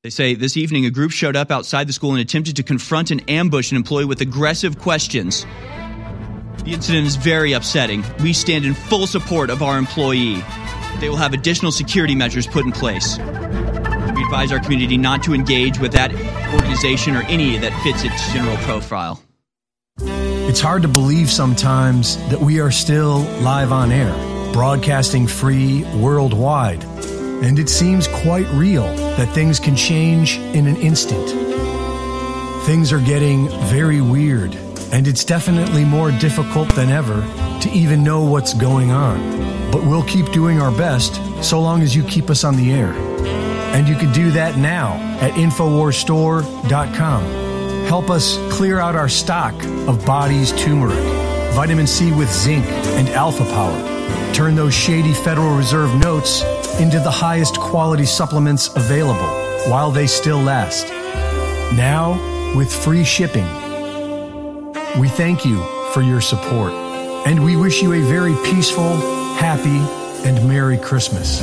They 0.03 0.09
say 0.09 0.35
this 0.35 0.57
evening 0.57 0.85
a 0.85 0.89
group 0.89 1.11
showed 1.11 1.37
up 1.37 1.49
outside 1.49 1.87
the 1.87 1.93
school 1.93 2.11
and 2.11 2.19
attempted 2.19 2.57
to 2.57 2.63
confront 2.63 3.09
and 3.09 3.23
ambush 3.29 3.71
an 3.71 3.77
employee 3.77 4.03
with 4.03 4.19
aggressive 4.19 4.77
questions. 4.77 5.45
The 6.65 6.73
incident 6.73 7.07
is 7.07 7.15
very 7.15 7.53
upsetting. 7.53 8.03
We 8.19 8.33
stand 8.33 8.65
in 8.65 8.73
full 8.73 9.07
support 9.07 9.49
of 9.49 9.63
our 9.63 9.77
employee. 9.77 10.43
They 10.99 11.07
will 11.07 11.15
have 11.15 11.33
additional 11.33 11.71
security 11.71 12.15
measures 12.15 12.45
put 12.45 12.65
in 12.65 12.73
place. 12.73 13.17
We 13.17 14.23
advise 14.23 14.51
our 14.51 14.59
community 14.59 14.97
not 14.97 15.23
to 15.23 15.33
engage 15.33 15.79
with 15.79 15.93
that 15.93 16.13
organization 16.53 17.15
or 17.15 17.21
any 17.27 17.57
that 17.59 17.71
fits 17.81 18.03
its 18.03 18.33
general 18.33 18.57
profile. 18.57 19.23
It's 20.01 20.59
hard 20.59 20.81
to 20.81 20.89
believe 20.89 21.29
sometimes 21.29 22.17
that 22.27 22.41
we 22.41 22.59
are 22.59 22.71
still 22.71 23.19
live 23.39 23.71
on 23.71 23.93
air, 23.93 24.11
broadcasting 24.51 25.27
free 25.27 25.85
worldwide. 25.95 26.83
And 27.43 27.59
it 27.59 27.69
seems 27.69 28.07
quite 28.07 28.47
real 28.53 28.85
that 29.17 29.29
things 29.33 29.59
can 29.59 29.75
change 29.75 30.37
in 30.37 30.65
an 30.65 30.77
instant. 30.77 31.29
Things 32.65 32.93
are 32.93 33.01
getting 33.01 33.49
very 33.67 33.99
weird 33.99 34.55
and 34.93 35.07
it's 35.07 35.23
definitely 35.25 35.83
more 35.83 36.11
difficult 36.11 36.69
than 36.75 36.89
ever 36.91 37.21
to 37.61 37.69
even 37.71 38.03
know 38.03 38.23
what's 38.23 38.53
going 38.53 38.91
on. 38.91 39.71
But 39.71 39.83
we'll 39.83 40.03
keep 40.03 40.31
doing 40.31 40.61
our 40.61 40.71
best 40.71 41.15
so 41.43 41.59
long 41.59 41.81
as 41.81 41.95
you 41.95 42.03
keep 42.03 42.29
us 42.29 42.43
on 42.43 42.55
the 42.55 42.71
air. 42.71 42.93
And 43.73 43.87
you 43.89 43.95
can 43.95 44.13
do 44.13 44.29
that 44.31 44.55
now 44.55 44.93
at 45.19 45.31
InfoWarsStore.com. 45.31 47.23
Help 47.87 48.11
us 48.11 48.37
clear 48.51 48.79
out 48.79 48.95
our 48.95 49.09
stock 49.09 49.55
of 49.87 50.05
Body's 50.05 50.51
turmeric, 50.51 51.03
vitamin 51.55 51.87
C 51.87 52.11
with 52.11 52.31
zinc, 52.31 52.65
and 52.65 53.09
alpha 53.09 53.45
power. 53.45 54.33
Turn 54.33 54.53
those 54.55 54.75
shady 54.75 55.13
Federal 55.13 55.57
Reserve 55.57 55.95
notes 55.95 56.43
into 56.79 56.99
the 56.99 57.11
highest 57.11 57.59
quality 57.59 58.05
supplements 58.05 58.67
available 58.75 59.69
while 59.69 59.91
they 59.91 60.07
still 60.07 60.39
last. 60.39 60.87
Now, 61.75 62.19
with 62.55 62.71
free 62.71 63.03
shipping 63.03 63.47
we 64.99 65.09
thank 65.09 65.43
you 65.43 65.63
for 65.91 66.01
your 66.01 66.21
support, 66.21 66.71
and 67.25 67.43
we 67.43 67.55
wish 67.55 67.81
you 67.81 67.93
a 67.93 67.99
very 68.01 68.35
peaceful, 68.45 68.95
happy, 69.37 69.79
and 70.27 70.47
Merry 70.47 70.77
Christmas. 70.77 71.41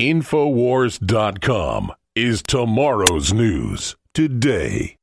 Infowars.com 0.00 1.92
is 2.14 2.42
tomorrow's 2.42 3.32
news 3.32 3.96
today. 4.14 4.97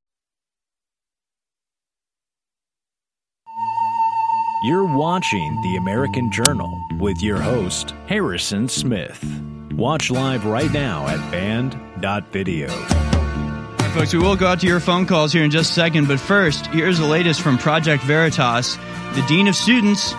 You're 4.65 4.97
watching 4.97 5.61
The 5.61 5.75
American 5.75 6.31
Journal 6.31 6.83
with 6.97 7.21
your 7.21 7.39
host, 7.39 7.93
Harrison 8.07 8.67
Smith. 8.67 9.23
Watch 9.73 10.09
live 10.09 10.43
right 10.43 10.71
now 10.71 11.05
at 11.05 11.19
band.video. 11.29 12.69
Right, 12.69 13.91
folks, 13.93 14.11
we 14.11 14.17
will 14.17 14.35
go 14.35 14.47
out 14.47 14.61
to 14.61 14.67
your 14.67 14.79
phone 14.79 15.05
calls 15.05 15.31
here 15.31 15.43
in 15.43 15.51
just 15.51 15.69
a 15.69 15.73
second, 15.75 16.07
but 16.07 16.19
first, 16.19 16.65
here's 16.65 16.97
the 16.97 17.05
latest 17.05 17.41
from 17.41 17.59
Project 17.59 18.01
Veritas. 18.05 18.75
The 19.13 19.23
Dean 19.27 19.47
of 19.47 19.55
Students 19.55 20.15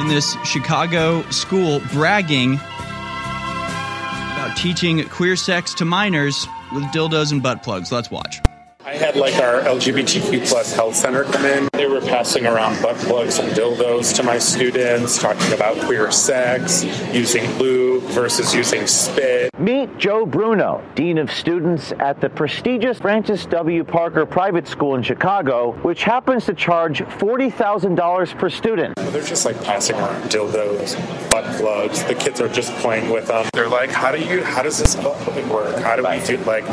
in 0.00 0.08
this 0.08 0.34
Chicago 0.44 1.22
school 1.30 1.80
bragging 1.92 2.54
about 2.54 4.56
teaching 4.56 5.08
queer 5.08 5.36
sex 5.36 5.72
to 5.74 5.84
minors 5.84 6.48
with 6.74 6.82
dildos 6.86 7.30
and 7.30 7.40
butt 7.40 7.62
plugs. 7.62 7.92
Let's 7.92 8.10
watch. 8.10 8.40
I 8.88 8.94
had 8.94 9.16
like 9.16 9.34
our 9.34 9.60
LGBTQ 9.60 10.48
plus 10.48 10.72
health 10.72 10.96
center 10.96 11.24
come 11.24 11.44
in. 11.44 11.68
They 11.74 11.86
were 11.86 12.00
passing 12.00 12.46
around 12.46 12.80
butt 12.80 12.96
plugs 12.96 13.38
and 13.38 13.50
dildos 13.50 14.16
to 14.16 14.22
my 14.22 14.38
students, 14.38 15.18
talking 15.18 15.52
about 15.52 15.78
queer 15.84 16.10
sex, 16.10 16.84
using 17.12 17.44
lube 17.58 18.02
versus 18.04 18.54
using 18.54 18.86
spit. 18.86 19.50
Meet 19.58 19.98
Joe 19.98 20.24
Bruno, 20.24 20.82
Dean 20.94 21.18
of 21.18 21.30
Students 21.30 21.92
at 21.98 22.22
the 22.22 22.30
prestigious 22.30 22.98
Francis 22.98 23.44
W. 23.44 23.84
Parker 23.84 24.24
Private 24.24 24.66
School 24.66 24.94
in 24.94 25.02
Chicago, 25.02 25.72
which 25.82 26.04
happens 26.04 26.46
to 26.46 26.54
charge 26.54 27.00
$40,000 27.00 28.38
per 28.38 28.48
student. 28.48 28.96
They're 28.96 29.22
just 29.22 29.44
like 29.44 29.62
passing 29.64 29.96
around 29.96 30.30
dildos, 30.30 30.96
butt 31.30 31.44
plugs. 31.60 32.04
The 32.04 32.14
kids 32.14 32.40
are 32.40 32.48
just 32.48 32.72
playing 32.76 33.10
with 33.10 33.26
them. 33.26 33.44
They're 33.52 33.68
like, 33.68 33.90
how 33.90 34.12
do 34.12 34.18
you, 34.18 34.42
how 34.42 34.62
does 34.62 34.78
this 34.78 34.96
butt 34.96 35.18
plug 35.18 35.46
work? 35.50 35.76
How 35.82 35.94
do 35.94 36.04
we 36.04 36.24
do, 36.24 36.42
like, 36.44 36.64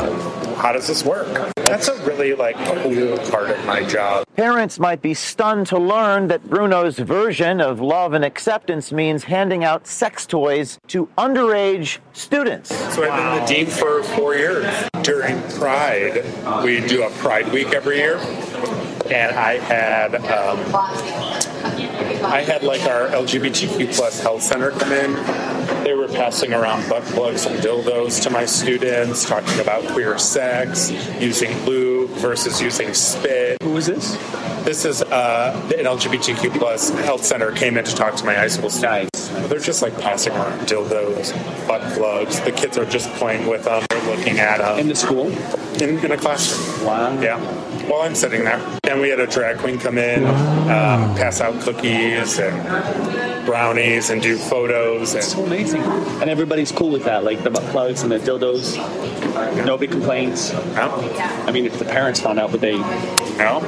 how 0.56 0.72
does 0.72 0.88
this 0.88 1.04
work? 1.04 1.52
That's 1.56 1.88
a 1.88 1.96
really 2.06 2.34
like 2.34 2.56
a 2.56 2.84
cool 2.84 3.18
part 3.30 3.50
of 3.50 3.66
my 3.66 3.84
job. 3.84 4.26
Parents 4.36 4.80
might 4.80 5.02
be 5.02 5.14
stunned 5.14 5.68
to 5.68 5.78
learn 5.78 6.28
that 6.28 6.44
Bruno's 6.50 7.00
version 7.00 7.62
of 7.62 7.80
love 7.80 8.14
and 8.14 8.24
acceptance 8.24 8.92
means 8.92 9.24
handing 9.26 9.64
out 9.64 9.88
sex 9.88 10.26
toys 10.26 10.78
to 10.88 11.08
underage 11.18 12.00
students. 12.14 12.70
So 12.94 13.10
I've 13.10 13.18
been 13.18 13.42
the 13.42 13.46
dean 13.46 13.68
for 13.68 14.04
four 14.04 14.36
years. 14.36 14.66
During 15.04 15.42
Pride, 15.52 16.26
we 16.64 16.86
do 16.86 17.04
a 17.04 17.10
Pride 17.12 17.52
Week 17.52 17.68
every 17.74 17.98
year, 17.98 18.18
and 19.12 19.36
I 19.36 19.60
had 19.60 20.16
um, 20.16 21.55
I 21.66 22.42
had 22.42 22.64
like 22.64 22.82
our 22.84 23.08
LGBTQ 23.08 23.96
plus 23.96 24.20
health 24.20 24.44
center 24.44 24.72
come 24.72 24.92
in. 24.92 25.14
They 25.84 25.94
were 25.94 26.08
passing 26.08 26.54
around 26.54 26.88
butt 26.90 27.04
plugs 27.04 27.46
and 27.46 27.58
dildos 27.60 28.22
to 28.24 28.30
my 28.30 28.46
students, 28.46 29.26
talking 29.26 29.60
about 29.60 29.88
queer 29.92 30.18
sex, 30.18 30.92
using 31.20 31.58
lube 31.66 32.10
versus 32.12 32.62
using 32.62 32.94
spit. 32.94 33.62
Who 33.64 33.72
was 33.72 33.88
this? 33.88 34.16
This 34.64 34.86
is 34.86 35.02
uh, 35.02 35.70
an 35.78 35.86
LGBTQ 35.86 36.58
plus 36.58 36.90
health 36.90 37.24
center 37.24 37.52
came 37.52 37.78
in 37.78 37.86
to 37.86 37.96
talk 37.96 38.16
to 38.16 38.26
my 38.26 38.34
high 38.34 38.48
school 38.48 38.70
students. 38.70 39.30
They're 39.48 39.60
just 39.60 39.82
like 39.82 40.00
passing 40.00 40.34
around 40.34 40.60
dildos, 40.68 41.34
butt 41.68 41.82
plugs. 41.94 42.40
The 42.42 42.52
kids 42.52 42.78
are 42.78 42.86
just 42.86 43.10
playing 43.14 43.48
with 43.48 43.66
them. 43.66 43.84
They're 43.90 44.16
looking 44.16 44.40
at 44.40 44.58
them. 44.60 44.80
In 44.80 44.88
the 44.88 44.96
school? 44.96 45.28
In, 45.82 46.04
in 46.04 46.12
a 46.12 46.18
classroom. 46.18 46.86
Wow. 46.88 47.20
Yeah. 47.22 47.75
While 47.88 48.02
I'm 48.02 48.16
sitting 48.16 48.44
there. 48.44 48.60
And 48.84 49.00
we 49.02 49.10
had 49.10 49.20
a 49.20 49.28
drag 49.28 49.58
queen 49.58 49.78
come 49.80 49.98
in, 49.98 50.26
um, 50.26 51.16
pass 51.16 51.42
out 51.42 51.60
cookies 51.62 52.40
and 52.40 53.46
brownies 53.46 54.10
and 54.10 54.22
do 54.22 54.38
photos. 54.38 55.14
And 55.14 55.24
so 55.24 55.44
amazing. 55.44 55.82
And 55.82 56.30
everybody's 56.30 56.72
cool 56.72 56.90
with 56.90 57.04
that, 57.06 57.24
like 57.24 57.44
the 57.44 57.50
butt 57.50 57.64
plugs 57.66 58.04
and 58.04 58.12
the 58.12 58.20
dildos. 58.20 58.76
No 59.66 59.78
big 59.78 59.92
complaints. 59.92 60.54
No. 60.54 60.92
I 61.48 61.52
mean, 61.52 61.66
if 61.66 61.78
the 61.78 61.86
parents 61.86 62.20
found 62.20 62.40
out, 62.40 62.52
would 62.52 62.62
they? 62.62 62.78
No. 63.38 63.62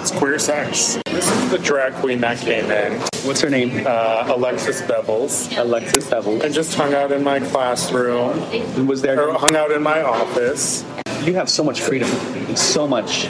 It's 0.00 0.10
queer 0.10 0.38
sex. 0.38 0.98
This 1.06 1.30
is 1.30 1.50
the 1.50 1.58
drag 1.58 1.94
queen 1.94 2.20
that 2.20 2.38
came 2.38 2.70
in. 2.70 3.00
What's 3.24 3.40
her 3.40 3.50
name? 3.50 3.86
Uh, 3.86 4.32
Alexis 4.34 4.82
Bevels. 4.82 5.56
Alexis 5.56 6.08
Bevels. 6.08 6.42
And 6.42 6.52
just 6.52 6.74
hung 6.74 6.94
out 6.94 7.12
in 7.12 7.24
my 7.24 7.40
classroom. 7.40 8.38
And 8.52 8.88
was 8.88 9.02
there? 9.02 9.28
Or 9.28 9.38
hung 9.38 9.56
out 9.56 9.70
in 9.70 9.82
my 9.82 10.02
office. 10.02 10.84
You 11.22 11.34
have 11.34 11.48
so 11.48 11.64
much 11.64 11.80
freedom, 11.80 12.08
so 12.54 12.86
much 12.86 13.28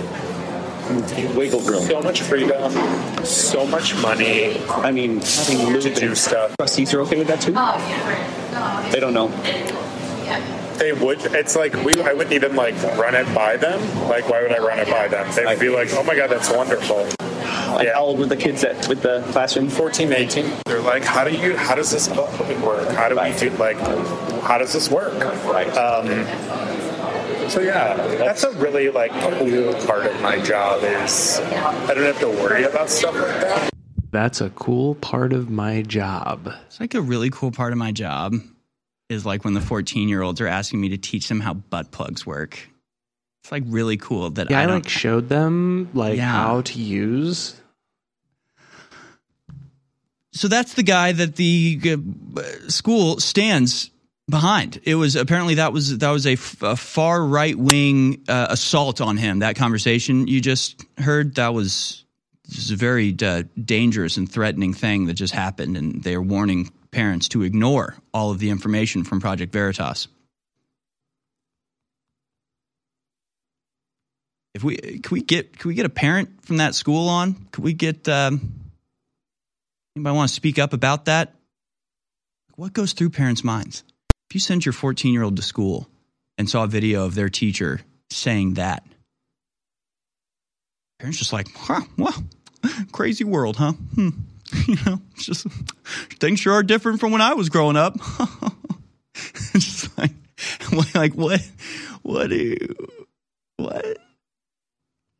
wiggle 1.34 1.60
room. 1.60 1.82
So 1.82 2.02
much 2.02 2.22
freedom, 2.22 2.72
so 3.24 3.66
much 3.66 3.94
money. 4.02 4.58
I 4.68 4.90
mean, 4.90 5.20
having 5.20 5.66
lube 5.66 5.82
to 5.82 5.94
do 5.94 6.14
stuff. 6.14 6.56
Trustees 6.58 6.92
are 6.92 7.00
okay 7.02 7.18
with 7.18 7.28
that 7.28 7.40
too. 7.40 7.52
They 8.90 9.00
don't 9.00 9.14
know. 9.14 9.28
They 10.78 10.92
would. 10.92 11.20
It's 11.34 11.56
like 11.56 11.72
we. 11.84 12.00
I 12.02 12.12
wouldn't 12.12 12.32
even 12.32 12.56
like 12.56 12.74
run 12.98 13.14
it 13.14 13.32
by 13.34 13.56
them. 13.56 13.80
Like, 14.08 14.28
why 14.28 14.42
would 14.42 14.52
I 14.52 14.58
run 14.58 14.78
it 14.78 14.88
by 14.88 15.08
them? 15.08 15.30
They'd 15.34 15.58
be 15.58 15.68
like, 15.68 15.88
"Oh 15.92 16.02
my 16.02 16.16
god, 16.16 16.30
that's 16.30 16.50
wonderful." 16.50 17.08
Like 17.74 17.88
How 17.92 18.02
old 18.02 18.18
were 18.18 18.26
the 18.26 18.36
kids 18.36 18.62
at 18.64 18.88
with 18.88 19.02
the 19.02 19.22
classroom? 19.32 19.68
14, 19.68 20.12
18. 20.12 20.52
They're 20.66 20.80
like, 20.80 21.04
"How 21.04 21.24
do 21.24 21.34
you? 21.34 21.56
How 21.56 21.74
does 21.74 21.90
this 21.90 22.08
work? 22.08 22.30
How 22.92 23.08
do 23.08 23.16
we 23.16 23.38
do? 23.38 23.50
Like, 23.56 23.76
how 24.42 24.58
does 24.58 24.72
this 24.72 24.90
work?" 24.90 25.14
Right. 25.44 25.68
Um, 25.76 26.08
so 27.48 27.60
yeah, 27.60 27.94
that's 28.16 28.42
a 28.42 28.52
really 28.52 28.90
like 28.90 29.12
cool 29.12 29.74
part 29.86 30.06
of 30.06 30.20
my 30.22 30.40
job 30.40 30.82
is 30.82 31.40
I 31.40 31.94
don't 31.94 32.04
have 32.04 32.20
to 32.20 32.28
worry 32.28 32.64
about 32.64 32.90
stuff 32.90 33.14
like 33.14 33.40
that. 33.40 33.70
That's 34.10 34.40
a 34.40 34.50
cool 34.50 34.94
part 34.96 35.32
of 35.32 35.50
my 35.50 35.82
job. 35.82 36.52
It's 36.66 36.80
like 36.80 36.94
a 36.94 37.00
really 37.02 37.30
cool 37.30 37.50
part 37.50 37.72
of 37.72 37.78
my 37.78 37.92
job 37.92 38.34
is 39.08 39.26
like 39.26 39.44
when 39.44 39.54
the 39.54 39.60
14 39.60 40.08
year 40.08 40.22
olds 40.22 40.40
are 40.40 40.46
asking 40.48 40.80
me 40.80 40.88
to 40.90 40.96
teach 40.96 41.28
them 41.28 41.40
how 41.40 41.54
butt 41.54 41.90
plugs 41.90 42.24
work. 42.26 42.58
It's 43.42 43.52
like 43.52 43.64
really 43.66 43.96
cool 43.98 44.30
that 44.30 44.50
Yeah, 44.50 44.60
I, 44.60 44.62
I 44.62 44.66
like 44.66 44.88
showed 44.88 45.28
them 45.28 45.90
like 45.92 46.16
Yeah. 46.16 46.30
how 46.32 46.62
to 46.62 46.78
use. 46.80 47.60
so 50.32 50.48
that's 50.48 50.74
the 50.74 50.82
guy 50.82 51.12
that 51.12 51.36
the 51.36 51.80
uh, 52.36 52.68
school 52.70 53.20
stands 53.20 53.90
behind. 54.28 54.80
It 54.84 54.94
was 54.94 55.14
apparently 55.16 55.56
that 55.56 55.72
was 55.72 55.98
that 55.98 56.10
was 56.10 56.26
a, 56.26 56.32
f- 56.32 56.62
a 56.62 56.74
far 56.76 57.24
right 57.24 57.56
wing 57.56 58.22
uh, 58.28 58.46
assault 58.50 59.00
on 59.00 59.16
him. 59.16 59.40
That 59.40 59.56
conversation 59.56 60.26
you 60.26 60.40
just 60.40 60.82
heard 60.98 61.34
that 61.36 61.52
was, 61.54 62.04
is 62.48 62.70
a 62.70 62.76
very 62.76 63.14
uh, 63.22 63.42
dangerous 63.62 64.16
and 64.16 64.30
threatening 64.30 64.72
thing 64.72 65.06
that 65.06 65.14
just 65.14 65.34
happened, 65.34 65.76
and 65.76 66.02
they 66.02 66.14
are 66.14 66.22
warning 66.22 66.72
parents 66.94 67.28
to 67.28 67.42
ignore 67.42 67.96
all 68.14 68.30
of 68.30 68.38
the 68.38 68.50
information 68.50 69.02
from 69.02 69.20
Project 69.20 69.52
Veritas. 69.52 70.06
If 74.54 74.62
we 74.62 74.76
can 74.76 75.10
we 75.10 75.20
get 75.20 75.58
can 75.58 75.68
we 75.68 75.74
get 75.74 75.86
a 75.86 75.90
parent 75.90 76.46
from 76.46 76.58
that 76.58 76.76
school 76.76 77.08
on? 77.08 77.48
Could 77.50 77.64
we 77.64 77.72
get 77.72 78.08
um, 78.08 78.70
anybody 79.96 80.16
want 80.16 80.28
to 80.28 80.34
speak 80.34 80.60
up 80.60 80.72
about 80.72 81.06
that? 81.06 81.34
What 82.54 82.72
goes 82.72 82.92
through 82.92 83.10
parents' 83.10 83.42
minds? 83.42 83.82
If 84.30 84.34
you 84.34 84.40
send 84.40 84.64
your 84.64 84.72
14 84.72 85.12
year 85.12 85.24
old 85.24 85.34
to 85.36 85.42
school 85.42 85.88
and 86.38 86.48
saw 86.48 86.62
a 86.62 86.68
video 86.68 87.04
of 87.04 87.16
their 87.16 87.28
teacher 87.28 87.80
saying 88.10 88.54
that, 88.54 88.84
parents 91.00 91.18
just 91.18 91.32
like, 91.32 91.48
huh, 91.56 91.80
well, 91.98 92.22
crazy 92.92 93.24
world, 93.24 93.56
huh? 93.56 93.72
Hmm. 93.72 94.10
You 94.66 94.76
know, 94.86 95.00
it's 95.12 95.26
just 95.26 95.46
things 96.20 96.40
sure 96.40 96.54
are 96.54 96.62
different 96.62 97.00
from 97.00 97.12
when 97.12 97.20
I 97.20 97.34
was 97.34 97.48
growing 97.48 97.76
up. 97.76 97.98
Just 99.52 99.96
like, 99.98 100.12
like 100.94 101.14
what, 101.14 101.46
what 102.02 102.30
do 102.30 102.36
you, 102.36 102.74
what? 103.56 103.98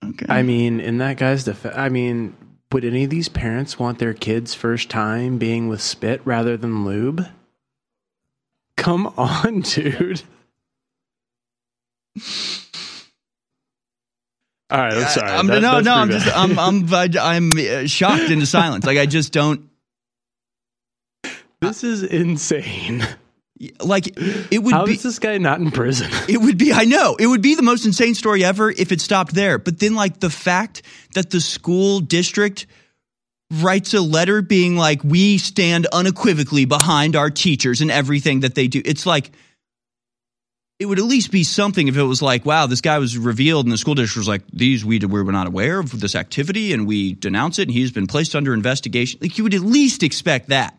Okay. 0.05 0.27
I 0.29 0.43
mean, 0.43 0.81
in 0.81 0.99
that 0.99 1.17
guy's 1.17 1.45
defense, 1.45 1.75
I 1.77 1.89
mean, 1.89 2.37
would 2.73 2.85
any 2.85 3.05
of 3.05 3.11
these 3.11 3.29
parents 3.29 3.79
want 3.79 3.99
their 3.99 4.15
kids' 4.15 4.55
first 4.55 4.91
time 4.91 5.39
being 5.39 5.69
with 5.69 5.81
spit 5.81 6.21
rather 6.25 6.57
than 6.57 6.85
lube? 6.85 7.27
Come 8.77 9.13
on, 9.17 9.61
dude. 9.61 10.23
All 14.71 14.79
right, 14.79 14.93
I'm 14.95 15.09
sorry. 15.09 15.31
I'm, 15.31 15.47
That- 15.47 15.63
no, 15.63 15.73
that's 15.75 15.85
no, 15.85 15.95
I'm 15.95 16.09
pretty 16.09 16.25
just, 16.25 16.35
bad. 16.35 16.51
I'm, 16.51 16.59
I'm, 16.59 17.15
I'm 17.55 17.59
uh, 17.59 17.87
shocked 17.87 18.31
into 18.31 18.47
silence. 18.47 18.85
Like 18.85 18.99
I 18.99 19.07
just 19.07 19.33
don't. 19.33 19.69
This 21.61 21.85
is 21.85 22.03
insane. 22.03 23.07
Like 23.81 24.09
it 24.19 24.63
would 24.63 24.75
How 24.75 24.85
be. 24.85 24.93
is 24.95 25.05
this 25.05 25.21
guy 25.21 25.39
not 25.39 25.61
in 25.61 25.71
prison? 25.71 26.11
It 26.29 26.39
would 26.39 26.59
be, 26.59 26.73
I 26.73 26.85
know, 26.85 27.15
it 27.15 27.29
would 27.29 27.41
be 27.41 27.55
the 27.55 27.63
most 27.63 27.87
insane 27.87 28.15
story 28.15 28.45
ever 28.45 28.69
if 28.71 28.91
it 28.91 29.01
stopped 29.01 29.33
there. 29.33 29.59
But 29.59 29.79
then, 29.79 29.95
like, 29.95 30.19
the 30.19 30.29
fact 30.29 30.83
that 31.15 31.31
the 31.31 31.41
school 31.41 32.01
district 32.01 32.67
writes 33.53 33.95
a 33.95 34.01
letter 34.01 34.43
being 34.43 34.77
like, 34.77 35.05
we 35.05 35.39
stand 35.39 35.87
unequivocally 35.93 36.65
behind 36.65 37.15
our 37.15 37.31
teachers 37.31 37.81
and 37.81 37.93
everything 37.93 38.41
that 38.41 38.57
they 38.57 38.67
do. 38.67 38.83
It's 38.85 39.07
like, 39.07 39.31
it 40.79 40.87
would 40.87 40.99
at 40.99 41.05
least 41.05 41.31
be 41.31 41.45
something 41.45 41.87
if 41.87 41.97
it 41.97 42.03
was 42.03 42.21
like, 42.21 42.45
wow, 42.45 42.67
this 42.67 42.81
guy 42.81 42.99
was 42.99 43.17
revealed 43.17 43.65
and 43.65 43.73
the 43.73 43.79
school 43.79 43.95
district 43.95 44.19
was 44.19 44.29
like, 44.29 44.43
these, 44.53 44.85
we, 44.85 44.99
we 44.99 45.23
were 45.23 45.33
not 45.33 45.47
aware 45.47 45.79
of 45.79 46.01
this 46.01 46.15
activity 46.17 46.73
and 46.73 46.87
we 46.87 47.15
denounce 47.15 47.59
it 47.59 47.63
and 47.63 47.71
he's 47.71 47.93
been 47.93 48.09
placed 48.09 48.35
under 48.35 48.53
investigation. 48.53 49.21
Like, 49.23 49.39
you 49.39 49.45
would 49.45 49.55
at 49.55 49.61
least 49.61 50.03
expect 50.03 50.49
that. 50.49 50.77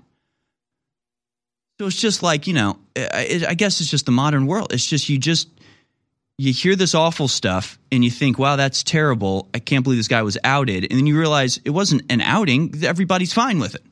So 1.79 1.87
it's 1.87 1.99
just 1.99 2.23
like, 2.23 2.47
you 2.47 2.53
know, 2.53 2.77
I, 2.95 3.45
I 3.49 3.53
guess 3.53 3.79
it's 3.79 3.89
just 3.89 4.05
the 4.05 4.11
modern 4.11 4.47
world. 4.47 4.73
It's 4.73 4.85
just, 4.85 5.07
you 5.07 5.17
just, 5.17 5.49
you 6.37 6.51
hear 6.51 6.75
this 6.75 6.93
awful 6.93 7.29
stuff 7.29 7.79
and 7.91 8.03
you 8.03 8.11
think, 8.11 8.37
wow, 8.37 8.57
that's 8.57 8.83
terrible. 8.83 9.49
I 9.53 9.59
can't 9.59 9.83
believe 9.83 9.99
this 9.99 10.09
guy 10.09 10.23
was 10.23 10.37
outed. 10.43 10.83
And 10.89 10.99
then 10.99 11.07
you 11.07 11.17
realize 11.17 11.59
it 11.63 11.69
wasn't 11.69 12.03
an 12.09 12.19
outing. 12.19 12.83
Everybody's 12.83 13.33
fine 13.33 13.59
with 13.59 13.75
it. 13.75 13.83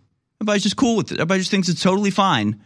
Everybody's 0.42 0.64
just 0.64 0.76
cool 0.76 0.98
with 0.98 1.12
it. 1.12 1.16
Everybody 1.16 1.40
just 1.40 1.52
thinks 1.52 1.70
it's 1.70 1.82
totally 1.82 2.12
fine 2.12 2.62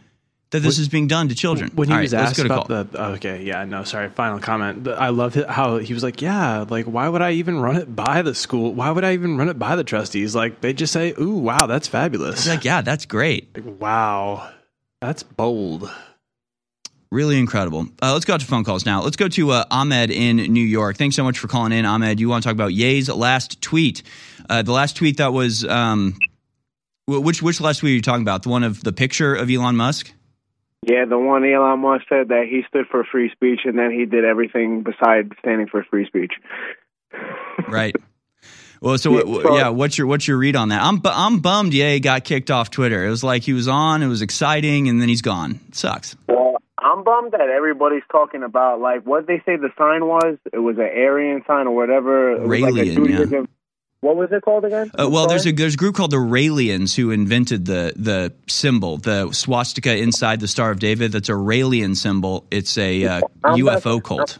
that 0.50 0.60
this 0.60 0.78
is 0.78 0.88
being 0.88 1.06
done 1.06 1.28
to 1.28 1.34
children. 1.34 1.70
When 1.74 1.88
he 1.88 1.94
All 1.94 2.00
was 2.00 2.14
right, 2.14 2.22
asked 2.24 2.38
about 2.38 2.68
call. 2.68 2.84
the 2.84 3.04
okay, 3.14 3.42
yeah, 3.44 3.64
no, 3.64 3.84
sorry. 3.84 4.08
Final 4.08 4.38
comment. 4.38 4.88
I 4.88 5.10
love 5.10 5.34
how 5.34 5.76
he 5.78 5.92
was 5.92 6.02
like, 6.02 6.22
yeah, 6.22 6.64
like 6.68 6.86
why 6.86 7.08
would 7.08 7.22
I 7.22 7.32
even 7.32 7.60
run 7.60 7.76
it 7.76 7.94
by 7.94 8.22
the 8.22 8.34
school? 8.34 8.72
Why 8.72 8.90
would 8.90 9.04
I 9.04 9.12
even 9.12 9.36
run 9.36 9.48
it 9.48 9.58
by 9.58 9.76
the 9.76 9.84
trustees? 9.84 10.34
Like 10.34 10.60
they 10.60 10.72
just 10.72 10.92
say, 10.92 11.14
ooh, 11.20 11.36
wow, 11.36 11.66
that's 11.66 11.88
fabulous. 11.88 12.46
Like, 12.46 12.64
yeah, 12.64 12.80
that's 12.80 13.04
great. 13.04 13.54
Like, 13.54 13.80
wow, 13.80 14.50
that's 15.00 15.22
bold. 15.22 15.90
Really 17.10 17.38
incredible. 17.38 17.86
Uh, 18.02 18.12
let's 18.12 18.26
go 18.26 18.34
out 18.34 18.40
to 18.40 18.46
phone 18.46 18.64
calls 18.64 18.84
now. 18.84 19.02
Let's 19.02 19.16
go 19.16 19.28
to 19.28 19.50
uh, 19.52 19.64
Ahmed 19.70 20.10
in 20.10 20.36
New 20.36 20.64
York. 20.64 20.98
Thanks 20.98 21.16
so 21.16 21.24
much 21.24 21.38
for 21.38 21.48
calling 21.48 21.72
in, 21.72 21.86
Ahmed. 21.86 22.20
You 22.20 22.28
want 22.28 22.42
to 22.42 22.48
talk 22.48 22.54
about 22.54 22.74
Ye's 22.74 23.08
last 23.08 23.62
tweet? 23.62 24.02
Uh, 24.48 24.60
the 24.62 24.72
last 24.72 24.96
tweet 24.96 25.16
that 25.16 25.32
was 25.32 25.64
um, 25.64 26.18
which 27.06 27.42
which 27.42 27.60
last 27.62 27.78
tweet 27.78 27.92
are 27.92 27.94
you 27.94 28.02
talking 28.02 28.22
about? 28.22 28.42
The 28.42 28.50
one 28.50 28.62
of 28.62 28.84
the 28.84 28.92
picture 28.92 29.34
of 29.34 29.50
Elon 29.50 29.76
Musk. 29.76 30.12
Yeah, 30.86 31.04
the 31.06 31.18
one 31.18 31.44
Elon 31.44 31.80
Musk 31.80 32.04
said 32.08 32.28
that 32.28 32.46
he 32.48 32.62
stood 32.68 32.86
for 32.90 33.04
free 33.04 33.30
speech 33.32 33.60
and 33.64 33.78
then 33.78 33.90
he 33.90 34.04
did 34.06 34.24
everything 34.24 34.82
besides 34.84 35.30
standing 35.40 35.66
for 35.66 35.84
free 35.84 36.06
speech. 36.06 36.32
right? 37.68 37.94
Well, 38.80 38.96
so 38.96 39.10
what, 39.10 39.26
Yeah, 39.26 39.42
so- 39.42 39.56
yeah, 39.56 39.68
what's 39.70 39.98
your 39.98 40.06
what's 40.06 40.28
your 40.28 40.36
read 40.38 40.54
on 40.56 40.68
that? 40.68 40.80
I'm 40.82 41.00
I'm 41.04 41.40
bummed. 41.40 41.74
Ye 41.74 41.98
got 42.00 42.24
kicked 42.24 42.50
off 42.50 42.70
Twitter. 42.70 43.04
It 43.04 43.10
was 43.10 43.24
like 43.24 43.42
he 43.42 43.52
was 43.52 43.66
on, 43.66 44.02
it 44.02 44.06
was 44.08 44.22
exciting, 44.22 44.88
and 44.88 45.00
then 45.00 45.08
he's 45.08 45.22
gone. 45.22 45.58
It 45.68 45.74
sucks. 45.74 46.14
Well, 46.28 46.56
I'm 46.78 47.02
bummed 47.02 47.32
that 47.32 47.48
everybody's 47.48 48.04
talking 48.12 48.44
about 48.44 48.80
like 48.80 49.02
what 49.04 49.26
they 49.26 49.38
say 49.44 49.56
the 49.56 49.70
sign 49.76 50.06
was. 50.06 50.38
It 50.52 50.60
was 50.60 50.76
an 50.76 50.84
Aryan 50.84 51.42
sign 51.46 51.66
or 51.66 51.74
whatever. 51.74 52.32
It 52.32 52.40
was 52.46 52.60
like 52.60 52.72
a 52.72 52.76
Raelian, 52.76 52.94
Judaism- 52.94 53.48
What 54.00 54.16
was 54.16 54.30
it 54.30 54.42
called 54.42 54.64
again? 54.64 54.90
Uh, 54.94 55.08
well, 55.10 55.26
there's 55.26 55.46
a 55.46 55.52
there's 55.52 55.74
a 55.74 55.76
group 55.76 55.96
called 55.96 56.12
the 56.12 56.18
Raelians 56.18 56.94
who 56.94 57.10
invented 57.10 57.64
the 57.66 57.92
the 57.96 58.32
symbol, 58.46 58.96
the 58.96 59.32
swastika 59.32 59.96
inside 59.96 60.40
the 60.40 60.46
Star 60.48 60.70
of 60.70 60.78
David. 60.78 61.12
That's 61.12 61.28
a 61.28 61.32
Raelian 61.32 61.96
symbol. 61.96 62.46
It's 62.50 62.78
a 62.78 63.04
uh, 63.04 63.20
UFO 63.44 63.96
to- 63.96 64.00
cult. 64.00 64.38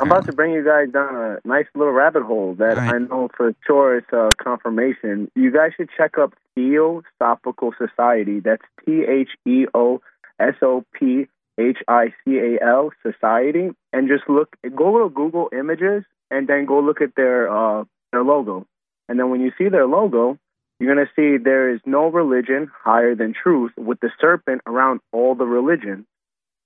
I'm 0.00 0.10
about 0.10 0.24
to 0.26 0.32
bring 0.32 0.52
you 0.52 0.64
guys 0.64 0.90
down 0.90 1.14
a 1.14 1.46
nice 1.46 1.66
little 1.74 1.92
rabbit 1.92 2.22
hole 2.22 2.54
that 2.54 2.78
I 2.78 2.96
know 2.96 3.28
for 3.36 3.52
sure 3.66 3.98
is 3.98 4.04
a 4.12 4.30
confirmation. 4.42 5.30
You 5.34 5.52
guys 5.52 5.72
should 5.76 5.90
check 5.94 6.16
up 6.16 6.32
Theosophical 6.54 7.74
Society. 7.76 8.40
That's 8.40 8.62
T 8.86 9.02
H 9.06 9.28
E 9.46 9.66
O 9.74 10.00
S 10.38 10.54
O 10.62 10.86
P 10.94 11.26
H 11.58 11.76
I 11.86 12.14
C 12.24 12.38
A 12.38 12.64
L 12.66 12.92
Society, 13.02 13.72
and 13.92 14.08
just 14.08 14.24
look. 14.26 14.56
Go 14.74 15.06
to 15.06 15.14
Google 15.14 15.50
Images 15.52 16.04
and 16.30 16.48
then 16.48 16.64
go 16.64 16.80
look 16.80 17.02
at 17.02 17.14
their 17.14 17.50
uh, 17.50 17.84
their 18.12 18.24
logo. 18.24 18.66
And 19.10 19.18
then 19.18 19.28
when 19.28 19.40
you 19.40 19.50
see 19.58 19.68
their 19.68 19.86
logo, 19.86 20.38
you're 20.78 20.94
going 20.94 21.04
to 21.04 21.12
see 21.16 21.36
there 21.42 21.74
is 21.74 21.80
no 21.84 22.06
religion 22.06 22.70
higher 22.84 23.16
than 23.16 23.34
truth 23.34 23.72
with 23.76 23.98
the 23.98 24.10
serpent 24.20 24.62
around 24.66 25.00
all 25.12 25.34
the 25.34 25.44
religions. 25.44 26.06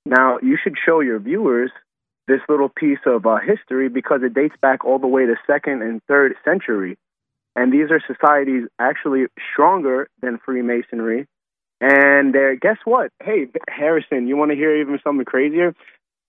Now, 0.04 0.38
you 0.42 0.58
should 0.62 0.74
show 0.84 1.00
your 1.00 1.18
viewers 1.18 1.70
this 2.28 2.40
little 2.50 2.68
piece 2.68 2.98
of 3.06 3.24
uh, 3.24 3.38
history 3.38 3.88
because 3.88 4.20
it 4.22 4.34
dates 4.34 4.56
back 4.60 4.84
all 4.84 4.98
the 4.98 5.06
way 5.06 5.24
to 5.24 5.36
second 5.46 5.80
and 5.80 6.02
third 6.06 6.34
century. 6.44 6.98
And 7.56 7.72
these 7.72 7.90
are 7.90 8.00
societies 8.06 8.68
actually 8.78 9.24
stronger 9.52 10.08
than 10.20 10.38
Freemasonry. 10.44 11.26
And 11.80 12.34
they're, 12.34 12.56
guess 12.56 12.76
what? 12.84 13.10
Hey, 13.22 13.46
Harrison, 13.68 14.28
you 14.28 14.36
want 14.36 14.50
to 14.50 14.56
hear 14.56 14.76
even 14.76 14.98
something 15.02 15.24
crazier? 15.24 15.74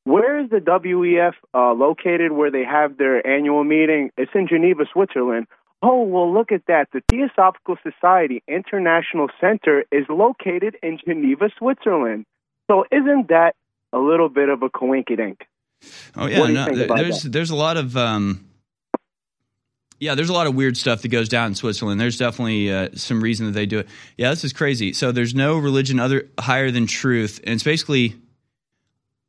Where 0.05 0.39
is 0.39 0.49
the 0.49 0.59
WEF 0.59 1.33
uh, 1.53 1.73
located 1.73 2.31
where 2.31 2.51
they 2.51 2.63
have 2.63 2.97
their 2.97 3.25
annual 3.27 3.65
meeting? 3.65 4.11
It's 4.17 4.31
in 4.33 4.47
Geneva, 4.47 4.85
Switzerland. 4.93 5.47
Oh, 5.87 6.01
well, 6.01 6.33
look 6.33 6.51
at 6.51 6.65
that. 6.65 6.87
The 6.91 7.01
Theosophical 7.11 7.77
Society 7.83 8.41
International 8.47 9.27
Center 9.39 9.83
is 9.91 10.05
located 10.09 10.75
in 10.81 10.97
Geneva, 11.05 11.51
Switzerland. 11.59 12.25
So 12.71 12.85
isn't 12.91 13.27
that 13.27 13.53
a 13.93 13.99
little 13.99 14.29
bit 14.29 14.49
of 14.49 14.63
a 14.63 14.69
coinkydink? 14.69 15.41
Oh 16.15 16.25
yeah, 16.25 16.47
no, 16.47 16.65
there's 16.65 17.21
that? 17.21 17.31
there's 17.31 17.51
a 17.51 17.55
lot 17.55 17.77
of 17.77 17.95
um, 17.95 18.47
yeah, 19.99 20.15
there's 20.15 20.29
a 20.29 20.33
lot 20.33 20.47
of 20.47 20.55
weird 20.55 20.75
stuff 20.75 21.03
that 21.03 21.09
goes 21.09 21.29
down 21.29 21.49
in 21.49 21.55
Switzerland. 21.55 22.01
There's 22.01 22.17
definitely 22.17 22.71
uh, 22.71 22.89
some 22.95 23.21
reason 23.21 23.45
that 23.45 23.51
they 23.51 23.67
do 23.67 23.79
it. 23.79 23.87
Yeah, 24.17 24.31
this 24.31 24.43
is 24.43 24.53
crazy. 24.53 24.91
So 24.93 25.11
there's 25.11 25.35
no 25.35 25.59
religion 25.59 25.99
other 25.99 26.29
higher 26.39 26.71
than 26.71 26.87
truth, 26.87 27.39
and 27.43 27.53
it's 27.53 27.63
basically 27.63 28.15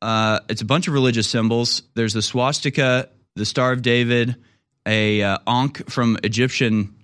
uh, 0.01 0.39
it's 0.49 0.61
a 0.61 0.65
bunch 0.65 0.87
of 0.87 0.95
religious 0.95 1.29
symbols. 1.29 1.83
There's 1.93 2.13
the 2.13 2.23
swastika, 2.23 3.09
the 3.35 3.45
Star 3.45 3.73
of 3.73 3.83
David, 3.83 4.37
a 4.87 5.21
uh, 5.21 5.37
Ankh 5.45 5.87
from 5.89 6.17
Egyptian 6.23 6.95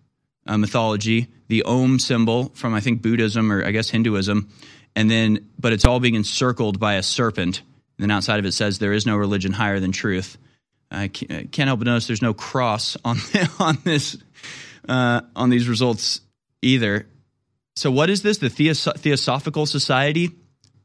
uh, 0.47 0.57
mythology, 0.57 1.27
the 1.49 1.63
Om 1.63 1.99
symbol 1.99 2.49
from 2.55 2.73
I 2.73 2.79
think 2.79 3.01
Buddhism 3.01 3.51
or 3.51 3.63
I 3.63 3.71
guess 3.71 3.89
Hinduism, 3.89 4.49
and 4.95 5.11
then 5.11 5.49
but 5.59 5.73
it's 5.73 5.85
all 5.85 5.99
being 5.99 6.15
encircled 6.15 6.79
by 6.79 6.95
a 6.95 7.03
serpent. 7.03 7.61
And 7.97 8.03
then 8.03 8.11
outside 8.11 8.39
of 8.39 8.45
it 8.45 8.53
says 8.53 8.79
there 8.79 8.93
is 8.93 9.05
no 9.05 9.15
religion 9.15 9.51
higher 9.51 9.79
than 9.79 9.91
truth. 9.91 10.37
I 10.89 11.07
can't 11.07 11.55
help 11.55 11.79
but 11.79 11.85
notice 11.85 12.07
there's 12.07 12.21
no 12.21 12.33
cross 12.33 12.97
on 13.03 13.17
on 13.59 13.77
this 13.83 14.17
uh, 14.87 15.21
on 15.35 15.49
these 15.49 15.67
results 15.67 16.21
either. 16.61 17.07
So 17.75 17.91
what 17.91 18.09
is 18.09 18.21
this? 18.21 18.37
The 18.37 18.49
Theos- 18.49 18.87
Theosophical 18.97 19.65
Society? 19.65 20.31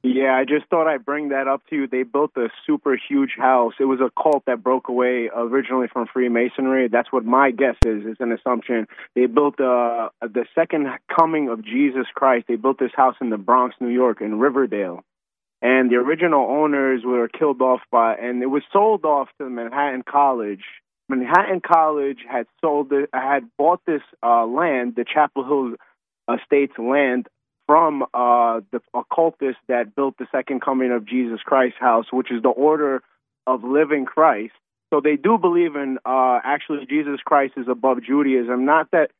Yeah, 0.05 0.37
I 0.37 0.45
just 0.45 0.67
thought 0.71 0.87
I'd 0.87 1.05
bring 1.05 1.31
that 1.31 1.49
up 1.49 1.63
to 1.71 1.77
you. 1.77 1.89
They 1.89 2.05
built 2.05 2.31
a 2.37 2.49
super 2.65 2.97
huge 3.09 3.33
house. 3.37 3.73
It 3.81 3.85
was 3.85 3.99
a 4.01 4.11
cult 4.21 4.45
that 4.47 4.63
broke 4.63 4.89
away 4.89 5.29
originally 5.35 5.89
from 5.93 6.07
Freemasonry. 6.07 6.87
That's 6.87 7.13
what 7.13 7.25
my 7.25 7.51
guess 7.51 7.75
is. 7.85 8.05
It's 8.07 8.21
an 8.21 8.31
assumption. 8.31 8.87
They 9.17 9.27
built 9.27 9.61
uh, 9.61 10.11
the 10.23 10.45
second 10.55 10.87
coming 11.15 11.49
of 11.49 11.65
Jesus 11.65 12.07
Christ. 12.15 12.47
They 12.47 12.55
built 12.55 12.79
this 12.79 12.93
house 12.95 13.17
in 13.21 13.31
the 13.31 13.39
Bronx, 13.39 13.75
New 13.81 13.89
York, 13.89 14.21
in 14.21 14.39
Riverdale, 14.39 15.03
and 15.61 15.91
the 15.91 15.97
original 15.97 16.49
owners 16.49 17.03
were 17.05 17.27
killed 17.27 17.61
off 17.61 17.81
by, 17.91 18.15
and 18.15 18.41
it 18.41 18.47
was 18.47 18.63
sold 18.73 19.05
off 19.05 19.29
to 19.39 19.51
Manhattan 19.51 20.05
College. 20.09 20.63
Manhattan 21.09 21.61
College 21.61 22.19
had 22.31 22.47
sold 22.61 22.93
it, 22.93 23.11
had 23.13 23.49
bought 23.57 23.81
this 23.85 24.03
uh, 24.23 24.47
land, 24.47 24.95
the 24.95 25.05
Chapel 25.05 25.45
Hill 25.45 25.75
Estates 26.33 26.79
land 26.79 27.27
from 27.69 28.03
uh, 28.15 28.61
the 28.73 28.81
occultists 28.95 29.61
that 29.69 29.95
built 29.95 30.17
the 30.19 30.27
second 30.33 30.63
coming 30.63 30.91
of 30.91 31.05
Jesus 31.05 31.41
Christ 31.45 31.77
house, 31.79 32.07
which 32.11 32.33
is 32.33 32.43
the 32.43 32.49
order 32.49 33.03
of 33.47 33.63
living 33.63 34.07
Christ. 34.07 34.55
So 34.93 35.03
they 35.03 35.17
do 35.17 35.37
believe 35.37 35.77
in 35.77 35.99
uh, 36.07 36.41
actually 36.43 36.87
Jesus 36.87 37.21
Christ 37.23 37.55
is 37.59 37.67
above 37.69 37.99
Judaism. 38.03 38.65
Not 38.65 38.91
that 38.93 39.11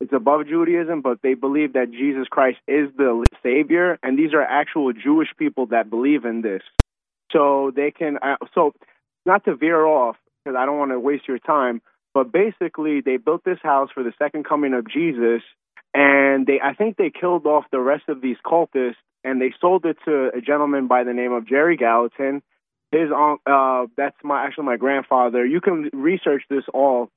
it's 0.00 0.12
above 0.12 0.46
Judaism, 0.46 1.00
but 1.00 1.22
they 1.22 1.32
believe 1.32 1.72
that 1.72 1.90
Jesus 1.90 2.28
Christ 2.28 2.58
is 2.68 2.90
the 2.96 3.26
Savior, 3.42 3.98
and 4.02 4.18
these 4.18 4.34
are 4.34 4.42
actual 4.42 4.92
Jewish 4.92 5.28
people 5.38 5.66
that 5.66 5.88
believe 5.88 6.26
in 6.26 6.42
this. 6.42 6.62
So 7.32 7.72
they 7.74 7.90
can. 7.90 8.18
Uh, 8.20 8.36
so 8.54 8.74
not 9.24 9.46
to 9.46 9.56
veer 9.56 9.86
off 9.86 10.16
because 10.44 10.58
I 10.58 10.66
don't 10.66 10.78
want 10.78 10.90
to 10.90 11.00
waste 11.00 11.26
your 11.26 11.38
time, 11.38 11.80
but 12.12 12.30
basically 12.30 13.00
they 13.00 13.16
built 13.16 13.44
this 13.44 13.58
house 13.62 13.88
for 13.94 14.02
the 14.02 14.12
second 14.18 14.44
coming 14.44 14.74
of 14.74 14.86
Jesus, 14.86 15.40
and 15.94 16.46
they 16.46 16.60
I 16.62 16.74
think 16.74 16.96
they 16.96 17.10
killed 17.10 17.46
off 17.46 17.64
the 17.70 17.80
rest 17.80 18.04
of 18.08 18.20
these 18.20 18.36
cultists 18.44 18.96
and 19.22 19.40
they 19.40 19.52
sold 19.60 19.86
it 19.86 19.96
to 20.04 20.30
a 20.36 20.40
gentleman 20.40 20.86
by 20.86 21.04
the 21.04 21.14
name 21.14 21.32
of 21.32 21.46
Jerry 21.48 21.76
Gallatin. 21.76 22.42
His 22.92 23.10
uh, 23.10 23.86
that's 23.96 24.16
my 24.22 24.44
actually 24.44 24.66
my 24.66 24.76
grandfather. 24.76 25.44
You 25.44 25.60
can 25.60 25.90
research 25.92 26.42
this 26.50 26.64
all, 26.72 27.10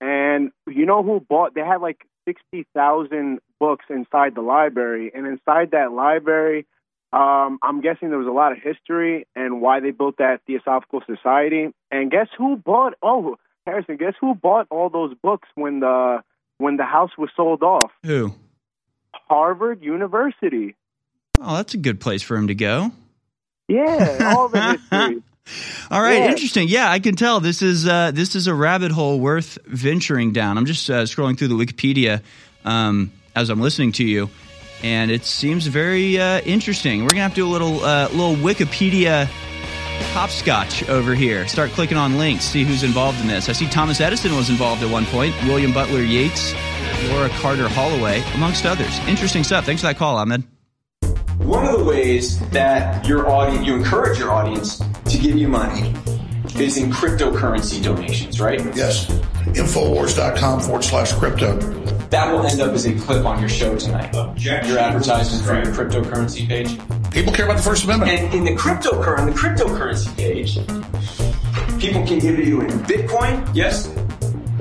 and 0.00 0.50
you 0.68 0.86
know 0.86 1.02
who 1.02 1.20
bought? 1.20 1.54
They 1.54 1.62
had 1.62 1.80
like 1.80 1.98
sixty 2.26 2.66
thousand 2.74 3.40
books 3.58 3.86
inside 3.88 4.34
the 4.34 4.42
library, 4.42 5.10
and 5.12 5.26
inside 5.26 5.72
that 5.72 5.90
library, 5.92 6.66
um, 7.12 7.58
I'm 7.62 7.80
guessing 7.80 8.10
there 8.10 8.18
was 8.18 8.28
a 8.28 8.32
lot 8.32 8.52
of 8.52 8.58
history 8.58 9.26
and 9.34 9.60
why 9.60 9.80
they 9.80 9.90
built 9.90 10.18
that 10.18 10.40
Theosophical 10.46 11.02
Society. 11.06 11.68
And 11.90 12.10
guess 12.12 12.28
who 12.36 12.56
bought? 12.56 12.94
Oh, 13.02 13.36
Harrison, 13.66 13.96
guess 13.96 14.14
who 14.20 14.34
bought 14.36 14.66
all 14.70 14.88
those 14.88 15.14
books 15.20 15.48
when 15.56 15.80
the 15.80 16.22
when 16.58 16.76
the 16.76 16.84
house 16.84 17.10
was 17.18 17.30
sold 17.36 17.62
off. 17.62 17.90
Who? 18.04 18.34
Harvard 19.28 19.82
University. 19.82 20.76
Oh, 21.40 21.56
that's 21.56 21.74
a 21.74 21.78
good 21.78 22.00
place 22.00 22.22
for 22.22 22.36
him 22.36 22.48
to 22.48 22.54
go. 22.54 22.92
Yeah, 23.68 24.34
all 24.36 24.48
the 24.48 24.62
history. 24.62 25.22
all 25.90 26.00
right, 26.00 26.20
yeah. 26.20 26.30
interesting. 26.30 26.68
Yeah, 26.68 26.90
I 26.90 26.98
can 26.98 27.16
tell 27.16 27.40
this 27.40 27.62
is 27.62 27.86
uh, 27.86 28.10
this 28.12 28.36
is 28.36 28.46
a 28.46 28.54
rabbit 28.54 28.92
hole 28.92 29.18
worth 29.18 29.58
venturing 29.66 30.32
down. 30.32 30.58
I'm 30.58 30.66
just 30.66 30.88
uh, 30.90 31.02
scrolling 31.04 31.38
through 31.38 31.48
the 31.48 31.54
Wikipedia 31.54 32.22
um, 32.64 33.10
as 33.34 33.50
I'm 33.50 33.60
listening 33.60 33.92
to 33.92 34.04
you, 34.04 34.28
and 34.82 35.10
it 35.10 35.24
seems 35.24 35.66
very 35.66 36.18
uh, 36.18 36.40
interesting. 36.42 37.04
We're 37.04 37.10
gonna 37.10 37.22
have 37.22 37.32
to 37.32 37.36
do 37.36 37.46
a 37.46 37.52
little 37.52 37.84
uh, 37.84 38.08
little 38.08 38.36
Wikipedia 38.36 39.28
hopscotch 40.12 40.88
over 40.88 41.14
here. 41.14 41.46
Start 41.48 41.70
clicking 41.70 41.96
on 41.96 42.18
links, 42.18 42.44
see 42.44 42.64
who's 42.64 42.82
involved 42.82 43.20
in 43.20 43.26
this. 43.26 43.48
I 43.48 43.52
see 43.52 43.66
Thomas 43.66 44.00
Edison 44.00 44.34
was 44.36 44.50
involved 44.50 44.82
at 44.82 44.90
one 44.90 45.06
point, 45.06 45.34
William 45.44 45.72
Butler 45.72 46.02
Yeats, 46.02 46.54
Laura 47.08 47.28
Carter 47.30 47.68
Holloway, 47.68 48.22
amongst 48.34 48.66
others. 48.66 48.98
Interesting 49.08 49.44
stuff. 49.44 49.64
Thanks 49.64 49.82
for 49.82 49.88
that 49.88 49.96
call, 49.96 50.16
Ahmed. 50.16 50.44
One 51.38 51.66
of 51.66 51.78
the 51.78 51.84
ways 51.84 52.38
that 52.50 53.06
your 53.06 53.28
audience, 53.28 53.66
you 53.66 53.74
encourage 53.74 54.18
your 54.18 54.30
audience 54.30 54.78
to 54.78 55.18
give 55.18 55.36
you 55.36 55.48
money 55.48 55.92
is 56.56 56.76
in 56.76 56.90
cryptocurrency 56.90 57.82
donations, 57.82 58.40
right? 58.40 58.60
Yes. 58.76 59.06
Infowars.com 59.54 60.60
forward 60.60 60.84
slash 60.84 61.12
crypto. 61.12 61.56
That 62.10 62.32
will 62.32 62.46
end 62.46 62.60
up 62.60 62.72
as 62.72 62.86
a 62.86 62.94
clip 62.94 63.24
on 63.24 63.40
your 63.40 63.48
show 63.48 63.76
tonight. 63.76 64.14
Objection. 64.14 64.70
Your 64.70 64.80
advertisement 64.80 65.44
for 65.44 65.54
your 65.54 65.74
cryptocurrency 65.74 66.46
page. 66.46 66.78
People 67.10 67.32
care 67.32 67.46
about 67.46 67.56
the 67.56 67.62
First 67.62 67.84
Amendment. 67.84 68.10
And 68.12 68.34
in 68.34 68.44
the 68.44 68.52
cryptocurrency, 68.52 69.18
on 69.18 69.26
the 69.26 69.32
cryptocurrency 69.32 70.16
page, 70.16 70.54
people 71.80 72.06
can 72.06 72.18
give 72.18 72.36
to 72.36 72.44
you 72.44 72.60
in 72.60 72.70
Bitcoin, 72.80 73.48
yes? 73.54 73.88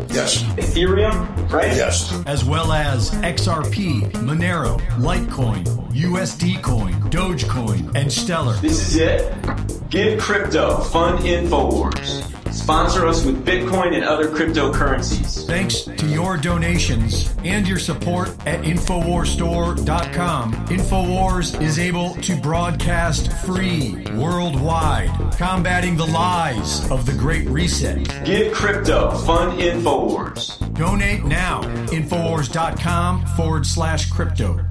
Yes. 0.09 0.43
Ethereum, 0.57 1.51
right? 1.51 1.75
Yes. 1.75 2.13
As 2.25 2.43
well 2.43 2.71
as 2.71 3.11
XRP, 3.11 4.11
Monero, 4.13 4.79
Litecoin, 4.97 5.63
USD 5.91 6.61
Coin, 6.61 6.93
Dogecoin, 7.09 7.95
and 7.95 8.11
Stellar. 8.11 8.55
This 8.57 8.79
is 8.89 8.95
it. 8.97 9.89
Give 9.89 10.19
crypto. 10.19 10.77
Fund 10.81 11.19
InfoWars. 11.19 12.42
Sponsor 12.53 13.07
us 13.07 13.25
with 13.25 13.43
Bitcoin 13.43 13.95
and 13.95 14.03
other 14.03 14.29
cryptocurrencies. 14.29 15.45
Thanks 15.47 15.81
to 15.81 16.05
your 16.05 16.37
donations 16.37 17.33
and 17.43 17.67
your 17.67 17.79
support 17.79 18.29
at 18.45 18.61
InfoWarsStore.com, 18.61 20.53
InfoWars 20.67 21.59
is 21.61 21.79
able 21.79 22.13
to 22.15 22.35
broadcast 22.37 23.33
free 23.43 24.05
worldwide, 24.13 25.09
combating 25.35 25.97
the 25.97 26.05
lies 26.05 26.89
of 26.91 27.07
the 27.07 27.13
Great 27.13 27.47
Reset. 27.47 28.23
Give 28.23 28.53
crypto, 28.53 29.09
fund 29.25 29.59
InfoWars. 29.59 30.75
Donate 30.75 31.25
now, 31.25 31.63
InfoWars.com 31.87 33.25
forward 33.35 33.65
slash 33.65 34.11
crypto. 34.11 34.63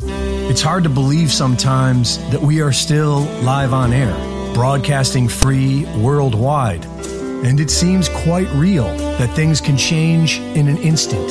It's 0.00 0.62
hard 0.62 0.82
to 0.82 0.90
believe 0.90 1.30
sometimes 1.30 2.18
that 2.30 2.40
we 2.40 2.60
are 2.60 2.72
still 2.72 3.20
live 3.42 3.72
on 3.72 3.92
air 3.92 4.37
broadcasting 4.58 5.28
free 5.28 5.84
worldwide. 5.98 6.84
And 7.44 7.60
it 7.60 7.70
seems 7.70 8.08
quite 8.08 8.50
real 8.54 8.88
that 9.18 9.32
things 9.36 9.60
can 9.60 9.76
change 9.76 10.40
in 10.40 10.66
an 10.66 10.78
instant. 10.78 11.30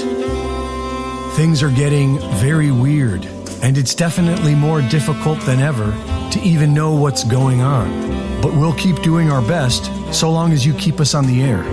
Things 1.36 1.62
are 1.62 1.70
getting 1.70 2.20
very 2.36 2.72
weird, 2.72 3.26
and 3.62 3.78
it's 3.78 3.94
definitely 3.94 4.56
more 4.56 4.82
difficult 4.82 5.42
than 5.42 5.60
ever 5.60 5.92
to 6.32 6.40
even 6.40 6.74
know 6.74 6.94
what's 6.94 7.26
going 7.26 7.60
on. 7.60 8.42
But 8.42 8.54
we'll 8.54 8.76
keep 8.76 9.02
doing 9.02 9.30
our 9.30 9.42
best 9.42 9.92
so 10.16 10.32
long 10.32 10.54
as 10.54 10.66
you 10.66 10.74
keep 10.76 11.02
us 11.02 11.14
on 11.14 11.28
the 11.28 11.44
air. 11.44 11.64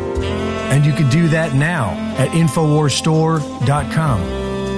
And 0.73 0.85
you 0.85 0.93
can 0.93 1.09
do 1.09 1.29
that 1.29 1.55
now 1.55 1.91
at 2.19 2.31
InfoWarsStore.com. 2.31 4.21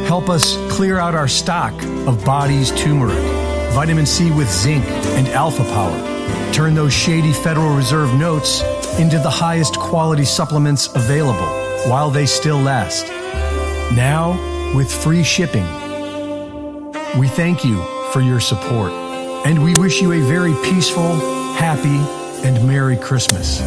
Help 0.05 0.29
us 0.29 0.59
clear 0.71 0.99
out 0.99 1.15
our 1.15 1.27
stock 1.27 1.73
of 2.07 2.23
bodies 2.23 2.71
turmeric 2.73 3.47
vitamin 3.77 4.07
C 4.07 4.31
with 4.31 4.51
zinc, 4.51 4.87
and 5.19 5.29
alpha 5.29 5.63
power. 5.65 6.16
Turn 6.53 6.75
those 6.75 6.93
shady 6.93 7.33
Federal 7.33 7.75
Reserve 7.77 8.15
notes 8.15 8.63
into 8.99 9.19
the 9.19 9.31
highest 9.31 9.77
quality 9.77 10.25
supplements 10.25 10.89
available 10.95 11.47
while 11.91 12.11
they 12.11 12.27
still 12.27 12.59
last. 12.59 13.07
Now, 13.95 14.33
with 14.75 14.91
free 14.91 15.23
shipping. 15.23 15.67
We 17.19 17.29
thank 17.29 17.65
you 17.65 17.83
for 18.13 18.21
your 18.21 18.41
support, 18.41 18.93
and 19.47 19.63
we 19.63 19.77
wish 19.77 20.01
you 20.03 20.13
a 20.13 20.21
very 20.21 20.55
peaceful, 20.65 21.17
happy, 21.55 21.99
and 22.47 22.67
Merry 22.67 22.97
Christmas. 22.97 23.61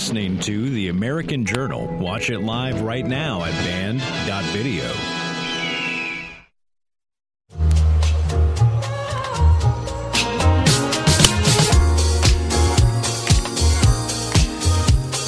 Listening 0.00 0.38
to 0.38 0.70
The 0.70 0.88
American 0.88 1.44
Journal. 1.44 1.86
Watch 1.98 2.30
it 2.30 2.38
live 2.38 2.80
right 2.80 3.04
now 3.04 3.44
at 3.44 3.52
band.video. 3.52 4.86
All 4.86 4.94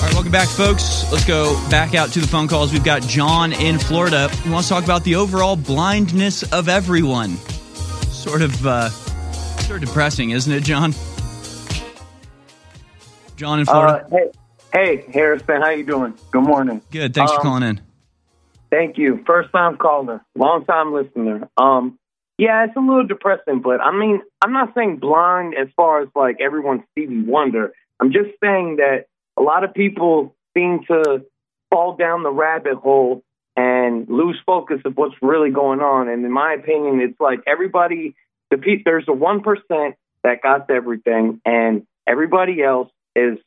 right, 0.00 0.14
welcome 0.14 0.32
back, 0.32 0.48
folks. 0.48 1.04
Let's 1.12 1.26
go 1.26 1.52
back 1.68 1.94
out 1.94 2.08
to 2.12 2.20
the 2.20 2.26
phone 2.26 2.48
calls. 2.48 2.72
We've 2.72 2.82
got 2.82 3.02
John 3.02 3.52
in 3.52 3.78
Florida. 3.78 4.30
He 4.36 4.48
wants 4.48 4.68
to 4.68 4.74
talk 4.74 4.84
about 4.84 5.04
the 5.04 5.16
overall 5.16 5.54
blindness 5.54 6.50
of 6.50 6.70
everyone. 6.70 7.36
Sort 8.08 8.40
of, 8.40 8.66
uh, 8.66 8.88
sort 8.88 9.82
of 9.82 9.88
depressing, 9.90 10.30
isn't 10.30 10.50
it, 10.50 10.62
John? 10.62 10.94
John 13.36 13.58
in 13.60 13.66
Florida. 13.66 14.06
Uh, 14.06 14.16
hey, 14.16 14.30
hey, 14.72 15.04
Harrison, 15.12 15.60
how 15.62 15.70
you 15.70 15.84
doing? 15.84 16.14
Good 16.30 16.42
morning. 16.42 16.80
Good. 16.90 17.14
Thanks 17.14 17.32
for 17.32 17.38
Um, 17.40 17.44
calling 17.44 17.62
in. 17.62 17.80
Thank 18.70 18.96
you. 18.96 19.22
First 19.26 19.52
time 19.52 19.76
caller, 19.76 20.24
long 20.34 20.64
time 20.64 20.92
listener. 20.92 21.48
Um, 21.58 21.98
yeah, 22.38 22.64
it's 22.64 22.74
a 22.76 22.80
little 22.80 23.06
depressing, 23.06 23.60
but 23.60 23.80
I 23.82 23.92
mean, 23.92 24.22
I'm 24.42 24.52
not 24.52 24.72
saying 24.74 24.96
blind 24.96 25.54
as 25.54 25.68
far 25.76 26.00
as 26.00 26.08
like 26.14 26.40
everyone's 26.40 26.82
Stevie 26.92 27.22
Wonder. 27.22 27.72
I'm 28.00 28.12
just 28.12 28.30
saying 28.42 28.76
that 28.76 29.06
a 29.36 29.42
lot 29.42 29.62
of 29.62 29.74
people 29.74 30.34
seem 30.56 30.80
to 30.88 31.24
fall 31.70 31.96
down 31.96 32.22
the 32.22 32.30
rabbit 32.32 32.76
hole 32.76 33.22
and 33.56 34.08
lose 34.08 34.40
focus 34.46 34.80
of 34.86 34.96
what's 34.96 35.14
really 35.20 35.50
going 35.50 35.80
on. 35.80 36.08
And 36.08 36.24
in 36.24 36.32
my 36.32 36.54
opinion, 36.54 37.00
it's 37.00 37.20
like 37.20 37.40
everybody, 37.46 38.14
the 38.50 38.56
pe- 38.56 38.82
there's 38.84 39.04
a 39.06 39.12
one 39.12 39.42
percent 39.42 39.96
that 40.24 40.40
got 40.42 40.70
everything, 40.70 41.42
and 41.44 41.86
everybody 42.06 42.62
else 42.62 42.88
is 43.14 43.38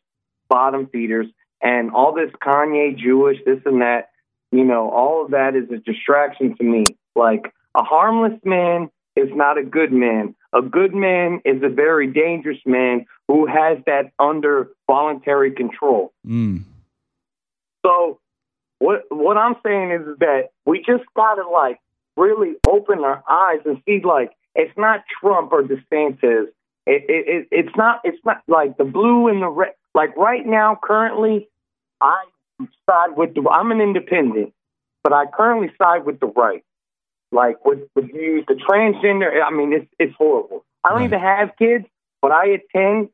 bottom 0.49 0.87
feeders. 0.87 1.27
And 1.61 1.91
all 1.91 2.13
this 2.13 2.31
Kanye 2.41 2.97
Jewish, 2.97 3.37
this 3.45 3.59
and 3.65 3.81
that, 3.81 4.09
you 4.51 4.63
know, 4.63 4.89
all 4.89 5.25
of 5.25 5.31
that 5.31 5.55
is 5.55 5.69
a 5.71 5.77
distraction 5.77 6.55
to 6.57 6.63
me. 6.63 6.85
Like 7.15 7.53
a 7.75 7.83
harmless 7.83 8.39
man 8.43 8.89
is 9.15 9.29
not 9.33 9.57
a 9.57 9.63
good 9.63 9.91
man. 9.91 10.35
A 10.53 10.61
good 10.61 10.93
man 10.93 11.41
is 11.45 11.63
a 11.63 11.69
very 11.69 12.07
dangerous 12.07 12.59
man 12.65 13.05
who 13.27 13.45
has 13.45 13.79
that 13.85 14.11
under 14.19 14.69
voluntary 14.87 15.51
control. 15.51 16.13
Mm. 16.25 16.63
So 17.85 18.19
what 18.79 19.03
what 19.09 19.37
I'm 19.37 19.55
saying 19.65 19.91
is 19.91 20.17
that 20.19 20.49
we 20.65 20.79
just 20.79 21.03
gotta 21.15 21.47
like 21.47 21.79
really 22.17 22.55
open 22.67 22.99
our 22.99 23.23
eyes 23.29 23.59
and 23.65 23.81
see 23.85 24.01
like 24.03 24.31
it's 24.53 24.77
not 24.77 25.03
Trump 25.19 25.51
or 25.51 25.63
DeSantis. 25.63 26.47
It, 26.87 27.03
it, 27.09 27.27
it 27.27 27.47
it's 27.51 27.75
not 27.75 28.01
it's 28.03 28.23
not 28.25 28.41
like 28.47 28.77
the 28.77 28.83
blue 28.83 29.27
and 29.27 29.41
the 29.41 29.49
red. 29.49 29.73
Like 29.95 30.17
right 30.17 30.45
now, 30.45 30.77
currently, 30.79 31.47
I 32.01 32.25
side 32.87 33.15
with 33.15 33.33
the. 33.33 33.49
I'm 33.49 33.71
an 33.71 33.79
independent, 33.79 34.53
but 35.03 35.13
I 35.13 35.25
currently 35.25 35.71
side 35.81 36.05
with 36.05 36.19
the 36.19 36.27
right. 36.27 36.65
Like 37.31 37.63
with 37.65 37.79
with 37.95 38.09
you, 38.13 38.43
the 38.45 38.55
transgender. 38.55 39.41
I 39.41 39.51
mean, 39.51 39.71
it's 39.71 39.87
it's 39.97 40.13
horrible. 40.17 40.65
I 40.83 40.89
don't 40.89 41.03
even 41.03 41.21
have 41.21 41.51
kids, 41.57 41.85
but 42.21 42.33
I 42.33 42.57
attend 42.59 43.07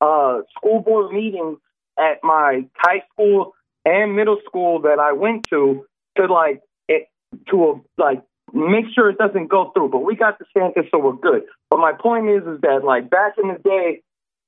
uh, 0.00 0.42
school 0.56 0.80
board 0.80 1.12
meetings 1.12 1.58
at 1.98 2.22
my 2.22 2.66
high 2.76 3.02
school 3.12 3.54
and 3.84 4.14
middle 4.14 4.38
school 4.46 4.82
that 4.82 5.00
I 5.00 5.12
went 5.12 5.48
to 5.48 5.84
to 6.16 6.26
like 6.26 6.62
it 6.88 7.08
to 7.50 7.84
like 7.98 8.22
make 8.52 8.84
sure 8.94 9.10
it 9.10 9.18
doesn't 9.18 9.48
go 9.48 9.72
through. 9.74 9.88
But 9.88 10.04
we 10.04 10.14
got 10.14 10.38
the 10.38 10.44
DeSantis, 10.54 10.88
so 10.92 11.00
we're 11.00 11.14
good. 11.14 11.42
But 11.68 11.80
my 11.80 11.94
point 11.94 12.28
is, 12.28 12.42
is 12.46 12.60
that 12.60 12.84
like 12.84 13.10
back 13.10 13.34
in 13.42 13.48
the 13.48 13.58
day, 13.58 14.02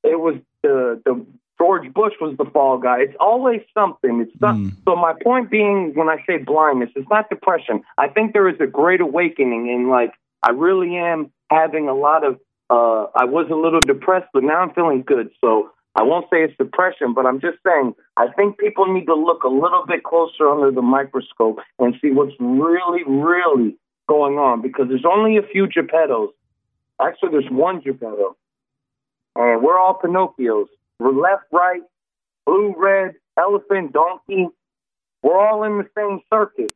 it 0.05 0.21
was 0.21 0.37
the 0.63 1.03
the 1.05 1.27
George 1.61 1.93
Bush 1.93 2.15
was 2.23 2.35
the 2.39 2.47
fall 2.47 2.79
guy. 2.79 3.01
It's 3.01 3.17
always 3.21 3.61
something. 3.75 4.21
It's 4.21 4.41
not, 4.41 4.57
so. 4.87 4.97
My 4.97 5.13
point 5.23 5.51
being, 5.51 5.93
when 5.95 6.09
I 6.09 6.17
say 6.27 6.39
blindness, 6.39 6.89
it's 6.97 7.09
not 7.11 7.29
depression. 7.29 7.83
I 7.99 8.09
think 8.09 8.33
there 8.33 8.49
is 8.49 8.57
a 8.61 8.67
great 8.67 9.03
awakening, 9.03 9.71
and 9.71 9.91
like 9.91 10.13
I 10.43 10.53
really 10.53 10.97
am 10.97 11.31
having 11.51 11.89
a 11.89 11.95
lot 11.95 12.25
of. 12.25 12.41
Uh, 12.71 13.11
I 13.15 13.25
was 13.25 13.49
a 13.51 13.57
little 13.57 13.81
depressed, 13.81 14.29
but 14.33 14.43
now 14.43 14.61
I'm 14.61 14.73
feeling 14.73 15.03
good. 15.03 15.31
So 15.41 15.71
I 15.97 16.03
won't 16.03 16.27
say 16.33 16.45
it's 16.45 16.57
depression, 16.57 17.13
but 17.15 17.27
I'm 17.27 17.41
just 17.41 17.59
saying 17.67 17.95
I 18.17 18.29
think 18.29 18.59
people 18.59 18.87
need 18.93 19.07
to 19.07 19.15
look 19.15 19.43
a 19.43 19.49
little 19.49 19.85
bit 19.87 20.03
closer 20.03 20.49
under 20.49 20.71
the 20.71 20.83
microscope 20.83 21.59
and 21.79 21.95
see 22.01 22.11
what's 22.11 22.35
really, 22.39 23.03
really 23.07 23.77
going 24.09 24.39
on 24.39 24.63
because 24.63 24.87
there's 24.89 25.05
only 25.05 25.37
a 25.37 25.43
few 25.43 25.67
Geppettos. 25.67 26.31
Actually, 27.03 27.33
there's 27.33 27.51
one 27.51 27.81
Geppetto, 27.81 28.37
and 29.37 29.63
we're 29.63 29.79
all 29.79 30.01
Pinocchios. 30.03 30.69
We're 31.01 31.13
left, 31.15 31.45
right, 31.53 31.83
blue, 32.47 32.75
red, 32.79 33.15
elephant, 33.39 33.95
donkey. 33.95 34.49
We're 35.23 35.39
all 35.39 35.65
in 35.65 35.79
the 35.79 35.89
same 35.97 36.21
circuit. 36.33 36.75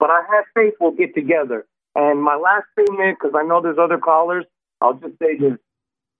But 0.00 0.10
I 0.10 0.22
have 0.34 0.44
faith 0.54 0.74
we'll 0.80 0.92
get 0.92 1.14
together. 1.14 1.66
And 1.94 2.22
my 2.22 2.36
last 2.36 2.66
statement, 2.78 3.18
because 3.20 3.34
I 3.36 3.44
know 3.44 3.62
there's 3.62 3.78
other 3.78 3.98
callers, 3.98 4.44
I'll 4.80 4.94
just 4.94 5.18
say 5.20 5.38
this: 5.38 5.58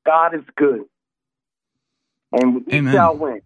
God 0.07 0.35
is 0.35 0.43
good, 0.57 0.83
and 2.33 2.67
we 2.67 2.73
Amen. 2.73 2.95
shall 2.95 3.17
win. 3.17 3.43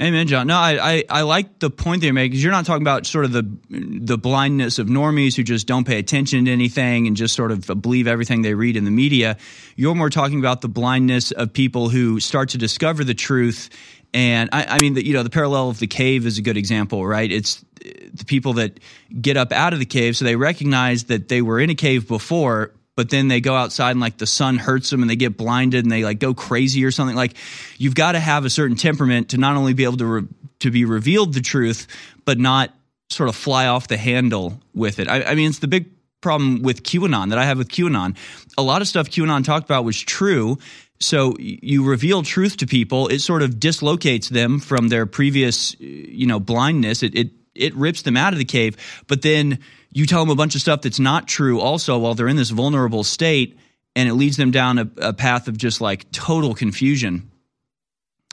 Amen, 0.00 0.28
John. 0.28 0.46
No, 0.46 0.56
I, 0.56 0.92
I, 0.92 1.04
I 1.10 1.22
like 1.22 1.58
the 1.58 1.68
point 1.68 2.00
that 2.00 2.06
you're 2.06 2.14
making 2.14 2.30
because 2.30 2.42
you're 2.42 2.52
not 2.52 2.64
talking 2.64 2.82
about 2.82 3.04
sort 3.04 3.26
of 3.26 3.32
the 3.32 3.42
the 3.68 4.16
blindness 4.16 4.78
of 4.78 4.86
normies 4.86 5.36
who 5.36 5.42
just 5.42 5.66
don't 5.66 5.86
pay 5.86 5.98
attention 5.98 6.46
to 6.46 6.50
anything 6.50 7.06
and 7.06 7.14
just 7.14 7.34
sort 7.34 7.52
of 7.52 7.66
believe 7.82 8.06
everything 8.06 8.40
they 8.40 8.54
read 8.54 8.76
in 8.76 8.86
the 8.86 8.90
media. 8.90 9.36
You're 9.76 9.94
more 9.94 10.08
talking 10.08 10.38
about 10.38 10.62
the 10.62 10.70
blindness 10.70 11.32
of 11.32 11.52
people 11.52 11.90
who 11.90 12.18
start 12.18 12.48
to 12.50 12.58
discover 12.58 13.04
the 13.04 13.12
truth. 13.12 13.68
And 14.14 14.48
I, 14.54 14.64
I 14.64 14.80
mean, 14.80 14.94
the, 14.94 15.06
you 15.06 15.12
know, 15.12 15.22
the 15.22 15.30
parallel 15.30 15.68
of 15.68 15.78
the 15.78 15.86
cave 15.86 16.24
is 16.24 16.38
a 16.38 16.42
good 16.42 16.56
example, 16.56 17.06
right? 17.06 17.30
It's 17.30 17.62
eh, 17.84 17.92
the 18.14 18.24
people 18.24 18.54
that 18.54 18.80
get 19.20 19.36
up 19.36 19.52
out 19.52 19.74
of 19.74 19.80
the 19.80 19.86
cave, 19.86 20.16
so 20.16 20.24
they 20.24 20.34
recognize 20.34 21.04
that 21.04 21.28
they 21.28 21.42
were 21.42 21.60
in 21.60 21.68
a 21.68 21.74
cave 21.74 22.08
before, 22.08 22.72
but 22.96 23.10
then 23.10 23.28
they 23.28 23.40
go 23.40 23.54
outside 23.54 23.92
and 23.92 24.00
like 24.00 24.18
the 24.18 24.26
sun 24.26 24.58
hurts 24.58 24.90
them 24.90 25.02
and 25.02 25.10
they 25.10 25.16
get 25.16 25.36
blinded 25.36 25.84
and 25.84 25.92
they 25.92 26.04
like 26.04 26.18
go 26.18 26.34
crazy 26.34 26.84
or 26.84 26.90
something. 26.90 27.16
Like 27.16 27.34
you've 27.78 27.94
got 27.94 28.12
to 28.12 28.20
have 28.20 28.44
a 28.44 28.50
certain 28.50 28.76
temperament 28.76 29.30
to 29.30 29.38
not 29.38 29.56
only 29.56 29.74
be 29.74 29.84
able 29.84 29.96
to 29.98 30.06
re- 30.06 30.28
to 30.60 30.70
be 30.70 30.84
revealed 30.84 31.32
the 31.32 31.40
truth 31.40 31.86
but 32.24 32.38
not 32.38 32.74
sort 33.08 33.28
of 33.28 33.34
fly 33.34 33.66
off 33.66 33.88
the 33.88 33.96
handle 33.96 34.60
with 34.74 34.98
it. 34.98 35.08
I, 35.08 35.22
I 35.22 35.34
mean 35.34 35.48
it's 35.48 35.60
the 35.60 35.68
big 35.68 35.86
problem 36.20 36.60
with 36.62 36.82
qanon 36.82 37.30
that 37.30 37.38
i 37.38 37.44
have 37.44 37.58
with 37.58 37.68
qanon. 37.68 38.16
A 38.58 38.62
lot 38.62 38.82
of 38.82 38.88
stuff 38.88 39.08
qanon 39.08 39.44
talked 39.44 39.64
about 39.64 39.84
was 39.84 39.98
true 40.00 40.58
so 40.98 41.34
you 41.38 41.88
reveal 41.88 42.22
truth 42.22 42.58
to 42.58 42.66
people 42.66 43.08
it 43.08 43.20
sort 43.20 43.40
of 43.40 43.58
dislocates 43.58 44.28
them 44.28 44.60
from 44.60 44.88
their 44.88 45.06
previous 45.06 45.74
you 45.80 46.26
know 46.26 46.38
blindness. 46.38 47.02
It, 47.02 47.14
it 47.14 47.30
it 47.54 47.74
rips 47.74 48.02
them 48.02 48.16
out 48.16 48.32
of 48.32 48.38
the 48.38 48.44
cave 48.44 48.76
but 49.06 49.22
then 49.22 49.60
you 49.92 50.06
tell 50.06 50.20
them 50.20 50.30
a 50.30 50.36
bunch 50.36 50.54
of 50.54 50.60
stuff 50.60 50.82
that's 50.82 51.00
not 51.00 51.26
true 51.26 51.60
also 51.60 51.98
while 51.98 52.14
they're 52.14 52.28
in 52.28 52.36
this 52.36 52.50
vulnerable 52.50 53.04
state 53.04 53.58
and 53.96 54.08
it 54.08 54.14
leads 54.14 54.36
them 54.36 54.50
down 54.50 54.78
a, 54.78 54.90
a 54.98 55.12
path 55.12 55.48
of 55.48 55.56
just 55.56 55.80
like 55.80 56.10
total 56.12 56.54
confusion. 56.54 57.30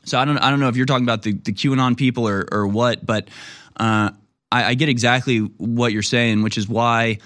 So 0.05 0.17
i 0.17 0.25
don't 0.25 0.37
i 0.37 0.49
don't 0.49 0.61
know 0.61 0.69
if 0.69 0.77
you're 0.77 0.85
talking 0.85 1.05
about 1.05 1.23
the, 1.23 1.33
the 1.33 1.51
qanon 1.51 1.97
people 1.97 2.29
or, 2.29 2.47
or 2.51 2.67
what 2.67 3.05
but 3.05 3.29
uh, 3.77 4.11
I, 4.51 4.63
I 4.63 4.73
get 4.75 4.87
exactly 4.87 5.39
what 5.39 5.91
you're 5.91 6.01
saying 6.01 6.43
which 6.43 6.57
is 6.57 6.67
why 6.67 7.17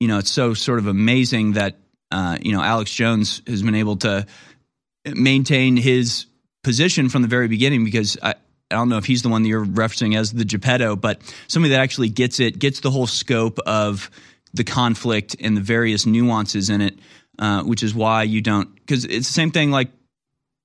you 0.00 0.08
know 0.08 0.18
it's 0.18 0.30
so 0.30 0.52
sort 0.52 0.78
of 0.78 0.86
amazing 0.86 1.52
that 1.52 1.78
uh, 2.10 2.36
you 2.40 2.52
know 2.52 2.62
alex 2.62 2.92
jones 2.92 3.40
has 3.46 3.62
been 3.62 3.74
able 3.74 3.96
to 3.98 4.26
maintain 5.06 5.76
his 5.76 6.26
position 6.62 7.08
from 7.08 7.22
the 7.22 7.28
very 7.28 7.48
beginning 7.48 7.84
because 7.84 8.18
I, 8.22 8.34
I 8.70 8.74
don't 8.74 8.88
know 8.88 8.98
if 8.98 9.04
he's 9.04 9.22
the 9.22 9.28
one 9.28 9.42
that 9.42 9.48
you're 9.48 9.64
referencing 9.64 10.16
as 10.16 10.32
the 10.32 10.44
Geppetto, 10.44 10.96
but 10.96 11.20
somebody 11.46 11.70
that 11.70 11.80
actually 11.80 12.08
gets 12.08 12.40
it, 12.40 12.58
gets 12.58 12.80
the 12.80 12.90
whole 12.90 13.06
scope 13.06 13.58
of 13.60 14.10
the 14.54 14.64
conflict 14.64 15.36
and 15.40 15.56
the 15.56 15.60
various 15.60 16.04
nuances 16.04 16.68
in 16.68 16.80
it, 16.80 16.98
uh, 17.38 17.62
which 17.62 17.82
is 17.82 17.94
why 17.94 18.24
you 18.24 18.40
don't, 18.40 18.74
because 18.74 19.04
it's 19.04 19.28
the 19.28 19.32
same 19.32 19.52
thing 19.52 19.70
like 19.70 19.90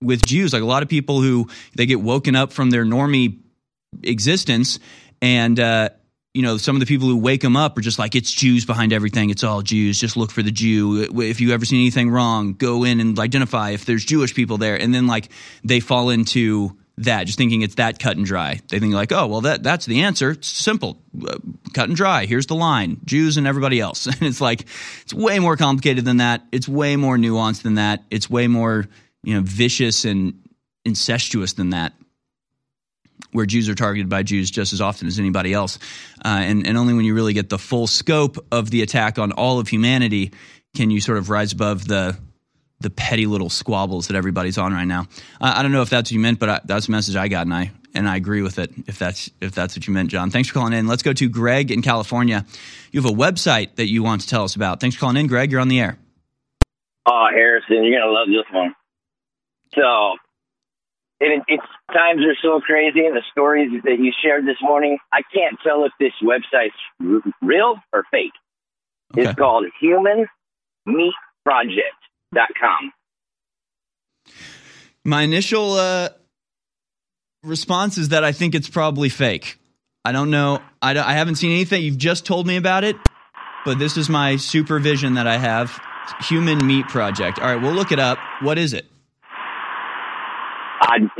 with 0.02 0.26
Jews. 0.26 0.52
Like 0.52 0.64
a 0.64 0.66
lot 0.66 0.82
of 0.82 0.90
people 0.90 1.22
who 1.22 1.48
they 1.76 1.86
get 1.86 2.02
woken 2.02 2.36
up 2.36 2.52
from 2.52 2.72
their 2.72 2.86
normie 2.86 3.38
existence, 4.02 4.80
and 5.22 5.60
uh, 5.60 5.90
you 6.34 6.42
know 6.42 6.58
some 6.58 6.76
of 6.76 6.80
the 6.80 6.88
people 6.88 7.08
who 7.08 7.18
wake 7.18 7.42
them 7.42 7.56
up 7.56 7.78
are 7.78 7.82
just 7.82 8.00
like 8.00 8.16
it's 8.16 8.32
Jews 8.32 8.66
behind 8.66 8.94
everything. 8.94 9.30
It's 9.30 9.44
all 9.44 9.62
Jews. 9.62 10.00
Just 10.00 10.18
look 10.18 10.32
for 10.32 10.42
the 10.42 10.52
Jew. 10.52 11.22
If 11.22 11.40
you 11.40 11.52
ever 11.52 11.66
see 11.66 11.80
anything 11.80 12.10
wrong, 12.10 12.54
go 12.54 12.84
in 12.84 13.00
and 13.00 13.20
identify 13.20 13.72
if 13.72 13.86
there's 13.86 14.04
Jewish 14.04 14.34
people 14.34 14.58
there, 14.58 14.76
and 14.76 14.92
then 14.92 15.06
like 15.06 15.30
they 15.64 15.80
fall 15.80 16.10
into 16.10 16.76
that, 16.98 17.26
just 17.26 17.38
thinking 17.38 17.62
it's 17.62 17.76
that 17.76 18.00
cut 18.00 18.18
and 18.18 18.26
dry. 18.26 18.60
They 18.70 18.80
think 18.80 18.94
like, 18.94 19.12
oh, 19.12 19.28
well, 19.28 19.42
that 19.42 19.64
that's 19.64 19.86
the 19.86 20.04
answer. 20.04 20.32
It's 20.32 20.48
simple, 20.48 21.02
uh, 21.26 21.38
cut 21.74 21.88
and 21.88 21.96
dry. 21.96 22.26
Here's 22.26 22.48
the 22.48 22.56
line: 22.56 23.00
Jews 23.06 23.38
and 23.38 23.48
everybody 23.48 23.80
else. 23.80 24.08
And 24.22 24.24
it's 24.24 24.42
like 24.42 24.66
it's 25.02 25.14
way 25.14 25.40
more 25.40 25.58
complicated 25.58 26.06
than 26.06 26.18
that. 26.18 26.44
It's 26.52 26.68
way 26.68 26.96
more 26.96 27.18
nuanced 27.18 27.64
than 27.64 27.76
that. 27.76 28.04
It's 28.12 28.30
way 28.30 28.48
more 28.48 28.88
you 29.24 29.36
know 29.36 29.42
vicious 29.42 30.06
and 30.06 30.40
incestuous 30.86 31.54
than 31.54 31.72
that. 31.72 31.94
Where 33.32 33.46
Jews 33.46 33.70
are 33.70 33.76
targeted 33.76 34.10
by 34.10 34.24
Jews 34.24 34.52
just 34.52 34.74
as 34.74 34.82
often 34.82 35.08
as 35.08 35.18
anybody 35.18 35.54
else, 35.54 35.80
uh, 36.24 36.28
and 36.28 36.68
and 36.68 36.78
only 36.78 36.94
when 36.94 37.06
you 37.06 37.16
really 37.16 37.34
get 37.34 37.50
the 37.50 37.60
full 37.60 37.88
scope 37.88 38.46
of 38.52 38.70
the 38.70 38.82
attack 38.82 39.18
on 39.18 39.32
all 39.32 39.60
of 39.60 39.70
humanity 39.70 40.32
can 40.76 40.90
you 40.90 41.02
sort 41.02 41.18
of 41.18 41.30
rise 41.30 41.54
above 41.54 41.88
the 41.88 42.18
the 42.82 42.90
petty 42.90 43.26
little 43.26 43.50
squabbles 43.50 44.08
that 44.08 44.16
everybody's 44.16 44.58
on 44.58 44.74
right 44.74 44.86
now. 44.86 45.08
I, 45.40 45.60
I 45.60 45.64
don't 45.64 45.72
know 45.72 45.82
if 45.82 45.90
that's 45.90 46.08
what 46.08 46.12
you 46.12 46.20
meant, 46.20 46.40
but 46.40 46.50
I, 46.50 46.62
that's 46.66 46.88
the 46.88 46.92
message 46.92 47.16
I 47.16 47.28
got, 47.28 47.46
and 47.46 47.54
I 47.54 47.72
and 47.94 48.08
I 48.08 48.16
agree 48.16 48.42
with 48.42 48.60
it. 48.60 48.72
If 48.88 49.00
that's 49.00 49.30
if 49.42 49.54
that's 49.54 49.76
what 49.76 49.88
you 49.88 49.94
meant, 49.94 50.10
John. 50.10 50.30
Thanks 50.30 50.50
for 50.50 50.56
calling 50.56 50.74
in. 50.74 50.88
Let's 50.88 51.04
go 51.04 51.14
to 51.14 51.30
Greg 51.30 51.72
in 51.72 51.82
California. 51.82 52.46
You 52.92 53.02
have 53.02 53.12
a 53.12 53.16
website 53.16 53.76
that 53.76 53.90
you 53.90 54.04
want 54.04 54.22
to 54.22 54.28
tell 54.28 54.44
us 54.44 54.56
about. 54.56 54.80
Thanks 54.80 54.96
for 54.96 55.02
calling 55.02 55.18
in, 55.18 55.28
Greg. 55.28 55.52
You're 55.52 55.62
on 55.62 55.68
the 55.68 55.80
air. 55.80 55.98
Oh, 57.06 57.28
Harrison, 57.34 57.84
you're 57.84 58.00
gonna 58.00 58.12
love 58.12 58.28
this 58.28 58.46
one. 58.54 58.76
So, 59.74 60.16
it, 61.20 61.42
it's 61.48 61.64
times 61.92 62.22
are 62.22 62.36
so 62.42 62.60
crazy, 62.60 63.06
and 63.06 63.16
the 63.16 63.24
stories 63.32 63.72
that 63.84 63.98
you 64.00 64.12
shared 64.24 64.46
this 64.46 64.58
morning, 64.62 64.98
I 65.12 65.22
can't 65.34 65.58
tell 65.64 65.86
if 65.86 65.92
this 66.00 66.14
website's 66.22 66.74
r- 67.02 67.32
real 67.42 67.76
or 67.92 68.04
fake. 68.12 68.34
It's 69.16 69.38
called 69.38 69.66
Human 69.82 70.28
Meat 70.86 71.14
Project.com. 72.34 72.92
My 75.04 75.24
initial 75.24 75.74
uh, 75.74 76.10
response 77.44 77.98
is 77.98 78.10
that 78.10 78.24
I 78.24 78.32
think 78.32 78.56
it's 78.56 78.70
probably 78.70 79.10
fake. 79.10 79.58
I 80.06 80.12
don't 80.12 80.30
know. 80.32 80.60
I, 80.82 80.94
don't- 80.94 81.06
I 81.08 81.14
haven't 81.14 81.36
seen 81.36 81.52
anything. 81.52 81.84
You've 81.84 81.98
just 81.98 82.26
told 82.26 82.48
me 82.48 82.56
about 82.56 82.84
it, 82.84 82.96
but 83.66 83.80
this 83.80 83.98
is 83.98 84.10
my 84.10 84.36
supervision 84.38 85.16
that 85.16 85.28
I 85.28 85.38
have. 85.38 85.80
Human 86.28 86.66
Meat 86.66 86.88
Project. 86.88 87.40
All 87.40 87.46
right, 87.46 87.62
we'll 87.62 87.74
look 87.74 87.92
it 87.92 88.00
up. 88.00 88.18
What 88.42 88.58
is 88.58 88.74
it? 88.74 88.86
I, 90.82 90.98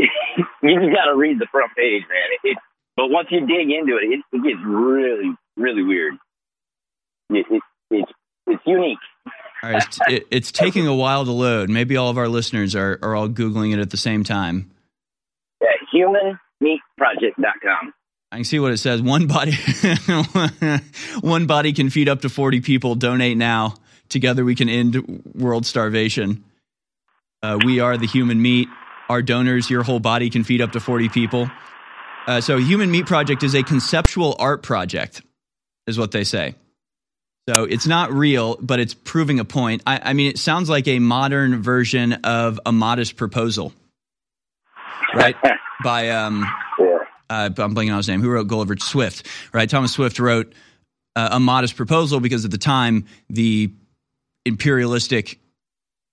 you 0.64 0.80
just 0.80 0.94
got 0.96 1.06
to 1.06 1.16
read 1.16 1.40
the 1.40 1.48
front 1.52 1.72
page, 1.78 2.02
man. 2.10 2.28
It, 2.44 2.50
it, 2.52 2.58
but 2.98 3.10
once 3.10 3.28
you 3.32 3.40
dig 3.42 3.70
into 3.72 3.98
it, 3.98 4.04
it, 4.12 4.20
it 4.34 4.44
gets 4.44 4.60
really, 4.66 5.34
really 5.56 5.84
weird. 5.84 6.16
It, 7.30 7.46
it, 7.50 7.62
it's 7.92 8.12
it's 8.48 8.64
unique. 8.66 8.98
All 9.64 9.72
right, 9.72 9.84
it's, 9.86 10.00
it, 10.08 10.28
it's 10.32 10.52
taking 10.52 10.88
a 10.88 10.96
while 10.96 11.26
to 11.26 11.32
load. 11.32 11.70
Maybe 11.70 11.98
all 11.98 12.10
of 12.10 12.18
our 12.18 12.28
listeners 12.28 12.76
are, 12.76 12.98
are 13.02 13.16
all 13.16 13.30
Googling 13.30 13.74
it 13.74 13.80
at 13.80 13.92
the 13.92 13.98
same 13.98 14.24
time. 14.24 14.72
Yeah, 15.62 15.68
humanmeatproject.com. 15.94 17.94
I 18.32 18.38
can 18.38 18.46
see 18.46 18.60
what 18.60 18.72
it 18.72 18.78
says. 18.78 19.02
One 19.02 19.28
body, 19.28 19.52
one 21.22 21.48
body 21.48 21.74
can 21.74 21.90
feed 21.90 22.08
up 22.08 22.22
to 22.22 22.30
forty 22.30 22.62
people. 22.62 22.96
Donate 22.96 23.38
now. 23.38 23.76
Together 24.10 24.44
we 24.44 24.56
can 24.56 24.70
end 24.70 25.24
world 25.36 25.66
starvation. 25.66 26.44
Uh, 27.44 27.60
we 27.64 27.80
are 27.80 27.98
the 27.98 28.08
human 28.08 28.42
meat. 28.42 28.68
Our 29.10 29.22
donors, 29.22 29.70
your 29.70 29.84
whole 29.84 30.00
body 30.00 30.30
can 30.30 30.44
feed 30.44 30.62
up 30.62 30.72
to 30.72 30.80
forty 30.80 31.10
people. 31.10 31.52
Uh, 32.28 32.40
so, 32.40 32.58
Human 32.58 32.92
Meat 32.92 33.08
Project 33.08 33.42
is 33.42 33.56
a 33.56 33.64
conceptual 33.64 34.36
art 34.38 34.62
project, 34.62 35.24
is 35.88 35.98
what 35.98 36.12
they 36.12 36.24
say. 36.24 36.54
So 37.54 37.66
it's 37.66 37.88
not 37.88 38.14
real, 38.14 38.58
but 38.62 38.80
it's 38.80 38.94
proving 38.94 39.40
a 39.40 39.46
point. 39.46 39.84
I, 39.86 40.00
I 40.06 40.14
mean, 40.14 40.30
it 40.30 40.38
sounds 40.38 40.70
like 40.70 40.88
a 40.88 41.00
modern 41.00 41.62
version 41.62 42.14
of 42.14 42.62
a 42.66 42.72
modest 42.72 43.18
proposal, 43.18 43.74
right? 45.14 45.36
By 45.84 46.12
um, 46.12 46.46
uh, 47.30 47.50
I'm 47.58 47.76
blanking 47.76 47.92
on 47.92 47.98
his 47.98 48.08
name. 48.08 48.22
Who 48.22 48.30
wrote 48.30 48.48
Gulliver 48.48 48.78
Swift? 48.78 49.28
Right, 49.52 49.70
Thomas 49.70 49.92
Swift 49.92 50.20
wrote 50.20 50.54
uh, 51.16 51.30
a 51.34 51.40
modest 51.40 51.76
proposal 51.76 52.22
because 52.22 52.46
at 52.46 52.52
the 52.52 52.58
time 52.58 53.06
the 53.30 53.74
imperialistic 54.46 55.40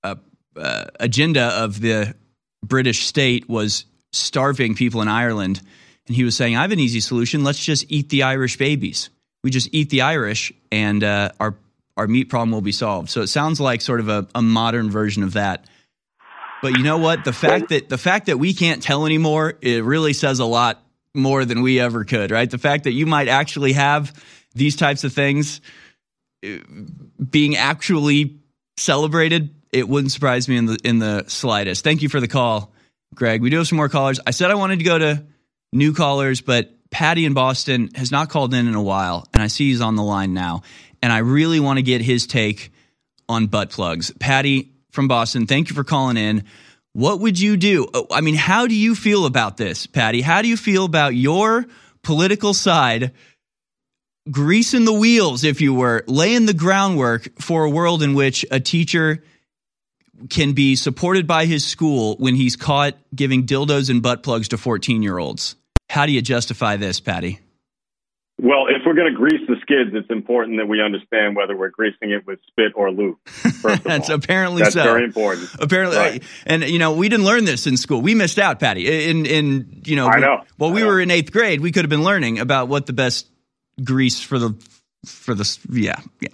uh, 0.03 0.17
uh, 0.57 0.87
agenda 0.99 1.45
of 1.63 1.81
the 1.81 2.17
British 2.65 3.07
state 3.07 3.49
was 3.49 3.85
starving 4.13 4.75
people 4.75 5.03
in 5.03 5.09
Ireland, 5.09 5.61
and 6.09 6.17
he 6.17 6.25
was 6.25 6.35
saying, 6.35 6.57
"I 6.57 6.63
have 6.63 6.73
an 6.73 6.81
easy 6.81 7.01
solution. 7.01 7.45
Let's 7.45 7.63
just 7.63 7.85
eat 7.91 8.09
the 8.09 8.25
Irish 8.25 8.57
babies. 8.57 9.11
We 9.49 9.53
just 9.53 9.71
eat 9.73 9.89
the 9.89 10.03
Irish, 10.03 10.53
and 10.71 11.03
uh, 11.03 11.33
our 11.41 11.55
our 11.97 12.07
meat 12.07 12.29
problem 12.29 12.51
will 12.51 12.61
be 12.61 12.71
solved." 12.71 13.09
So 13.09 13.23
it 13.23 13.29
sounds 13.29 13.63
like 13.63 13.81
sort 13.81 14.01
of 14.01 14.11
a, 14.11 14.27
a 14.35 14.43
modern 14.43 14.91
version 14.91 15.23
of 15.23 15.33
that. 15.33 15.65
But 16.61 16.77
you 16.77 16.83
know 16.83 16.99
what? 16.99 17.25
The 17.25 17.33
fact 17.33 17.71
that 17.71 17.89
the 17.89 17.97
fact 17.97 18.27
that 18.27 18.39
we 18.39 18.53
can't 18.53 18.83
tell 18.83 19.07
anymore, 19.07 19.55
it 19.63 19.83
really 19.85 20.13
says 20.13 20.39
a 20.39 20.45
lot 20.45 20.83
more 21.15 21.47
than 21.47 21.63
we 21.63 21.81
ever 21.81 22.05
could, 22.05 22.31
right? 22.31 22.51
The 22.51 22.59
fact 22.59 22.85
that 22.85 22.93
you 22.93 23.07
might 23.07 23.27
actually 23.27 23.73
have 23.73 24.13
these 24.55 24.77
types 24.77 25.03
of 25.05 25.15
things 25.15 25.63
uh, 26.45 26.59
being 27.19 27.57
actually 27.57 28.41
celebrated, 28.77 29.55
it 29.73 29.89
wouldn't 29.89 30.13
surprise 30.13 30.47
me 30.47 30.59
in 30.59 30.67
the 30.67 30.79
in 30.85 30.99
the 30.99 31.25
slightest. 31.29 31.85
Thank 31.85 32.03
you 32.03 32.11
for 32.11 32.21
the 32.21 32.29
call, 32.29 32.71
Greg. 33.15 33.41
We 33.41 33.49
do 33.49 33.57
have 33.57 33.67
some 33.67 33.77
more 33.77 33.89
callers. 33.89 34.21
I 34.27 34.33
said 34.33 34.51
I 34.51 34.57
wanted 34.57 34.81
to 34.81 34.85
go 34.85 34.99
to 34.99 35.25
new 35.73 35.95
callers, 35.95 36.43
but 36.43 36.71
Patty 36.91 37.25
in 37.25 37.35
Boston 37.35 37.91
has 37.95 38.11
not 38.11 38.31
called 38.31 38.55
in 38.55 38.67
in 38.67 38.75
a 38.75 38.83
while, 38.83 39.27
and 39.33 39.43
I 39.43 39.49
see 39.49 39.69
he's 39.69 39.81
on 39.81 39.97
the 39.97 40.03
line 40.03 40.33
now, 40.33 40.63
and 41.03 41.13
I 41.13 41.19
really 41.19 41.61
want 41.61 41.79
to 41.79 41.83
get 41.83 42.01
his 42.01 42.27
take 42.27 42.73
on 43.29 43.47
butt 43.47 43.71
plugs. 43.71 44.11
Patty 44.19 44.73
from 44.91 45.09
Boston, 45.09 45.47
thank 45.47 45.69
you 45.69 45.75
for 45.75 45.85
calling 45.85 46.17
in. 46.17 46.45
What 46.95 47.21
would 47.21 47.39
you 47.39 47.57
do? 47.57 47.89
Oh, 47.93 48.07
I 48.11 48.23
mean, 48.23 48.35
how 48.35 48.67
do 48.67 48.75
you 48.75 48.95
feel 48.95 49.27
about 49.27 49.57
this, 49.57 49.87
Patty? 49.87 50.23
How 50.23 50.43
do 50.43 50.49
you 50.49 50.57
feel 50.57 50.85
about 50.85 51.15
your 51.15 51.67
political 52.03 52.55
side 52.55 53.13
greasing 54.31 54.85
the 54.85 54.93
wheels, 54.93 55.45
if 55.45 55.61
you 55.61 55.75
were, 55.75 56.05
laying 56.07 56.47
the 56.47 56.55
groundwork 56.55 57.41
for 57.41 57.65
a 57.65 57.71
world 57.71 58.03
in 58.03 58.15
which 58.15 58.45
a 58.51 58.61
teacher 58.61 59.23
can 60.29 60.53
be 60.53 60.75
supported 60.77 61.27
by 61.27 61.47
his 61.47 61.65
school 61.65 62.17
when 62.17 62.35
he's 62.35 62.57
caught 62.57 62.95
giving 63.15 63.47
dildos 63.47 63.89
and 63.89 64.03
butt 64.03 64.23
plugs 64.23 64.49
to 64.49 64.59
14 64.59 65.03
year 65.03 65.19
olds? 65.19 65.55
How 65.89 66.07
do 66.07 66.13
you 66.13 66.23
justify 66.23 66.77
this, 66.77 67.01
Patty? 67.01 67.41
Well, 68.41 68.67
if 68.69 68.83
we're 68.87 68.95
going 68.95 69.13
to 69.13 69.19
grease 69.19 69.41
the 69.49 69.57
skids, 69.63 69.91
it's 69.95 70.11
important 70.11 70.59
that 70.59 70.67
we 70.67 70.81
understand 70.81 71.35
whether 71.35 71.57
we're 71.57 71.71
greasing 71.71 72.13
it 72.13 72.25
with 72.25 72.39
spit 72.47 72.71
or 72.77 72.93
lube. 72.93 73.17
First 73.27 73.65
of 73.81 73.83
That's 73.85 74.11
all. 74.11 74.15
apparently 74.17 74.63
That's 74.63 74.75
so. 74.75 74.85
very 74.85 75.03
important. 75.05 75.49
Apparently, 75.59 75.97
Right. 75.97 76.23
and 76.47 76.63
you 76.63 76.79
know, 76.79 76.93
we 76.93 77.09
didn't 77.09 77.25
learn 77.27 77.45
this 77.47 77.67
in 77.67 77.77
school. 77.77 78.01
We 78.01 78.15
missed 78.15 78.39
out, 78.39 78.61
Patty. 78.61 79.11
In 79.11 79.27
in 79.27 79.83
you 79.85 79.97
know, 79.97 80.07
I 80.07 80.21
know. 80.21 80.45
While 80.57 80.71
we 80.71 80.85
were 80.85 81.01
in 81.01 81.11
eighth 81.11 81.33
grade, 81.33 81.61
we 81.61 81.73
could 81.73 81.83
have 81.83 81.91
been 81.91 82.05
learning 82.05 82.39
about 82.39 82.69
what 82.69 82.87
the 82.87 82.93
best 82.93 83.27
grease 83.83 84.21
for 84.23 84.39
the 84.39 84.55
for 85.05 85.35
the 85.35 85.59
yeah 85.71 85.97
yeah. 86.21 86.29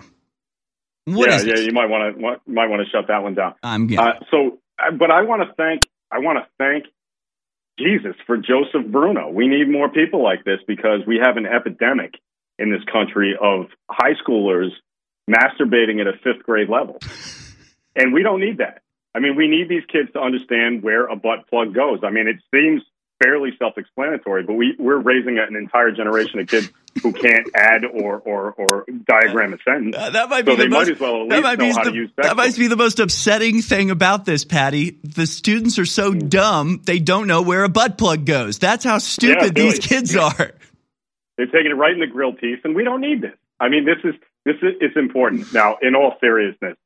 What 1.07 1.31
yeah, 1.31 1.37
is 1.37 1.45
yeah, 1.47 1.55
this? 1.55 1.67
you 1.67 1.73
might 1.73 1.89
want 1.89 2.17
to 2.17 2.21
might 2.51 2.67
want 2.69 2.83
to 2.85 2.91
shut 2.91 3.07
that 3.09 3.23
one 3.23 3.35
down. 3.35 3.55
I'm 3.63 3.89
yeah. 3.89 4.03
Uh, 4.03 4.13
so, 4.31 4.59
but 4.99 5.11
I 5.11 5.23
want 5.23 5.41
to 5.49 5.55
thank 5.55 5.85
I 6.11 6.19
want 6.19 6.39
to 6.39 6.47
thank 6.59 6.85
Jesus 7.79 8.15
for 8.27 8.37
Joseph 8.37 8.87
Bruno. 8.91 9.31
We 9.31 9.49
need 9.49 9.69
more 9.69 9.89
people 9.89 10.23
like 10.23 10.45
this 10.45 10.61
because 10.67 11.01
we 11.07 11.21
have 11.23 11.37
an 11.37 11.47
epidemic 11.47 12.15
in 12.59 12.71
this 12.71 12.83
country 12.91 13.35
of 13.41 13.67
high 13.91 14.15
schoolers 14.27 14.71
masturbating 15.29 16.01
at 16.01 16.07
a 16.07 16.13
fifth 16.23 16.45
grade 16.45 16.69
level, 16.69 16.99
and 17.97 18.13
we 18.13 18.23
don't 18.23 18.41
need 18.41 18.59
that. 18.59 18.83
I 19.15 19.21
mean, 19.21 19.37
we 19.37 19.49
need 19.49 19.69
these 19.69 19.85
kids 19.91 20.13
to 20.13 20.21
understand 20.21 20.83
where 20.83 21.07
a 21.07 21.17
butt 21.17 21.49
plug 21.49 21.75
goes. 21.75 22.01
I 22.03 22.11
mean, 22.11 22.29
it 22.29 22.37
seems 22.55 22.83
fairly 23.25 23.51
self-explanatory, 23.59 24.43
but 24.45 24.55
we 24.55 24.75
we're 24.79 24.99
raising 24.99 25.39
an 25.39 25.57
entire 25.57 25.91
generation 25.91 26.41
of 26.41 26.49
kids 26.49 26.71
who 27.03 27.13
can't 27.13 27.49
add 27.55 27.85
or 27.85 28.19
or, 28.19 28.53
or 28.53 28.87
diagram 29.07 29.55
a 29.55 29.59
sentence. 29.63 29.97
Uh, 29.97 30.11
that 30.11 30.29
might 30.29 30.45
so 30.45 30.53
be 30.53 30.57
the 30.57 30.63
they 30.65 30.69
most, 30.69 30.89
might 30.89 30.95
as 30.95 31.01
well 31.01 31.23
at 31.23 31.29
that 31.31 31.43
might 31.43 31.59
know 31.59 31.65
be 31.65 31.73
how 31.73 31.85
the, 31.85 31.91
to 31.91 31.97
use 31.97 32.11
sex 32.15 32.29
that 32.29 32.37
might 32.37 32.57
be 32.57 32.67
the 32.67 32.77
most 32.77 33.01
upsetting 33.01 33.63
thing 33.63 33.91
about 33.91 34.25
this, 34.25 34.45
Patty. 34.45 34.99
The 35.03 35.27
students 35.27 35.79
are 35.79 35.87
so 35.87 36.13
dumb 36.13 36.81
they 36.85 36.99
don't 36.99 37.27
know 37.27 37.43
where 37.43 37.65
a 37.65 37.69
butt 37.69 37.99
plug 37.99 38.25
goes. 38.27 38.59
That's 38.59 38.85
how 38.85 38.99
stupid 38.99 39.57
really. 39.57 39.71
these 39.71 39.79
kids 39.79 40.15
are. 40.17 40.53
They're 41.37 41.47
taking 41.47 41.73
it 41.73 41.77
right 41.77 41.93
in 41.93 42.01
the 42.01 42.07
grill 42.07 42.35
teeth, 42.35 42.61
and 42.65 42.77
we 42.77 42.85
don't 42.85 43.01
need 43.01 43.23
this. 43.23 43.35
I 43.59 43.69
mean, 43.69 43.85
this 43.85 43.99
is 44.05 44.15
this 44.45 44.57
is 44.57 44.75
it's 44.81 44.97
important. 44.97 45.53
Now, 45.53 45.79
in 45.81 45.95
all 45.95 46.15
seriousness, 46.21 46.77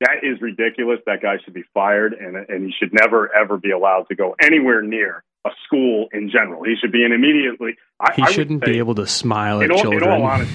that 0.00 0.18
is 0.22 0.40
ridiculous. 0.40 1.00
That 1.06 1.20
guy 1.20 1.36
should 1.44 1.54
be 1.54 1.64
fired, 1.74 2.14
and 2.14 2.36
and 2.36 2.64
he 2.66 2.72
should 2.78 2.92
never 2.92 3.34
ever 3.34 3.58
be 3.58 3.70
allowed 3.70 4.08
to 4.08 4.14
go 4.14 4.34
anywhere 4.40 4.82
near 4.82 5.24
a 5.48 5.54
school 5.66 6.08
in 6.12 6.30
general. 6.30 6.62
He 6.64 6.74
should 6.80 6.92
be 6.92 7.04
in 7.04 7.12
immediately. 7.12 7.76
I, 8.00 8.12
He 8.14 8.22
I 8.22 8.30
shouldn't 8.32 8.64
say- 8.64 8.72
be 8.72 8.78
able 8.78 8.94
to 8.96 9.06
smile 9.06 9.62
at 9.62 9.70
all, 9.70 9.78
children. 9.80 10.04
In 10.04 10.10
all 10.10 10.22
honesty, 10.24 10.54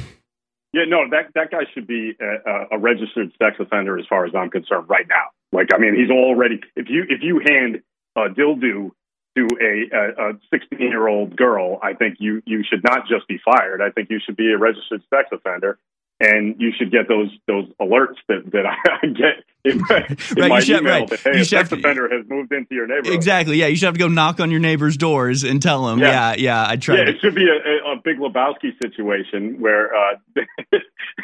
yeah, 0.73 0.85
no, 0.87 1.07
that 1.11 1.31
that 1.35 1.51
guy 1.51 1.63
should 1.73 1.87
be 1.87 2.13
a, 2.19 2.49
a- 2.49 2.67
a 2.71 2.77
registered 2.79 3.31
sex 3.41 3.57
offender 3.59 3.97
as 3.99 4.05
far 4.07 4.25
as 4.25 4.33
I'm 4.35 4.49
concerned 4.49 4.85
right 4.89 5.07
now. 5.07 5.25
Like, 5.51 5.69
I 5.73 5.77
mean, 5.77 5.95
he's 5.95 6.09
already. 6.09 6.61
If 6.75 6.89
you 6.89 7.03
if 7.09 7.21
you 7.21 7.39
hand 7.47 7.81
a 8.15 8.29
dildo 8.29 8.91
to 9.37 9.47
a 9.61 10.29
a 10.29 10.33
16 10.51 10.79
year 10.79 11.07
old 11.07 11.35
girl, 11.35 11.79
I 11.83 11.93
think 11.93 12.17
you 12.19 12.41
you 12.45 12.63
should 12.67 12.83
not 12.83 13.07
just 13.07 13.27
be 13.27 13.39
fired. 13.43 13.81
I 13.81 13.89
think 13.91 14.09
you 14.09 14.19
should 14.23 14.35
be 14.35 14.51
a 14.51 14.57
registered 14.57 15.01
sex 15.13 15.29
offender. 15.31 15.77
And 16.23 16.55
you 16.59 16.71
should 16.77 16.91
get 16.91 17.07
those 17.07 17.29
those 17.47 17.65
alerts 17.81 18.17
that 18.27 18.43
that 18.51 18.65
I 19.03 19.07
get 19.07 19.43
in 19.65 19.79
my, 19.89 19.97
in 20.07 20.41
Right, 20.41 20.49
my 20.49 20.55
you 20.57 20.61
should- 20.61 20.81
email 20.81 20.93
right. 21.01 21.09
that 21.09 21.19
hey, 21.21 21.37
You 21.37 21.43
sex 21.43 21.71
offender 21.71 22.09
has 22.09 22.27
moved 22.29 22.51
into 22.51 22.75
your 22.75 22.87
neighborhood. 22.87 23.13
Exactly. 23.15 23.57
Yeah, 23.57 23.67
you 23.67 23.75
should 23.75 23.85
have 23.85 23.93
to 23.95 23.99
go 23.99 24.07
knock 24.07 24.39
on 24.39 24.51
your 24.51 24.59
neighbor's 24.59 24.97
doors 24.97 25.43
and 25.43 25.61
tell 25.61 25.85
them. 25.85 25.99
Yeah, 25.99 26.31
Yeah. 26.31 26.35
yeah. 26.37 26.65
I 26.69 26.75
tried. 26.77 26.95
Yeah, 26.99 27.09
it 27.09 27.21
should 27.21 27.35
be 27.35 27.47
a, 27.47 27.89
a, 27.89 27.93
a 27.93 28.01
big 28.03 28.17
Lebowski 28.17 28.71
situation 28.81 29.61
where, 29.61 29.95
uh, 29.95 30.15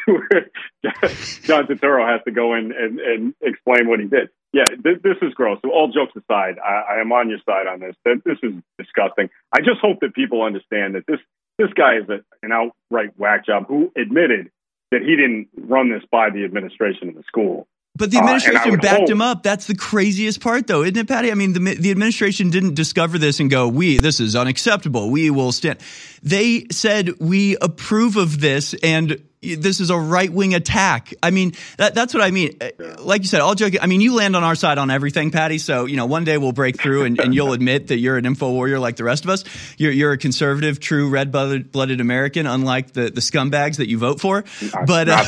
where 0.06 0.46
John 1.44 1.66
Turturro 1.66 2.06
has 2.10 2.20
to 2.24 2.30
go 2.30 2.54
in 2.54 2.72
and, 2.72 2.98
and 3.00 3.34
explain 3.42 3.88
what 3.88 4.00
he 4.00 4.06
did. 4.06 4.28
Yeah, 4.52 4.70
this, 4.82 4.98
this 5.02 5.16
is 5.22 5.32
gross. 5.34 5.58
So 5.62 5.70
all 5.70 5.92
jokes 5.92 6.12
aside, 6.16 6.56
I, 6.58 6.94
I 6.96 7.00
am 7.00 7.12
on 7.12 7.28
your 7.30 7.38
side 7.46 7.66
on 7.66 7.80
this. 7.80 7.94
That 8.04 8.22
This 8.24 8.38
is 8.42 8.52
disgusting. 8.78 9.28
I 9.52 9.58
just 9.60 9.80
hope 9.80 10.00
that 10.00 10.14
people 10.14 10.42
understand 10.42 10.94
that 10.96 11.04
this 11.06 11.20
this 11.58 11.68
guy 11.76 11.96
is 11.98 12.08
a, 12.08 12.20
an 12.42 12.52
outright 12.52 13.10
whack 13.18 13.44
job 13.44 13.66
who 13.68 13.92
admitted 13.96 14.50
that 14.90 15.02
he 15.02 15.16
didn't 15.16 15.48
run 15.56 15.90
this 15.90 16.02
by 16.10 16.30
the 16.30 16.44
administration 16.44 17.08
of 17.08 17.14
the 17.14 17.22
school. 17.26 17.66
But 17.96 18.10
the 18.12 18.18
Uh, 18.18 18.20
administration 18.20 18.70
would 18.70 18.80
backed 18.80 19.00
hope- 19.00 19.10
him 19.10 19.20
up. 19.20 19.42
That's 19.42 19.66
the 19.66 19.74
craziest 19.74 20.40
part, 20.40 20.66
though, 20.68 20.82
isn't 20.82 20.96
it, 20.96 21.08
Patty? 21.08 21.30
I 21.30 21.34
mean, 21.34 21.52
the 21.52 21.60
the 21.74 21.90
administration 21.90 22.48
didn't 22.50 22.74
discover 22.74 23.18
this 23.18 23.40
and 23.40 23.50
go, 23.50 23.68
"We, 23.68 23.98
this 23.98 24.20
is 24.20 24.36
unacceptable. 24.36 25.10
We 25.10 25.28
will 25.30 25.52
stand." 25.52 25.78
They 26.22 26.66
said, 26.70 27.10
"We 27.20 27.56
approve 27.60 28.16
of 28.16 28.40
this, 28.40 28.74
and 28.74 29.20
this 29.42 29.80
is 29.80 29.90
a 29.90 29.98
right 29.98 30.32
wing 30.32 30.54
attack." 30.54 31.14
I 31.22 31.30
mean, 31.30 31.52
that, 31.78 31.94
that's 31.94 32.14
what 32.14 32.22
I 32.22 32.30
mean. 32.30 32.56
Uh, 32.60 32.70
Like 33.00 33.22
you 33.22 33.28
said, 33.28 33.40
all 33.40 33.54
joking. 33.54 33.80
I 33.80 33.86
mean, 33.86 34.00
you 34.00 34.14
land 34.14 34.36
on 34.36 34.44
our 34.44 34.54
side 34.54 34.78
on 34.78 34.90
everything, 34.90 35.30
Patty. 35.30 35.58
So 35.58 35.86
you 35.86 35.96
know, 35.96 36.06
one 36.06 36.24
day 36.24 36.38
we'll 36.38 36.52
break 36.52 36.80
through, 36.80 37.04
and, 37.04 37.18
and 37.18 37.34
you'll 37.34 37.52
admit 37.52 37.88
that 37.88 37.98
you're 37.98 38.16
an 38.16 38.26
info 38.26 38.50
warrior 38.50 38.78
like 38.78 38.96
the 38.96 39.04
rest 39.04 39.24
of 39.24 39.30
us. 39.30 39.44
You're 39.78 39.92
you're 39.92 40.12
a 40.12 40.18
conservative, 40.18 40.80
true 40.80 41.08
red 41.08 41.32
blooded 41.32 42.00
American, 42.00 42.46
unlike 42.46 42.92
the 42.92 43.10
the 43.10 43.20
scumbags 43.20 43.76
that 43.76 43.88
you 43.88 43.98
vote 43.98 44.20
for. 44.20 44.44
But 44.86 45.08
uh, 45.08 45.24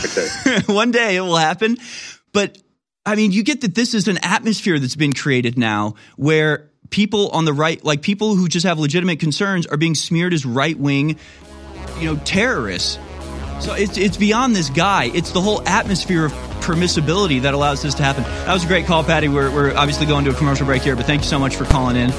not 0.47 0.63
one 0.69 0.91
day 0.91 1.17
it 1.17 1.21
will 1.21 1.37
happen. 1.37 1.77
But 2.33 2.59
I 3.05 3.17
mean, 3.17 3.33
you 3.33 3.43
get 3.43 3.63
that 3.63 3.75
this 3.75 3.95
is 3.95 4.09
an 4.09 4.19
atmosphere 4.23 4.79
that's 4.79 4.97
been 4.97 5.13
created 5.13 5.59
now 5.59 5.95
where 6.17 6.71
people 6.91 7.31
on 7.31 7.45
the 7.45 7.53
right, 7.53 7.83
like 7.85 8.03
people 8.03 8.37
who 8.37 8.47
just 8.49 8.65
have 8.67 8.79
legitimate 8.79 9.19
concerns, 9.19 9.67
are 9.67 9.77
being 9.77 9.95
smeared 9.95 10.33
as 10.33 10.47
right 10.47 10.79
wing, 10.79 11.19
you 11.99 12.15
know, 12.15 12.21
terrorists. 12.25 12.99
So 13.63 13.75
it's 13.75 13.97
it's 13.97 14.17
beyond 14.17 14.57
this 14.57 14.71
guy. 14.71 15.05
It's 15.15 15.31
the 15.31 15.41
whole 15.41 15.63
atmosphere 15.69 16.25
of 16.25 16.33
permissibility 16.63 17.43
that 17.43 17.55
allows 17.55 17.81
this 17.81 17.95
to 17.95 18.03
happen. 18.03 18.25
That 18.25 18.53
was 18.53 18.65
a 18.65 18.67
great 18.67 18.87
call, 18.87 19.05
Patty. 19.05 19.29
We're, 19.29 19.53
we're 19.53 19.77
obviously 19.77 20.05
going 20.07 20.25
to 20.25 20.33
a 20.33 20.35
commercial 20.35 20.67
break 20.67 20.83
here, 20.83 20.97
but 20.97 21.07
thank 21.07 21.23
you 21.23 21.29
so 21.29 21.39
much 21.39 21.55
for 21.55 21.65
calling 21.65 21.95
in. 21.95 22.11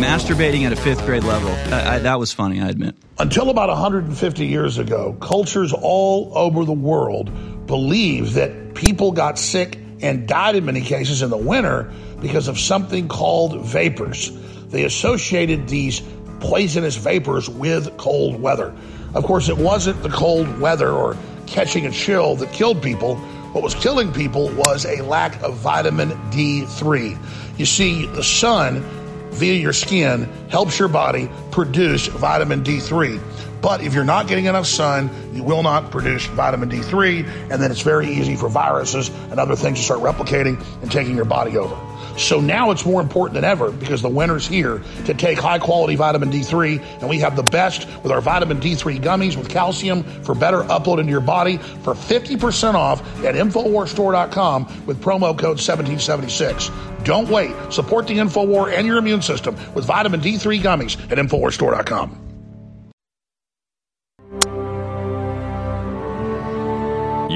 Masturbating 0.00 0.62
at 0.62 0.72
a 0.72 0.76
fifth 0.76 1.04
grade 1.04 1.22
level. 1.22 1.50
I, 1.72 1.96
I, 1.96 1.98
that 1.98 2.18
was 2.18 2.32
funny, 2.32 2.62
I 2.62 2.68
admit. 2.68 2.94
Until 3.18 3.50
about 3.50 3.68
150 3.68 4.46
years 4.46 4.78
ago, 4.78 5.12
cultures 5.20 5.74
all 5.74 6.32
over 6.34 6.64
the 6.64 6.72
world 6.72 7.30
believed 7.66 8.32
that 8.34 8.74
people 8.74 9.12
got 9.12 9.38
sick 9.38 9.78
and 10.00 10.26
died 10.26 10.56
in 10.56 10.64
many 10.64 10.80
cases 10.80 11.20
in 11.20 11.28
the 11.28 11.36
winter 11.36 11.92
because 12.20 12.48
of 12.48 12.58
something 12.58 13.08
called 13.08 13.66
vapors. 13.66 14.30
They 14.68 14.84
associated 14.84 15.68
these 15.68 16.00
poisonous 16.40 16.96
vapors 16.96 17.50
with 17.50 17.96
cold 17.98 18.40
weather. 18.40 18.74
Of 19.14 19.24
course, 19.24 19.48
it 19.48 19.56
wasn't 19.56 20.02
the 20.02 20.08
cold 20.08 20.58
weather 20.58 20.90
or 20.90 21.16
catching 21.46 21.86
a 21.86 21.90
chill 21.90 22.36
that 22.36 22.52
killed 22.52 22.82
people. 22.82 23.16
What 23.52 23.62
was 23.62 23.74
killing 23.74 24.12
people 24.12 24.50
was 24.54 24.84
a 24.84 25.02
lack 25.02 25.40
of 25.42 25.56
vitamin 25.56 26.10
D3. 26.30 27.18
You 27.58 27.66
see, 27.66 28.06
the 28.06 28.22
sun 28.22 28.84
via 29.30 29.54
your 29.54 29.72
skin 29.72 30.24
helps 30.48 30.78
your 30.78 30.88
body 30.88 31.30
produce 31.50 32.06
vitamin 32.06 32.62
D3. 32.62 33.20
But 33.62 33.80
if 33.82 33.94
you're 33.94 34.04
not 34.04 34.28
getting 34.28 34.44
enough 34.46 34.66
sun, 34.66 35.10
you 35.34 35.42
will 35.42 35.62
not 35.62 35.90
produce 35.90 36.26
vitamin 36.26 36.70
D3, 36.70 37.50
and 37.50 37.62
then 37.62 37.70
it's 37.70 37.80
very 37.80 38.06
easy 38.06 38.36
for 38.36 38.48
viruses 38.48 39.08
and 39.30 39.40
other 39.40 39.56
things 39.56 39.78
to 39.78 39.84
start 39.84 40.00
replicating 40.00 40.62
and 40.82 40.92
taking 40.92 41.16
your 41.16 41.24
body 41.24 41.56
over. 41.56 41.74
So 42.16 42.40
now 42.40 42.70
it's 42.70 42.84
more 42.84 43.00
important 43.00 43.34
than 43.34 43.44
ever 43.44 43.70
because 43.70 44.02
the 44.02 44.08
winter's 44.08 44.46
here 44.46 44.82
to 45.04 45.14
take 45.14 45.38
high 45.38 45.58
quality 45.58 45.96
vitamin 45.96 46.30
D3, 46.30 47.00
and 47.00 47.08
we 47.08 47.18
have 47.20 47.36
the 47.36 47.42
best 47.42 47.86
with 48.02 48.12
our 48.12 48.20
vitamin 48.20 48.58
D3 48.58 49.00
gummies 49.00 49.36
with 49.36 49.48
calcium 49.48 50.02
for 50.22 50.34
better 50.34 50.62
upload 50.64 50.98
into 50.98 51.12
your 51.12 51.20
body 51.20 51.58
for 51.58 51.94
50% 51.94 52.74
off 52.74 53.02
at 53.24 53.34
InfoWarsStore.com 53.34 54.86
with 54.86 55.00
promo 55.00 55.36
code 55.38 55.58
1776. 55.58 56.70
Don't 57.04 57.28
wait. 57.28 57.54
Support 57.70 58.06
the 58.06 58.18
InfoWar 58.18 58.72
and 58.72 58.86
your 58.86 58.98
immune 58.98 59.22
system 59.22 59.54
with 59.74 59.84
vitamin 59.84 60.20
D3 60.20 60.60
gummies 60.60 61.00
at 61.10 61.18
InfoWarsStore.com. 61.18 62.25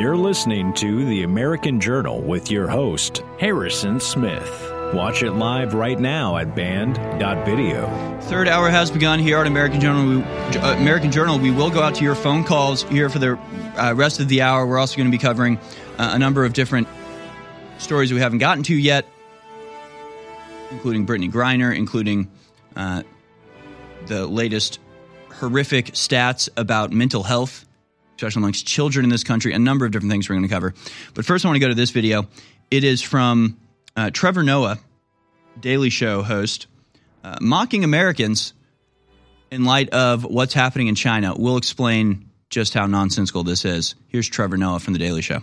You're 0.01 0.17
listening 0.17 0.73
to 0.77 1.05
The 1.05 1.25
American 1.25 1.79
Journal 1.79 2.23
with 2.23 2.51
your 2.51 2.67
host, 2.67 3.23
Harrison 3.39 4.01
Smith. 4.01 4.73
Watch 4.95 5.23
it 5.23 5.33
live 5.33 5.75
right 5.75 6.01
now 6.01 6.39
at 6.39 6.57
band.video. 6.57 8.19
Third 8.23 8.49
hour 8.49 8.71
has 8.71 8.91
begun 8.91 9.19
here 9.19 9.37
at 9.37 9.47
American 9.47 9.79
Journal. 9.79 10.07
We, 10.07 10.23
uh, 10.59 10.75
American 10.79 11.13
Journal. 11.13 11.39
We 11.39 11.51
will 11.51 11.69
go 11.69 11.83
out 11.83 11.97
to 11.97 12.03
your 12.03 12.15
phone 12.15 12.45
calls 12.45 12.85
here 12.85 13.11
for 13.11 13.19
the 13.19 13.39
uh, 13.77 13.93
rest 13.95 14.21
of 14.21 14.29
the 14.29 14.41
hour. 14.41 14.67
We're 14.67 14.79
also 14.79 14.97
going 14.97 15.07
to 15.07 15.15
be 15.15 15.21
covering 15.21 15.59
uh, 15.99 16.13
a 16.15 16.19
number 16.19 16.47
of 16.47 16.55
different 16.55 16.89
stories 17.77 18.11
we 18.11 18.21
haven't 18.21 18.39
gotten 18.39 18.63
to 18.65 18.75
yet, 18.75 19.05
including 20.71 21.07
Brittney 21.07 21.31
Griner, 21.31 21.77
including 21.77 22.31
uh, 22.75 23.03
the 24.07 24.27
latest 24.27 24.81
horrific 25.31 25.89
stats 25.89 26.49
about 26.57 26.91
mental 26.91 27.23
health, 27.23 27.67
especially 28.21 28.41
amongst 28.41 28.67
children 28.67 29.05
in 29.05 29.11
this 29.11 29.25
country. 29.25 29.55
A 29.55 29.59
number 29.59 29.87
of 29.87 29.93
different 29.93 30.11
things 30.11 30.29
we're 30.29 30.37
going 30.37 30.47
to 30.47 30.53
cover. 30.53 30.75
But 31.15 31.25
first, 31.25 31.45
I 31.45 31.49
want 31.49 31.57
to 31.57 31.61
go 31.61 31.69
to 31.69 31.75
this 31.75 31.91
video. 31.91 32.27
It 32.71 32.85
is 32.85 33.01
from 33.01 33.57
uh, 33.97 34.11
Trevor 34.11 34.43
Noah, 34.43 34.79
Daily 35.59 35.89
Show 35.89 36.23
host, 36.23 36.67
uh, 37.25 37.37
mocking 37.41 37.83
Americans 37.83 38.53
in 39.51 39.65
light 39.65 39.89
of 39.91 40.25
what's 40.25 40.53
happening 40.53 40.89
in 40.89 40.95
China. 40.95 41.35
We'll 41.35 41.57
explain 41.57 42.29
just 42.51 42.75
how 42.75 42.87
nonsensical 42.87 43.43
this 43.43 43.65
is. 43.65 43.95
Here's 44.09 44.29
Trevor 44.29 44.59
Noah 44.59 44.81
from 44.81 44.93
The 44.93 44.99
Daily 44.99 45.23
Show. 45.23 45.41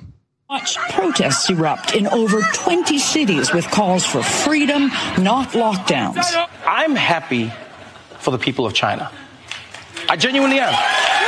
Watch 0.48 0.78
protests 0.92 1.50
erupt 1.50 1.96
in 1.96 2.08
over 2.08 2.42
20 2.54 3.00
cities 3.00 3.52
with 3.54 3.70
calls 3.70 4.06
for 4.06 4.22
freedom, 4.22 4.88
not 5.18 5.50
lockdowns. 5.50 6.24
I'm 6.66 6.96
happy 6.96 7.52
for 8.20 8.32
the 8.32 8.38
people 8.38 8.66
of 8.66 8.74
China. 8.74 9.12
I 10.08 10.16
genuinely 10.16 10.60
am. 10.60 11.27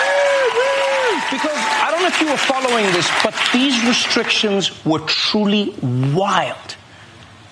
Don't 2.00 2.12
know 2.12 2.16
if 2.16 2.22
you 2.22 2.32
were 2.32 2.38
following 2.38 2.86
this, 2.94 3.12
but 3.26 3.36
these 3.52 3.86
restrictions 3.86 4.86
were 4.86 5.00
truly 5.00 5.76
wild. 6.16 6.78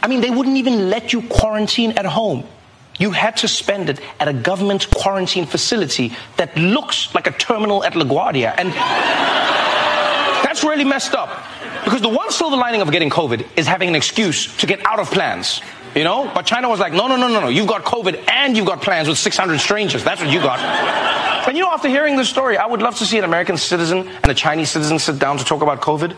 I 0.01 0.07
mean, 0.07 0.21
they 0.21 0.29
wouldn't 0.29 0.55
even 0.55 0.89
let 0.89 1.11
you 1.11 1.21
quarantine 1.23 1.91
at 1.97 2.05
home. 2.05 2.45
You 2.97 3.11
had 3.11 3.35
to 3.37 3.49
spend 3.49 3.89
it 3.89 3.99
at 4.21 4.29
a 4.29 4.33
government 4.33 4.89
quarantine 4.89 5.45
facility 5.47 6.13
that 6.37 6.55
looks 6.55 7.13
like 7.13 7.27
a 7.27 7.31
terminal 7.31 7.83
at 7.83 7.91
LaGuardia. 7.91 8.53
And 8.57 8.71
that's 10.45 10.63
really 10.63 10.85
messed 10.85 11.13
up. 11.13 11.43
Because 11.83 11.99
the 12.01 12.07
one 12.07 12.31
silver 12.31 12.55
lining 12.55 12.79
of 12.79 12.89
getting 12.89 13.09
COVID 13.09 13.45
is 13.57 13.67
having 13.67 13.89
an 13.89 13.95
excuse 13.95 14.55
to 14.59 14.65
get 14.65 14.79
out 14.85 14.99
of 14.99 15.11
plans. 15.11 15.61
You 15.97 16.03
know? 16.03 16.31
But 16.31 16.45
China 16.45 16.69
was 16.69 16.79
like, 16.79 16.93
no, 16.93 17.07
no, 17.07 17.15
no, 17.15 17.27
no, 17.27 17.41
no. 17.41 17.47
You've 17.47 17.67
got 17.67 17.83
COVID 17.83 18.29
and 18.29 18.55
you've 18.55 18.67
got 18.67 18.83
plans 18.83 19.07
with 19.07 19.17
600 19.17 19.57
strangers. 19.59 20.03
That's 20.03 20.21
what 20.21 20.29
you 20.29 20.39
got. 20.39 20.59
And 21.47 21.57
you 21.57 21.63
know, 21.63 21.71
after 21.71 21.89
hearing 21.89 22.17
this 22.17 22.29
story, 22.29 22.55
I 22.55 22.67
would 22.67 22.81
love 22.83 22.95
to 22.97 23.05
see 23.05 23.17
an 23.17 23.23
American 23.23 23.57
citizen 23.57 24.07
and 24.07 24.25
a 24.31 24.35
Chinese 24.35 24.69
citizen 24.69 24.99
sit 24.99 25.17
down 25.17 25.37
to 25.37 25.43
talk 25.43 25.63
about 25.63 25.81
COVID. 25.81 26.15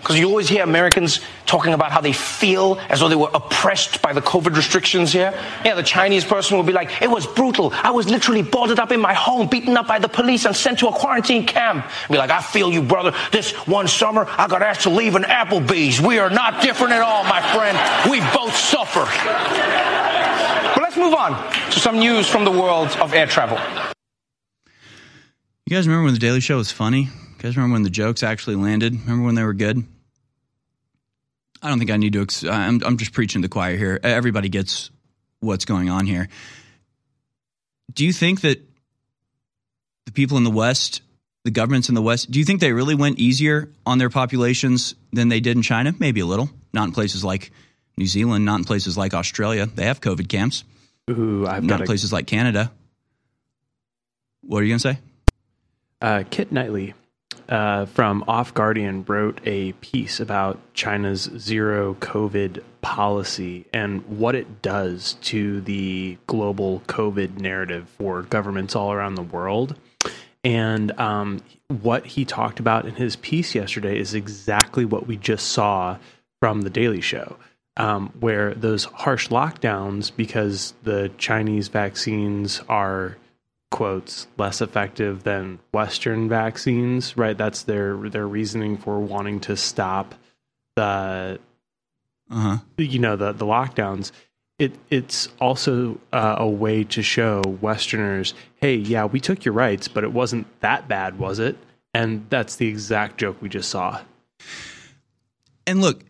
Because 0.00 0.18
you 0.18 0.26
always 0.28 0.48
hear 0.48 0.62
Americans 0.62 1.20
talking 1.44 1.74
about 1.74 1.92
how 1.92 2.00
they 2.00 2.12
feel 2.12 2.78
as 2.88 3.00
though 3.00 3.08
they 3.08 3.16
were 3.16 3.30
oppressed 3.34 4.00
by 4.00 4.12
the 4.12 4.22
COVID 4.22 4.56
restrictions 4.56 5.12
here. 5.12 5.32
Yeah, 5.64 5.74
the 5.74 5.82
Chinese 5.82 6.24
person 6.24 6.56
will 6.56 6.64
be 6.64 6.72
like, 6.72 7.02
it 7.02 7.10
was 7.10 7.26
brutal. 7.26 7.70
I 7.74 7.90
was 7.90 8.08
literally 8.08 8.42
boarded 8.42 8.78
up 8.78 8.92
in 8.92 9.00
my 9.00 9.12
home, 9.12 9.48
beaten 9.48 9.76
up 9.76 9.86
by 9.86 9.98
the 9.98 10.08
police, 10.08 10.46
and 10.46 10.56
sent 10.56 10.78
to 10.78 10.88
a 10.88 10.92
quarantine 10.92 11.46
camp. 11.46 11.84
Be 12.10 12.16
like, 12.16 12.30
I 12.30 12.40
feel 12.40 12.72
you, 12.72 12.82
brother. 12.82 13.12
This 13.30 13.52
one 13.66 13.88
summer, 13.88 14.26
I 14.26 14.48
got 14.48 14.62
asked 14.62 14.82
to 14.82 14.90
leave 14.90 15.16
an 15.16 15.24
Applebee's. 15.24 16.00
We 16.00 16.18
are 16.18 16.30
not 16.30 16.62
different 16.62 16.94
at 16.94 17.02
all, 17.02 17.22
my 17.24 17.42
friend. 17.52 17.76
We 18.10 18.20
both 18.34 18.56
suffer. 18.56 19.04
But 20.74 20.82
let's 20.82 20.96
move 20.96 21.14
on 21.14 21.52
to 21.72 21.78
some 21.78 21.98
news 21.98 22.26
from 22.26 22.44
the 22.44 22.50
world 22.50 22.88
of 23.00 23.12
air 23.12 23.26
travel. 23.26 23.58
You 25.66 25.76
guys 25.76 25.86
remember 25.86 26.06
when 26.06 26.14
The 26.14 26.20
Daily 26.20 26.40
Show 26.40 26.56
was 26.56 26.72
funny? 26.72 27.10
You 27.40 27.48
guys 27.48 27.56
remember 27.56 27.72
when 27.72 27.84
the 27.84 27.90
jokes 27.90 28.22
actually 28.22 28.56
landed? 28.56 28.92
Remember 28.92 29.24
when 29.24 29.34
they 29.34 29.42
were 29.42 29.54
good? 29.54 29.82
I 31.62 31.70
don't 31.70 31.78
think 31.78 31.90
I 31.90 31.96
need 31.96 32.12
to. 32.12 32.20
Ex- 32.20 32.44
I'm, 32.44 32.82
I'm 32.84 32.98
just 32.98 33.14
preaching 33.14 33.40
to 33.40 33.48
the 33.48 33.50
choir 33.50 33.78
here. 33.78 33.98
Everybody 34.02 34.50
gets 34.50 34.90
what's 35.40 35.64
going 35.64 35.88
on 35.88 36.04
here. 36.04 36.28
Do 37.94 38.04
you 38.04 38.12
think 38.12 38.42
that 38.42 38.60
the 40.04 40.12
people 40.12 40.36
in 40.36 40.44
the 40.44 40.50
West, 40.50 41.00
the 41.44 41.50
governments 41.50 41.88
in 41.88 41.94
the 41.94 42.02
West, 42.02 42.30
do 42.30 42.38
you 42.38 42.44
think 42.44 42.60
they 42.60 42.72
really 42.72 42.94
went 42.94 43.18
easier 43.18 43.70
on 43.86 43.96
their 43.96 44.10
populations 44.10 44.94
than 45.10 45.30
they 45.30 45.40
did 45.40 45.56
in 45.56 45.62
China? 45.62 45.94
Maybe 45.98 46.20
a 46.20 46.26
little. 46.26 46.50
Not 46.74 46.88
in 46.88 46.92
places 46.92 47.24
like 47.24 47.52
New 47.96 48.06
Zealand, 48.06 48.44
not 48.44 48.58
in 48.58 48.64
places 48.64 48.98
like 48.98 49.14
Australia. 49.14 49.64
They 49.64 49.86
have 49.86 50.02
COVID 50.02 50.28
camps. 50.28 50.62
Ooh, 51.08 51.46
I've 51.46 51.64
not 51.64 51.70
got 51.70 51.80
in 51.80 51.86
places 51.86 52.12
like 52.12 52.26
Canada. 52.26 52.70
What 54.42 54.58
are 54.58 54.66
you 54.66 54.72
going 54.72 54.80
to 54.80 54.88
say? 54.92 54.98
Uh, 56.02 56.24
Kit 56.30 56.52
Knightley 56.52 56.92
uh, 57.50 57.86
from 57.86 58.24
Off 58.28 58.54
Guardian 58.54 59.04
wrote 59.06 59.40
a 59.44 59.72
piece 59.72 60.20
about 60.20 60.58
China's 60.72 61.22
zero 61.36 61.94
COVID 61.94 62.62
policy 62.80 63.66
and 63.72 64.06
what 64.06 64.34
it 64.34 64.62
does 64.62 65.14
to 65.22 65.60
the 65.62 66.16
global 66.26 66.80
COVID 66.86 67.38
narrative 67.40 67.88
for 67.98 68.22
governments 68.22 68.76
all 68.76 68.92
around 68.92 69.16
the 69.16 69.22
world. 69.22 69.76
And 70.44 70.98
um, 70.98 71.42
what 71.68 72.06
he 72.06 72.24
talked 72.24 72.60
about 72.60 72.86
in 72.86 72.94
his 72.94 73.16
piece 73.16 73.54
yesterday 73.54 73.98
is 73.98 74.14
exactly 74.14 74.84
what 74.84 75.06
we 75.06 75.16
just 75.16 75.48
saw 75.48 75.98
from 76.40 76.62
the 76.62 76.70
Daily 76.70 77.02
Show, 77.02 77.36
um, 77.76 78.10
where 78.20 78.54
those 78.54 78.84
harsh 78.84 79.28
lockdowns, 79.28 80.10
because 80.14 80.72
the 80.84 81.10
Chinese 81.18 81.68
vaccines 81.68 82.62
are 82.68 83.18
quotes 83.70 84.26
less 84.36 84.60
effective 84.60 85.22
than 85.22 85.58
Western 85.72 86.28
vaccines, 86.28 87.16
right? 87.16 87.36
That's 87.36 87.62
their 87.62 87.96
their 88.10 88.26
reasoning 88.26 88.76
for 88.76 88.98
wanting 88.98 89.40
to 89.40 89.56
stop 89.56 90.14
the, 90.76 91.38
uh-huh. 92.30 92.58
you 92.76 92.98
know, 92.98 93.16
the 93.16 93.32
the 93.32 93.46
lockdowns. 93.46 94.12
It 94.58 94.74
it's 94.90 95.28
also 95.40 95.98
uh, 96.12 96.36
a 96.38 96.48
way 96.48 96.84
to 96.84 97.02
show 97.02 97.42
Westerners, 97.60 98.34
hey, 98.56 98.74
yeah, 98.74 99.04
we 99.06 99.20
took 99.20 99.44
your 99.44 99.54
rights, 99.54 99.88
but 99.88 100.04
it 100.04 100.12
wasn't 100.12 100.46
that 100.60 100.88
bad, 100.88 101.18
was 101.18 101.38
it? 101.38 101.56
And 101.94 102.26
that's 102.28 102.56
the 102.56 102.68
exact 102.68 103.18
joke 103.18 103.40
we 103.40 103.48
just 103.48 103.70
saw. 103.70 104.00
And 105.66 105.80
look, 105.80 106.02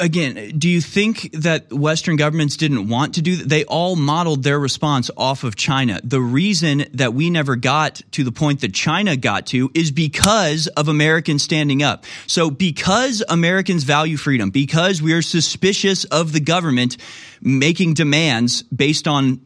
again, 0.00 0.58
do 0.58 0.68
you 0.68 0.80
think 0.80 1.32
that 1.32 1.72
Western 1.72 2.16
governments 2.16 2.56
didn't 2.56 2.88
want 2.88 3.14
to 3.14 3.22
do 3.22 3.36
that? 3.36 3.48
They 3.48 3.64
all 3.64 3.96
modeled 3.96 4.42
their 4.42 4.58
response 4.58 5.10
off 5.16 5.44
of 5.44 5.56
China. 5.56 6.00
The 6.04 6.20
reason 6.20 6.86
that 6.94 7.14
we 7.14 7.30
never 7.30 7.56
got 7.56 8.00
to 8.12 8.24
the 8.24 8.32
point 8.32 8.60
that 8.60 8.72
China 8.72 9.16
got 9.16 9.46
to 9.48 9.70
is 9.74 9.90
because 9.90 10.66
of 10.68 10.88
Americans 10.88 11.42
standing 11.42 11.82
up. 11.82 12.04
So 12.26 12.50
because 12.50 13.22
Americans 13.28 13.84
value 13.84 14.16
freedom, 14.16 14.50
because 14.50 15.02
we 15.02 15.12
are 15.12 15.22
suspicious 15.22 16.04
of 16.04 16.32
the 16.32 16.40
government 16.40 16.96
making 17.40 17.94
demands 17.94 18.62
based 18.62 19.08
on 19.08 19.40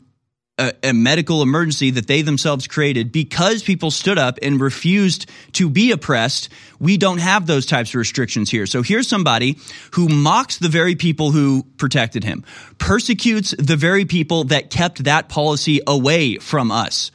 a, 0.59 0.73
a, 0.83 0.93
medical 0.93 1.43
emergency 1.43 1.91
that 1.91 2.07
they 2.07 2.23
themselves 2.23 2.66
created 2.66 3.11
because 3.11 3.62
people 3.62 3.91
stood 3.91 4.19
up 4.19 4.39
and 4.43 4.61
refused 4.61 5.29
to 5.53 5.70
be 5.70 5.93
oppressed. 5.93 6.51
We 6.79 6.99
don't 6.99 7.19
have 7.19 7.47
those 7.47 7.65
types 7.65 7.91
of 7.91 7.97
restrictions 7.97 8.51
here. 8.51 8.66
So 8.66 8.83
here's 8.83 9.09
somebody 9.09 9.59
who 9.93 10.09
mocks 10.09 10.59
the 10.59 10.69
very 10.69 10.95
people 10.95 11.31
who 11.31 11.65
protected 11.79 12.23
him, 12.23 12.45
persecutes 12.79 13.55
the 13.59 13.77
very 13.77 14.05
people 14.05 14.45
that 14.45 14.70
kept 14.70 15.05
that 15.05 15.29
policy 15.29 15.81
away 15.87 16.37
from 16.37 16.70
us. 16.70 17.11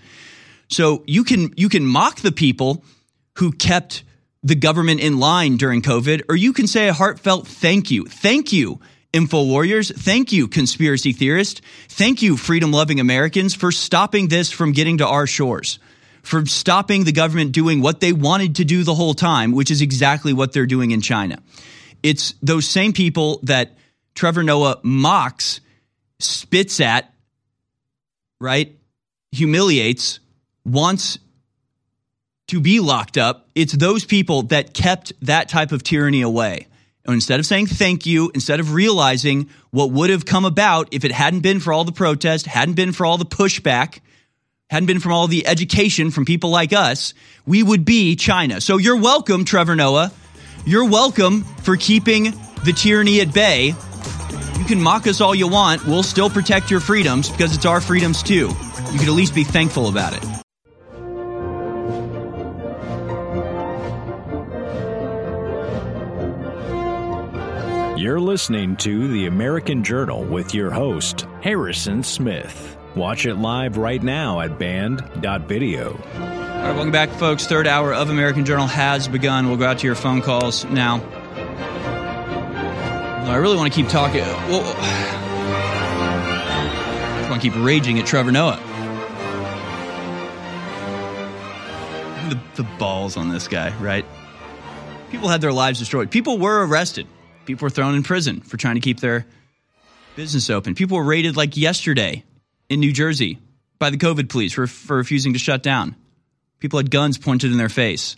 So 0.69 1.03
you 1.05 1.23
can 1.23 1.53
you 1.55 1.69
can 1.69 1.85
mock 1.85 2.21
the 2.21 2.31
people 2.31 2.83
who 3.35 3.51
kept 3.51 4.03
the 4.43 4.55
government 4.55 4.99
in 4.99 5.19
line 5.19 5.57
during 5.57 5.81
COVID, 5.81 6.23
or 6.27 6.35
you 6.35 6.53
can 6.53 6.67
say 6.67 6.87
a 6.87 6.93
heartfelt 6.93 7.47
thank 7.47 7.91
you. 7.91 8.05
Thank 8.05 8.51
you 8.51 8.79
Info 9.17 9.43
Warriors. 9.43 9.91
Thank 9.91 10.31
you, 10.31 10.47
conspiracy 10.47 11.11
theorists. 11.11 11.59
Thank 11.89 12.21
you, 12.21 12.37
freedom 12.37 12.71
loving 12.71 12.99
Americans, 12.99 13.55
for 13.55 13.71
stopping 13.71 14.27
this 14.27 14.51
from 14.51 14.73
getting 14.73 14.99
to 14.99 15.07
our 15.07 15.25
shores, 15.25 15.79
for 16.21 16.45
stopping 16.45 17.03
the 17.03 17.11
government 17.11 17.51
doing 17.51 17.81
what 17.81 17.99
they 17.99 18.13
wanted 18.13 18.57
to 18.57 18.63
do 18.63 18.83
the 18.83 18.93
whole 18.93 19.15
time, 19.15 19.53
which 19.53 19.71
is 19.71 19.81
exactly 19.81 20.33
what 20.33 20.53
they're 20.53 20.67
doing 20.67 20.91
in 20.91 21.01
China. 21.01 21.39
It's 22.03 22.35
those 22.43 22.67
same 22.69 22.93
people 22.93 23.39
that 23.43 23.75
Trevor 24.13 24.43
Noah 24.43 24.79
mocks, 24.83 25.61
spits 26.19 26.79
at, 26.79 27.11
right? 28.39 28.77
Humiliates, 29.31 30.19
wants 30.63 31.17
to 32.49 32.61
be 32.61 32.79
locked 32.79 33.17
up. 33.17 33.49
It's 33.55 33.73
those 33.73 34.05
people 34.05 34.43
that 34.43 34.75
kept 34.75 35.13
that 35.21 35.49
type 35.49 35.71
of 35.71 35.81
tyranny 35.81 36.21
away. 36.21 36.67
Instead 37.07 37.39
of 37.39 37.45
saying 37.45 37.67
thank 37.67 38.05
you, 38.05 38.29
instead 38.33 38.59
of 38.59 38.73
realizing 38.73 39.49
what 39.71 39.91
would 39.91 40.09
have 40.09 40.25
come 40.25 40.43
about 40.43 40.89
if 40.91 41.05
it 41.05 41.11
hadn't 41.11 41.39
been 41.39 41.59
for 41.59 41.71
all 41.71 41.85
the 41.85 41.91
protest, 41.91 42.45
hadn't 42.45 42.75
been 42.75 42.91
for 42.91 43.05
all 43.05 43.17
the 43.17 43.25
pushback, 43.25 43.99
hadn't 44.69 44.87
been 44.87 44.99
from 44.99 45.13
all 45.13 45.27
the 45.27 45.47
education 45.47 46.11
from 46.11 46.25
people 46.25 46.49
like 46.49 46.73
us, 46.73 47.13
we 47.45 47.63
would 47.63 47.85
be 47.85 48.17
China. 48.17 48.59
So 48.59 48.77
you're 48.77 48.99
welcome, 48.99 49.45
Trevor 49.45 49.75
Noah. 49.75 50.11
You're 50.65 50.89
welcome 50.89 51.43
for 51.43 51.77
keeping 51.77 52.33
the 52.65 52.73
tyranny 52.75 53.21
at 53.21 53.33
bay. 53.33 53.67
You 54.57 54.65
can 54.65 54.81
mock 54.81 55.07
us 55.07 55.21
all 55.21 55.33
you 55.33 55.47
want. 55.47 55.85
We'll 55.85 56.03
still 56.03 56.29
protect 56.29 56.69
your 56.69 56.81
freedoms 56.81 57.29
because 57.29 57.55
it's 57.55 57.65
our 57.65 57.79
freedoms 57.79 58.21
too. 58.21 58.49
You 58.91 58.99
could 58.99 59.07
at 59.07 59.13
least 59.13 59.33
be 59.33 59.45
thankful 59.45 59.87
about 59.87 60.13
it. 60.13 60.36
You're 67.97 68.19
listening 68.19 68.75
to 68.77 69.07
The 69.07 69.25
American 69.25 69.83
Journal 69.83 70.23
with 70.23 70.53
your 70.53 70.69
host, 70.69 71.25
Harrison 71.41 72.03
Smith. 72.03 72.77
Watch 72.95 73.25
it 73.25 73.33
live 73.37 73.77
right 73.77 74.03
now 74.03 74.39
at 74.39 74.59
band.video. 74.59 75.93
All 75.93 76.19
right, 76.19 76.73
welcome 76.75 76.91
back, 76.91 77.09
folks. 77.09 77.47
Third 77.47 77.65
hour 77.65 77.95
of 77.95 78.11
American 78.11 78.45
Journal 78.45 78.67
has 78.67 79.07
begun. 79.07 79.47
We'll 79.47 79.57
go 79.57 79.65
out 79.65 79.79
to 79.79 79.87
your 79.87 79.95
phone 79.95 80.21
calls 80.21 80.63
now. 80.65 81.01
I 83.25 83.35
really 83.37 83.57
want 83.57 83.73
to 83.73 83.75
keep 83.75 83.89
talking. 83.89 84.21
Well, 84.21 84.61
I 87.17 87.27
want 87.31 87.41
to 87.41 87.49
keep 87.49 87.59
raging 87.59 87.97
at 87.97 88.05
Trevor 88.05 88.31
Noah. 88.31 88.57
The, 92.29 92.39
the 92.61 92.69
balls 92.77 93.17
on 93.17 93.29
this 93.29 93.47
guy, 93.47 93.75
right? 93.79 94.05
People 95.09 95.29
had 95.29 95.41
their 95.41 95.51
lives 95.51 95.79
destroyed. 95.79 96.11
People 96.11 96.37
were 96.37 96.63
arrested. 96.63 97.07
People 97.47 97.65
were 97.65 97.69
thrown 97.69 97.95
in 97.95 98.03
prison 98.03 98.41
for 98.41 98.57
trying 98.57 98.75
to 98.75 98.81
keep 98.81 98.99
their 98.99 99.25
business 100.17 100.49
open. 100.49 100.75
People 100.75 100.97
were 100.97 101.03
raided 101.03 101.37
like 101.37 101.55
yesterday 101.55 102.25
in 102.67 102.81
New 102.81 102.91
Jersey 102.91 103.39
by 103.79 103.89
the 103.89 103.97
COVID 103.97 104.27
police 104.27 104.51
for, 104.51 104.67
for 104.67 104.97
refusing 104.97 105.31
to 105.31 105.39
shut 105.39 105.63
down. 105.63 105.95
People 106.59 106.77
had 106.77 106.91
guns 106.91 107.17
pointed 107.17 107.53
in 107.53 107.57
their 107.57 107.69
face 107.69 108.17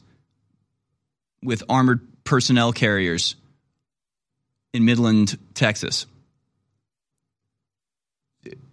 with 1.44 1.62
armored 1.70 2.02
personnel 2.24 2.74
carriers 2.74 3.36
in 4.74 4.84
Midland, 4.84 5.38
Texas. 5.54 6.08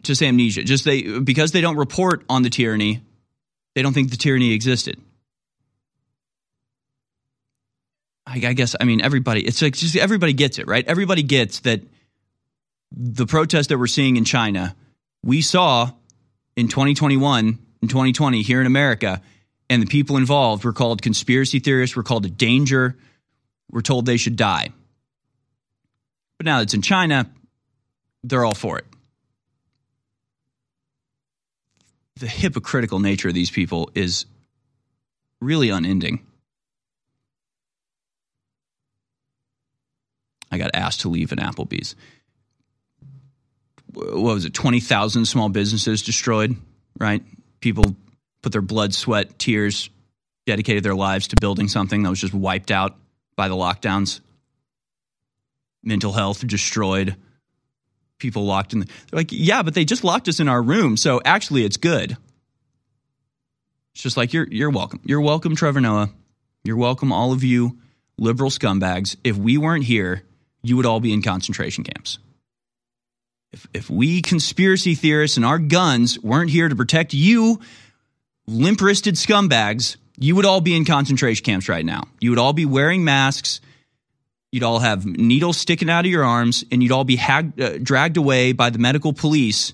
Just 0.03 0.23
amnesia. 0.23 0.63
Just 0.63 0.87
they 0.87 1.19
because 1.19 1.53
they 1.53 1.61
don't 1.61 1.77
report 1.77 2.25
on 2.31 2.43
the 2.43 2.51
tyranny, 2.51 3.03
they 3.75 3.83
don't 3.83 3.93
think 3.93 4.11
the 4.11 4.17
tyranny 4.17 4.53
existed. 4.53 4.99
I, 8.27 8.39
guess 8.39 8.75
I 8.81 8.85
mean 8.85 9.01
everybody. 9.01 9.47
It's 9.47 9.63
like 9.63 9.75
just 9.75 9.97
everybody 9.97 10.33
gets 10.33 10.59
it, 10.59 10.67
right? 10.67 10.85
Everybody 10.87 11.23
gets 11.23 11.61
that 11.61 11.83
the 12.91 13.27
protest 13.27 13.69
that 13.69 13.79
we're 13.79 13.87
seeing 13.87 14.17
in 14.17 14.25
China, 14.25 14.75
we 15.23 15.43
saw 15.43 15.91
in 16.57 16.69
2021 16.69 17.59
and 17.81 17.91
2020 17.91 18.43
here 18.43 18.61
in 18.61 18.67
America, 18.67 19.23
and 19.71 19.83
the 19.83 19.87
people 19.87 20.17
involved 20.17 20.65
were 20.65 20.73
called 20.73 21.03
conspiracy 21.03 21.61
theorists, 21.61 21.95
were 21.97 22.03
called 22.03 22.27
a 22.27 22.31
danger, 22.31 22.97
were 23.71 23.83
told 23.83 24.07
they 24.07 24.17
should 24.17 24.37
die. 24.37 24.71
But 26.39 26.47
now 26.47 26.61
it's 26.61 26.75
in 26.75 26.83
China, 26.83 27.31
they're 28.25 28.45
all 28.45 28.55
for 28.55 28.79
it. 28.79 28.85
The 32.19 32.27
hypocritical 32.27 32.99
nature 32.99 33.29
of 33.29 33.35
these 33.35 33.51
people 33.51 33.91
is 33.95 34.27
really 35.41 35.71
unending. 35.71 36.27
I 40.57 40.59
got 40.59 40.71
asked 40.75 41.03
to 41.03 41.09
leave 41.09 41.33
an 41.33 41.39
Applebee's. 41.39 41.95
What 43.93 44.35
was 44.35 44.45
it? 44.45 44.55
20,000 44.55 45.27
small 45.27 45.49
businesses 45.49 46.03
destroyed, 46.03 46.57
right? 46.99 47.23
People 47.61 47.95
put 48.43 48.53
their 48.53 48.63
blood, 48.63 48.95
sweat, 48.95 49.39
tears, 49.39 49.91
dedicated 50.47 50.83
their 50.83 50.95
lives 50.95 51.29
to 51.29 51.37
building 51.41 51.69
something 51.69 52.03
that 52.03 52.11
was 52.11 52.21
just 52.21 52.35
wiped 52.35 52.71
out 52.71 52.97
by 53.37 53.49
the 53.49 53.55
lockdowns. 53.55 54.21
Mental 55.83 56.13
health 56.13 56.47
destroyed. 56.47 57.17
People 58.19 58.47
locked 58.47 58.73
in. 58.73 58.81
The, 58.81 58.87
they're 58.87 59.19
like, 59.19 59.29
yeah, 59.33 59.63
but 59.63 59.75
they 59.75 59.85
just 59.85 60.05
locked 60.05 60.29
us 60.29 60.41
in 60.41 60.49
our 60.49 60.63
room. 60.63 60.97
So 60.97 61.21
actually, 61.25 61.65
it's 61.65 61.77
good. 61.77 62.17
It's 63.93 64.03
just 64.03 64.17
like, 64.17 64.33
you're, 64.33 64.49
you're 64.51 64.71
welcome. 64.71 65.01
You're 65.05 65.21
welcome, 65.21 65.55
Trevor 65.55 65.81
Noah. 65.81 66.11
You're 66.65 66.77
welcome, 66.77 67.13
all 67.13 67.33
of 67.33 67.45
you 67.45 67.79
liberal 68.19 68.51
scumbags. 68.51 69.17
If 69.25 69.37
we 69.37 69.59
weren't 69.59 69.85
here, 69.85 70.23
you 70.67 70.77
would 70.77 70.87
all 70.87 71.01
be 71.01 71.13
in 71.13 71.23
concentration 71.23 71.85
camps. 71.85 72.19
If, 73.53 73.67
if 73.73 73.91
we 73.91 74.23
conspiracy 74.23 74.95
theorists 74.95 75.37
and 75.37 75.47
our 75.47 75.59
guns 75.59 76.19
weren't 76.21 76.51
here 76.51 76.69
to 76.69 76.77
protect 76.77 77.15
you, 77.15 77.61
limp 78.47 78.81
wristed 78.81 79.15
scumbags, 79.15 79.97
you 80.19 80.35
would 80.35 80.45
all 80.45 80.61
be 80.61 80.75
in 80.77 80.85
concentration 80.85 81.45
camps 81.45 81.69
right 81.69 81.85
now. 81.85 82.05
You 82.21 82.31
would 82.31 82.39
all 82.39 82.53
be 82.53 82.67
wearing 82.67 83.05
masks. 83.05 83.61
You'd 84.51 84.63
all 84.63 84.79
have 84.79 85.05
needles 85.05 85.57
sticking 85.57 85.91
out 85.91 86.05
of 86.05 86.11
your 86.11 86.25
arms, 86.25 86.65
and 86.71 86.83
you'd 86.83 86.93
all 86.93 87.05
be 87.05 87.17
hag- 87.17 87.61
uh, 87.61 87.79
dragged 87.83 88.17
away 88.17 88.53
by 88.53 88.71
the 88.71 88.79
medical 88.79 89.13
police 89.13 89.73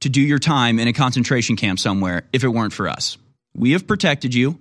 to 0.00 0.08
do 0.08 0.20
your 0.20 0.38
time 0.38 0.78
in 0.78 0.88
a 0.88 0.92
concentration 0.92 1.56
camp 1.56 1.78
somewhere 1.78 2.24
if 2.32 2.44
it 2.44 2.48
weren't 2.48 2.72
for 2.72 2.88
us. 2.88 3.18
We 3.54 3.72
have 3.72 3.86
protected 3.86 4.34
you. 4.34 4.58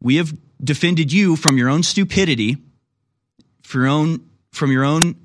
We 0.00 0.16
have 0.16 0.32
defended 0.62 1.12
you 1.12 1.36
from 1.36 1.58
your 1.58 1.68
own 1.68 1.82
stupidity, 1.82 2.58
for 3.62 3.78
your 3.78 3.88
own, 3.88 4.28
from 4.54 4.70
your 4.70 4.84
own 4.84 5.16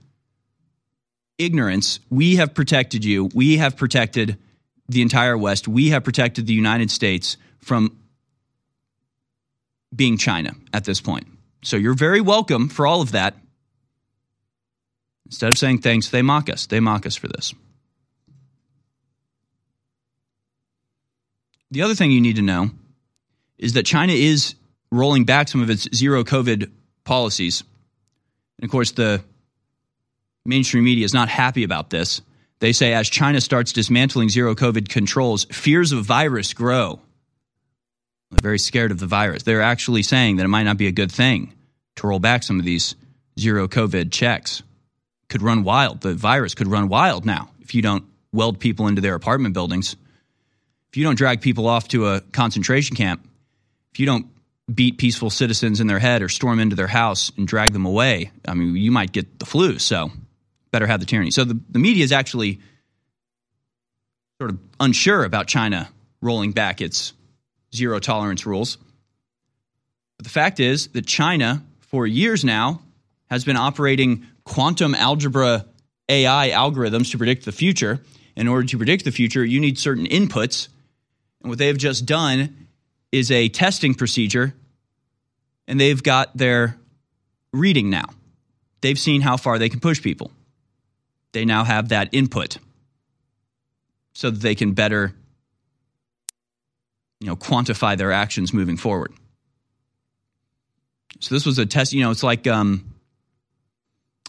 ignorance. 1.38 2.00
We 2.10 2.38
have 2.38 2.54
protected 2.54 3.06
you. 3.06 3.30
We 3.34 3.58
have 3.58 3.78
protected 3.78 4.38
the 4.88 5.02
entire 5.02 5.38
West. 5.38 5.68
We 5.68 5.90
have 5.90 6.04
protected 6.04 6.48
the 6.48 6.54
United 6.54 6.90
States 6.90 7.38
from 7.60 7.96
being 9.96 10.18
China 10.18 10.54
at 10.74 10.84
this 10.84 11.00
point. 11.00 11.28
So 11.64 11.78
you're 11.78 11.94
very 11.94 12.22
welcome 12.22 12.70
for 12.70 12.88
all 12.88 13.02
of 13.02 13.12
that. 13.12 13.36
Instead 15.28 15.52
of 15.52 15.58
saying 15.58 15.80
thanks, 15.80 16.10
they 16.10 16.24
mock 16.24 16.50
us. 16.50 16.66
They 16.66 16.80
mock 16.80 17.06
us 17.06 17.16
for 17.16 17.28
this. 17.28 17.54
The 21.70 21.84
other 21.84 21.94
thing 21.94 22.10
you 22.10 22.22
need 22.22 22.38
to 22.38 22.42
know 22.42 22.72
is 23.60 23.74
that 23.74 23.86
China 23.86 24.14
is 24.14 24.56
rolling 24.92 25.26
back 25.26 25.48
some 25.50 25.62
of 25.62 25.70
its 25.70 25.88
zero 25.94 26.24
COVID 26.24 26.72
policies. 27.04 27.64
And 28.60 28.66
of 28.66 28.72
course, 28.72 28.92
the 28.92 29.24
mainstream 30.46 30.84
media 30.84 31.06
is 31.06 31.14
not 31.14 31.30
happy 31.30 31.64
about 31.64 31.90
this. 31.90 32.22
They 32.60 32.74
say 32.74 32.94
as 32.94 33.10
China 33.10 33.40
starts 33.40 33.72
dismantling 33.72 34.28
zero 34.28 34.54
COVID 34.54 34.90
controls, 34.90 35.46
fears 35.46 35.94
of 35.94 36.04
virus 36.04 36.54
grow. 36.54 37.00
They're 38.32 38.40
very 38.44 38.60
scared 38.60 38.92
of 38.92 39.00
the 39.00 39.08
virus. 39.08 39.44
They're 39.44 39.62
actually 39.62 40.04
saying 40.04 40.36
that 40.36 40.44
it 40.44 40.50
might 40.50 40.64
not 40.64 40.78
be 40.78 40.88
a 40.88 40.92
good 40.92 41.12
thing 41.12 41.54
to 41.96 42.08
roll 42.08 42.20
back 42.20 42.44
some 42.44 42.60
of 42.60 42.66
these 42.66 42.96
zero 43.40 43.68
COVID 43.70 44.12
checks. 44.12 44.62
Could 45.30 45.42
run 45.42 45.64
wild. 45.64 46.02
The 46.02 46.14
virus 46.14 46.54
could 46.54 46.68
run 46.68 46.90
wild 46.90 47.26
now 47.26 47.50
if 47.62 47.74
you 47.74 47.82
don't 47.82 48.04
weld 48.34 48.60
people 48.60 48.88
into 48.88 49.02
their 49.02 49.16
apartment 49.16 49.54
buildings. 49.54 49.96
If 50.90 50.98
you 50.98 51.04
don't 51.04 51.18
drag 51.18 51.42
people 51.42 51.66
off 51.68 51.88
to 51.90 52.08
a 52.08 52.22
concentration 52.22 52.96
camp, 52.96 53.26
if 53.94 54.00
you 54.00 54.06
don't 54.06 54.28
beat 54.74 54.98
peaceful 54.98 55.30
citizens 55.30 55.80
in 55.80 55.88
their 55.88 56.00
head 56.00 56.22
or 56.22 56.30
storm 56.30 56.60
into 56.60 56.76
their 56.76 56.88
house 56.88 57.32
and 57.38 57.48
drag 57.48 57.74
them 57.74 57.86
away, 57.86 58.32
I 58.48 58.54
mean, 58.54 58.76
you 58.76 58.92
might 58.92 59.12
get 59.12 59.40
the 59.40 59.46
flu. 59.46 59.80
So 59.80 60.12
better 60.72 60.88
have 60.88 61.00
the 61.00 61.06
tyranny. 61.06 61.32
So 61.32 61.44
the, 61.44 61.60
the 61.70 61.80
media 61.80 62.04
is 62.04 62.12
actually 62.12 62.60
sort 64.40 64.52
of 64.52 64.60
unsure 64.80 65.24
about 65.24 65.48
China 65.48 65.90
rolling 66.22 66.52
back 66.52 66.82
its 66.82 67.14
zero 67.74 68.00
tolerance 68.00 68.46
rules. 68.46 68.78
But 70.18 70.26
the 70.26 70.30
fact 70.30 70.60
is 70.60 70.88
that 70.90 71.06
China, 71.06 71.64
for 71.80 72.06
years 72.06 72.44
now, 72.44 72.82
has 73.30 73.44
been 73.44 73.58
operating 73.58 74.26
quantum 74.44 74.96
algebra 74.96 75.66
AI 76.10 76.50
algorithms 76.50 77.12
to 77.12 77.18
predict 77.18 77.46
the 77.46 77.52
future. 77.52 78.02
In 78.36 78.48
order 78.48 78.68
to 78.68 78.78
predict 78.78 79.06
the 79.06 79.12
future, 79.12 79.44
you 79.44 79.60
need 79.60 79.78
certain 79.78 80.06
inputs. 80.06 80.70
And 81.42 81.50
what 81.50 81.58
they 81.58 81.68
have 81.68 81.78
just 81.78 82.06
done 82.06 82.68
is 83.12 83.32
a 83.32 83.50
testing 83.50 83.94
procedure, 83.94 84.54
and 85.70 85.80
they've 85.80 86.02
got 86.02 86.36
their 86.36 86.76
reading 87.54 87.90
now. 87.90 88.06
They've 88.82 89.00
seen 89.00 89.22
how 89.22 89.38
far 89.38 89.60
they 89.60 89.70
can 89.70 89.80
push 89.80 90.02
people. 90.02 90.32
They 91.32 91.46
now 91.46 91.64
have 91.64 91.90
that 91.90 92.10
input 92.12 92.58
so 94.14 94.32
that 94.32 94.42
they 94.42 94.56
can 94.56 94.74
better 94.74 95.14
you 97.20 97.28
know, 97.28 97.36
quantify 97.36 97.98
their 97.98 98.12
actions 98.12 98.52
moving 98.52 98.78
forward. 98.78 99.14
So 101.20 101.36
this 101.36 101.46
was 101.46 101.60
a 101.60 101.66
test. 101.66 101.94
You 101.94 102.04
know, 102.04 102.12
it's 102.12 102.24
like 102.24 102.48
um, 102.48 102.94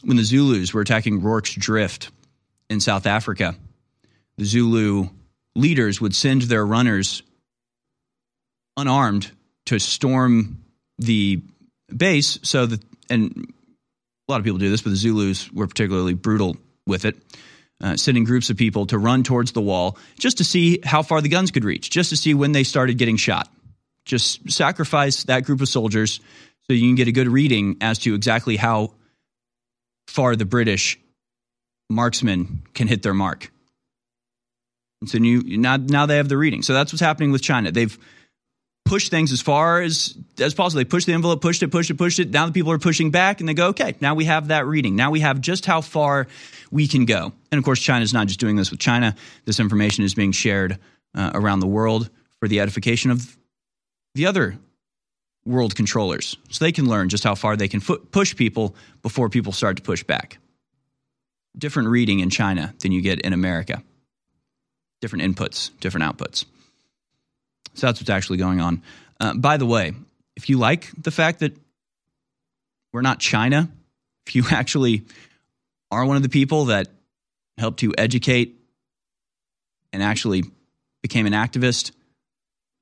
when 0.02 0.16
the 0.16 0.24
Zulus 0.24 0.74
were 0.74 0.82
attacking 0.82 1.22
Rorke's 1.22 1.54
Drift 1.54 2.10
in 2.68 2.80
South 2.80 3.06
Africa. 3.06 3.54
The 4.36 4.44
Zulu 4.44 5.08
leaders 5.54 6.00
would 6.00 6.14
send 6.14 6.42
their 6.42 6.66
runners 6.66 7.22
unarmed 8.76 9.30
to 9.66 9.78
storm 9.78 10.60
the 11.00 11.42
base. 11.94 12.38
So 12.42 12.66
that, 12.66 12.80
and 13.08 13.52
a 14.28 14.32
lot 14.32 14.38
of 14.38 14.44
people 14.44 14.58
do 14.58 14.70
this, 14.70 14.82
but 14.82 14.90
the 14.90 14.96
Zulus 14.96 15.50
were 15.52 15.66
particularly 15.66 16.14
brutal 16.14 16.56
with 16.86 17.04
it 17.04 17.16
uh, 17.82 17.96
sending 17.96 18.24
groups 18.24 18.50
of 18.50 18.56
people 18.56 18.86
to 18.86 18.98
run 18.98 19.22
towards 19.22 19.52
the 19.52 19.60
wall 19.60 19.96
just 20.18 20.38
to 20.38 20.44
see 20.44 20.80
how 20.84 21.02
far 21.02 21.20
the 21.20 21.28
guns 21.28 21.50
could 21.50 21.64
reach, 21.64 21.90
just 21.90 22.10
to 22.10 22.16
see 22.16 22.34
when 22.34 22.52
they 22.52 22.64
started 22.64 22.98
getting 22.98 23.16
shot. 23.16 23.48
Just 24.04 24.50
sacrifice 24.50 25.24
that 25.24 25.44
group 25.44 25.60
of 25.60 25.68
soldiers 25.68 26.20
so 26.66 26.72
you 26.72 26.88
can 26.88 26.94
get 26.94 27.08
a 27.08 27.12
good 27.12 27.28
reading 27.28 27.76
as 27.80 27.98
to 28.00 28.14
exactly 28.14 28.56
how 28.56 28.92
far 30.08 30.36
the 30.36 30.44
British 30.44 30.98
marksmen 31.88 32.62
can 32.74 32.86
hit 32.86 33.02
their 33.02 33.14
mark. 33.14 33.50
And 35.00 35.08
so 35.08 35.18
you, 35.18 35.56
now, 35.58 35.76
now 35.76 36.06
they 36.06 36.18
have 36.18 36.28
the 36.28 36.36
reading. 36.36 36.62
So 36.62 36.74
that's 36.74 36.92
what's 36.92 37.00
happening 37.00 37.32
with 37.32 37.42
China. 37.42 37.72
They've 37.72 37.96
push 38.90 39.08
things 39.08 39.30
as 39.30 39.40
far 39.40 39.80
as 39.82 40.18
as 40.40 40.52
possible. 40.52 40.80
They 40.80 40.84
push 40.84 41.04
the 41.04 41.12
envelope, 41.12 41.40
pushed 41.40 41.62
it, 41.62 41.68
pushed 41.68 41.90
it, 41.90 41.94
pushed 41.94 42.18
it. 42.18 42.30
Now 42.30 42.46
the 42.46 42.52
people 42.52 42.72
are 42.72 42.78
pushing 42.78 43.12
back, 43.12 43.38
and 43.38 43.48
they 43.48 43.54
go, 43.54 43.68
okay, 43.68 43.94
now 44.00 44.16
we 44.16 44.24
have 44.24 44.48
that 44.48 44.66
reading. 44.66 44.96
Now 44.96 45.12
we 45.12 45.20
have 45.20 45.40
just 45.40 45.64
how 45.64 45.80
far 45.80 46.26
we 46.72 46.88
can 46.88 47.04
go. 47.04 47.32
And 47.52 47.58
of 47.58 47.64
course, 47.64 47.78
China 47.80 48.02
is 48.02 48.12
not 48.12 48.26
just 48.26 48.40
doing 48.40 48.56
this 48.56 48.72
with 48.72 48.80
China. 48.80 49.14
This 49.44 49.60
information 49.60 50.02
is 50.02 50.14
being 50.14 50.32
shared 50.32 50.76
uh, 51.14 51.30
around 51.34 51.60
the 51.60 51.68
world 51.68 52.10
for 52.40 52.48
the 52.48 52.58
edification 52.58 53.12
of 53.12 53.36
the 54.16 54.26
other 54.26 54.58
world 55.46 55.76
controllers, 55.76 56.36
so 56.50 56.64
they 56.64 56.72
can 56.72 56.88
learn 56.88 57.08
just 57.08 57.22
how 57.22 57.36
far 57.36 57.56
they 57.56 57.68
can 57.68 57.80
push 57.80 58.34
people 58.34 58.74
before 59.02 59.28
people 59.28 59.52
start 59.52 59.76
to 59.76 59.82
push 59.82 60.02
back. 60.02 60.38
Different 61.56 61.90
reading 61.90 62.18
in 62.18 62.28
China 62.28 62.74
than 62.80 62.90
you 62.90 63.02
get 63.02 63.20
in 63.20 63.32
America. 63.32 63.84
Different 65.00 65.24
inputs, 65.24 65.70
different 65.78 66.04
outputs. 66.04 66.44
So 67.74 67.86
that's 67.86 68.00
what's 68.00 68.10
actually 68.10 68.38
going 68.38 68.60
on. 68.60 68.82
Uh, 69.20 69.34
by 69.34 69.56
the 69.56 69.66
way, 69.66 69.92
if 70.36 70.48
you 70.48 70.58
like 70.58 70.90
the 71.00 71.10
fact 71.10 71.40
that 71.40 71.56
we're 72.92 73.02
not 73.02 73.20
China, 73.20 73.70
if 74.26 74.34
you 74.34 74.44
actually 74.50 75.04
are 75.90 76.04
one 76.04 76.16
of 76.16 76.22
the 76.22 76.28
people 76.28 76.66
that 76.66 76.88
helped 77.58 77.80
to 77.80 77.92
educate 77.98 78.56
and 79.92 80.02
actually 80.02 80.44
became 81.02 81.26
an 81.26 81.32
activist 81.32 81.92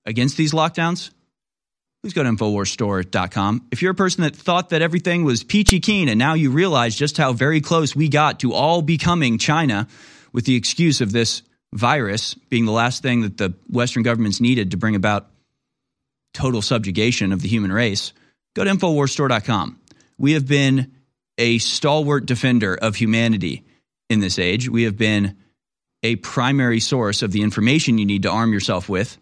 against 0.05 0.37
these 0.37 0.53
lockdowns, 0.53 1.11
please 2.03 2.13
go 2.13 2.23
to 2.23 2.29
InfoWarsStore.com. 2.29 3.67
If 3.73 3.83
you're 3.83 3.93
a 3.93 3.97
person 3.97 4.23
that 4.23 4.37
thought 4.37 4.71
that 4.71 4.83
everything 4.83 5.25
was 5.25 5.43
peachy 5.43 5.81
keen 5.81 6.09
and 6.09 6.19
now 6.19 6.35
you 6.35 6.51
realize 6.51 6.95
just 6.95 7.17
how 7.17 7.33
very 7.33 7.61
close 7.61 7.97
we 7.97 8.09
got 8.09 8.41
to 8.41 8.53
all 8.53 8.83
becoming 8.83 9.39
China 9.39 9.89
with 10.33 10.45
the 10.45 10.55
excuse 10.55 11.01
of 11.01 11.13
this 11.13 11.43
virus 11.73 12.35
being 12.35 12.65
the 12.65 12.73
last 12.73 13.03
thing 13.03 13.23
that 13.23 13.37
the 13.37 13.55
Western 13.69 14.03
governments 14.03 14.41
needed 14.41 14.71
to 14.71 14.77
bring 14.77 14.95
about 14.95 15.29
total 16.35 16.63
subjugation 16.63 17.33
of 17.33 17.43
the 17.43 17.49
human 17.49 17.73
race, 17.73 18.13
go 18.55 18.65
to 18.65 18.71
InfoWarsStore.com. 18.71 19.79
We 20.19 20.33
have 20.33 20.47
been 20.47 20.93
a 21.37 21.59
stalwart 21.59 22.27
defender 22.27 22.75
of 22.75 22.97
humanity 22.97 23.65
in 24.09 24.21
this 24.21 24.39
age. 24.39 24.69
We 24.69 24.85
have 24.85 24.97
been 24.97 25.37
a 26.03 26.17
primary 26.17 26.81
source 26.81 27.23
of 27.23 27.33
the 27.33 27.43
information 27.43 27.99
you 27.99 28.07
need 28.07 28.23
to 28.23 28.31
arm 28.31 28.53
yourself 28.53 28.89
with 28.89 29.19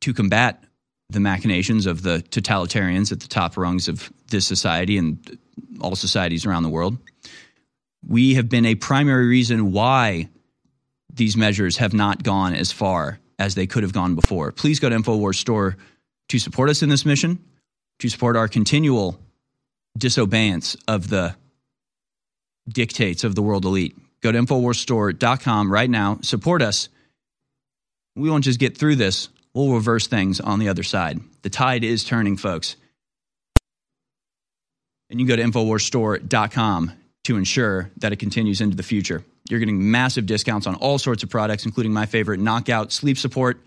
to 0.00 0.14
combat 0.14 0.62
the 1.10 1.20
machinations 1.20 1.86
of 1.86 2.02
the 2.02 2.24
totalitarians 2.30 3.12
at 3.12 3.20
the 3.20 3.28
top 3.28 3.56
rungs 3.56 3.88
of 3.88 4.10
this 4.30 4.46
society 4.46 4.96
and 4.96 5.38
all 5.80 5.94
societies 5.94 6.46
around 6.46 6.62
the 6.62 6.70
world. 6.70 6.96
We 8.06 8.34
have 8.34 8.48
been 8.48 8.66
a 8.66 8.74
primary 8.74 9.26
reason 9.26 9.72
why 9.72 10.28
these 11.12 11.36
measures 11.36 11.76
have 11.76 11.92
not 11.92 12.22
gone 12.22 12.54
as 12.54 12.72
far 12.72 13.18
as 13.38 13.54
they 13.54 13.66
could 13.66 13.82
have 13.82 13.92
gone 13.92 14.14
before. 14.14 14.52
Please 14.52 14.80
go 14.80 14.88
to 14.88 14.96
InfoWars 14.96 15.36
Store 15.36 15.76
to 16.28 16.38
support 16.38 16.70
us 16.70 16.82
in 16.82 16.88
this 16.88 17.04
mission, 17.04 17.38
to 17.98 18.08
support 18.08 18.36
our 18.36 18.48
continual 18.48 19.18
disobeyance 19.96 20.76
of 20.88 21.08
the 21.08 21.34
dictates 22.68 23.24
of 23.24 23.34
the 23.34 23.42
world 23.42 23.64
elite. 23.64 23.96
Go 24.22 24.32
to 24.32 24.38
InfoWarsStore.com 24.38 25.72
right 25.72 25.90
now. 25.90 26.18
Support 26.22 26.62
us. 26.62 26.88
We 28.14 28.30
won't 28.30 28.44
just 28.44 28.60
get 28.60 28.76
through 28.76 28.96
this, 28.96 29.28
we'll 29.54 29.72
reverse 29.72 30.06
things 30.06 30.40
on 30.40 30.58
the 30.58 30.68
other 30.68 30.82
side. 30.82 31.20
The 31.42 31.50
tide 31.50 31.82
is 31.82 32.04
turning, 32.04 32.36
folks. 32.36 32.76
And 35.10 35.18
you 35.18 35.26
can 35.26 35.36
go 35.36 35.42
to 35.42 35.48
InfoWarsStore.com 35.50 36.92
to 37.24 37.36
ensure 37.36 37.90
that 37.98 38.12
it 38.12 38.16
continues 38.16 38.60
into 38.60 38.76
the 38.76 38.82
future. 38.82 39.24
You're 39.48 39.60
getting 39.60 39.90
massive 39.90 40.26
discounts 40.26 40.66
on 40.66 40.74
all 40.76 40.98
sorts 40.98 41.22
of 41.22 41.30
products, 41.30 41.64
including 41.66 41.92
my 41.92 42.06
favorite 42.06 42.40
Knockout 42.40 42.92
Sleep 42.92 43.18
Support, 43.18 43.60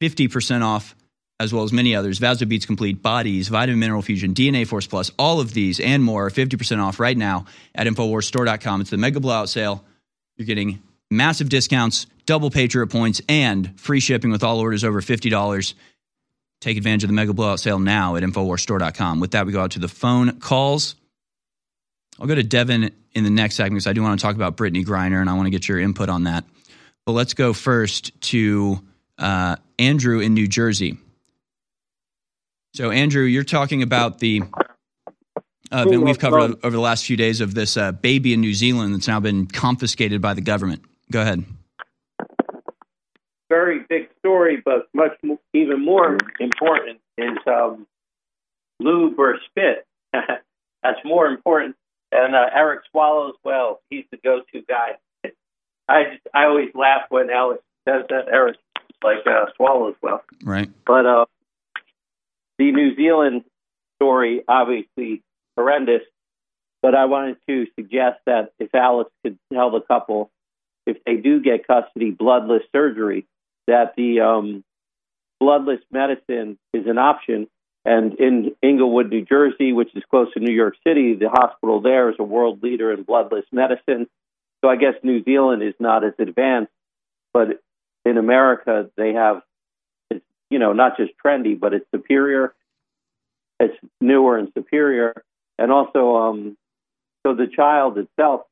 50% 0.00 0.62
off, 0.62 0.94
as 1.40 1.52
well 1.52 1.64
as 1.64 1.72
many 1.72 1.94
others. 1.94 2.18
Vaso 2.18 2.46
Beats 2.46 2.66
Complete, 2.66 3.02
Bodies, 3.02 3.48
Vitamin 3.48 3.80
Mineral 3.80 4.02
Fusion, 4.02 4.34
DNA 4.34 4.66
Force 4.66 4.86
Plus, 4.86 5.10
all 5.18 5.40
of 5.40 5.52
these 5.52 5.80
and 5.80 6.02
more 6.02 6.26
are 6.26 6.30
50% 6.30 6.82
off 6.82 7.00
right 7.00 7.16
now 7.16 7.46
at 7.74 7.86
InfoWarsStore.com. 7.86 8.80
It's 8.80 8.90
the 8.90 8.96
mega 8.96 9.20
blowout 9.20 9.48
sale. 9.48 9.84
You're 10.36 10.46
getting 10.46 10.82
massive 11.10 11.48
discounts, 11.48 12.06
double 12.26 12.50
Patriot 12.50 12.88
points, 12.88 13.20
and 13.28 13.78
free 13.80 14.00
shipping 14.00 14.30
with 14.30 14.44
all 14.44 14.58
orders 14.60 14.84
over 14.84 15.00
$50. 15.00 15.74
Take 16.60 16.76
advantage 16.76 17.04
of 17.04 17.08
the 17.08 17.14
mega 17.14 17.34
blowout 17.34 17.60
sale 17.60 17.78
now 17.78 18.16
at 18.16 18.22
InfoWarsStore.com. 18.22 19.20
With 19.20 19.32
that, 19.32 19.46
we 19.46 19.52
go 19.52 19.60
out 19.60 19.72
to 19.72 19.80
the 19.80 19.88
phone 19.88 20.38
calls. 20.40 20.94
I'll 22.20 22.26
go 22.26 22.34
to 22.34 22.42
Devin 22.42 22.92
in 23.12 23.24
the 23.24 23.30
next 23.30 23.56
segment 23.56 23.76
because 23.76 23.86
I 23.86 23.92
do 23.92 24.02
want 24.02 24.18
to 24.18 24.24
talk 24.24 24.36
about 24.36 24.56
Brittney 24.56 24.84
Griner 24.84 25.20
and 25.20 25.28
I 25.28 25.34
want 25.34 25.46
to 25.46 25.50
get 25.50 25.68
your 25.68 25.78
input 25.78 26.08
on 26.08 26.24
that. 26.24 26.44
But 27.06 27.12
let's 27.12 27.34
go 27.34 27.52
first 27.52 28.18
to 28.22 28.80
uh, 29.18 29.56
Andrew 29.78 30.20
in 30.20 30.34
New 30.34 30.46
Jersey. 30.46 30.98
So, 32.74 32.90
Andrew, 32.90 33.22
you're 33.24 33.44
talking 33.44 33.82
about 33.82 34.18
the 34.18 34.42
uh, 35.70 35.84
event 35.86 36.02
we've 36.02 36.18
covered 36.18 36.56
over 36.64 36.70
the 36.70 36.80
last 36.80 37.04
few 37.04 37.16
days 37.16 37.40
of 37.40 37.54
this 37.54 37.76
uh, 37.76 37.92
baby 37.92 38.32
in 38.32 38.40
New 38.40 38.54
Zealand 38.54 38.94
that's 38.94 39.08
now 39.08 39.20
been 39.20 39.46
confiscated 39.46 40.20
by 40.20 40.34
the 40.34 40.40
government. 40.40 40.82
Go 41.10 41.20
ahead. 41.20 41.44
Very 43.48 43.84
big 43.88 44.08
story, 44.18 44.62
but 44.64 44.88
much 44.94 45.12
even 45.52 45.84
more 45.84 46.18
important 46.40 47.00
is 47.18 47.38
um, 47.46 47.86
lube 48.80 49.18
or 49.18 49.38
spit. 49.50 49.86
That's 50.12 50.98
more 51.04 51.26
important. 51.26 51.76
And 52.14 52.36
uh, 52.36 52.46
Eric 52.54 52.82
Swallows, 52.92 53.34
well, 53.42 53.80
he's 53.90 54.04
the 54.12 54.18
go-to 54.18 54.62
guy. 54.68 54.98
I 55.88 56.04
just, 56.04 56.26
I 56.32 56.44
always 56.44 56.70
laugh 56.74 57.02
when 57.10 57.28
Alex 57.28 57.62
says 57.86 58.04
that. 58.08 58.28
Eric 58.32 58.56
like 59.02 59.26
uh, 59.26 59.46
Swallows 59.56 59.96
well. 60.00 60.22
Right. 60.42 60.70
But 60.86 61.06
uh, 61.06 61.26
the 62.58 62.72
New 62.72 62.94
Zealand 62.96 63.44
story, 63.98 64.42
obviously 64.48 65.22
horrendous. 65.56 66.02
But 66.80 66.94
I 66.94 67.06
wanted 67.06 67.36
to 67.48 67.66
suggest 67.78 68.20
that 68.26 68.52
if 68.58 68.74
Alex 68.74 69.10
could 69.24 69.38
tell 69.52 69.70
the 69.70 69.80
couple, 69.80 70.30
if 70.86 70.98
they 71.04 71.16
do 71.16 71.40
get 71.40 71.66
custody, 71.66 72.10
bloodless 72.10 72.62
surgery, 72.72 73.26
that 73.66 73.94
the 73.96 74.20
um, 74.20 74.64
bloodless 75.40 75.80
medicine 75.90 76.58
is 76.72 76.86
an 76.86 76.98
option. 76.98 77.48
And 77.84 78.14
in 78.14 78.56
Englewood, 78.62 79.10
New 79.10 79.24
Jersey, 79.24 79.72
which 79.72 79.94
is 79.94 80.02
close 80.10 80.32
to 80.32 80.40
New 80.40 80.54
York 80.54 80.74
City, 80.86 81.14
the 81.14 81.28
hospital 81.28 81.80
there 81.80 82.08
is 82.08 82.16
a 82.18 82.24
world 82.24 82.62
leader 82.62 82.92
in 82.92 83.02
bloodless 83.02 83.44
medicine. 83.52 84.06
So 84.62 84.70
I 84.70 84.76
guess 84.76 84.94
New 85.02 85.22
Zealand 85.22 85.62
is 85.62 85.74
not 85.78 86.04
as 86.04 86.14
advanced, 86.18 86.72
but 87.34 87.62
in 88.06 88.16
America 88.16 88.88
they 88.96 89.12
have, 89.12 89.42
it's 90.10 90.24
you 90.48 90.58
know 90.58 90.72
not 90.72 90.96
just 90.96 91.12
trendy, 91.24 91.58
but 91.58 91.74
it's 91.74 91.86
superior. 91.94 92.54
It's 93.60 93.76
newer 94.00 94.38
and 94.38 94.50
superior, 94.56 95.14
and 95.58 95.70
also 95.70 96.16
um, 96.16 96.56
so 97.24 97.34
the 97.34 97.46
child 97.46 97.98
itself 97.98 98.42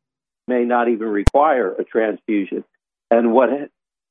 may 0.47 0.65
not 0.65 0.89
even 0.89 1.09
require 1.09 1.73
a 1.73 1.85
transfusion. 1.85 2.65
And 3.11 3.33
what 3.33 3.51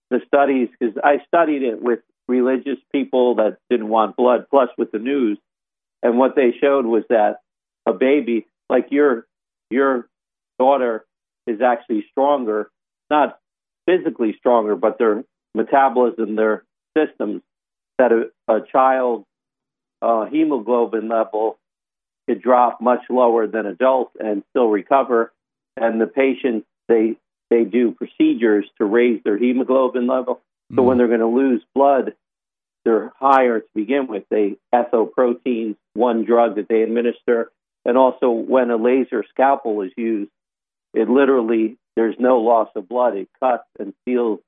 the 0.09 0.21
studies, 0.27 0.69
because 0.77 0.95
I 1.03 1.23
studied 1.27 1.63
it 1.63 1.81
with 1.81 1.99
religious 2.31 2.79
people 2.91 3.35
that 3.35 3.57
didn't 3.69 3.89
want 3.89 4.15
blood, 4.15 4.45
plus 4.49 4.69
with 4.77 4.91
the 4.91 4.99
news, 4.99 5.37
and 6.01 6.17
what 6.17 6.35
they 6.35 6.53
showed 6.59 6.85
was 6.85 7.03
that 7.09 7.41
a 7.85 7.93
baby, 7.93 8.47
like 8.69 8.87
your 8.89 9.27
your 9.69 10.07
daughter, 10.57 11.05
is 11.47 11.61
actually 11.61 12.05
stronger, 12.11 12.71
not 13.09 13.39
physically 13.85 14.35
stronger, 14.37 14.75
but 14.75 14.97
their 14.97 15.23
metabolism, 15.53 16.35
their 16.35 16.63
systems, 16.97 17.41
that 17.97 18.11
a, 18.11 18.53
a 18.53 18.61
child's 18.71 19.25
uh, 20.01 20.25
hemoglobin 20.25 21.07
level 21.07 21.57
could 22.27 22.41
drop 22.41 22.81
much 22.81 23.01
lower 23.09 23.47
than 23.47 23.65
adults 23.65 24.15
and 24.19 24.43
still 24.51 24.67
recover. 24.67 25.31
And 25.77 26.01
the 26.01 26.07
patients, 26.07 26.65
they 26.87 27.17
they 27.49 27.63
do 27.65 27.91
procedures 27.91 28.65
to 28.77 28.85
raise 28.85 29.21
their 29.23 29.37
hemoglobin 29.37 30.07
level. 30.07 30.41
So 30.73 30.83
when 30.83 30.97
they're 30.97 31.09
going 31.09 31.19
to 31.19 31.27
lose 31.27 31.61
blood, 31.75 32.13
they're 32.85 33.11
higher 33.19 33.59
to 33.59 33.65
begin 33.75 34.07
with. 34.07 34.23
They 34.29 34.57
ethoproteins, 34.73 35.75
one 35.93 36.25
drug 36.25 36.55
that 36.55 36.67
they 36.67 36.81
administer, 36.81 37.51
and 37.85 37.97
also 37.97 38.29
when 38.29 38.71
a 38.71 38.77
laser 38.77 39.23
scalpel 39.29 39.81
is 39.81 39.91
used, 39.97 40.31
it 40.93 41.09
literally 41.09 41.77
there's 41.95 42.15
no 42.19 42.39
loss 42.39 42.69
of 42.75 42.87
blood. 42.87 43.15
It 43.17 43.29
cuts 43.39 43.63
and 43.79 43.93
seals 44.05 44.39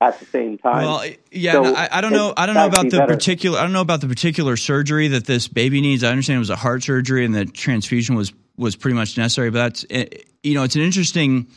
at 0.00 0.18
the 0.20 0.26
same 0.26 0.58
time. 0.58 0.84
Well, 0.84 1.04
yeah, 1.32 1.52
So 1.52 1.64
and 1.64 1.76
I, 1.76 1.88
I 1.90 2.00
don't 2.00 2.12
know. 2.12 2.32
I 2.36 2.46
don't 2.46 2.54
know 2.54 2.66
about 2.66 2.90
the 2.90 2.98
better. 2.98 3.12
particular. 3.14 3.58
I 3.58 3.62
don't 3.62 3.72
know 3.72 3.80
about 3.80 4.00
the 4.00 4.08
particular 4.08 4.56
surgery 4.56 5.08
that 5.08 5.26
this 5.26 5.48
baby 5.48 5.80
needs. 5.80 6.04
I 6.04 6.10
understand 6.10 6.36
it 6.36 6.40
was 6.40 6.50
a 6.50 6.56
heart 6.56 6.82
surgery 6.82 7.24
and 7.24 7.34
the 7.34 7.44
transfusion 7.46 8.14
was 8.14 8.32
was 8.56 8.76
pretty 8.76 8.94
much 8.94 9.16
necessary. 9.16 9.50
But 9.50 9.58
that's 9.58 9.86
eh, 9.90 10.06
you 10.42 10.54
know, 10.54 10.62
it's 10.62 10.76
an 10.76 10.82
interesting. 10.82 11.48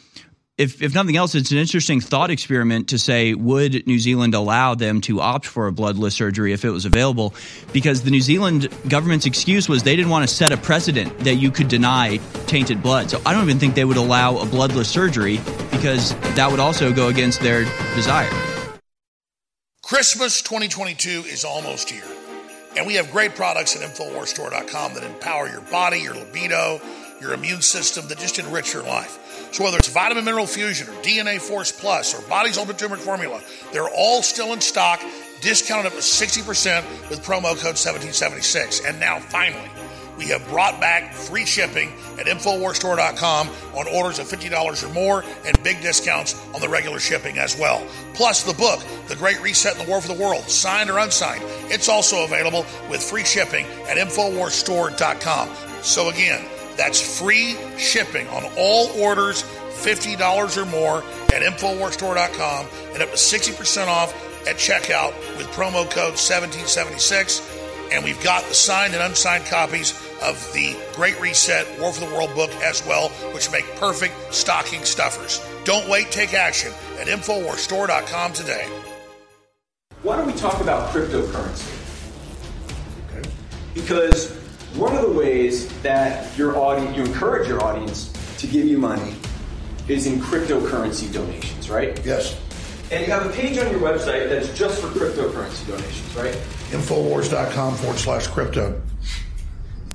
If, 0.62 0.84
if 0.84 0.94
nothing 0.94 1.18
else, 1.18 1.34
it's 1.34 1.50
an 1.50 1.58
interesting 1.58 2.02
thought 2.02 2.30
experiment 2.30 2.90
to 2.90 3.00
say, 3.00 3.34
would 3.34 3.88
New 3.88 3.98
Zealand 3.98 4.36
allow 4.36 4.76
them 4.76 5.02
to 5.02 5.20
opt 5.20 5.48
for 5.48 5.66
a 5.66 5.72
bloodless 5.72 6.14
surgery 6.14 6.54
if 6.54 6.64
it 6.64 6.70
was 6.70 6.86
available? 6.86 7.34
Because 7.74 8.04
the 8.04 8.12
New 8.12 8.22
Zealand 8.22 8.70
government's 8.88 9.26
excuse 9.26 9.68
was 9.68 9.82
they 9.82 9.96
didn't 9.96 10.12
want 10.12 10.30
to 10.30 10.32
set 10.32 10.52
a 10.52 10.58
precedent 10.58 11.18
that 11.22 11.38
you 11.38 11.50
could 11.50 11.68
deny 11.68 12.18
tainted 12.46 12.84
blood. 12.84 13.10
So 13.10 13.20
I 13.26 13.34
don't 13.34 13.42
even 13.42 13.58
think 13.58 13.74
they 13.74 13.86
would 13.86 13.98
allow 13.98 14.38
a 14.38 14.46
bloodless 14.46 14.88
surgery 14.88 15.40
because 15.72 16.14
that 16.36 16.52
would 16.52 16.60
also 16.60 16.94
go 16.94 17.08
against 17.08 17.42
their 17.42 17.64
desire. 17.96 18.30
Christmas 19.82 20.44
2022 20.44 21.24
is 21.26 21.44
almost 21.44 21.90
here. 21.90 22.06
And 22.78 22.86
we 22.86 22.94
have 22.94 23.10
great 23.10 23.34
products 23.34 23.76
at 23.76 23.82
InfoWarsStore.com 23.82 24.94
that 24.94 25.04
empower 25.04 25.50
your 25.50 25.62
body, 25.62 26.02
your 26.02 26.14
libido, 26.14 26.80
your 27.20 27.34
immune 27.34 27.64
system, 27.64 28.08
that 28.10 28.20
just 28.20 28.38
enrich 28.38 28.76
your 28.76 28.84
life. 28.84 29.18
So 29.52 29.66
whether 29.66 29.78
it's 29.78 29.90
Vitamin 29.90 30.24
Mineral 30.24 30.48
Fusion 30.48 30.88
or 30.88 30.94
DNA 31.02 31.40
Force 31.40 31.72
Plus 31.72 32.14
or 32.18 32.28
Body's 32.30 32.58
Ultimate 32.58 32.78
Turmeric 32.78 33.02
Formula, 33.02 33.42
they're 33.74 33.90
all 33.90 34.24
still 34.24 34.54
in 34.54 34.62
stock, 34.62 35.02
discounted 35.42 35.88
up 35.88 35.94
to 35.94 36.00
60% 36.00 37.10
with 37.10 37.22
promo 37.22 37.52
code 37.60 37.76
1776. 37.78 38.86
And 38.86 38.98
now, 39.00 39.20
finally, 39.20 39.70
we 40.18 40.28
have 40.28 40.48
brought 40.48 40.80
back 40.80 41.14
free 41.14 41.46
shipping 41.46 41.92
at 42.18 42.28
InfoWarsStore.com 42.28 43.50
on 43.76 43.88
orders 43.88 44.20
of 44.20 44.28
$50 44.28 44.84
or 44.84 44.94
more 44.94 45.24
and 45.46 45.62
big 45.64 45.82
discounts 45.82 46.40
on 46.54 46.62
the 46.62 46.70
regular 46.70 47.00
shipping 47.00 47.38
as 47.38 47.58
well. 47.58 47.86
Plus, 48.14 48.44
the 48.44 48.54
book, 48.54 48.82
The 49.08 49.16
Great 49.16 49.42
Reset 49.42 49.78
and 49.78 49.86
the 49.86 49.90
War 49.90 50.00
for 50.00 50.14
the 50.14 50.22
World, 50.22 50.44
signed 50.50 50.90
or 50.90 51.00
unsigned, 51.00 51.44
it's 51.72 51.90
also 51.90 52.24
available 52.24 52.66
with 52.90 53.02
free 53.02 53.26
shipping 53.26 53.66
at 53.90 53.98
InfoWarsStore.com. 53.98 55.50
So, 55.82 56.10
again, 56.10 56.46
that's 56.82 57.20
free 57.20 57.56
shipping 57.78 58.28
on 58.30 58.44
all 58.58 58.88
orders 59.00 59.44
$50 59.44 60.58
or 60.58 60.66
more 60.66 60.98
at 61.32 61.44
InfoWarsStore.com 61.44 62.66
and 62.94 63.04
up 63.04 63.10
to 63.12 63.18
60% 63.18 63.88
off 63.88 64.12
at 64.48 64.56
checkout 64.56 65.16
with 65.38 65.46
promo 65.50 65.88
code 65.92 66.18
1776. 66.18 67.48
And 67.92 68.04
we've 68.04 68.22
got 68.24 68.44
the 68.46 68.56
signed 68.56 68.96
and 68.96 69.04
unsigned 69.04 69.46
copies 69.46 69.92
of 70.24 70.36
the 70.54 70.76
Great 70.96 71.22
Reset 71.22 71.68
War 71.80 71.94
for 71.94 72.04
the 72.04 72.16
World 72.16 72.34
book 72.34 72.50
as 72.64 72.84
well, 72.88 73.10
which 73.36 73.52
make 73.52 73.66
perfect 73.76 74.16
stocking 74.34 74.84
stuffers. 74.84 75.40
Don't 75.66 75.88
wait, 75.88 76.10
take 76.10 76.34
action 76.34 76.72
at 77.00 77.06
InfoWarsStore.com 77.06 78.34
today. 78.34 78.68
Why 80.02 80.18
don't 80.18 80.26
we 80.26 80.34
talk 80.34 80.60
about 80.62 80.90
cryptocurrency? 80.90 81.78
Because 83.76 84.41
one 84.76 84.96
of 84.96 85.02
the 85.02 85.12
ways 85.12 85.68
that 85.82 86.38
your 86.38 86.58
audience, 86.58 86.96
you 86.96 87.04
encourage 87.04 87.48
your 87.48 87.64
audience 87.64 88.12
to 88.38 88.48
give 88.48 88.66
you 88.66 88.78
money 88.78 89.16
is 89.88 90.08
in 90.08 90.20
cryptocurrency 90.20 91.12
donations, 91.12 91.70
right? 91.70 92.00
Yes. 92.06 92.40
And 92.92 93.06
you 93.06 93.12
have 93.12 93.26
a 93.26 93.30
page 93.30 93.58
on 93.58 93.70
your 93.72 93.80
website 93.80 94.30
that's 94.30 94.58
just 94.58 94.82
for 94.82 94.88
cryptocurrency 94.88 95.68
donations, 95.68 96.16
right? 96.16 96.34
Infowars.com 96.72 97.76
forward 97.76 97.98
slash 97.98 98.28
crypto. 98.28 98.82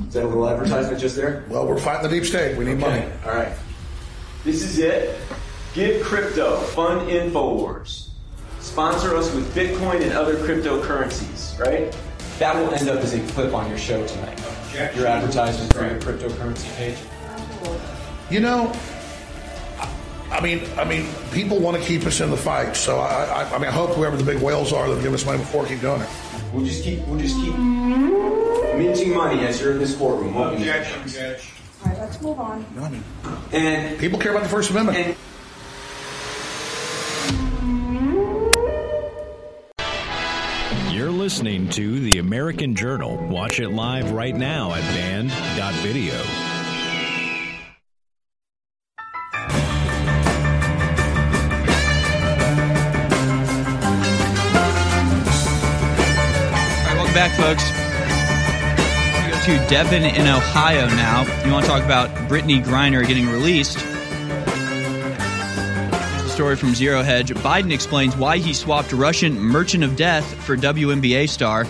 Is 0.07 0.15
that 0.15 0.25
a 0.25 0.27
little 0.27 0.49
advertisement 0.49 1.01
just 1.01 1.17
there? 1.17 1.45
Well, 1.49 1.67
we're 1.67 1.79
fighting 1.79 2.09
the 2.09 2.15
deep 2.15 2.27
state. 2.27 2.57
We 2.57 2.65
need 2.67 2.79
money. 2.79 3.05
All 3.25 3.33
right. 3.33 3.53
This 4.45 4.63
is 4.63 4.79
it. 4.79 5.19
Give 5.75 6.03
crypto. 6.03 6.57
Fund 6.59 7.09
Infowars. 7.09 8.11
Sponsor 8.61 9.17
us 9.17 9.33
with 9.35 9.55
Bitcoin 9.55 10.03
and 10.03 10.13
other 10.13 10.37
cryptocurrencies, 10.37 11.59
right? 11.59 11.97
That 12.39 12.57
will 12.57 12.73
end 12.75 12.89
up 12.89 13.01
as 13.01 13.15
a 13.15 13.21
clip 13.29 13.55
on 13.55 13.69
your 13.69 13.79
show 13.79 14.07
tonight. 14.07 14.39
Your 14.95 15.07
advertisement 15.07 15.73
for 15.73 15.87
your 15.87 15.99
cryptocurrency 16.01 16.75
page. 16.77 16.99
You 18.31 18.41
know, 18.41 18.73
I- 19.81 19.89
I 20.39 20.41
mean, 20.41 20.63
I 20.77 20.85
mean, 20.85 21.07
people 21.33 21.59
want 21.59 21.77
to 21.77 21.83
keep 21.83 22.05
us 22.05 22.21
in 22.21 22.31
the 22.31 22.37
fight. 22.37 22.77
So 22.77 22.99
I, 22.99 23.25
I, 23.25 23.55
I 23.55 23.59
mean, 23.59 23.69
I 23.69 23.73
hope 23.73 23.91
whoever 23.91 24.17
the 24.17 24.25
big 24.25 24.43
whales 24.43 24.73
are 24.73 24.89
that 24.93 25.03
give 25.03 25.15
us 25.15 25.25
money 25.25 25.39
before 25.39 25.65
keep 25.67 25.81
doing 25.81 26.01
it. 26.03 26.09
We'll 26.53 26.65
just 26.65 26.83
keep, 26.85 27.07
we'll 27.07 27.21
just 27.21 27.37
keep 27.37 27.57
minting 27.57 29.15
money 29.15 29.47
as 29.47 29.61
you're 29.61 29.73
in 29.73 29.79
this 29.79 29.95
courtroom. 29.97 30.35
won't 30.35 30.59
we? 30.59 30.69
All 30.71 31.91
right, 31.93 31.99
let's 32.01 32.21
move 32.21 32.41
on. 32.41 32.65
No, 32.75 32.83
I 32.85 32.89
mean, 32.91 33.05
and 33.53 33.99
people 33.99 34.19
care 34.19 34.33
about 34.33 34.43
the 34.43 34.49
First 34.49 34.71
Amendment. 34.71 34.99
You're 34.99 35.15
listening 41.27 41.69
to 41.69 41.99
The 41.99 42.19
American 42.19 42.77
Journal. 42.77 43.17
Watch 43.27 43.59
it 43.59 43.71
live 43.71 44.13
right 44.13 44.37
now 44.37 44.73
at 44.73 44.83
band.video. 44.95 46.15
Back, 57.13 57.33
folks. 57.39 57.65
We 59.25 59.33
go 59.33 59.41
to 59.47 59.69
Devon 59.69 60.05
in 60.05 60.29
Ohio 60.29 60.87
now. 60.91 61.23
You 61.45 61.51
want 61.51 61.65
to 61.65 61.71
talk 61.71 61.83
about 61.83 62.11
Brittney 62.29 62.63
Griner 62.63 63.05
getting 63.05 63.27
released? 63.27 63.79
Story 66.37 66.55
from 66.55 66.75
Zero 66.75 67.03
Hedge. 67.03 67.31
Biden 67.31 67.73
explains 67.73 68.15
why 68.15 68.37
he 68.37 68.53
swapped 68.53 68.93
Russian 68.93 69.41
Merchant 69.41 69.83
of 69.83 69.97
Death 69.97 70.35
for 70.45 70.55
WNBA 70.55 71.31
star. 71.31 71.67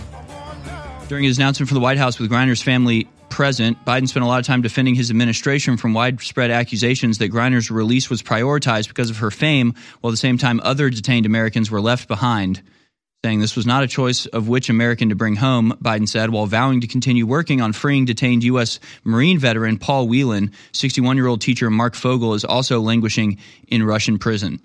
During 1.07 1.23
his 1.23 1.39
announcement 1.39 1.69
from 1.69 1.77
the 1.77 1.81
White 1.81 1.99
House 1.99 2.19
with 2.19 2.29
Griner's 2.29 2.61
family 2.61 3.09
present, 3.29 3.79
Biden 3.85 4.09
spent 4.09 4.25
a 4.25 4.27
lot 4.27 4.41
of 4.41 4.45
time 4.45 4.63
defending 4.63 4.97
his 4.97 5.09
administration 5.09 5.77
from 5.77 5.95
widespread 5.95 6.51
accusations 6.51 7.19
that 7.19 7.31
Griner's 7.31 7.71
release 7.71 8.11
was 8.11 8.25
prioritized 8.25 8.89
because 8.89 9.09
of 9.09 9.19
her 9.19 9.31
fame, 9.31 9.73
while 10.01 10.11
at 10.11 10.15
the 10.15 10.17
same 10.17 10.37
time 10.37 10.61
other 10.65 10.91
detained 10.91 11.27
Americans 11.27 11.71
were 11.71 11.81
left 11.81 12.09
behind. 12.09 12.61
Saying 13.27 13.41
this 13.41 13.57
was 13.57 13.67
not 13.67 13.83
a 13.83 13.89
choice 13.89 14.27
of 14.27 14.47
which 14.47 14.69
American 14.69 15.09
to 15.09 15.17
bring 15.17 15.35
home, 15.35 15.77
Biden 15.83 16.09
said, 16.09 16.31
while 16.31 16.47
vowing 16.47 16.83
to 16.83 16.87
continue 16.87 17.27
working 17.27 17.61
on 17.61 17.73
freeing 17.73 18.05
detained 18.05 18.45
U.S. 18.45 18.79
Marine 19.03 19.37
veteran 19.41 19.79
Paul 19.79 20.07
Whelan. 20.07 20.53
61 20.71 21.17
year 21.17 21.27
old 21.27 21.41
teacher 21.41 21.69
Marc 21.69 21.97
Fogel 21.97 22.35
is 22.35 22.45
also 22.45 22.81
languishing 22.81 23.39
in 23.67 23.83
Russian 23.83 24.21
prison. 24.21 24.61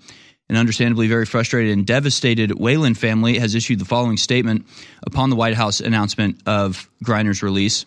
An 0.48 0.54
understandably 0.54 1.08
very 1.08 1.26
frustrated 1.26 1.72
and 1.72 1.84
devastated 1.84 2.52
Whelan 2.52 2.94
family 2.94 3.36
has 3.40 3.56
issued 3.56 3.80
the 3.80 3.84
following 3.84 4.16
statement 4.16 4.64
upon 5.04 5.28
the 5.30 5.34
White 5.34 5.54
House 5.54 5.80
announcement 5.80 6.40
of 6.46 6.88
Griner's 7.04 7.42
release. 7.42 7.84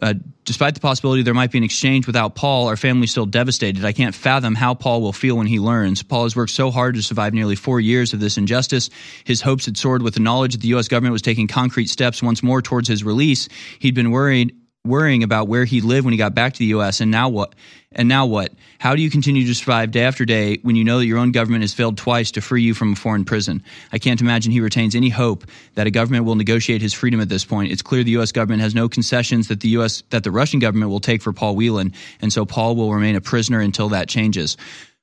Uh, 0.00 0.14
despite 0.44 0.74
the 0.74 0.80
possibility 0.80 1.22
there 1.22 1.34
might 1.34 1.50
be 1.50 1.58
an 1.58 1.64
exchange 1.64 2.06
without 2.06 2.34
Paul, 2.34 2.68
our 2.68 2.76
family's 2.76 3.10
still 3.10 3.26
devastated. 3.26 3.84
I 3.84 3.92
can't 3.92 4.14
fathom 4.14 4.54
how 4.54 4.74
Paul 4.74 5.02
will 5.02 5.12
feel 5.12 5.36
when 5.36 5.46
he 5.46 5.58
learns. 5.58 6.02
Paul 6.02 6.22
has 6.24 6.34
worked 6.34 6.52
so 6.52 6.70
hard 6.70 6.94
to 6.94 7.02
survive 7.02 7.34
nearly 7.34 7.56
four 7.56 7.80
years 7.80 8.12
of 8.12 8.20
this 8.20 8.38
injustice. 8.38 8.88
His 9.24 9.42
hopes 9.42 9.66
had 9.66 9.76
soared 9.76 10.02
with 10.02 10.14
the 10.14 10.20
knowledge 10.20 10.52
that 10.52 10.62
the 10.62 10.68
U.S. 10.68 10.88
government 10.88 11.12
was 11.12 11.22
taking 11.22 11.46
concrete 11.46 11.88
steps 11.88 12.22
once 12.22 12.42
more 12.42 12.62
towards 12.62 12.88
his 12.88 13.04
release. 13.04 13.48
He'd 13.78 13.94
been 13.94 14.10
worried 14.10 14.56
worrying 14.84 15.22
about 15.22 15.46
where 15.46 15.64
he 15.64 15.80
lived 15.80 16.04
when 16.04 16.12
he 16.12 16.18
got 16.18 16.34
back 16.34 16.54
to 16.54 16.58
the 16.58 16.66
U.S. 16.66 17.00
And 17.00 17.10
now 17.10 17.28
what? 17.28 17.54
And 17.92 18.08
now 18.08 18.26
what? 18.26 18.52
How 18.78 18.96
do 18.96 19.02
you 19.02 19.10
continue 19.10 19.46
to 19.46 19.54
survive 19.54 19.92
day 19.92 20.02
after 20.02 20.24
day 20.24 20.58
when 20.62 20.74
you 20.74 20.82
know 20.82 20.98
that 20.98 21.06
your 21.06 21.18
own 21.18 21.30
government 21.30 21.62
has 21.62 21.72
failed 21.72 21.96
twice 21.96 22.32
to 22.32 22.40
free 22.40 22.62
you 22.62 22.74
from 22.74 22.94
a 22.94 22.96
foreign 22.96 23.24
prison? 23.24 23.62
I 23.92 23.98
can't 23.98 24.20
imagine 24.20 24.50
he 24.50 24.60
retains 24.60 24.96
any 24.96 25.08
hope 25.08 25.44
that 25.74 25.86
a 25.86 25.90
government 25.90 26.24
will 26.24 26.34
negotiate 26.34 26.82
his 26.82 26.94
freedom 26.94 27.20
at 27.20 27.28
this 27.28 27.44
point. 27.44 27.70
It's 27.70 27.82
clear 27.82 28.02
the 28.02 28.12
U.S. 28.12 28.32
government 28.32 28.62
has 28.62 28.74
no 28.74 28.88
concessions 28.88 29.48
that 29.48 29.60
the 29.60 29.68
U.S. 29.70 30.02
that 30.10 30.24
the 30.24 30.32
Russian 30.32 30.58
government 30.58 30.90
will 30.90 31.00
take 31.00 31.22
for 31.22 31.32
Paul 31.32 31.54
Whelan, 31.54 31.92
and 32.20 32.32
so 32.32 32.44
Paul 32.44 32.74
will 32.74 32.92
remain 32.92 33.14
a 33.14 33.20
prisoner 33.20 33.60
until 33.60 33.90
that 33.90 34.08
changes. 34.08 34.56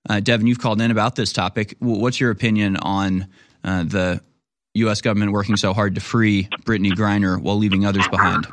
Uh, 0.10 0.20
Devin, 0.20 0.48
you've 0.48 0.60
called 0.60 0.82
in 0.82 0.92
about 0.92 1.16
this 1.16 1.32
topic. 1.32 1.76
What's 1.80 2.20
your 2.20 2.32
opinion 2.32 2.78
on 2.78 3.28
uh, 3.64 3.84
the 3.84 4.22
U.S. 4.74 5.02
government 5.02 5.32
working 5.32 5.56
so 5.56 5.74
hard 5.74 5.96
to 5.96 6.02
free 6.02 6.50
Brittney 6.64 6.92
Griner 6.92 7.42
while 7.42 7.58
leaving 7.58 7.86
others 7.86 8.08
behind? 8.10 8.48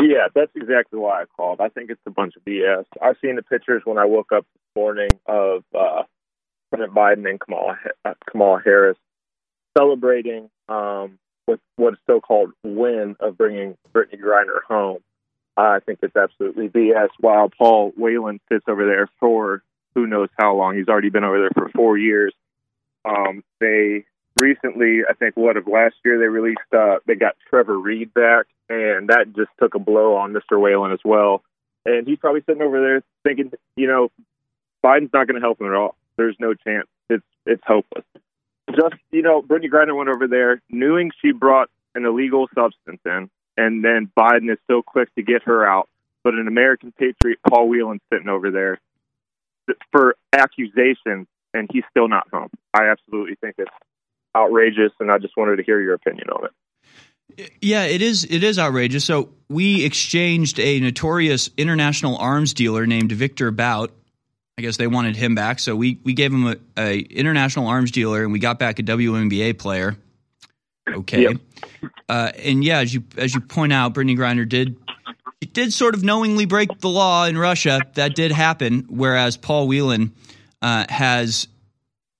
Yeah, 0.00 0.26
that's 0.34 0.50
exactly 0.56 0.98
why 0.98 1.22
I 1.22 1.24
called. 1.36 1.60
I 1.60 1.68
think 1.68 1.90
it's 1.90 2.00
a 2.06 2.10
bunch 2.10 2.34
of 2.36 2.44
BS. 2.44 2.84
I've 3.00 3.16
seen 3.22 3.36
the 3.36 3.42
pictures 3.42 3.82
when 3.84 3.98
I 3.98 4.04
woke 4.06 4.32
up 4.32 4.44
this 4.52 4.76
morning 4.76 5.10
of 5.26 5.62
uh, 5.74 6.02
President 6.70 6.94
Biden 6.96 7.28
and 7.28 7.40
Kamala 7.40 7.78
uh, 8.04 8.14
Kamala 8.28 8.60
Harris 8.64 8.98
celebrating 9.78 10.50
um, 10.68 11.18
with 11.46 11.60
what 11.76 11.94
is 11.94 11.98
so-called 12.06 12.52
win 12.64 13.16
of 13.20 13.38
bringing 13.38 13.76
Brittney 13.92 14.20
Griner 14.20 14.62
home. 14.66 14.98
I 15.56 15.78
think 15.80 16.00
it's 16.02 16.16
absolutely 16.16 16.68
BS. 16.68 17.10
While 17.20 17.48
Paul 17.48 17.92
Whelan 17.96 18.40
sits 18.50 18.64
over 18.66 18.84
there 18.86 19.08
for 19.20 19.62
who 19.94 20.08
knows 20.08 20.28
how 20.36 20.56
long, 20.56 20.76
he's 20.76 20.88
already 20.88 21.10
been 21.10 21.22
over 21.22 21.38
there 21.38 21.50
for 21.54 21.68
four 21.68 21.96
years. 21.96 22.34
Um, 23.04 23.44
they 23.60 24.06
recently, 24.36 25.00
I 25.08 25.14
think, 25.14 25.36
what 25.36 25.56
of 25.56 25.66
last 25.66 25.94
year, 26.04 26.18
they 26.18 26.26
released, 26.26 26.60
uh, 26.72 26.96
they 27.06 27.14
got 27.14 27.36
Trevor 27.48 27.78
Reed 27.78 28.12
back, 28.14 28.46
and 28.68 29.08
that 29.08 29.34
just 29.34 29.50
took 29.60 29.74
a 29.74 29.78
blow 29.78 30.16
on 30.16 30.32
Mr. 30.32 30.60
Whelan 30.60 30.92
as 30.92 31.00
well. 31.04 31.42
And 31.84 32.06
he's 32.06 32.18
probably 32.18 32.42
sitting 32.46 32.62
over 32.62 32.80
there 32.80 33.02
thinking, 33.24 33.52
you 33.76 33.86
know, 33.86 34.10
Biden's 34.84 35.12
not 35.12 35.26
going 35.26 35.40
to 35.40 35.40
help 35.40 35.60
him 35.60 35.68
at 35.68 35.74
all. 35.74 35.96
There's 36.16 36.36
no 36.38 36.54
chance. 36.54 36.86
It's 37.10 37.24
it's 37.46 37.62
hopeless. 37.66 38.04
Just 38.70 38.94
you 39.10 39.22
know, 39.22 39.42
Brittney 39.42 39.70
Griner 39.70 39.96
went 39.96 40.08
over 40.08 40.26
there 40.26 40.62
knowing 40.70 41.10
she 41.20 41.32
brought 41.32 41.68
an 41.94 42.04
illegal 42.04 42.48
substance 42.54 43.00
in, 43.04 43.28
and 43.56 43.84
then 43.84 44.10
Biden 44.18 44.50
is 44.50 44.58
so 44.70 44.82
quick 44.82 45.14
to 45.16 45.22
get 45.22 45.42
her 45.44 45.66
out. 45.66 45.88
But 46.22 46.34
an 46.34 46.48
American 46.48 46.92
patriot, 46.92 47.38
Paul 47.46 47.68
Whelan, 47.68 48.00
sitting 48.12 48.28
over 48.28 48.50
there 48.50 48.78
for 49.92 50.16
accusations, 50.32 51.26
and 51.52 51.68
he's 51.70 51.84
still 51.90 52.08
not 52.08 52.28
home. 52.32 52.50
I 52.72 52.88
absolutely 52.88 53.36
think 53.36 53.56
it's 53.58 53.70
outrageous, 54.36 54.92
and 55.00 55.10
I 55.10 55.18
just 55.18 55.36
wanted 55.36 55.56
to 55.56 55.62
hear 55.62 55.80
your 55.80 55.94
opinion 55.94 56.28
on 56.30 56.46
it. 56.46 56.50
Yeah, 57.60 57.84
it 57.84 58.02
is. 58.02 58.24
It 58.24 58.44
is 58.44 58.58
outrageous. 58.58 59.04
So 59.04 59.30
we 59.48 59.84
exchanged 59.84 60.60
a 60.60 60.78
notorious 60.80 61.50
international 61.56 62.16
arms 62.16 62.54
dealer 62.54 62.86
named 62.86 63.12
Victor 63.12 63.50
Bout. 63.50 63.92
I 64.56 64.62
guess 64.62 64.76
they 64.76 64.86
wanted 64.86 65.16
him 65.16 65.34
back, 65.34 65.58
so 65.58 65.74
we 65.74 65.98
we 66.04 66.12
gave 66.12 66.32
him 66.32 66.46
a, 66.46 66.56
a 66.78 66.98
international 66.98 67.66
arms 67.66 67.90
dealer, 67.90 68.22
and 68.22 68.32
we 68.32 68.38
got 68.38 68.58
back 68.58 68.78
a 68.78 68.82
WNBA 68.82 69.58
player. 69.58 69.96
Okay, 70.86 71.22
yep. 71.22 71.36
uh, 72.08 72.30
and 72.38 72.62
yeah, 72.62 72.78
as 72.78 72.94
you 72.94 73.02
as 73.16 73.34
you 73.34 73.40
point 73.40 73.72
out, 73.72 73.94
Brittney 73.94 74.16
Griner 74.16 74.48
did 74.48 74.76
did 75.52 75.72
sort 75.72 75.94
of 75.94 76.04
knowingly 76.04 76.46
break 76.46 76.78
the 76.78 76.88
law 76.88 77.24
in 77.24 77.36
Russia. 77.36 77.80
That 77.94 78.14
did 78.14 78.30
happen. 78.30 78.86
Whereas 78.88 79.36
Paul 79.36 79.66
Whelan 79.66 80.12
uh, 80.62 80.86
has 80.88 81.48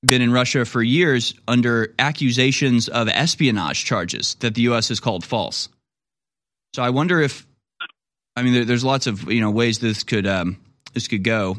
been 0.07 0.23
in 0.23 0.33
Russia 0.33 0.65
for 0.65 0.83
years 0.83 1.35
under 1.47 1.95
accusations 1.99 2.89
of 2.89 3.09
espionage 3.09 3.85
charges 3.85 4.35
that 4.37 4.55
the 4.55 4.63
U.S. 4.63 4.89
has 4.89 5.01
called 5.01 5.25
false. 5.25 5.69
So 6.75 6.83
I 6.83 6.91
wonder 6.91 7.21
if, 7.21 7.47
I 8.37 8.43
mean, 8.43 8.53
there, 8.53 8.65
there's 8.65 8.85
lots 8.85 9.07
of 9.07 9.31
you 9.31 9.41
know 9.41 9.51
ways 9.51 9.79
this 9.79 10.03
could 10.03 10.27
um, 10.27 10.59
this 10.93 11.09
could 11.09 11.23
go, 11.23 11.57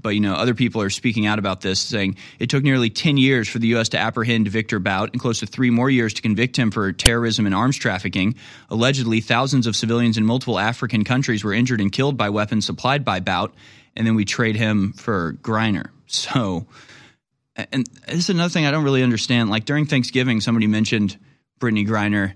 but 0.00 0.10
you 0.10 0.20
know 0.20 0.34
other 0.34 0.54
people 0.54 0.82
are 0.82 0.90
speaking 0.90 1.26
out 1.26 1.38
about 1.38 1.60
this, 1.60 1.78
saying 1.78 2.16
it 2.38 2.50
took 2.50 2.64
nearly 2.64 2.90
ten 2.90 3.16
years 3.16 3.48
for 3.48 3.58
the 3.58 3.68
U.S. 3.68 3.90
to 3.90 3.98
apprehend 3.98 4.48
Victor 4.48 4.78
Bout 4.78 5.10
and 5.12 5.20
close 5.20 5.40
to 5.40 5.46
three 5.46 5.70
more 5.70 5.90
years 5.90 6.14
to 6.14 6.22
convict 6.22 6.58
him 6.58 6.70
for 6.70 6.92
terrorism 6.92 7.46
and 7.46 7.54
arms 7.54 7.76
trafficking. 7.76 8.34
Allegedly, 8.68 9.20
thousands 9.20 9.66
of 9.66 9.76
civilians 9.76 10.18
in 10.18 10.26
multiple 10.26 10.58
African 10.58 11.04
countries 11.04 11.44
were 11.44 11.52
injured 11.52 11.80
and 11.80 11.92
killed 11.92 12.16
by 12.16 12.30
weapons 12.30 12.66
supplied 12.66 13.04
by 13.04 13.20
Bout, 13.20 13.54
and 13.94 14.06
then 14.06 14.16
we 14.16 14.24
trade 14.24 14.56
him 14.56 14.92
for 14.94 15.34
Griner. 15.42 15.90
So 16.08 16.66
and 17.56 17.86
this 18.06 18.16
is 18.16 18.30
another 18.30 18.48
thing 18.48 18.66
I 18.66 18.70
don't 18.70 18.84
really 18.84 19.02
understand. 19.02 19.50
Like 19.50 19.64
during 19.64 19.86
Thanksgiving, 19.86 20.40
somebody 20.40 20.66
mentioned 20.66 21.18
Brittney 21.60 21.86
Griner, 21.86 22.32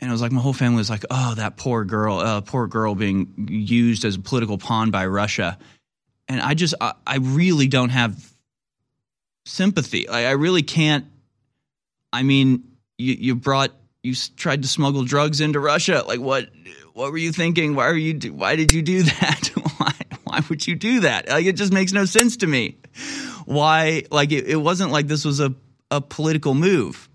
and 0.00 0.08
it 0.08 0.12
was 0.12 0.22
like 0.22 0.32
my 0.32 0.40
whole 0.40 0.52
family 0.52 0.78
was 0.78 0.90
like, 0.90 1.04
"Oh, 1.10 1.34
that 1.34 1.56
poor 1.56 1.84
girl, 1.84 2.18
uh, 2.18 2.40
poor 2.40 2.66
girl 2.66 2.94
being 2.94 3.48
used 3.48 4.04
as 4.04 4.16
a 4.16 4.20
political 4.20 4.58
pawn 4.58 4.90
by 4.90 5.06
Russia." 5.06 5.58
And 6.28 6.40
I 6.40 6.54
just, 6.54 6.74
I, 6.80 6.92
I 7.06 7.16
really 7.18 7.68
don't 7.68 7.88
have 7.88 8.32
sympathy. 9.46 10.08
I 10.08 10.32
really 10.32 10.62
can't. 10.62 11.06
I 12.12 12.22
mean, 12.22 12.64
you, 12.98 13.14
you 13.14 13.34
brought, 13.34 13.72
you 14.02 14.14
tried 14.36 14.62
to 14.62 14.68
smuggle 14.68 15.04
drugs 15.04 15.40
into 15.40 15.58
Russia. 15.58 16.04
Like, 16.06 16.20
what, 16.20 16.48
what 16.92 17.12
were 17.12 17.18
you 17.18 17.32
thinking? 17.32 17.74
Why 17.74 17.88
were 17.88 17.96
you, 17.96 18.32
why 18.32 18.56
did 18.56 18.72
you 18.72 18.82
do 18.82 19.02
that? 19.20 19.50
why, 19.78 19.94
why 20.24 20.42
would 20.50 20.66
you 20.66 20.76
do 20.76 21.00
that? 21.00 21.28
Like, 21.28 21.46
it 21.46 21.56
just 21.56 21.72
makes 21.72 21.92
no 21.92 22.04
sense 22.04 22.38
to 22.38 22.46
me 22.46 22.76
why 23.48 24.02
like 24.10 24.30
it, 24.30 24.46
it 24.46 24.56
wasn't 24.56 24.92
like 24.92 25.08
this 25.08 25.24
was 25.24 25.40
a, 25.40 25.54
a 25.90 26.02
political 26.02 26.52
move. 26.52 27.08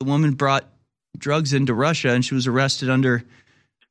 The 0.00 0.04
woman 0.04 0.32
brought 0.32 0.68
drugs 1.16 1.54
into 1.54 1.72
Russia 1.72 2.10
and 2.10 2.22
she 2.22 2.34
was 2.34 2.46
arrested 2.46 2.90
under 2.90 3.24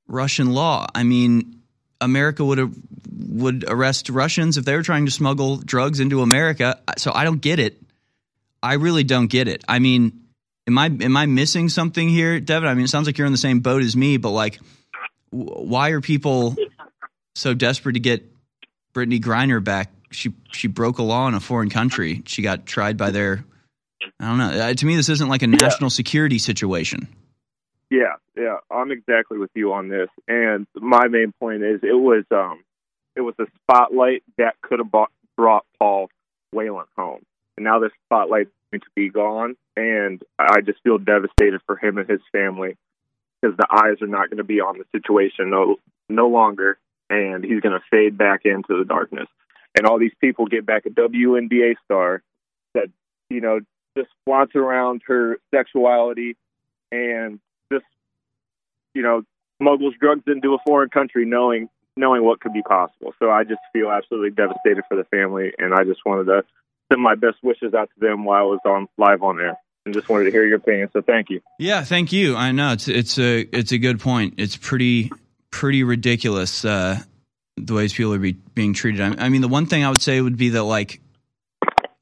Russian 0.07 0.53
law. 0.53 0.85
I 0.93 1.01
mean, 1.01 1.61
America 1.99 2.45
would 2.45 2.59
have, 2.59 2.75
would 3.11 3.65
arrest 3.67 4.09
Russians 4.09 4.57
if 4.57 4.65
they 4.65 4.75
were 4.75 4.83
trying 4.83 5.07
to 5.07 5.11
smuggle 5.11 5.57
drugs 5.57 5.99
into 5.99 6.21
America. 6.21 6.79
So 6.99 7.11
I 7.15 7.23
don't 7.23 7.41
get 7.41 7.57
it. 7.57 7.81
I 8.61 8.73
really 8.73 9.03
don't 9.03 9.27
get 9.27 9.47
it. 9.47 9.63
I 9.67 9.79
mean, 9.79 10.25
am 10.67 10.77
I 10.77 10.85
am 10.85 11.17
I 11.17 11.25
missing 11.25 11.67
something 11.67 12.07
here, 12.07 12.39
Devin? 12.39 12.69
I 12.69 12.75
mean, 12.75 12.83
it 12.83 12.89
sounds 12.89 13.07
like 13.07 13.17
you're 13.17 13.25
in 13.25 13.33
the 13.33 13.39
same 13.39 13.61
boat 13.61 13.81
as 13.81 13.95
me, 13.95 14.17
but 14.17 14.29
like, 14.29 14.59
why 15.31 15.89
are 15.89 16.01
people 16.01 16.55
so 17.33 17.55
desperate 17.55 17.93
to 17.93 17.99
get 17.99 18.23
Brittney 18.93 19.19
Griner 19.19 19.63
back 19.63 19.89
she 20.11 20.33
she 20.51 20.67
broke 20.67 20.97
a 20.99 21.03
law 21.03 21.27
in 21.27 21.33
a 21.33 21.39
foreign 21.39 21.69
country. 21.69 22.21
She 22.25 22.41
got 22.41 22.65
tried 22.65 22.97
by 22.97 23.11
their. 23.11 23.43
I 24.19 24.27
don't 24.27 24.37
know. 24.37 24.49
Uh, 24.49 24.73
to 24.73 24.85
me, 24.85 24.95
this 24.95 25.09
isn't 25.09 25.29
like 25.29 25.41
a 25.41 25.47
national 25.47 25.87
yeah. 25.87 25.95
security 25.95 26.39
situation. 26.39 27.07
Yeah, 27.89 28.15
yeah, 28.35 28.57
I'm 28.69 28.91
exactly 28.91 29.37
with 29.37 29.51
you 29.53 29.73
on 29.73 29.89
this. 29.89 30.09
And 30.27 30.65
my 30.75 31.07
main 31.07 31.33
point 31.39 31.63
is, 31.63 31.81
it 31.83 31.97
was 31.97 32.23
um, 32.31 32.63
it 33.15 33.21
was 33.21 33.35
a 33.39 33.45
spotlight 33.61 34.23
that 34.37 34.55
could 34.61 34.79
have 34.79 34.91
brought, 34.91 35.11
brought 35.35 35.65
Paul 35.79 36.09
Whelan 36.53 36.85
home, 36.97 37.23
and 37.57 37.63
now 37.63 37.79
this 37.79 37.91
spotlight 38.05 38.47
is 38.47 38.53
going 38.71 38.81
to 38.81 38.87
be 38.95 39.09
gone. 39.09 39.55
And 39.75 40.21
I 40.37 40.61
just 40.61 40.81
feel 40.83 40.97
devastated 40.97 41.61
for 41.65 41.77
him 41.77 41.97
and 41.97 42.09
his 42.09 42.21
family 42.31 42.77
because 43.41 43.57
the 43.57 43.67
eyes 43.71 44.01
are 44.01 44.07
not 44.07 44.29
going 44.29 44.37
to 44.37 44.43
be 44.43 44.59
on 44.61 44.77
the 44.77 44.85
situation 44.91 45.49
no 45.49 45.77
no 46.09 46.27
longer, 46.27 46.77
and 47.09 47.43
he's 47.43 47.61
going 47.61 47.77
to 47.77 47.85
fade 47.89 48.17
back 48.17 48.41
into 48.45 48.77
the 48.77 48.85
darkness 48.85 49.27
and 49.77 49.85
all 49.85 49.99
these 49.99 50.13
people 50.19 50.45
get 50.45 50.65
back 50.65 50.85
a 50.85 50.89
WNBA 50.89 51.75
star 51.85 52.21
that 52.73 52.87
you 53.29 53.41
know 53.41 53.59
just 53.97 54.09
flaunts 54.25 54.55
around 54.55 55.01
her 55.07 55.37
sexuality 55.53 56.37
and 56.91 57.39
just 57.71 57.85
you 58.93 59.01
know 59.01 59.23
smuggles 59.61 59.93
drugs 59.99 60.23
into 60.27 60.53
a 60.53 60.57
foreign 60.65 60.89
country 60.89 61.25
knowing 61.25 61.69
knowing 61.97 62.23
what 62.23 62.39
could 62.39 62.53
be 62.53 62.61
possible. 62.61 63.13
So 63.19 63.29
I 63.29 63.43
just 63.43 63.59
feel 63.73 63.89
absolutely 63.91 64.31
devastated 64.31 64.83
for 64.87 64.95
the 64.95 65.03
family, 65.05 65.51
and 65.57 65.73
I 65.73 65.83
just 65.83 65.99
wanted 66.05 66.25
to 66.25 66.43
send 66.91 67.01
my 67.01 67.15
best 67.15 67.37
wishes 67.43 67.73
out 67.73 67.89
to 67.93 67.99
them 67.99 68.23
while 68.25 68.41
I 68.41 68.45
was 68.45 68.59
on 68.65 68.87
live 68.97 69.23
on 69.23 69.39
air. 69.39 69.57
and 69.85 69.93
just 69.93 70.09
wanted 70.09 70.25
to 70.25 70.31
hear 70.31 70.45
your 70.45 70.57
opinion. 70.57 70.89
So 70.93 71.01
thank 71.01 71.29
you. 71.29 71.41
Yeah, 71.59 71.83
thank 71.83 72.11
you. 72.11 72.35
I 72.35 72.51
know 72.51 72.73
it's 72.73 72.87
it's 72.87 73.17
a 73.17 73.41
it's 73.55 73.71
a 73.71 73.77
good 73.77 73.99
point. 73.99 74.35
It's 74.37 74.55
pretty 74.55 75.11
pretty 75.51 75.83
ridiculous 75.83 76.63
uh, 76.65 76.99
the 77.57 77.73
ways 77.73 77.93
people 77.93 78.13
are 78.13 78.19
be, 78.19 78.33
being 78.33 78.73
treated. 78.73 79.01
I, 79.01 79.25
I 79.25 79.29
mean, 79.29 79.41
the 79.41 79.47
one 79.47 79.65
thing 79.65 79.83
I 79.83 79.89
would 79.89 80.01
say 80.01 80.19
would 80.19 80.37
be 80.37 80.49
that 80.49 80.63
like, 80.63 81.01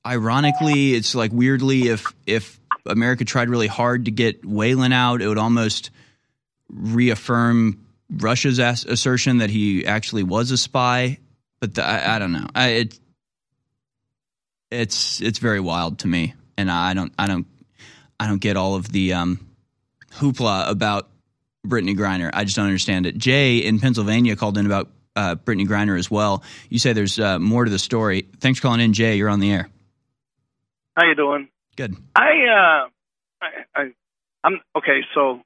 ironically, 0.05 0.93
it's 0.93 1.15
like 1.15 1.31
weirdly 1.33 1.87
if 1.87 2.05
if 2.25 2.59
America 2.85 3.25
tried 3.25 3.49
really 3.49 3.67
hard 3.67 4.05
to 4.05 4.11
get 4.11 4.45
Whelan 4.45 4.93
out, 4.93 5.21
it 5.21 5.27
would 5.27 5.37
almost 5.37 5.91
reaffirm 6.69 7.85
Russia's 8.09 8.59
ass- 8.59 8.85
assertion 8.85 9.39
that 9.39 9.49
he 9.49 9.85
actually 9.85 10.23
was 10.23 10.51
a 10.51 10.57
spy. 10.57 11.19
But 11.59 11.75
the, 11.75 11.85
I, 11.85 12.15
I 12.15 12.19
don't 12.19 12.31
know. 12.31 12.47
I, 12.55 12.67
it, 12.69 12.99
it's 14.71 15.21
it's 15.21 15.39
very 15.39 15.59
wild 15.59 15.99
to 15.99 16.07
me, 16.07 16.33
and 16.57 16.69
I 16.69 16.93
don't 16.93 17.13
I 17.17 17.27
don't 17.27 17.47
I 18.19 18.27
don't 18.27 18.39
get 18.39 18.55
all 18.55 18.75
of 18.75 18.91
the 18.91 19.13
um, 19.13 19.39
hoopla 20.13 20.69
about 20.69 21.09
Brittney 21.65 21.97
Griner. 21.97 22.29
I 22.33 22.43
just 22.43 22.55
don't 22.55 22.65
understand 22.65 23.05
it. 23.05 23.17
Jay 23.17 23.57
in 23.57 23.79
Pennsylvania 23.79 24.35
called 24.35 24.57
in 24.57 24.65
about 24.65 24.89
uh, 25.15 25.35
Brittney 25.35 25.67
Griner 25.67 25.97
as 25.97 26.09
well. 26.09 26.43
You 26.69 26.79
say 26.79 26.93
there's 26.93 27.19
uh, 27.19 27.39
more 27.39 27.65
to 27.65 27.71
the 27.71 27.79
story. 27.79 28.27
Thanks 28.39 28.59
for 28.59 28.63
calling 28.63 28.81
in, 28.81 28.93
Jay. 28.93 29.15
You're 29.15 29.29
on 29.29 29.39
the 29.39 29.51
air. 29.51 29.69
How 30.95 31.05
you 31.05 31.15
doing? 31.15 31.49
Good. 31.75 31.95
I 32.15 32.21
uh, 32.21 32.89
I, 33.41 33.47
I 33.75 33.91
I'm 34.43 34.59
okay. 34.77 35.01
So 35.13 35.41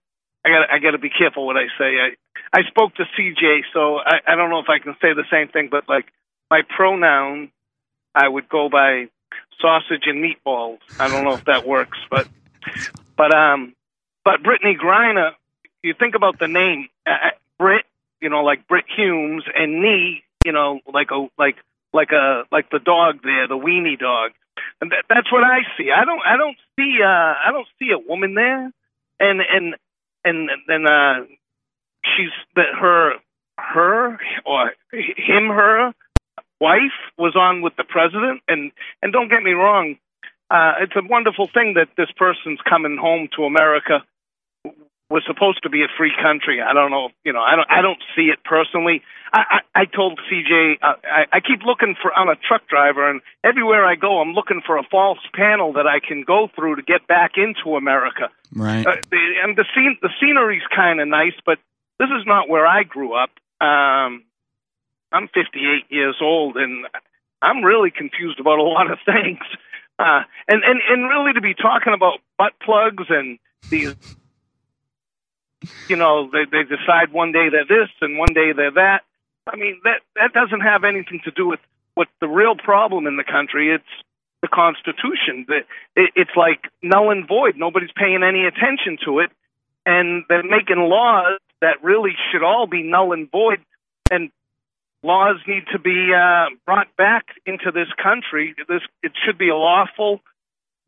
I 0.45 0.49
got 0.49 0.69
I 0.71 0.79
got 0.79 0.91
to 0.91 0.97
be 0.97 1.09
careful 1.09 1.45
what 1.45 1.57
I 1.57 1.67
say. 1.77 1.95
I 1.97 2.15
I 2.51 2.63
spoke 2.67 2.95
to 2.95 3.03
CJ, 3.03 3.61
so 3.73 3.97
I 3.97 4.19
I 4.27 4.35
don't 4.35 4.49
know 4.49 4.59
if 4.59 4.69
I 4.69 4.79
can 4.79 4.95
say 5.01 5.13
the 5.13 5.25
same 5.31 5.49
thing, 5.49 5.69
but 5.69 5.87
like 5.87 6.05
my 6.49 6.61
pronoun, 6.75 7.51
I 8.15 8.27
would 8.27 8.49
go 8.49 8.69
by 8.69 9.09
sausage 9.59 10.03
and 10.05 10.23
meatballs. 10.23 10.79
I 10.99 11.07
don't 11.07 11.23
know 11.23 11.33
if 11.33 11.45
that 11.45 11.67
works, 11.67 11.97
but 12.09 12.27
but 13.15 13.33
um, 13.33 13.73
but 14.23 14.41
Brittney 14.41 14.77
Griner. 14.77 15.31
You 15.83 15.93
think 15.93 16.15
about 16.15 16.39
the 16.39 16.47
name 16.47 16.87
uh, 17.05 17.31
Brit, 17.59 17.85
you 18.23 18.29
know, 18.29 18.43
like 18.43 18.67
Brit 18.67 18.85
Humes, 18.95 19.43
and 19.53 19.81
knee, 19.81 20.23
you 20.43 20.53
know, 20.53 20.79
like 20.91 21.11
a 21.11 21.27
like 21.37 21.57
like 21.93 22.11
a 22.11 22.43
like 22.51 22.69
the 22.71 22.79
dog 22.79 23.19
there, 23.23 23.47
the 23.47 23.57
weenie 23.57 23.99
dog. 23.99 24.31
And 24.81 24.91
that, 24.91 25.05
that's 25.09 25.31
what 25.31 25.43
I 25.43 25.59
see. 25.77 25.91
I 25.91 26.05
don't 26.05 26.21
I 26.25 26.37
don't 26.37 26.57
see 26.79 26.99
uh 27.03 27.07
I 27.07 27.51
don't 27.51 27.67
see 27.79 27.91
a 27.91 27.99
woman 27.99 28.33
there, 28.33 28.71
and 29.19 29.41
and 29.41 29.75
and 30.23 30.49
then 30.67 30.87
uh 30.87 31.25
she's 32.03 32.31
that 32.55 32.73
her 32.79 33.13
her 33.57 34.19
or 34.45 34.73
him 34.91 35.49
her 35.49 35.93
wife 36.59 36.97
was 37.17 37.35
on 37.35 37.61
with 37.61 37.75
the 37.75 37.83
president 37.83 38.41
and 38.47 38.71
and 39.01 39.11
don't 39.11 39.29
get 39.29 39.43
me 39.43 39.51
wrong 39.51 39.95
uh 40.49 40.73
it's 40.81 40.95
a 40.95 41.01
wonderful 41.07 41.47
thing 41.53 41.75
that 41.75 41.89
this 41.97 42.09
person's 42.17 42.59
coming 42.67 42.97
home 42.97 43.27
to 43.35 43.43
america 43.43 44.03
we're 45.13 45.21
supposed 45.29 45.61
to 45.61 45.69
be 45.69 45.81
a 45.85 45.89
free 45.97 46.11
country 46.21 46.57
i 46.61 46.73
don't 46.73 46.89
know 46.89 47.09
you 47.23 47.31
know 47.31 47.41
i 47.41 47.53
don't 47.55 47.69
i 47.69 47.81
don't 47.85 48.01
see 48.15 48.27
it 48.33 48.39
personally 48.43 49.01
i 49.31 49.61
i, 49.75 49.81
I 49.81 49.85
told 49.85 50.19
cj 50.25 50.77
uh, 50.81 50.97
i 51.05 51.37
i 51.37 51.39
keep 51.39 51.61
looking 51.61 51.93
for 52.01 52.09
i'm 52.17 52.29
a 52.29 52.35
truck 52.35 52.67
driver 52.67 53.05
and 53.09 53.21
everywhere 53.43 53.85
i 53.85 53.95
go 53.95 54.19
i'm 54.21 54.33
looking 54.33 54.61
for 54.65 54.77
a 54.77 54.83
false 54.89 55.21
panel 55.33 55.73
that 55.73 55.85
i 55.85 55.99
can 55.99 56.23
go 56.25 56.49
through 56.55 56.77
to 56.77 56.81
get 56.81 57.05
back 57.07 57.33
into 57.37 57.75
america 57.77 58.29
Right. 58.55 58.85
uh, 58.85 58.91
and 59.43 59.55
the 59.57 59.65
scene 59.73 59.97
the 60.01 60.09
scenery's 60.21 60.61
kind 60.75 60.99
of 61.01 61.07
nice, 61.07 61.33
but 61.45 61.57
this 61.99 62.09
is 62.09 62.25
not 62.27 62.49
where 62.49 62.67
I 62.67 62.83
grew 62.83 63.13
up. 63.13 63.31
Um, 63.59 64.23
I'm 65.11 65.27
58 65.33 65.85
years 65.89 66.17
old, 66.21 66.57
and 66.57 66.85
I'm 67.41 67.63
really 67.63 67.91
confused 67.91 68.39
about 68.39 68.59
a 68.59 68.63
lot 68.77 68.91
of 68.91 68.99
things. 69.05 69.39
Uh, 69.97 70.21
and 70.47 70.63
and 70.63 70.79
and 70.89 71.09
really 71.09 71.33
to 71.33 71.41
be 71.41 71.55
talking 71.55 71.93
about 71.93 72.19
butt 72.37 72.53
plugs 72.63 73.05
and 73.09 73.39
these, 73.69 73.95
you 75.87 75.95
know, 75.95 76.29
they 76.31 76.45
they 76.45 76.63
decide 76.63 77.11
one 77.11 77.31
day 77.31 77.49
they're 77.49 77.65
this 77.65 77.89
and 78.01 78.17
one 78.17 78.33
day 78.33 78.51
they're 78.55 78.71
that. 78.71 79.01
I 79.47 79.55
mean 79.55 79.79
that 79.83 80.01
that 80.15 80.33
doesn't 80.33 80.61
have 80.61 80.83
anything 80.83 81.21
to 81.25 81.31
do 81.31 81.47
with 81.47 81.59
what 81.95 82.07
the 82.21 82.27
real 82.27 82.55
problem 82.55 83.07
in 83.07 83.17
the 83.17 83.23
country. 83.23 83.73
It's 83.73 83.83
the 84.41 84.47
Constitution. 84.47 85.45
That 85.47 85.65
it- 85.95 86.11
It's 86.15 86.35
like 86.35 86.69
null 86.81 87.11
and 87.11 87.27
void. 87.27 87.55
Nobody's 87.57 87.91
paying 87.95 88.23
any 88.23 88.45
attention 88.45 88.97
to 89.05 89.19
it, 89.19 89.31
and 89.85 90.23
they're 90.29 90.43
making 90.43 90.77
laws 90.77 91.39
that 91.61 91.83
really 91.83 92.15
should 92.31 92.43
all 92.43 92.67
be 92.67 92.83
null 92.83 93.13
and 93.13 93.29
void. 93.31 93.59
And 94.11 94.31
laws 95.01 95.37
need 95.47 95.65
to 95.71 95.79
be 95.79 96.13
uh, 96.13 96.49
brought 96.65 96.93
back 96.97 97.25
into 97.45 97.71
this 97.71 97.87
country. 98.01 98.55
This 98.67 98.81
it 99.01 99.13
should 99.25 99.37
be 99.37 99.49
a 99.49 99.55
lawful, 99.55 100.21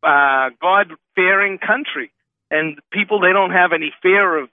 uh, 0.04 0.50
God-fearing 0.62 1.58
country, 1.60 2.12
and 2.52 2.80
people 2.92 3.20
they 3.20 3.34
don't 3.34 3.52
have 3.52 3.72
any 3.74 3.94
fear 4.02 4.38
of 4.38 4.50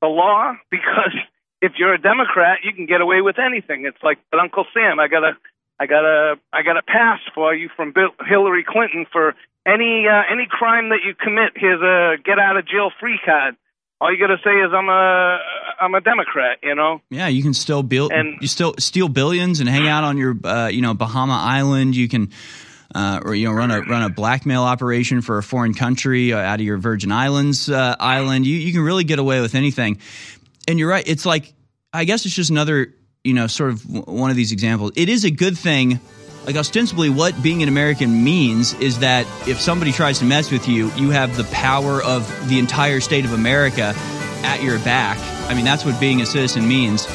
the 0.00 0.08
law 0.08 0.54
because 0.70 1.14
if 1.62 1.72
you're 1.78 1.94
a 1.94 2.00
Democrat, 2.00 2.58
you 2.64 2.72
can 2.72 2.86
get 2.86 3.00
away 3.00 3.20
with 3.20 3.36
anything. 3.38 3.84
It's 3.86 4.02
like, 4.02 4.18
but 4.30 4.40
Uncle 4.40 4.64
Sam, 4.74 4.98
I 4.98 5.08
got 5.08 5.24
a, 5.24 5.32
I 5.78 5.86
got 5.86 6.04
a, 6.04 6.36
I 6.52 6.62
got 6.62 6.76
a 6.76 6.82
pass 6.82 7.20
for 7.34 7.54
you 7.54 7.68
from 7.76 7.92
Bill, 7.92 8.10
Hillary 8.26 8.64
Clinton 8.66 9.06
for 9.10 9.34
any 9.66 10.06
uh, 10.08 10.22
any 10.32 10.46
crime 10.48 10.90
that 10.90 11.00
you 11.04 11.14
commit. 11.14 11.52
Here's 11.56 11.80
a 11.80 12.16
get 12.22 12.38
out 12.38 12.56
of 12.56 12.66
jail 12.66 12.90
free 13.00 13.18
card. 13.24 13.56
All 14.00 14.10
you 14.10 14.18
got 14.18 14.28
to 14.28 14.38
say 14.42 14.50
is 14.50 14.72
I'm 14.72 14.88
a 14.88 15.38
I'm 15.80 15.94
a 15.94 16.00
Democrat. 16.00 16.58
You 16.62 16.74
know. 16.74 17.02
Yeah, 17.10 17.28
you 17.28 17.42
can 17.42 17.54
still 17.54 17.82
build. 17.82 18.12
And- 18.12 18.40
you 18.40 18.48
still 18.48 18.74
steal 18.78 19.08
billions 19.08 19.60
and 19.60 19.68
hang 19.68 19.88
out 19.88 20.04
on 20.04 20.16
your, 20.16 20.36
uh, 20.44 20.68
you 20.68 20.80
know, 20.80 20.94
Bahama 20.94 21.38
Island. 21.38 21.94
You 21.94 22.08
can, 22.08 22.30
uh, 22.94 23.20
or 23.24 23.34
you 23.34 23.46
know, 23.46 23.52
run 23.52 23.70
a 23.70 23.80
run 23.82 24.02
a 24.02 24.08
blackmail 24.08 24.62
operation 24.62 25.22
for 25.22 25.38
a 25.38 25.42
foreign 25.42 25.74
country 25.74 26.32
uh, 26.32 26.38
out 26.38 26.60
of 26.60 26.66
your 26.66 26.78
Virgin 26.78 27.12
Islands 27.12 27.68
uh, 27.68 27.96
island. 27.98 28.46
You 28.46 28.56
you 28.56 28.72
can 28.72 28.82
really 28.82 29.04
get 29.04 29.18
away 29.18 29.40
with 29.40 29.54
anything. 29.54 29.98
And 30.68 30.78
you're 30.78 30.88
right. 30.88 31.06
It's 31.06 31.26
like 31.26 31.52
I 31.92 32.04
guess 32.04 32.26
it's 32.26 32.34
just 32.34 32.50
another, 32.50 32.94
you 33.24 33.34
know, 33.34 33.46
sort 33.46 33.70
of 33.70 34.08
one 34.08 34.30
of 34.30 34.36
these 34.36 34.52
examples. 34.52 34.92
It 34.96 35.08
is 35.08 35.24
a 35.24 35.30
good 35.30 35.56
thing. 35.56 36.00
Like 36.46 36.56
ostensibly, 36.56 37.10
what 37.10 37.40
being 37.42 37.62
an 37.62 37.68
American 37.68 38.24
means 38.24 38.74
is 38.74 39.00
that 39.00 39.26
if 39.46 39.60
somebody 39.60 39.92
tries 39.92 40.20
to 40.20 40.24
mess 40.24 40.50
with 40.50 40.68
you, 40.68 40.90
you 40.96 41.10
have 41.10 41.36
the 41.36 41.44
power 41.44 42.02
of 42.02 42.48
the 42.48 42.58
entire 42.58 43.00
state 43.00 43.24
of 43.24 43.32
America 43.32 43.92
at 44.42 44.62
your 44.62 44.78
back. 44.80 45.18
I 45.50 45.54
mean, 45.54 45.64
that's 45.64 45.84
what 45.84 46.00
being 46.00 46.22
a 46.22 46.26
citizen 46.26 46.66
means. 46.66 47.06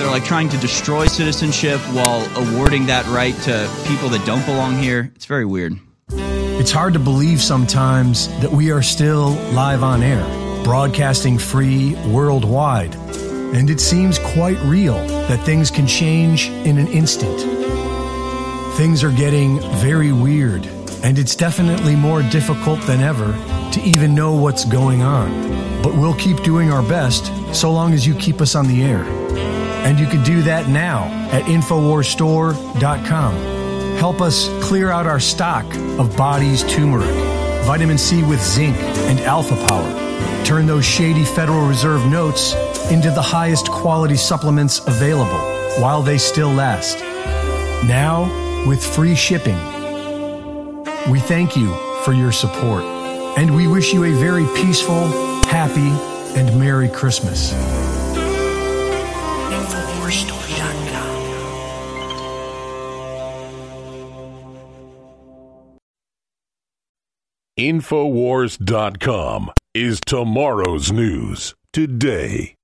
They're 0.00 0.08
like 0.08 0.24
trying 0.24 0.48
to 0.48 0.56
destroy 0.56 1.08
citizenship 1.08 1.78
while 1.92 2.26
awarding 2.34 2.86
that 2.86 3.06
right 3.08 3.34
to 3.42 3.70
people 3.86 4.08
that 4.08 4.24
don't 4.24 4.44
belong 4.46 4.78
here. 4.78 5.12
It's 5.14 5.26
very 5.26 5.44
weird. 5.44 5.78
It's 6.08 6.70
hard 6.70 6.94
to 6.94 6.98
believe 6.98 7.42
sometimes 7.42 8.28
that 8.40 8.50
we 8.50 8.70
are 8.70 8.80
still 8.80 9.32
live 9.52 9.82
on 9.82 10.02
air, 10.02 10.24
broadcasting 10.64 11.36
free 11.36 11.96
worldwide. 12.06 12.94
And 12.94 13.68
it 13.68 13.78
seems 13.78 14.18
quite 14.18 14.58
real 14.60 14.94
that 15.28 15.44
things 15.44 15.70
can 15.70 15.86
change 15.86 16.48
in 16.48 16.78
an 16.78 16.88
instant. 16.88 17.38
Things 18.78 19.04
are 19.04 19.12
getting 19.12 19.60
very 19.80 20.12
weird, 20.12 20.64
and 21.02 21.18
it's 21.18 21.36
definitely 21.36 21.94
more 21.94 22.22
difficult 22.22 22.80
than 22.86 23.02
ever 23.02 23.32
to 23.72 23.82
even 23.82 24.14
know 24.14 24.32
what's 24.32 24.64
going 24.64 25.02
on. 25.02 25.82
But 25.82 25.94
we'll 25.94 26.14
keep 26.14 26.42
doing 26.42 26.72
our 26.72 26.82
best 26.82 27.26
so 27.54 27.70
long 27.70 27.92
as 27.92 28.06
you 28.06 28.14
keep 28.14 28.40
us 28.40 28.54
on 28.54 28.66
the 28.66 28.82
air. 28.82 29.59
And 29.84 29.98
you 29.98 30.06
can 30.06 30.22
do 30.22 30.42
that 30.42 30.68
now 30.68 31.04
at 31.32 31.42
InfoWarsStore.com. 31.44 33.34
Help 33.96 34.20
us 34.20 34.48
clear 34.62 34.90
out 34.90 35.06
our 35.06 35.20
stock 35.20 35.64
of 35.98 36.16
body's 36.16 36.62
turmeric, 36.64 37.14
vitamin 37.64 37.98
C 37.98 38.22
with 38.22 38.40
zinc, 38.42 38.76
and 38.76 39.20
alpha 39.20 39.56
power. 39.56 40.44
Turn 40.44 40.66
those 40.66 40.84
shady 40.84 41.24
Federal 41.24 41.66
Reserve 41.66 42.06
notes 42.06 42.54
into 42.90 43.10
the 43.10 43.22
highest 43.22 43.68
quality 43.70 44.16
supplements 44.16 44.80
available 44.86 45.38
while 45.82 46.02
they 46.02 46.18
still 46.18 46.50
last. 46.50 46.98
Now, 47.86 48.28
with 48.66 48.84
free 48.84 49.14
shipping. 49.14 49.58
We 51.10 51.20
thank 51.20 51.56
you 51.56 51.74
for 52.04 52.12
your 52.12 52.32
support, 52.32 52.84
and 53.38 53.54
we 53.54 53.66
wish 53.66 53.92
you 53.92 54.04
a 54.04 54.12
very 54.12 54.44
peaceful, 54.56 55.06
happy, 55.46 55.90
and 56.38 56.58
Merry 56.58 56.88
Christmas. 56.88 57.52
Infowars.com 67.60 69.50
is 69.74 70.00
tomorrow's 70.06 70.90
news 70.90 71.54
today. 71.74 72.54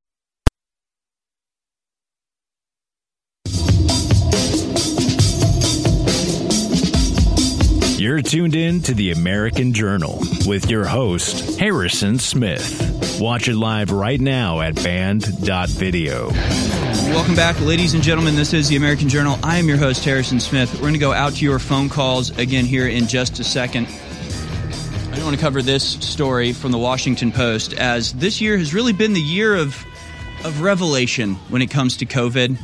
You're 7.99 8.23
tuned 8.23 8.57
in 8.57 8.81
to 8.85 8.95
the 8.95 9.13
American 9.13 9.75
Journal 9.75 10.19
with 10.47 10.71
your 10.71 10.87
host, 10.87 11.61
Harrison 11.61 12.19
Smith. 12.19 13.19
Watch 13.21 13.49
it 13.49 13.57
live 13.57 13.91
right 13.91 14.21
now 14.21 14.63
at 14.63 14.77
band.video. 14.77 16.31
Welcome 16.31 17.35
back, 17.35 17.61
ladies 17.61 17.93
and 17.93 18.03
gentlemen. 18.03 18.35
This 18.35 18.55
is 18.55 18.69
the 18.69 18.77
American 18.77 19.11
Journal. 19.11 19.39
I 19.43 19.59
am 19.59 19.69
your 19.69 19.77
host, 19.77 20.03
Harrison 20.07 20.41
Smith. 20.41 20.73
We're 20.77 20.81
going 20.81 20.95
to 20.95 20.99
go 20.99 21.13
out 21.13 21.35
to 21.35 21.45
your 21.45 21.59
phone 21.59 21.91
calls 21.91 22.31
again 22.39 22.65
here 22.65 22.89
in 22.89 23.07
just 23.07 23.39
a 23.41 23.45
second. 23.45 23.89
Want 25.27 25.37
to 25.37 25.43
cover 25.43 25.61
this 25.61 25.95
story 26.07 26.53
from 26.53 26.71
the 26.71 26.79
Washington 26.79 27.33
Post 27.33 27.73
as 27.73 28.13
this 28.13 28.41
year 28.41 28.57
has 28.57 28.73
really 28.73 28.93
been 28.93 29.13
the 29.13 29.21
year 29.21 29.57
of 29.57 29.85
of 30.45 30.61
revelation 30.61 31.35
when 31.49 31.63
it 31.63 31.67
comes 31.69 31.97
to 31.97 32.07
COVID. 32.07 32.57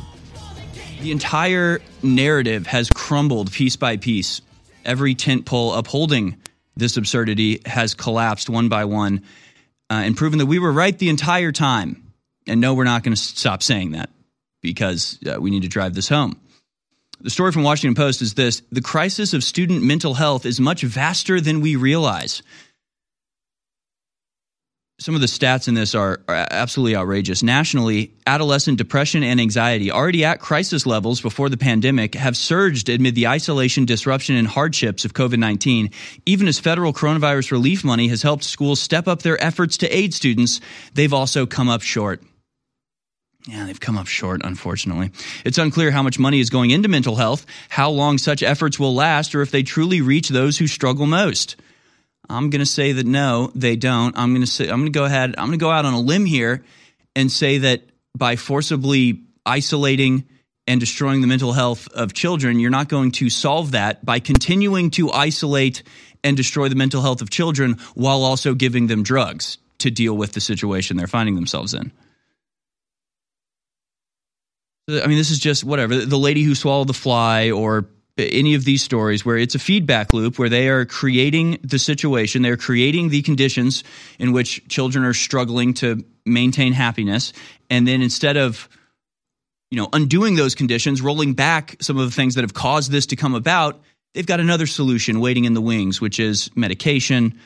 The 1.01 1.11
entire 1.11 1.81
narrative 2.01 2.65
has 2.67 2.89
crumbled 2.89 3.51
piece 3.51 3.75
by 3.75 3.97
piece. 3.97 4.39
Every 4.85 5.13
tent 5.13 5.45
pole 5.45 5.73
upholding 5.73 6.37
this 6.77 6.95
absurdity 6.95 7.59
has 7.65 7.95
collapsed 7.95 8.49
one 8.49 8.69
by 8.69 8.85
one 8.85 9.23
uh, 9.89 9.95
and 9.95 10.15
proven 10.15 10.39
that 10.39 10.45
we 10.45 10.57
were 10.57 10.71
right 10.71 10.97
the 10.97 11.09
entire 11.09 11.51
time. 11.51 12.13
And 12.47 12.61
no, 12.61 12.75
we're 12.75 12.85
not 12.85 13.03
going 13.03 13.13
to 13.13 13.21
stop 13.21 13.61
saying 13.61 13.91
that 13.91 14.09
because 14.61 15.19
uh, 15.27 15.35
we 15.37 15.51
need 15.51 15.63
to 15.63 15.67
drive 15.67 15.95
this 15.95 16.07
home. 16.07 16.39
The 17.23 17.29
story 17.29 17.53
from 17.53 17.63
Washington 17.63 17.95
Post 17.95 18.21
is 18.21 18.33
this 18.33 18.61
The 18.71 18.81
crisis 18.81 19.33
of 19.33 19.45
student 19.45 19.81
mental 19.81 20.13
health 20.13 20.45
is 20.45 20.59
much 20.59 20.83
vaster 20.83 21.39
than 21.39 21.61
we 21.61 21.77
realize. 21.77 22.43
Some 24.99 25.15
of 25.15 25.21
the 25.21 25.27
stats 25.27 25.67
in 25.69 25.73
this 25.73 25.95
are, 25.95 26.21
are, 26.27 26.47
absolutely 26.51 26.95
outrageous. 26.95 27.41
Nationally, 27.41 28.13
adolescent 28.27 28.77
depression 28.77 29.23
and 29.23 29.39
anxiety, 29.39 29.89
already 29.89 30.23
at 30.23 30.39
crisis 30.39 30.85
levels 30.85 31.19
before 31.19 31.49
the 31.49 31.57
pandemic, 31.57 32.13
have 32.15 32.37
surged 32.37 32.89
amid 32.89 33.15
the 33.15 33.27
isolation, 33.27 33.85
disruption, 33.85 34.35
and 34.35 34.47
hardships 34.47 35.03
of 35.05 35.13
COVID 35.13 35.39
19. 35.39 35.91
Even 36.25 36.47
as 36.49 36.59
federal 36.59 36.91
coronavirus 36.91 37.51
relief 37.51 37.85
money 37.85 38.09
has 38.09 38.21
helped 38.21 38.43
schools 38.43 38.81
step 38.81 39.07
up 39.07 39.21
their 39.21 39.41
efforts 39.41 39.77
to 39.77 39.97
aid 39.97 40.13
students, 40.13 40.59
they've 40.93 41.13
also 41.13 41.45
come 41.45 41.69
up 41.69 41.81
short. 41.81 42.21
Yeah, 43.45 43.65
they've 43.65 43.79
come 43.79 43.97
up 43.97 44.07
short, 44.07 44.41
unfortunately. 44.43 45.11
It's 45.43 45.57
unclear 45.57 45.91
how 45.91 46.01
much 46.01 46.17
money 46.17 46.39
is 46.39 46.49
going 46.49 46.71
into 46.71 46.87
mental 46.87 47.15
health, 47.15 47.45
how 47.67 47.89
long 47.89 48.17
such 48.17 48.41
efforts 48.41 48.79
will 48.79 48.95
last, 48.95 49.35
or 49.35 49.41
if 49.41 49.51
they 49.51 49.63
truly 49.63 50.01
reach 50.01 50.29
those 50.29 50.57
who 50.57 50.67
struggle 50.67 51.05
most. 51.05 51.57
I'm 52.29 52.49
going 52.49 52.61
to 52.61 52.65
say 52.65 52.93
that 52.93 53.05
no, 53.05 53.51
they 53.53 53.75
don't. 53.75 54.17
I'm 54.17 54.31
going 54.31 54.45
to 54.45 54.47
say 54.47 54.69
I'm 54.69 54.79
going 54.79 54.93
to 54.93 54.97
go 54.97 55.03
ahead. 55.03 55.35
I'm 55.37 55.47
going 55.47 55.59
to 55.59 55.63
go 55.63 55.71
out 55.71 55.83
on 55.83 55.93
a 55.93 55.99
limb 55.99 56.25
here 56.25 56.63
and 57.15 57.29
say 57.29 57.57
that 57.59 57.81
by 58.17 58.37
forcibly 58.37 59.21
isolating 59.45 60.25
and 60.65 60.79
destroying 60.79 61.19
the 61.19 61.27
mental 61.27 61.51
health 61.51 61.89
of 61.89 62.13
children, 62.13 62.59
you're 62.59 62.71
not 62.71 62.87
going 62.87 63.11
to 63.11 63.29
solve 63.29 63.71
that 63.71 64.05
by 64.05 64.19
continuing 64.19 64.89
to 64.91 65.11
isolate 65.11 65.83
and 66.23 66.37
destroy 66.37 66.69
the 66.69 66.75
mental 66.75 67.01
health 67.01 67.21
of 67.21 67.29
children 67.29 67.77
while 67.95 68.23
also 68.23 68.53
giving 68.53 68.87
them 68.87 69.03
drugs 69.03 69.57
to 69.79 69.91
deal 69.91 70.15
with 70.15 70.31
the 70.31 70.39
situation 70.39 70.95
they're 70.95 71.07
finding 71.07 71.35
themselves 71.35 71.73
in. 71.73 71.91
I 74.89 75.07
mean, 75.07 75.17
this 75.17 75.31
is 75.31 75.39
just 75.39 75.63
whatever. 75.63 75.95
The 75.95 76.17
lady 76.17 76.43
who 76.43 76.55
swallowed 76.55 76.87
the 76.87 76.93
fly, 76.93 77.51
or 77.51 77.87
any 78.17 78.53
of 78.53 78.63
these 78.63 78.83
stories 78.83 79.25
where 79.25 79.37
it's 79.37 79.55
a 79.55 79.59
feedback 79.59 80.13
loop 80.13 80.37
where 80.37 80.49
they 80.49 80.67
are 80.67 80.85
creating 80.85 81.59
the 81.63 81.79
situation, 81.79 82.41
they're 82.41 82.57
creating 82.57 83.09
the 83.09 83.21
conditions 83.21 83.83
in 84.19 84.33
which 84.33 84.67
children 84.67 85.03
are 85.03 85.13
struggling 85.13 85.73
to 85.75 86.03
maintain 86.25 86.73
happiness. 86.73 87.33
And 87.69 87.87
then 87.87 88.01
instead 88.01 88.37
of 88.37 88.69
you 89.73 89.77
know, 89.77 89.89
undoing 89.91 90.35
those 90.35 90.53
conditions, 90.53 91.01
rolling 91.01 91.33
back 91.33 91.77
some 91.81 91.97
of 91.97 92.05
the 92.05 92.11
things 92.11 92.35
that 92.35 92.43
have 92.43 92.53
caused 92.53 92.91
this 92.91 93.07
to 93.07 93.15
come 93.15 93.33
about, 93.33 93.81
they've 94.13 94.27
got 94.27 94.39
another 94.39 94.67
solution 94.67 95.19
waiting 95.19 95.45
in 95.45 95.55
the 95.55 95.61
wings, 95.61 95.99
which 95.99 96.19
is 96.19 96.51
medication, 96.55 97.39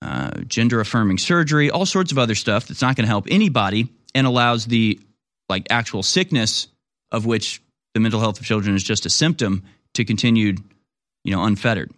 uh, 0.00 0.30
gender 0.46 0.80
affirming 0.80 1.18
surgery, 1.18 1.70
all 1.70 1.84
sorts 1.84 2.12
of 2.12 2.18
other 2.18 2.34
stuff 2.34 2.66
that's 2.66 2.80
not 2.80 2.96
going 2.96 3.04
to 3.04 3.10
help 3.10 3.26
anybody 3.30 3.90
and 4.14 4.26
allows 4.26 4.64
the 4.64 4.98
like 5.48 5.66
actual 5.70 6.02
sickness 6.02 6.68
of 7.10 7.26
which 7.26 7.62
the 7.94 8.00
mental 8.00 8.20
health 8.20 8.40
of 8.40 8.46
children 8.46 8.74
is 8.74 8.82
just 8.82 9.06
a 9.06 9.10
symptom 9.10 9.62
to 9.94 10.04
continued, 10.04 10.60
you 11.22 11.34
know, 11.34 11.44
unfettered. 11.44 11.90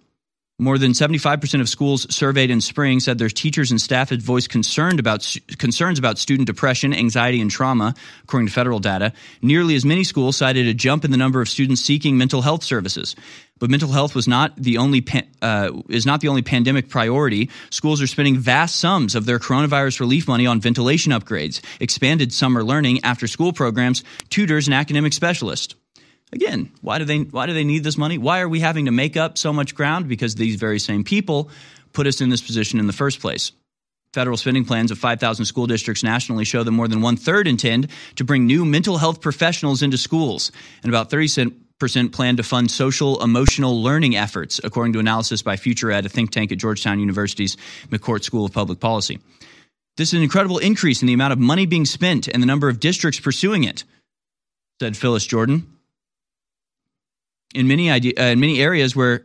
More 0.59 0.79
than 0.79 0.93
75% 0.93 1.61
of 1.61 1.69
schools 1.69 2.07
surveyed 2.15 2.51
in 2.51 2.63
spring 2.63 2.99
said 2.99 3.19
their 3.19 3.29
teachers 3.29 3.71
and 3.71 3.79
staff 3.79 4.09
had 4.09 4.23
voiced 4.23 4.49
concerned 4.49 4.99
about, 4.99 5.37
concerns 5.59 5.99
about 5.99 6.17
student 6.17 6.47
depression, 6.47 6.95
anxiety, 6.95 7.43
and 7.43 7.51
trauma, 7.51 7.95
according 8.25 8.47
to 8.47 8.53
federal 8.55 8.79
data. 8.79 9.13
Nearly 9.43 9.75
as 9.75 9.85
many 9.85 10.03
schools 10.03 10.39
cited 10.39 10.67
a 10.67 10.73
jump 10.73 11.05
in 11.05 11.11
the 11.11 11.19
number 11.19 11.43
of 11.43 11.49
students 11.51 11.83
seeking 11.83 12.17
mental 12.17 12.41
health 12.41 12.65
services. 12.65 13.15
But 13.59 13.71
mental 13.71 13.91
health 13.91 14.15
was 14.15 14.29
not 14.29 14.55
the 14.57 14.77
only 14.79 15.05
uh, 15.41 15.71
is 15.89 16.05
not 16.05 16.21
the 16.21 16.29
only 16.29 16.43
pandemic 16.43 16.89
priority. 16.91 17.51
Schools 17.71 18.03
are 18.03 18.07
spending 18.07 18.37
vast 18.37 18.77
sums 18.77 19.15
of 19.15 19.25
their 19.25 19.39
coronavirus 19.39 20.01
relief 20.01 20.29
money 20.29 20.47
on 20.47 20.61
ventilation 20.61 21.13
upgrades, 21.13 21.63
expanded 21.81 22.33
summer 22.33 22.63
learning, 22.63 23.01
after 23.03 23.27
school 23.27 23.53
programs, 23.53 24.05
tutors, 24.29 24.67
and 24.67 24.75
academic 24.75 25.15
specialists. 25.15 25.75
Again, 26.33 26.71
why 26.83 26.99
do 26.99 27.05
they 27.05 27.21
why 27.21 27.47
do 27.47 27.55
they 27.55 27.65
need 27.65 27.83
this 27.83 27.97
money? 27.97 28.19
Why 28.19 28.41
are 28.41 28.49
we 28.49 28.61
having 28.61 28.87
to 28.87 28.91
make 28.91 29.17
up 29.17 29.39
so 29.39 29.53
much 29.53 29.75
ground? 29.75 30.09
Because 30.09 30.35
these 30.35 30.57
very 30.57 30.79
same 30.79 31.03
people 31.03 31.51
put 31.93 32.07
us 32.07 32.21
in 32.21 32.29
this 32.29 32.43
position 32.43 32.79
in 32.79 32.87
the 32.87 32.93
first 32.93 33.21
place. 33.21 33.53
Federal 34.13 34.37
spending 34.37 34.65
plans 34.65 34.91
of 34.91 34.99
5,000 34.99 35.45
school 35.45 35.67
districts 35.67 36.03
nationally 36.03 36.45
show 36.45 36.63
that 36.63 36.71
more 36.71 36.89
than 36.89 37.03
one 37.03 37.17
third 37.17 37.47
intend 37.47 37.89
to 38.17 38.25
bring 38.25 38.47
new 38.47 38.65
mental 38.65 38.97
health 38.97 39.21
professionals 39.21 39.83
into 39.83 39.99
schools, 39.99 40.53
and 40.83 40.91
about 40.91 41.11
30 41.11 41.29
percent 41.79 42.13
plan 42.13 42.37
to 42.37 42.43
fund 42.43 42.71
social 42.71 43.23
emotional 43.23 43.83
learning 43.83 44.17
efforts, 44.17 44.61
according 44.65 44.93
to 44.95 44.99
analysis 44.99 45.43
by 45.43 45.57
Future 45.57 45.89
FutureEd, 45.89 46.07
a 46.07 46.09
think 46.09 46.31
tank 46.31 46.53
at 46.53 46.59
Georgetown 46.59 46.99
University's 47.01 47.57
McCourt 47.89 48.23
School 48.23 48.45
of 48.45 48.53
Public 48.53 48.81
Policy. 48.81 49.19
This 49.97 50.09
is 50.09 50.15
an 50.15 50.23
incredible 50.23 50.59
increase 50.59 51.03
in 51.03 51.07
the 51.07 51.15
amount 51.15 51.33
of 51.33 51.39
money 51.39 51.67
being 51.67 51.85
spent 51.85 52.29
and 52.29 52.43
the 52.43 52.47
number 52.47 52.69
of 52.69 52.81
districts 52.81 53.21
pursuing 53.21 53.65
it, 53.65 53.85
said 54.81 54.97
Phyllis 54.97 55.27
Jordan, 55.27 55.67
in 57.55 57.67
many 57.67 57.91
idea, 57.91 58.13
uh, 58.19 58.25
in 58.25 58.41
many 58.41 58.61
areas 58.61 58.95
where 58.95 59.23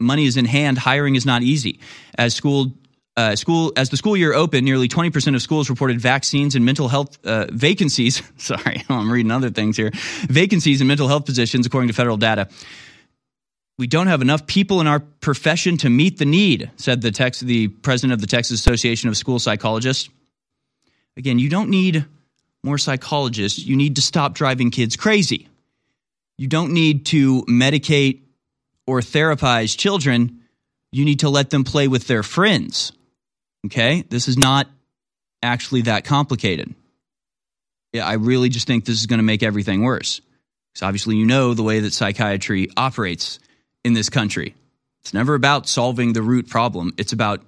money 0.00 0.24
is 0.24 0.36
in 0.36 0.44
hand, 0.44 0.78
hiring 0.78 1.16
is 1.16 1.26
not 1.26 1.42
easy. 1.42 1.80
As 2.16 2.34
school 2.34 2.72
uh, 3.18 3.34
school 3.34 3.72
as 3.76 3.90
the 3.90 3.96
school 3.96 4.16
year 4.16 4.32
opened, 4.32 4.64
nearly 4.64 4.86
20% 4.86 5.34
of 5.34 5.42
schools 5.42 5.68
reported 5.68 6.00
vaccines 6.00 6.54
and 6.54 6.64
mental 6.64 6.86
health 6.86 7.18
uh, 7.26 7.46
vacancies. 7.50 8.22
Sorry, 8.38 8.84
I'm 8.88 9.10
reading 9.10 9.32
other 9.32 9.50
things 9.50 9.76
here. 9.76 9.90
Vacancies 10.28 10.80
in 10.80 10.86
mental 10.86 11.08
health 11.08 11.26
positions, 11.26 11.66
according 11.66 11.88
to 11.88 11.94
federal 11.94 12.16
data. 12.16 12.48
We 13.76 13.88
don't 13.88 14.06
have 14.06 14.22
enough 14.22 14.46
people 14.46 14.80
in 14.80 14.86
our 14.86 15.00
profession 15.00 15.76
to 15.78 15.90
meet 15.90 16.18
the 16.18 16.26
need, 16.26 16.70
said 16.76 17.02
the, 17.02 17.10
tex- 17.10 17.40
the 17.40 17.68
president 17.68 18.12
of 18.12 18.20
the 18.20 18.28
Texas 18.28 18.60
Association 18.60 19.08
of 19.08 19.16
School 19.16 19.40
Psychologists. 19.40 20.08
Again, 21.16 21.40
you 21.40 21.48
don't 21.48 21.70
need 21.70 22.04
more 22.62 22.78
psychologists. 22.78 23.58
You 23.58 23.76
need 23.76 23.96
to 23.96 24.02
stop 24.02 24.34
driving 24.34 24.70
kids 24.70 24.94
crazy. 24.96 25.48
You 26.36 26.46
don't 26.46 26.72
need 26.72 27.06
to 27.06 27.42
medicate 27.42 28.20
or 28.86 29.00
therapize 29.00 29.76
children. 29.76 30.40
You 30.92 31.04
need 31.04 31.20
to 31.20 31.28
let 31.28 31.50
them 31.50 31.64
play 31.64 31.88
with 31.88 32.06
their 32.06 32.22
friends. 32.22 32.92
Okay? 33.66 34.02
This 34.08 34.28
is 34.28 34.38
not 34.38 34.68
actually 35.42 35.82
that 35.82 36.04
complicated. 36.04 36.74
Yeah, 37.92 38.06
I 38.06 38.14
really 38.14 38.48
just 38.48 38.66
think 38.66 38.84
this 38.84 38.98
is 38.98 39.06
going 39.06 39.18
to 39.18 39.24
make 39.24 39.42
everything 39.42 39.82
worse. 39.82 40.20
Because 40.72 40.86
obviously, 40.86 41.16
you 41.16 41.26
know 41.26 41.54
the 41.54 41.62
way 41.62 41.80
that 41.80 41.92
psychiatry 41.92 42.68
operates 42.76 43.38
in 43.84 43.94
this 43.94 44.10
country. 44.10 44.54
It's 45.02 45.14
never 45.14 45.34
about 45.34 45.68
solving 45.68 46.12
the 46.12 46.22
root 46.22 46.48
problem, 46.48 46.92
it's 46.98 47.12
about 47.12 47.42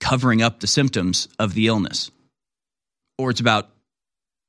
covering 0.00 0.42
up 0.42 0.60
the 0.60 0.66
symptoms 0.66 1.28
of 1.38 1.54
the 1.54 1.68
illness. 1.68 2.10
Or 3.18 3.30
it's 3.30 3.40
about 3.40 3.70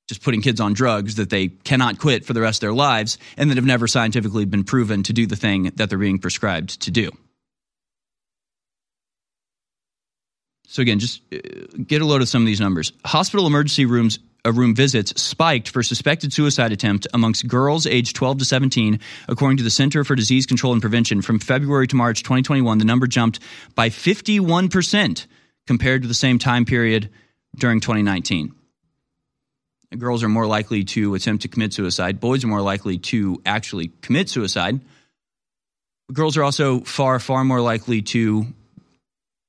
just 0.08 0.24
putting 0.24 0.42
kids 0.42 0.60
on 0.60 0.74
drugs 0.74 1.16
that 1.16 1.30
they 1.30 1.48
cannot 1.48 2.00
quit 2.00 2.26
for 2.26 2.34
the 2.34 2.42
rest 2.42 2.58
of 2.58 2.62
their 2.62 2.74
lives 2.74 3.18
and 3.38 3.50
that 3.50 3.58
have 3.58 3.66
never 3.66 3.88
scientifically 3.88 4.46
been 4.46 4.64
proven 4.64 5.04
to 5.04 5.14
do 5.14 5.28
the 5.28 5.36
thing 5.36 5.72
that 5.76 5.90
they're 5.90 5.98
being 5.98 6.20
prescribed 6.20 6.82
to 6.82 6.92
do. 6.92 7.12
So 10.68 10.82
again, 10.82 11.00
just 11.00 11.22
uh, 11.34 11.38
get 11.86 12.02
a 12.02 12.06
load 12.06 12.22
of 12.22 12.30
some 12.30 12.44
of 12.44 12.46
these 12.46 12.62
numbers. 12.62 12.92
Hospital 13.06 13.48
emergency 13.48 13.86
rooms 13.86 14.20
uh, 14.46 14.54
room 14.54 14.76
visits 14.76 15.20
spiked 15.20 15.70
for 15.70 15.82
suspected 15.82 16.32
suicide 16.32 16.72
attempt 16.72 17.08
amongst 17.14 17.48
girls 17.48 17.88
aged 17.88 18.16
12 18.16 18.40
to 18.40 18.46
17, 18.46 19.00
according 19.28 19.58
to 19.58 19.64
the 19.64 19.70
Center 19.70 20.04
for 20.04 20.16
Disease 20.16 20.46
Control 20.46 20.74
and 20.74 20.82
Prevention. 20.82 21.22
From 21.22 21.40
February 21.40 21.88
to 21.88 21.96
March 21.96 22.22
2021, 22.22 22.78
the 22.78 22.86
number 22.86 23.08
jumped 23.08 23.40
by 23.76 23.90
51% 23.90 25.26
compared 25.66 26.04
to 26.04 26.08
the 26.08 26.14
same 26.14 26.38
time 26.38 26.66
period 26.66 27.10
during 27.56 27.80
2019 27.80 28.54
girls 29.96 30.24
are 30.24 30.30
more 30.30 30.46
likely 30.46 30.84
to 30.84 31.16
attempt 31.16 31.44
to 31.44 31.48
commit 31.48 31.74
suicide. 31.74 32.20
Boys 32.20 32.44
are 32.44 32.48
more 32.48 32.62
likely 32.62 32.98
to 32.98 33.42
actually 33.46 33.92
commit 34.02 34.30
suicide. 34.30 34.82
Girls 36.12 36.36
are 36.38 36.44
also 36.44 36.82
far, 36.82 37.20
far 37.20 37.44
more 37.44 37.62
likely 37.62 38.02
to 38.02 38.48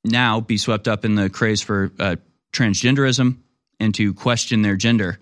now 0.09 0.41
be 0.41 0.57
swept 0.57 0.89
up 0.89 1.05
in 1.05 1.15
the 1.15 1.31
craze 1.31 1.63
for 1.63 1.93
uh, 1.99 2.17
transgenderism 2.53 3.39
and 3.81 3.95
to 3.95 4.15
question 4.15 4.63
their 4.63 4.77
gender. 4.77 5.19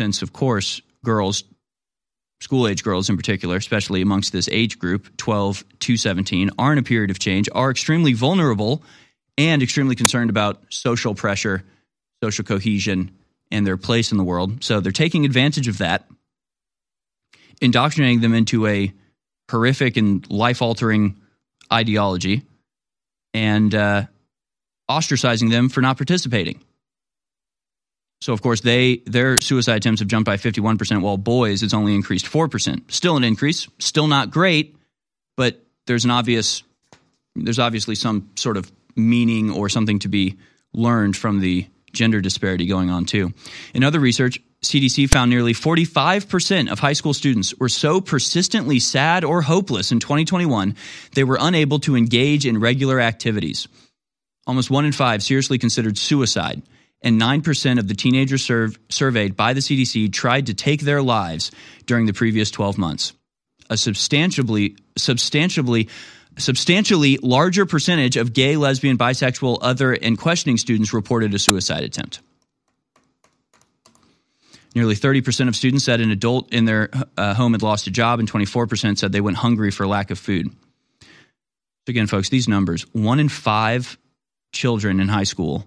Since, 0.00 0.22
of 0.22 0.32
course, 0.32 0.80
girls, 1.04 1.44
school 2.40 2.68
age 2.68 2.82
girls 2.82 3.08
in 3.08 3.16
particular, 3.16 3.56
especially 3.56 4.02
amongst 4.02 4.32
this 4.32 4.48
age 4.48 4.78
group, 4.78 5.16
12 5.16 5.64
to 5.80 5.96
17, 5.96 6.50
are 6.58 6.72
in 6.72 6.78
a 6.78 6.82
period 6.82 7.10
of 7.10 7.18
change, 7.18 7.48
are 7.54 7.70
extremely 7.70 8.12
vulnerable 8.12 8.82
and 9.38 9.62
extremely 9.62 9.94
concerned 9.94 10.30
about 10.30 10.62
social 10.70 11.14
pressure, 11.14 11.64
social 12.22 12.44
cohesion, 12.44 13.10
and 13.50 13.66
their 13.66 13.76
place 13.76 14.12
in 14.12 14.18
the 14.18 14.24
world. 14.24 14.64
So 14.64 14.80
they're 14.80 14.92
taking 14.92 15.24
advantage 15.24 15.68
of 15.68 15.78
that, 15.78 16.06
indoctrinating 17.60 18.20
them 18.20 18.34
into 18.34 18.66
a 18.66 18.92
horrific 19.50 19.96
and 19.96 20.28
life 20.30 20.62
altering 20.62 21.16
ideology. 21.72 22.42
And 23.36 23.74
uh, 23.74 24.06
ostracizing 24.90 25.50
them 25.50 25.68
for 25.68 25.80
not 25.80 25.98
participating. 25.98 26.60
So 28.20 28.32
of 28.32 28.40
course 28.40 28.62
they 28.62 29.02
their 29.04 29.40
suicide 29.40 29.76
attempts 29.76 30.00
have 30.00 30.08
jumped 30.08 30.26
by 30.26 30.36
51% 30.36 31.02
while 31.02 31.18
boys 31.18 31.62
it's 31.62 31.74
only 31.74 31.94
increased 31.94 32.26
4%. 32.26 32.90
Still 32.90 33.16
an 33.16 33.24
increase, 33.24 33.68
still 33.78 34.06
not 34.06 34.30
great, 34.30 34.76
but 35.36 35.62
there's 35.86 36.04
an 36.04 36.10
obvious 36.10 36.62
there's 37.34 37.58
obviously 37.58 37.94
some 37.94 38.30
sort 38.36 38.56
of 38.56 38.72
meaning 38.96 39.50
or 39.50 39.68
something 39.68 39.98
to 39.98 40.08
be 40.08 40.36
learned 40.72 41.16
from 41.16 41.40
the 41.40 41.66
gender 41.92 42.20
disparity 42.20 42.66
going 42.66 42.90
on 42.90 43.04
too. 43.04 43.32
In 43.74 43.84
other 43.84 44.00
research, 44.00 44.40
CDC 44.70 45.08
found 45.08 45.30
nearly 45.30 45.52
45% 45.52 46.70
of 46.70 46.78
high 46.78 46.92
school 46.92 47.14
students 47.14 47.54
were 47.58 47.68
so 47.68 48.00
persistently 48.00 48.78
sad 48.78 49.24
or 49.24 49.42
hopeless 49.42 49.92
in 49.92 50.00
2021 50.00 50.74
they 51.14 51.24
were 51.24 51.38
unable 51.40 51.78
to 51.80 51.96
engage 51.96 52.46
in 52.46 52.60
regular 52.60 53.00
activities. 53.00 53.68
Almost 54.46 54.70
one 54.70 54.84
in 54.84 54.92
five 54.92 55.22
seriously 55.22 55.58
considered 55.58 55.98
suicide, 55.98 56.62
and 57.02 57.20
9% 57.20 57.78
of 57.78 57.88
the 57.88 57.94
teenagers 57.94 58.50
surveyed 58.88 59.36
by 59.36 59.52
the 59.52 59.60
CDC 59.60 60.12
tried 60.12 60.46
to 60.46 60.54
take 60.54 60.82
their 60.82 61.02
lives 61.02 61.50
during 61.86 62.06
the 62.06 62.12
previous 62.12 62.50
12 62.50 62.78
months. 62.78 63.12
A 63.68 63.76
substantially, 63.76 64.76
substantially, 64.96 65.88
substantially 66.38 67.18
larger 67.22 67.66
percentage 67.66 68.16
of 68.16 68.32
gay, 68.32 68.56
lesbian, 68.56 68.96
bisexual, 68.96 69.58
other, 69.60 69.92
and 69.92 70.16
questioning 70.16 70.56
students 70.56 70.92
reported 70.92 71.34
a 71.34 71.38
suicide 71.38 71.82
attempt. 71.82 72.20
Nearly 74.76 74.94
30% 74.94 75.48
of 75.48 75.56
students 75.56 75.86
said 75.86 76.02
an 76.02 76.10
adult 76.10 76.52
in 76.52 76.66
their 76.66 76.90
uh, 77.16 77.32
home 77.32 77.52
had 77.52 77.62
lost 77.62 77.86
a 77.86 77.90
job, 77.90 78.20
and 78.20 78.30
24% 78.30 78.98
said 78.98 79.10
they 79.10 79.22
went 79.22 79.38
hungry 79.38 79.70
for 79.70 79.86
lack 79.86 80.10
of 80.10 80.18
food. 80.18 80.50
So, 81.00 81.08
again, 81.88 82.06
folks, 82.06 82.28
these 82.28 82.46
numbers 82.46 82.82
one 82.92 83.18
in 83.18 83.30
five 83.30 83.96
children 84.52 85.00
in 85.00 85.08
high 85.08 85.24
school 85.24 85.64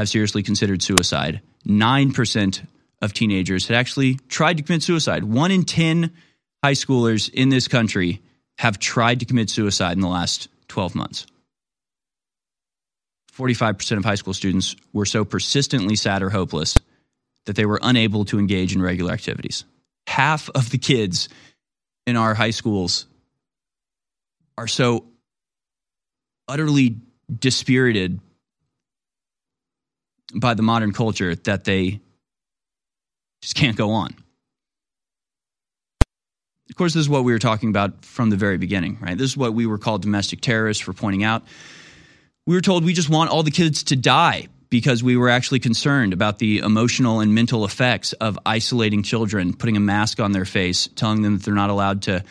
have 0.00 0.08
seriously 0.08 0.42
considered 0.42 0.82
suicide. 0.82 1.42
9% 1.64 2.66
of 3.00 3.12
teenagers 3.12 3.68
had 3.68 3.76
actually 3.76 4.14
tried 4.28 4.56
to 4.56 4.64
commit 4.64 4.82
suicide. 4.82 5.22
One 5.22 5.52
in 5.52 5.62
10 5.62 6.10
high 6.64 6.72
schoolers 6.72 7.32
in 7.32 7.50
this 7.50 7.68
country 7.68 8.20
have 8.58 8.80
tried 8.80 9.20
to 9.20 9.26
commit 9.26 9.48
suicide 9.48 9.92
in 9.92 10.00
the 10.00 10.08
last 10.08 10.48
12 10.66 10.96
months. 10.96 11.24
45% 13.32 13.98
of 13.98 14.04
high 14.04 14.16
school 14.16 14.34
students 14.34 14.74
were 14.92 15.06
so 15.06 15.24
persistently 15.24 15.94
sad 15.94 16.20
or 16.20 16.30
hopeless 16.30 16.76
that 17.50 17.56
they 17.56 17.66
were 17.66 17.80
unable 17.82 18.24
to 18.24 18.38
engage 18.38 18.76
in 18.76 18.80
regular 18.80 19.12
activities. 19.12 19.64
Half 20.06 20.48
of 20.50 20.70
the 20.70 20.78
kids 20.78 21.28
in 22.06 22.14
our 22.16 22.32
high 22.32 22.52
schools 22.52 23.06
are 24.56 24.68
so 24.68 25.04
utterly 26.46 26.98
dispirited 27.28 28.20
by 30.32 30.54
the 30.54 30.62
modern 30.62 30.92
culture 30.92 31.34
that 31.34 31.64
they 31.64 32.00
just 33.42 33.56
can't 33.56 33.76
go 33.76 33.90
on. 33.90 34.14
Of 36.68 36.76
course, 36.76 36.94
this 36.94 37.00
is 37.00 37.08
what 37.08 37.24
we 37.24 37.32
were 37.32 37.40
talking 37.40 37.68
about 37.68 38.04
from 38.04 38.30
the 38.30 38.36
very 38.36 38.58
beginning, 38.58 38.98
right? 39.00 39.18
This 39.18 39.32
is 39.32 39.36
what 39.36 39.54
we 39.54 39.66
were 39.66 39.78
called 39.78 40.02
domestic 40.02 40.40
terrorists 40.40 40.84
for 40.84 40.92
pointing 40.92 41.24
out. 41.24 41.42
We 42.46 42.54
were 42.54 42.60
told 42.60 42.84
we 42.84 42.92
just 42.92 43.10
want 43.10 43.30
all 43.30 43.42
the 43.42 43.50
kids 43.50 43.82
to 43.84 43.96
die 43.96 44.46
because 44.70 45.02
we 45.02 45.16
were 45.16 45.28
actually 45.28 45.58
concerned 45.58 46.12
about 46.12 46.38
the 46.38 46.58
emotional 46.58 47.20
and 47.20 47.34
mental 47.34 47.64
effects 47.64 48.12
of 48.14 48.38
isolating 48.46 49.02
children, 49.02 49.52
putting 49.52 49.76
a 49.76 49.80
mask 49.80 50.20
on 50.20 50.32
their 50.32 50.44
face, 50.44 50.88
telling 50.94 51.22
them 51.22 51.36
that 51.36 51.44
they're 51.44 51.54
not 51.54 51.70
allowed 51.70 52.02
to 52.02 52.24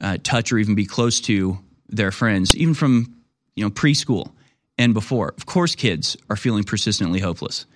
uh, 0.00 0.18
touch 0.22 0.52
or 0.52 0.58
even 0.58 0.74
be 0.74 0.84
close 0.84 1.20
to 1.22 1.58
their 1.88 2.10
friends, 2.10 2.54
even 2.56 2.74
from 2.74 3.14
you 3.54 3.64
know 3.64 3.70
preschool 3.70 4.32
and 4.76 4.92
before. 4.92 5.32
Of 5.36 5.46
course, 5.46 5.74
kids 5.74 6.16
are 6.28 6.36
feeling 6.36 6.64
persistently 6.64 7.20
hopeless. 7.20 7.66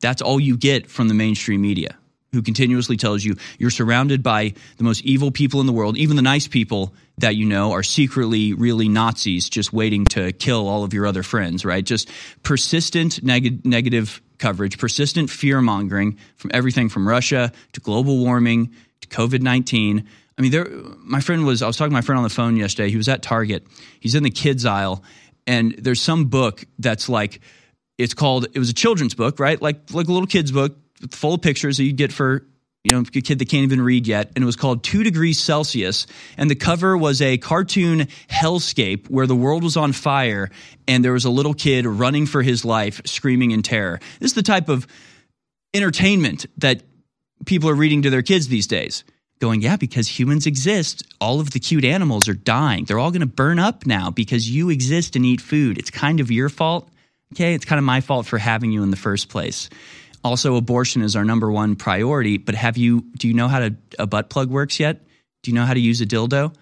That's 0.00 0.22
all 0.22 0.38
you 0.38 0.56
get 0.56 0.90
from 0.90 1.08
the 1.08 1.14
mainstream 1.14 1.62
media, 1.62 1.96
who 2.34 2.42
continuously 2.42 2.96
tells 2.96 3.24
you 3.24 3.36
you're 3.58 3.70
surrounded 3.70 4.22
by 4.22 4.52
the 4.76 4.84
most 4.84 5.02
evil 5.04 5.30
people 5.30 5.60
in 5.60 5.66
the 5.66 5.72
world. 5.72 5.96
Even 5.96 6.16
the 6.16 6.22
nice 6.22 6.46
people 6.46 6.94
that 7.18 7.36
you 7.36 7.46
know 7.46 7.72
are 7.72 7.82
secretly 7.82 8.52
really 8.52 8.88
Nazis 8.88 9.48
just 9.48 9.72
waiting 9.72 10.04
to 10.06 10.32
kill 10.32 10.68
all 10.68 10.84
of 10.84 10.92
your 10.92 11.06
other 11.06 11.22
friends, 11.22 11.64
right? 11.64 11.84
Just 11.84 12.10
persistent 12.42 13.22
neg- 13.22 13.64
negative 13.64 14.20
coverage, 14.38 14.78
persistent 14.78 15.30
fear 15.30 15.60
mongering 15.60 16.18
from 16.36 16.50
everything 16.52 16.88
from 16.88 17.08
Russia 17.08 17.52
to 17.72 17.80
global 17.80 18.18
warming 18.18 18.74
to 19.00 19.08
COVID 19.08 19.40
19. 19.40 20.06
I 20.36 20.42
mean, 20.42 20.50
there, 20.50 20.66
my 20.98 21.20
friend 21.20 21.46
was, 21.46 21.62
I 21.62 21.66
was 21.66 21.76
talking 21.76 21.90
to 21.90 21.94
my 21.94 22.00
friend 22.00 22.18
on 22.18 22.24
the 22.24 22.30
phone 22.30 22.56
yesterday. 22.56 22.90
He 22.90 22.96
was 22.96 23.08
at 23.08 23.22
Target. 23.22 23.64
He's 24.00 24.16
in 24.16 24.24
the 24.24 24.30
kids 24.30 24.66
aisle, 24.66 25.04
and 25.46 25.74
there's 25.78 26.00
some 26.00 26.26
book 26.26 26.64
that's 26.78 27.08
like, 27.08 27.40
it's 27.98 28.14
called, 28.14 28.46
it 28.52 28.58
was 28.58 28.68
a 28.68 28.74
children's 28.74 29.14
book, 29.14 29.38
right? 29.38 29.60
Like, 29.62 29.92
like 29.92 30.08
a 30.08 30.12
little 30.12 30.26
kid's 30.26 30.50
book 30.50 30.76
full 31.10 31.34
of 31.34 31.42
pictures 31.42 31.76
that 31.78 31.84
you 31.84 31.92
get 31.92 32.12
for 32.12 32.46
you 32.84 32.92
know, 32.92 33.00
a 33.00 33.20
kid 33.22 33.38
that 33.38 33.48
can't 33.48 33.64
even 33.64 33.80
read 33.80 34.06
yet, 34.06 34.30
and 34.36 34.42
it 34.42 34.46
was 34.46 34.56
called 34.56 34.84
Two 34.84 35.02
Degrees 35.02 35.40
Celsius. 35.40 36.06
And 36.36 36.50
the 36.50 36.54
cover 36.54 36.96
was 36.96 37.22
a 37.22 37.38
cartoon 37.38 38.08
hellscape 38.28 39.08
where 39.08 39.26
the 39.26 39.34
world 39.34 39.64
was 39.64 39.78
on 39.78 39.92
fire, 39.92 40.50
and 40.86 41.02
there 41.02 41.14
was 41.14 41.24
a 41.24 41.30
little 41.30 41.54
kid 41.54 41.86
running 41.86 42.26
for 42.26 42.42
his 42.42 42.62
life, 42.62 43.00
screaming 43.06 43.52
in 43.52 43.62
terror. 43.62 44.00
This 44.20 44.32
is 44.32 44.34
the 44.34 44.42
type 44.42 44.68
of 44.68 44.86
entertainment 45.72 46.44
that 46.58 46.82
people 47.46 47.70
are 47.70 47.74
reading 47.74 48.02
to 48.02 48.10
their 48.10 48.22
kids 48.22 48.48
these 48.48 48.66
days. 48.66 49.02
Going, 49.40 49.62
yeah, 49.62 49.76
because 49.76 50.06
humans 50.06 50.46
exist, 50.46 51.02
all 51.20 51.40
of 51.40 51.50
the 51.50 51.60
cute 51.60 51.84
animals 51.84 52.28
are 52.28 52.34
dying. 52.34 52.84
They're 52.84 52.98
all 52.98 53.10
going 53.10 53.20
to 53.20 53.26
burn 53.26 53.58
up 53.58 53.86
now 53.86 54.10
because 54.10 54.48
you 54.48 54.68
exist 54.68 55.16
and 55.16 55.24
eat 55.24 55.40
food. 55.40 55.78
It's 55.78 55.90
kind 55.90 56.20
of 56.20 56.30
your 56.30 56.48
fault. 56.50 56.88
Okay, 57.32 57.54
it's 57.54 57.64
kind 57.64 57.78
of 57.78 57.84
my 57.84 58.00
fault 58.00 58.26
for 58.26 58.38
having 58.38 58.70
you 58.70 58.82
in 58.82 58.90
the 58.90 58.96
first 58.96 59.28
place. 59.28 59.70
Also, 60.24 60.56
abortion 60.56 61.02
is 61.02 61.14
our 61.14 61.24
number 61.24 61.52
one 61.52 61.76
priority. 61.76 62.38
But 62.38 62.54
have 62.54 62.78
you? 62.78 63.02
Do 63.18 63.28
you 63.28 63.34
know 63.34 63.46
how 63.46 63.60
to, 63.60 63.76
a 63.98 64.06
butt 64.06 64.30
plug 64.30 64.48
works 64.48 64.80
yet? 64.80 65.04
Do 65.42 65.50
you 65.50 65.54
know 65.54 65.66
how 65.66 65.74
to 65.74 65.80
use 65.80 66.00
a 66.00 66.06
dildo? 66.06 66.54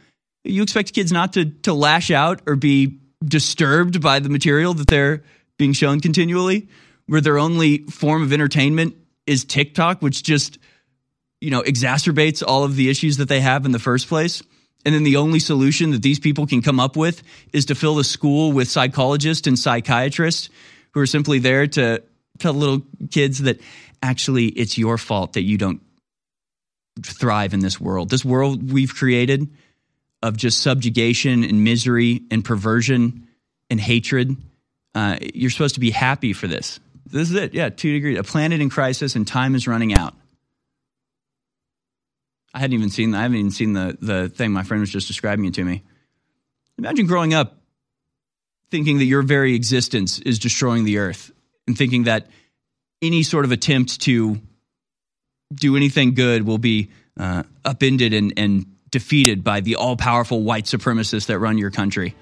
You 0.45 0.65
expect 0.65 0.93
kids 0.93 1.13
not 1.13 1.35
to 1.35 1.47
to 1.63 1.73
lash 1.73 2.11
out 2.11 2.43
or 2.47 2.57
be 2.57 2.99
disturbed 3.25 4.03
by 4.03 4.19
the 4.19 4.29
material 4.29 4.75
that 4.75 4.89
they're 4.89 5.23
being 5.57 5.73
shown 5.73 6.01
continually, 6.01 6.69
where 7.07 7.21
their 7.21 7.39
only 7.39 7.79
form 7.85 8.23
of 8.23 8.33
entertainment 8.33 8.97
is 9.27 9.45
TikTok, 9.45 10.03
which 10.03 10.25
just 10.25 10.59
you 11.41 11.51
know 11.51 11.63
exacerbates 11.63 12.43
all 12.45 12.65
of 12.65 12.75
the 12.75 12.91
issues 12.91 13.19
that 13.19 13.29
they 13.29 13.41
have 13.41 13.65
in 13.65 13.71
the 13.71 13.79
first 13.79 14.09
place. 14.09 14.43
And 14.85 14.93
then 14.93 15.05
the 15.05 15.17
only 15.17 15.39
solution 15.39 15.93
that 15.93 16.03
these 16.03 16.19
people 16.19 16.49
can 16.49 16.61
come 16.61 16.81
up 16.81 16.97
with 16.97 17.23
is 17.53 17.67
to 17.67 17.77
fill 17.77 17.95
the 17.95 18.03
school 18.03 18.51
with 18.51 18.69
psychologists 18.69 19.47
and 19.47 19.57
psychiatrists 19.57 20.51
who 20.93 21.01
are 21.01 21.07
simply 21.07 21.39
there 21.39 21.69
to 21.69 22.03
tell 22.43 22.53
little 22.53 22.83
kids 23.11 23.41
that 23.43 23.61
actually 24.03 24.47
it's 24.47 24.77
your 24.77 24.99
fault 24.99 25.35
that 25.35 25.43
you 25.43 25.57
don't 25.57 25.81
thrive 27.03 27.55
in 27.55 27.61
this 27.61 27.81
world. 27.81 28.11
This 28.11 28.25
world 28.25 28.73
we've 28.73 28.95
created 28.95 29.49
of 30.23 30.37
just 30.37 30.61
subjugation 30.61 31.45
and 31.45 31.65
misery 31.65 32.23
and 32.31 32.45
perversion 32.45 33.29
and 33.71 33.81
hatred. 33.81 34.37
Uh, 34.95 35.17
you're 35.35 35.51
supposed 35.51 35.75
to 35.75 35.81
be 35.81 35.91
happy 35.91 36.33
for 36.33 36.47
this. 36.47 36.79
This 37.07 37.31
is 37.31 37.37
it. 37.37 37.55
Yeah, 37.55 37.71
two 37.71 37.93
degrees. 37.93 38.19
A 38.19 38.23
planet 38.23 38.61
in 38.61 38.71
crisis 38.71 39.17
and 39.17 39.27
time 39.27 39.55
is 39.55 39.67
running 39.67 39.95
out. 39.95 40.15
I 42.55 42.59
hadn't 42.59 42.75
even 42.75 42.91
seen. 42.91 43.15
I 43.15 43.23
haven't 43.23 43.39
even 43.39 43.51
seen 43.51 43.73
the 43.73 43.97
the 44.01 44.29
thing. 44.29 44.53
My 44.53 44.63
friend 44.63 44.81
was 44.81 44.91
just 44.91 45.09
describing 45.09 45.47
it 45.47 45.55
to 45.55 45.65
me. 45.65 45.83
Imagine 46.79 47.07
growing 47.07 47.33
up 47.33 47.59
thinking 48.71 48.99
that 48.99 49.05
your 49.05 49.23
very 49.23 49.55
existence 49.55 50.19
is 50.19 50.39
destroying 50.39 50.85
the 50.85 50.99
earth 50.99 51.33
and 51.67 51.77
thinking 51.77 52.05
that 52.05 52.27
any 53.01 53.23
sort 53.23 53.45
of 53.45 53.53
attempt 53.53 54.01
to 54.03 54.41
do 55.55 55.77
anything 55.77 56.15
good 56.15 56.47
will 56.47 56.59
be 56.59 56.91
uh, 57.19 57.43
upended 57.65 58.13
and, 58.13 58.33
and 58.37 58.67
defeated 58.91 59.43
by 59.43 59.61
the 59.61 59.77
all 59.77 59.97
powerful 59.97 60.43
white 60.43 60.65
supremacists 60.65 61.27
that 61.27 61.39
run 61.39 61.59
your 61.59 61.71
country. 61.71 62.15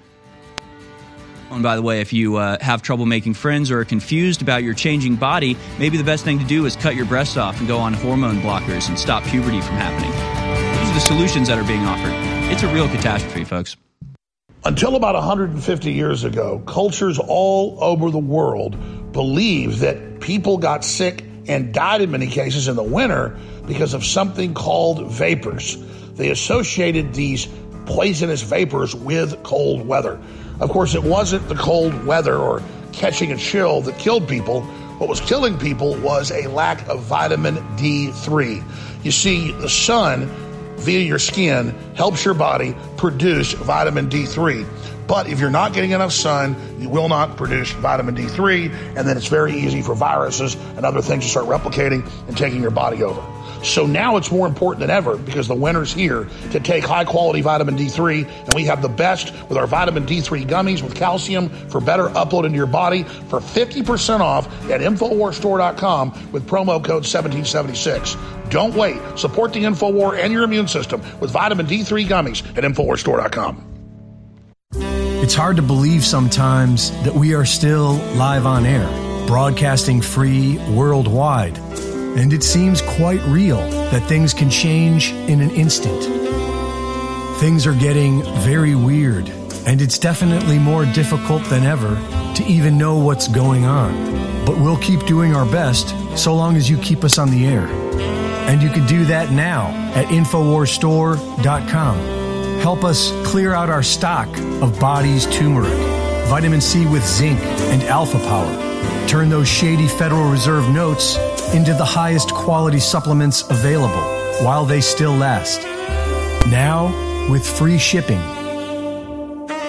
Oh, 1.51 1.55
and 1.55 1.63
by 1.63 1.75
the 1.75 1.81
way, 1.81 1.99
if 1.99 2.13
you 2.13 2.37
uh, 2.37 2.57
have 2.61 2.81
trouble 2.81 3.05
making 3.05 3.33
friends 3.33 3.71
or 3.71 3.79
are 3.81 3.85
confused 3.85 4.41
about 4.41 4.63
your 4.63 4.73
changing 4.73 5.17
body, 5.17 5.57
maybe 5.77 5.97
the 5.97 6.03
best 6.03 6.23
thing 6.23 6.39
to 6.39 6.45
do 6.45 6.65
is 6.65 6.77
cut 6.77 6.95
your 6.95 7.05
breasts 7.05 7.35
off 7.35 7.59
and 7.59 7.67
go 7.67 7.77
on 7.77 7.93
hormone 7.93 8.37
blockers 8.37 8.87
and 8.87 8.97
stop 8.97 9.23
puberty 9.25 9.59
from 9.59 9.75
happening. 9.75 10.11
These 10.79 10.89
are 10.89 10.93
the 10.93 10.99
solutions 11.01 11.49
that 11.49 11.57
are 11.57 11.67
being 11.67 11.83
offered. 11.83 12.13
It's 12.51 12.63
a 12.63 12.73
real 12.73 12.87
catastrophe, 12.87 13.43
folks. 13.43 13.75
Until 14.63 14.95
about 14.95 15.15
150 15.15 15.91
years 15.91 16.23
ago, 16.23 16.59
cultures 16.67 17.19
all 17.19 17.77
over 17.83 18.11
the 18.11 18.19
world 18.19 18.77
believed 19.11 19.79
that 19.79 20.19
people 20.19 20.57
got 20.57 20.83
sick 20.83 21.23
and 21.47 21.73
died 21.73 22.01
in 22.01 22.11
many 22.11 22.27
cases 22.27 22.67
in 22.67 22.75
the 22.75 22.83
winter 22.83 23.37
because 23.67 23.93
of 23.93 24.05
something 24.05 24.53
called 24.53 25.11
vapors. 25.11 25.77
They 26.13 26.29
associated 26.29 27.13
these 27.13 27.47
poisonous 27.85 28.41
vapors 28.41 28.95
with 28.95 29.41
cold 29.43 29.85
weather. 29.87 30.19
Of 30.59 30.69
course, 30.69 30.93
it 30.93 31.03
wasn't 31.03 31.47
the 31.49 31.55
cold 31.55 32.05
weather 32.05 32.35
or 32.35 32.61
catching 32.93 33.31
a 33.31 33.37
chill 33.37 33.81
that 33.81 33.97
killed 33.97 34.27
people. 34.27 34.61
What 34.99 35.09
was 35.09 35.19
killing 35.19 35.57
people 35.57 35.95
was 36.01 36.31
a 36.31 36.47
lack 36.47 36.87
of 36.87 37.01
vitamin 37.01 37.55
D3. 37.77 38.63
You 39.03 39.11
see, 39.11 39.51
the 39.53 39.69
sun 39.69 40.29
via 40.77 40.99
your 40.99 41.19
skin 41.19 41.69
helps 41.95 42.23
your 42.23 42.33
body 42.33 42.75
produce 42.97 43.53
vitamin 43.53 44.09
D3. 44.09 44.90
But 45.11 45.27
if 45.27 45.41
you're 45.41 45.49
not 45.49 45.73
getting 45.73 45.91
enough 45.91 46.13
sun, 46.13 46.55
you 46.79 46.87
will 46.87 47.09
not 47.09 47.35
produce 47.35 47.69
vitamin 47.71 48.15
D3, 48.15 48.95
and 48.95 49.05
then 49.05 49.17
it's 49.17 49.27
very 49.27 49.51
easy 49.51 49.81
for 49.81 49.93
viruses 49.93 50.55
and 50.77 50.85
other 50.85 51.01
things 51.01 51.25
to 51.25 51.29
start 51.29 51.47
replicating 51.47 52.09
and 52.29 52.37
taking 52.37 52.61
your 52.61 52.71
body 52.71 53.03
over. 53.03 53.21
So 53.61 53.85
now 53.85 54.15
it's 54.15 54.31
more 54.31 54.47
important 54.47 54.79
than 54.79 54.89
ever 54.89 55.17
because 55.17 55.49
the 55.49 55.53
winter's 55.53 55.91
here 55.91 56.29
to 56.51 56.61
take 56.61 56.85
high 56.85 57.03
quality 57.03 57.41
vitamin 57.41 57.75
D3, 57.75 58.45
and 58.45 58.55
we 58.55 58.63
have 58.67 58.81
the 58.81 58.87
best 58.87 59.33
with 59.49 59.57
our 59.57 59.67
vitamin 59.67 60.05
D3 60.05 60.47
gummies 60.47 60.81
with 60.81 60.95
calcium 60.95 61.49
for 61.67 61.81
better 61.81 62.07
upload 62.11 62.45
into 62.45 62.55
your 62.55 62.65
body 62.65 63.03
for 63.03 63.41
50% 63.41 64.21
off 64.21 64.47
at 64.71 64.79
InfoWarsStore.com 64.79 66.31
with 66.31 66.47
promo 66.47 66.81
code 66.81 67.03
1776. 67.03 68.15
Don't 68.49 68.73
wait. 68.75 68.97
Support 69.19 69.51
the 69.51 69.65
InfoWar 69.65 70.17
and 70.17 70.31
your 70.31 70.43
immune 70.43 70.69
system 70.69 71.01
with 71.19 71.31
vitamin 71.31 71.65
D3 71.65 72.07
gummies 72.07 72.47
at 72.57 72.63
InfoWarsStore.com. 72.63 73.70
It's 75.21 75.35
hard 75.35 75.57
to 75.57 75.61
believe 75.61 76.03
sometimes 76.03 76.89
that 77.03 77.13
we 77.13 77.35
are 77.35 77.45
still 77.45 77.97
live 78.15 78.47
on 78.47 78.65
air, 78.65 78.87
broadcasting 79.27 80.01
free 80.01 80.57
worldwide. 80.73 81.59
And 81.59 82.33
it 82.33 82.43
seems 82.43 82.81
quite 82.81 83.21
real 83.27 83.59
that 83.91 84.09
things 84.09 84.33
can 84.33 84.49
change 84.49 85.11
in 85.11 85.39
an 85.39 85.51
instant. 85.51 86.01
Things 87.39 87.67
are 87.67 87.75
getting 87.75 88.23
very 88.41 88.73
weird, 88.73 89.29
and 89.67 89.79
it's 89.79 89.99
definitely 89.99 90.57
more 90.57 90.85
difficult 90.85 91.43
than 91.45 91.65
ever 91.65 91.93
to 92.35 92.43
even 92.45 92.79
know 92.79 92.97
what's 92.97 93.27
going 93.27 93.63
on. 93.63 93.93
But 94.43 94.57
we'll 94.57 94.77
keep 94.77 95.05
doing 95.05 95.35
our 95.35 95.45
best 95.45 95.89
so 96.17 96.33
long 96.33 96.55
as 96.55 96.67
you 96.67 96.79
keep 96.79 97.03
us 97.03 97.19
on 97.19 97.29
the 97.29 97.45
air. 97.45 97.67
And 98.49 98.63
you 98.63 98.69
can 98.69 98.87
do 98.87 99.05
that 99.05 99.31
now 99.31 99.67
at 99.93 100.07
InfoWarsStore.com. 100.07 102.20
Help 102.61 102.83
us 102.83 103.11
clear 103.25 103.55
out 103.55 103.71
our 103.71 103.81
stock 103.81 104.27
of 104.61 104.79
body's 104.79 105.25
turmeric, 105.35 105.73
vitamin 106.29 106.61
C 106.61 106.85
with 106.85 107.03
zinc, 107.03 107.39
and 107.71 107.81
alpha 107.83 108.19
power. 108.19 109.07
Turn 109.07 109.29
those 109.29 109.47
shady 109.47 109.87
Federal 109.87 110.29
Reserve 110.29 110.69
notes 110.69 111.17
into 111.55 111.73
the 111.73 111.83
highest 111.83 112.31
quality 112.31 112.79
supplements 112.79 113.41
available 113.49 114.03
while 114.45 114.63
they 114.63 114.79
still 114.79 115.13
last. 115.13 115.63
Now, 116.51 116.87
with 117.31 117.43
free 117.43 117.79
shipping. 117.79 118.21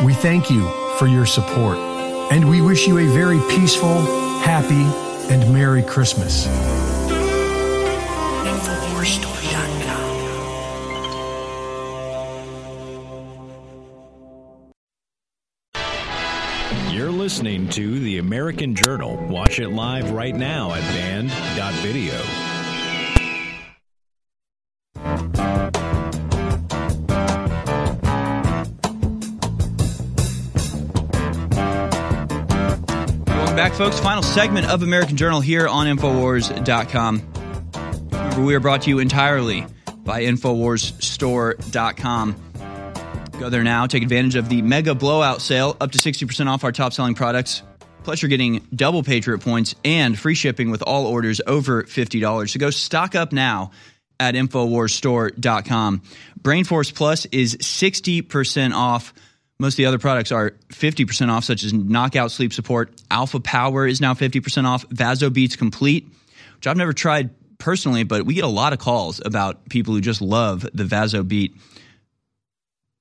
We 0.04 0.12
thank 0.12 0.50
you 0.50 0.68
for 0.98 1.06
your 1.06 1.24
support, 1.24 1.78
and 2.30 2.48
we 2.48 2.60
wish 2.60 2.86
you 2.86 2.98
a 2.98 3.06
very 3.06 3.40
peaceful, 3.48 4.02
happy, 4.42 4.84
and 5.32 5.50
Merry 5.50 5.82
Christmas. 5.82 6.46
Listening 17.42 17.68
to 17.68 17.98
The 17.98 18.18
American 18.18 18.76
Journal. 18.76 19.16
Watch 19.26 19.58
it 19.58 19.70
live 19.70 20.12
right 20.12 20.32
now 20.32 20.74
at 20.74 20.82
band.video. 20.82 22.12
Welcome 33.26 33.56
back, 33.56 33.72
folks. 33.72 33.98
Final 33.98 34.22
segment 34.22 34.68
of 34.68 34.84
American 34.84 35.16
Journal 35.16 35.40
here 35.40 35.66
on 35.66 35.88
Infowars.com. 35.88 37.22
Remember, 38.12 38.42
we 38.42 38.54
are 38.54 38.60
brought 38.60 38.82
to 38.82 38.90
you 38.90 39.00
entirely 39.00 39.66
by 40.04 40.22
InfoWarsStore.com. 40.22 42.51
Go 43.39 43.49
there 43.49 43.65
now. 43.65 43.86
Take 43.86 44.02
advantage 44.02 44.36
of 44.36 44.49
the 44.49 44.62
mega 44.62 44.94
blowout 44.94 45.41
sale, 45.43 45.77
up 45.81 45.93
to 45.93 45.99
60% 45.99 46.47
off 46.47 46.65
our 46.65 46.73
top 46.73 46.93
selling 46.93 47.15
products. 47.15 47.62
Plus, 48.05 48.23
you're 48.23 48.28
getting 48.28 48.67
double 48.75 49.02
Patriot 49.02 49.39
points 49.39 49.75
and 49.85 50.19
free 50.19 50.35
shipping 50.35 50.70
with 50.70 50.83
all 50.83 51.07
orders 51.07 51.41
over 51.47 51.85
$50. 51.85 52.51
So 52.51 52.59
go 52.59 52.70
stock 52.70 53.15
up 53.15 53.33
now 53.33 53.70
at 54.19 54.35
InfoWarsStore.com. 54.35 56.02
Brainforce 56.41 56.94
Plus 56.94 57.27
is 57.27 57.57
60% 57.57 58.75
off. 58.75 59.15
Most 59.59 59.75
of 59.75 59.77
the 59.77 59.86
other 59.86 59.99
products 59.99 60.33
are 60.33 60.52
50% 60.70 61.28
off, 61.28 61.44
such 61.44 61.62
as 61.62 61.73
Knockout 61.73 62.33
Sleep 62.33 62.52
Support. 62.52 62.93
Alpha 63.11 63.39
Power 63.39 63.86
is 63.86 64.01
now 64.01 64.15
50% 64.15 64.65
off. 64.65 64.85
Vaso 64.91 65.31
Beats 65.31 65.55
Complete, 65.55 66.09
which 66.57 66.67
I've 66.67 66.77
never 66.77 66.93
tried 66.93 67.31
personally, 67.59 68.02
but 68.02 68.27
we 68.27 68.35
get 68.35 68.44
a 68.44 68.49
lot 68.49 68.73
of 68.73 68.81
calls 68.81 69.20
about 69.25 69.69
people 69.69 69.94
who 69.94 70.01
just 70.01 70.20
love 70.20 70.67
the 70.75 70.83
Vasobeet 70.83 71.55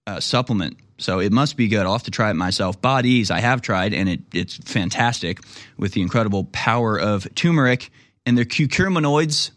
uh, 0.08 0.20
supplement. 0.20 0.78
So 0.98 1.20
it 1.20 1.32
must 1.32 1.58
be 1.58 1.68
good. 1.68 1.86
I'll 1.86 1.94
have 1.94 2.04
to 2.04 2.12
try 2.12 2.30
it 2.30 2.36
myself. 2.36 2.80
Bodies, 2.82 3.32
I 3.32 3.40
have 3.40 3.62
tried, 3.62 3.94
and 3.94 4.08
it, 4.08 4.22
it's 4.34 4.58
fantastic 4.58 5.40
with 5.78 5.94
the 5.94 6.02
incredible 6.02 6.46
power 6.52 7.00
of 7.00 7.28
turmeric 7.34 7.90
and 8.26 8.38
their 8.38 8.46
curcuminoids, 8.46 9.52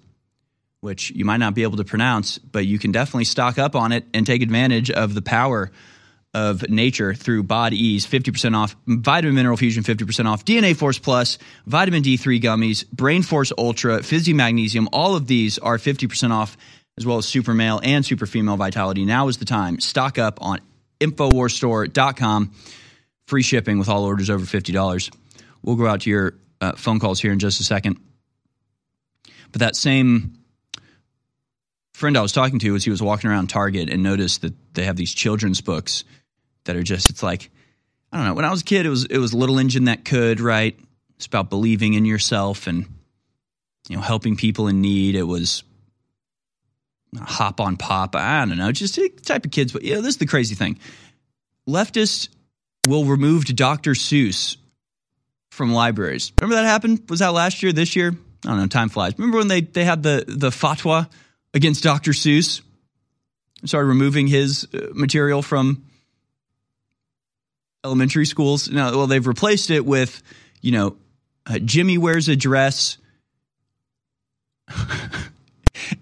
which 0.81 1.10
you 1.10 1.24
might 1.24 1.39
not 1.39 1.55
be 1.55 1.62
able 1.62 1.76
to 1.76 1.84
pronounce, 1.84 2.39
but 2.39 2.66
you 2.66 2.78
can 2.78 2.92
definitely 2.92 3.24
stock 3.24 3.58
up 3.58 3.74
on 3.76 3.92
it 3.92 4.05
and 4.14 4.26
take 4.26 4.42
advantage 4.42 4.90
of 4.90 5.14
the 5.14 5.23
power 5.23 5.70
of 6.34 6.68
nature 6.68 7.14
through 7.14 7.44
Bodease, 7.44 8.06
50% 8.06 8.56
off, 8.56 8.74
Vitamin 8.86 9.36
Mineral 9.36 9.56
Fusion, 9.56 9.84
50% 9.84 10.26
off, 10.26 10.44
DNA 10.44 10.76
Force 10.76 10.98
Plus, 10.98 11.39
Vitamin 11.66 12.02
D3 12.02 12.42
gummies, 12.42 12.90
Brain 12.90 13.23
Force 13.23 13.52
Ultra, 13.56 14.02
Fizzy 14.02 14.32
Magnesium. 14.32 14.89
All 14.92 15.14
of 15.14 15.28
these 15.28 15.58
are 15.58 15.78
50% 15.78 16.32
off, 16.32 16.56
as 16.98 17.06
well 17.06 17.18
as 17.18 17.26
Super 17.26 17.55
Male 17.55 17.81
and 17.82 18.05
Super 18.05 18.26
Female 18.26 18.56
Vitality. 18.56 19.05
Now 19.05 19.28
is 19.28 19.39
the 19.39 19.44
time. 19.44 19.81
Stock 19.81 20.18
up 20.18 20.39
on 20.40 20.60
InfoWarsStore.com. 21.00 22.52
Free 23.26 23.42
shipping 23.42 23.78
with 23.78 23.89
all 23.89 24.05
orders 24.05 24.31
over 24.31 24.44
$50. 24.44 25.14
We'll 25.62 25.76
go 25.76 25.86
out 25.86 26.02
to 26.02 26.10
your 26.10 26.34
uh, 26.60 26.73
phone 26.73 27.00
calls 27.00 27.20
here 27.20 27.32
in 27.32 27.39
just 27.39 27.60
a 27.60 27.64
second. 27.64 27.98
But 29.50 29.60
that 29.60 29.76
same 29.76 30.39
friend 31.94 32.16
I 32.16 32.23
was 32.23 32.32
talking 32.32 32.58
to 32.60 32.74
as 32.74 32.84
he 32.84 32.90
was 32.90 33.02
walking 33.02 33.31
around 33.31 33.48
Target 33.48 33.89
and 33.89 34.02
noticed 34.02 34.42
that 34.42 34.52
they 34.74 34.84
have 34.84 34.97
these 34.97 35.14
children's 35.14 35.60
books 35.60 36.05
that 36.64 36.76
are 36.76 36.82
just 36.82 37.08
it's 37.08 37.23
like 37.23 37.50
I 38.12 38.18
don't 38.18 38.26
know. 38.26 38.34
When 38.34 38.44
I 38.44 38.50
was 38.50 38.60
a 38.60 38.64
kid, 38.64 38.86
it 38.86 38.90
was 38.90 39.05
it 39.06 39.18
was 39.18 39.32
Little 39.34 39.58
Engine 39.58 39.84
That 39.84 40.05
Could, 40.05 40.40
right? 40.40 40.78
It's 41.16 41.26
about 41.26 41.50
believing 41.50 41.94
in 41.94 42.05
yourself 42.05 42.66
and 42.66 42.86
you 43.89 43.97
know 43.97 44.02
helping 44.02 44.36
people 44.36 44.68
in 44.68 44.81
need. 44.81 45.14
It 45.14 45.23
was 45.23 45.62
Hop 47.20 47.60
on 47.60 47.76
Pop. 47.76 48.17
I 48.17 48.44
don't 48.44 48.59
know, 48.59 48.73
just 48.73 48.99
type 49.23 49.44
of 49.44 49.51
kids. 49.51 49.73
But 49.73 49.83
yeah, 49.83 49.97
this 49.97 50.09
is 50.09 50.17
the 50.18 50.26
crazy 50.26 50.55
thing. 50.55 50.78
Leftists 51.68 52.28
will 52.84 53.05
remove 53.05 53.44
Dr. 53.44 53.93
Seuss 53.93 54.57
from 55.51 55.73
libraries. 55.73 56.33
Remember 56.41 56.57
that 56.57 56.68
happened? 56.68 57.02
Was 57.09 57.20
that 57.20 57.33
last 57.33 57.62
year? 57.62 57.73
This 57.73 57.97
year? 57.97 58.15
I 58.44 58.49
don't 58.49 58.59
know. 58.59 58.67
Time 58.67 58.89
flies. 58.89 59.15
Remember 59.18 59.39
when 59.39 59.49
they 59.49 59.62
they 59.62 59.84
had 59.84 60.02
the 60.02 60.25
the 60.26 60.51
fatwa 60.51 61.09
against 61.55 61.83
Dr. 61.83 62.12
Seuss? 62.12 62.60
Started 63.65 63.89
removing 63.89 64.26
his 64.26 64.68
uh, 64.75 64.89
material 64.93 65.41
from 65.41 65.84
elementary 67.84 68.26
schools. 68.26 68.70
Now, 68.70 68.91
well, 68.97 69.07
they've 69.07 69.26
replaced 69.26 69.70
it 69.70 69.84
with, 69.84 70.23
you 70.60 70.73
know, 70.73 70.97
uh, 71.47 71.59
Jimmy 71.59 71.99
wears 71.99 72.28
a 72.28 72.36
dress, 72.36 72.97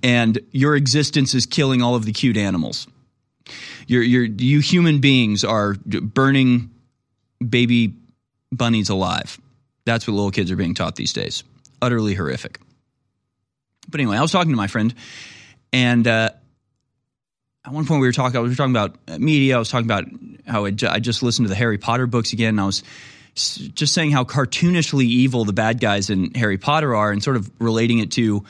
and 0.02 0.38
your 0.50 0.76
existence 0.76 1.34
is 1.34 1.46
killing 1.46 1.82
all 1.82 1.94
of 1.94 2.04
the 2.04 2.12
cute 2.12 2.36
animals. 2.36 2.86
You're, 3.86 4.02
you're, 4.02 4.24
you 4.24 4.60
human 4.60 5.00
beings 5.00 5.44
are 5.44 5.74
burning 5.74 6.70
baby 7.46 7.94
bunnies 8.50 8.88
alive. 8.88 9.38
That's 9.84 10.06
what 10.06 10.14
little 10.14 10.30
kids 10.30 10.50
are 10.50 10.56
being 10.56 10.74
taught 10.74 10.96
these 10.96 11.12
days. 11.12 11.42
Utterly 11.80 12.14
horrific. 12.14 12.60
But 13.88 14.00
anyway, 14.00 14.16
I 14.16 14.22
was 14.22 14.30
talking 14.30 14.52
to 14.52 14.56
my 14.56 14.68
friend, 14.68 14.94
and 15.72 16.06
uh, 16.06 16.30
at 17.64 17.72
one 17.72 17.84
point 17.84 18.00
we 18.00 18.06
were 18.06 18.12
talking. 18.12 18.40
We 18.40 18.48
were 18.48 18.54
talking 18.54 18.74
about 18.74 19.20
media. 19.20 19.56
I 19.56 19.58
was 19.58 19.68
talking 19.68 19.86
about 19.86 20.04
how 20.46 20.64
I 20.64 20.70
just 20.70 21.22
listened 21.22 21.46
to 21.46 21.48
the 21.48 21.56
Harry 21.56 21.78
Potter 21.78 22.06
books 22.06 22.32
again. 22.32 22.50
And 22.50 22.60
I 22.60 22.66
was 22.66 22.82
just 23.34 23.92
saying 23.92 24.12
how 24.12 24.24
cartoonishly 24.24 25.04
evil 25.04 25.44
the 25.44 25.52
bad 25.52 25.80
guys 25.80 26.10
in 26.10 26.32
Harry 26.34 26.58
Potter 26.58 26.94
are, 26.94 27.10
and 27.10 27.22
sort 27.22 27.36
of 27.36 27.50
relating 27.58 27.98
it 27.98 28.12
to 28.12 28.44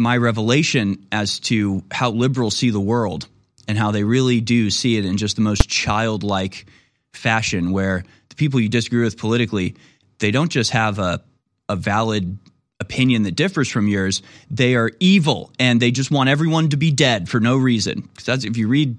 my 0.00 0.16
revelation 0.16 1.06
as 1.12 1.38
to 1.40 1.84
how 1.92 2.10
liberals 2.10 2.56
see 2.56 2.70
the 2.70 2.80
world 2.80 3.28
and 3.68 3.78
how 3.78 3.92
they 3.92 4.02
really 4.02 4.40
do 4.40 4.70
see 4.70 4.96
it 4.96 5.04
in 5.04 5.16
just 5.16 5.36
the 5.36 5.42
most 5.42 5.68
childlike 5.68 6.66
fashion, 7.12 7.70
where 7.70 8.02
the 8.30 8.34
people 8.34 8.58
you 8.58 8.68
disagree 8.68 9.04
with 9.04 9.18
politically, 9.18 9.76
they 10.18 10.30
don't 10.30 10.50
just 10.50 10.70
have 10.70 10.98
a 10.98 11.22
a 11.68 11.76
valid 11.76 12.36
opinion 12.80 13.22
that 13.22 13.36
differs 13.36 13.68
from 13.68 13.86
yours, 13.86 14.22
they 14.50 14.74
are 14.74 14.90
evil 14.98 15.52
and 15.60 15.80
they 15.80 15.92
just 15.92 16.10
want 16.10 16.28
everyone 16.28 16.68
to 16.70 16.76
be 16.76 16.90
dead 16.90 17.28
for 17.28 17.38
no 17.38 17.56
reason. 17.56 18.08
Because 18.16 18.44
if 18.44 18.56
you 18.56 18.66
read 18.66 18.98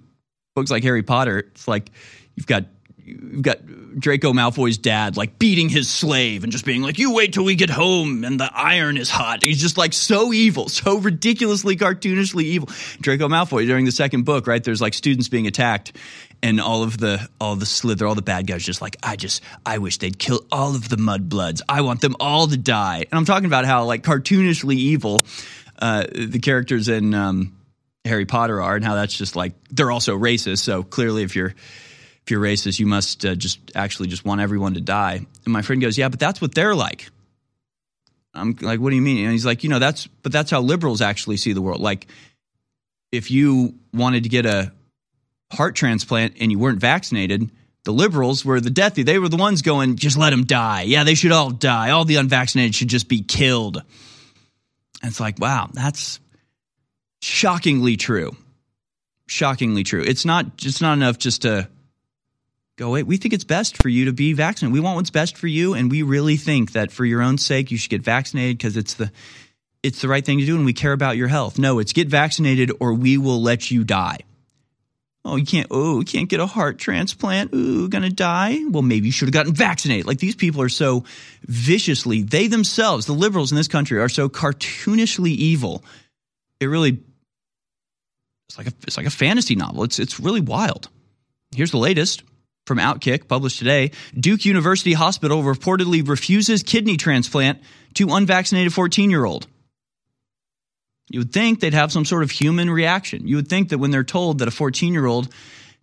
books 0.56 0.72
like 0.72 0.84
Harry 0.84 1.04
Potter, 1.04 1.40
it's 1.40 1.68
like 1.68 1.92
you've 2.36 2.48
got 2.48 2.64
you've 3.06 3.42
got 3.42 3.60
Draco 4.00 4.34
Malfoy's 4.34 4.78
dad 4.78 5.18
like 5.18 5.40
beating 5.40 5.70
his 5.70 5.90
slave 5.90 6.44
and 6.44 6.52
just 6.52 6.66
being 6.66 6.82
like, 6.82 7.00
"You 7.00 7.14
wait 7.14 7.34
till 7.34 7.44
we 7.44 7.56
get 7.56 7.70
home 7.70 8.24
and 8.24 8.40
the 8.40 8.50
iron 8.54 8.98
is 8.98 9.10
hot." 9.10 9.44
He's 9.44 9.62
just 9.62 9.78
like 9.78 9.94
so 9.94 10.34
evil, 10.34 10.70
so 10.70 10.98
ridiculously 10.98 11.76
cartoonishly 11.76 12.44
evil. 12.44 12.70
Draco 13.02 13.28
Malfoy 13.28 13.66
during 13.66 13.86
the 13.86 13.92
second 13.92 14.26
book, 14.26 14.48
right? 14.48 14.64
There's 14.64 14.82
like 14.82 14.94
students 14.94 15.30
being 15.30 15.48
attacked, 15.48 15.98
and 16.44 16.60
all 16.60 16.84
of 16.84 16.98
the 16.98 17.28
all 17.40 17.56
the 17.56 17.66
Slither, 17.66 18.08
all 18.08 18.16
the 18.16 18.22
bad 18.22 18.48
guys, 18.48 18.64
just 18.64 18.82
like 18.82 18.98
I 19.04 19.16
just 19.16 19.42
I 19.66 19.78
wish 19.78 19.98
they'd 19.98 20.18
kill 20.18 20.46
all 20.52 20.76
of 20.76 20.90
the 20.90 20.98
Mudbloods. 20.98 21.62
I 21.68 21.82
want 21.82 22.02
them 22.02 22.16
all 22.20 22.48
to 22.48 22.58
die. 22.58 22.98
And 22.98 23.14
I'm 23.14 23.26
talking 23.26 23.46
about 23.46 23.66
how 23.66 23.86
like 23.86 24.04
cartoonishly 24.04 24.76
evil 24.76 25.22
uh, 25.82 26.06
the 26.14 26.40
characters 26.40 26.88
in 26.88 27.14
um, 27.14 27.58
Harry 28.06 28.26
Potter 28.26 28.62
are, 28.62 28.76
and 28.76 28.86
how 28.86 28.96
that's 28.96 29.18
just 29.18 29.36
like 29.36 29.54
they're 29.70 29.92
also 29.92 30.18
racist. 30.18 30.60
So 30.60 30.84
clearly, 30.84 31.24
if 31.24 31.36
you're 31.36 31.56
if 32.24 32.32
you're 32.32 32.42
racist, 32.42 32.80
you 32.80 32.86
must 32.86 33.26
uh, 33.26 33.36
just 33.36 33.60
actually 33.76 34.08
just 34.08 34.26
want 34.26 34.42
everyone 34.42 34.76
to 34.76 34.82
die. 34.82 35.26
And 35.46 35.54
my 35.54 35.62
friend 35.62 35.82
goes, 35.82 35.98
"Yeah, 35.98 36.10
but 36.10 36.20
that's 36.20 36.42
what 36.42 36.54
they're 36.54 36.76
like." 36.76 37.10
I'm 38.34 38.56
like, 38.62 38.80
"What 38.80 38.92
do 38.92 38.96
you 38.96 39.02
mean?" 39.02 39.24
And 39.24 39.32
he's 39.32 39.46
like, 39.46 39.64
"You 39.64 39.70
know, 39.70 39.80
that's 39.80 40.08
but 40.08 40.32
that's 40.32 40.52
how 40.52 40.62
liberals 40.62 41.02
actually 41.02 41.38
see 41.38 41.54
the 41.54 41.62
world. 41.62 41.82
Like, 41.82 42.08
if 43.12 43.32
you 43.32 43.76
wanted 43.94 44.24
to 44.24 44.30
get 44.30 44.46
a 44.46 44.72
heart 45.52 45.76
transplant 45.76 46.36
and 46.40 46.52
you 46.52 46.60
weren't 46.60 46.80
vaccinated." 46.80 47.50
The 47.84 47.92
liberals 47.92 48.46
were 48.46 48.62
the 48.62 48.70
deathy. 48.70 49.04
They 49.04 49.18
were 49.18 49.28
the 49.28 49.38
ones 49.38 49.64
going, 49.64 49.96
just 49.96 50.16
let 50.16 50.30
them 50.30 50.44
die. 50.44 50.84
Yeah, 50.84 51.04
they 51.04 51.16
should 51.16 51.32
all 51.32 51.50
die. 51.50 51.90
All 51.90 52.06
the 52.06 52.18
unvaccinated 52.18 52.76
should 52.76 52.90
just 52.90 53.08
be 53.08 53.24
killed. 53.24 53.78
And 53.78 55.10
it's 55.10 55.20
like, 55.20 55.40
wow, 55.40 55.68
that's 55.74 56.20
shockingly 57.22 57.98
true. 57.98 58.36
Shockingly 59.28 59.84
true. 59.84 60.04
It's 60.04 60.26
not 60.26 60.46
it's 60.64 60.82
not 60.82 60.94
enough 60.94 61.18
just 61.18 61.44
to 61.44 61.70
go, 62.82 62.92
wait, 62.92 63.06
we 63.06 63.18
think 63.18 63.34
it's 63.34 63.44
best 63.44 63.82
for 63.82 63.90
you 63.90 64.06
to 64.06 64.14
be 64.14 64.34
vaccinated. 64.34 64.74
We 64.74 64.80
want 64.80 64.96
what's 64.96 65.12
best 65.12 65.38
for 65.38 65.48
you, 65.48 65.74
and 65.74 65.92
we 65.92 66.02
really 66.02 66.36
think 66.36 66.72
that 66.74 66.92
for 66.92 67.06
your 67.06 67.22
own 67.22 67.38
sake 67.38 67.72
you 67.72 67.78
should 67.78 67.92
get 67.92 68.02
vaccinated 68.02 68.58
because 68.58 68.76
it's 68.76 68.96
the 68.96 69.12
it's 69.84 70.02
the 70.02 70.08
right 70.08 70.24
thing 70.24 70.40
to 70.40 70.46
do 70.46 70.56
and 70.56 70.66
we 70.66 70.74
care 70.74 70.94
about 70.94 71.18
your 71.18 71.28
health. 71.28 71.58
No, 71.58 71.80
it's 71.80 71.94
get 71.94 72.08
vaccinated 72.08 72.72
or 72.80 72.94
we 72.94 73.18
will 73.18 73.42
let 73.42 73.72
you 73.72 73.84
die. 73.84 74.20
Oh, 75.26 75.36
you 75.36 75.46
can't. 75.46 75.68
Oh, 75.72 76.00
you 76.00 76.06
can't 76.06 76.30
get 76.30 76.40
a 76.40 76.46
heart 76.46 76.78
transplant. 76.78 77.54
Ooh, 77.54 77.88
gonna 77.88 78.10
die. 78.10 78.60
Well, 78.70 78.82
maybe 78.84 79.08
you 79.08 79.12
should 79.12 79.28
have 79.28 79.34
gotten 79.34 79.54
vaccinated. 79.54 80.06
Like 80.06 80.20
these 80.20 80.36
people 80.36 80.62
are 80.62 80.70
so 80.70 81.04
viciously. 81.44 82.24
They 82.24 82.48
themselves, 82.48 83.06
the 83.06 83.14
liberals 83.14 83.52
in 83.52 83.56
this 83.56 83.68
country, 83.68 84.00
are 84.00 84.10
so 84.10 84.30
cartoonishly 84.30 85.30
evil. 85.30 85.84
It 86.60 86.66
really, 86.66 87.00
it's 88.50 88.58
like 88.58 88.68
a, 88.68 88.74
it's 88.84 88.98
like 88.98 89.06
a 89.08 89.12
fantasy 89.12 89.56
novel. 89.56 89.84
It's 89.84 90.00
it's 90.00 90.20
really 90.20 90.42
wild. 90.42 90.90
Here's 91.56 91.72
the 91.72 91.78
latest 91.78 92.24
from 92.66 92.78
Outkick, 92.78 93.28
published 93.28 93.60
today. 93.60 93.92
Duke 94.18 94.46
University 94.46 94.94
Hospital 94.94 95.44
reportedly 95.44 96.08
refuses 96.08 96.64
kidney 96.64 96.98
transplant 96.98 97.62
to 97.96 98.14
unvaccinated 98.14 98.74
14 98.74 99.10
year 99.10 99.26
old. 99.26 99.48
You 101.10 101.20
would 101.20 101.34
think 101.34 101.60
they'd 101.60 101.74
have 101.74 101.92
some 101.92 102.06
sort 102.06 102.24
of 102.24 102.32
human 102.32 102.70
reaction. 102.70 103.28
You 103.28 103.36
would 103.36 103.50
think 103.50 103.70
that 103.70 103.80
when 103.80 103.92
they're 103.92 104.04
told 104.04 104.40
that 104.40 104.48
a 104.48 104.52
14 104.52 104.94
year 104.94 105.06
old 105.06 105.28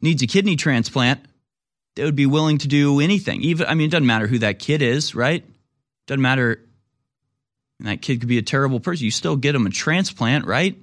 needs 0.01 0.23
a 0.23 0.27
kidney 0.27 0.57
transplant, 0.57 1.21
they 1.97 2.05
would 2.05 2.17
be 2.17 2.27
willing 2.27 2.59
to 2.59 2.69
do 2.69 3.01
anything. 3.01 3.43
Even, 3.43 3.67
I 3.67 3.75
mean, 3.75 3.89
it 3.89 3.91
doesn't 3.91 4.07
matter 4.07 4.27
who 4.27 4.39
that 4.39 4.59
kid 4.59 4.81
is, 4.81 5.15
right? 5.15 5.45
Doesn't 6.07 6.23
matter. 6.23 6.65
that 7.81 8.01
kid 8.01 8.21
could 8.21 8.29
be 8.29 8.39
a 8.39 8.43
terrible 8.43 8.81
person. 8.81 9.05
You 9.05 9.11
still 9.11 9.37
get 9.37 9.53
them 9.53 9.67
a 9.67 9.71
transplant, 9.71 10.47
right? 10.47 10.79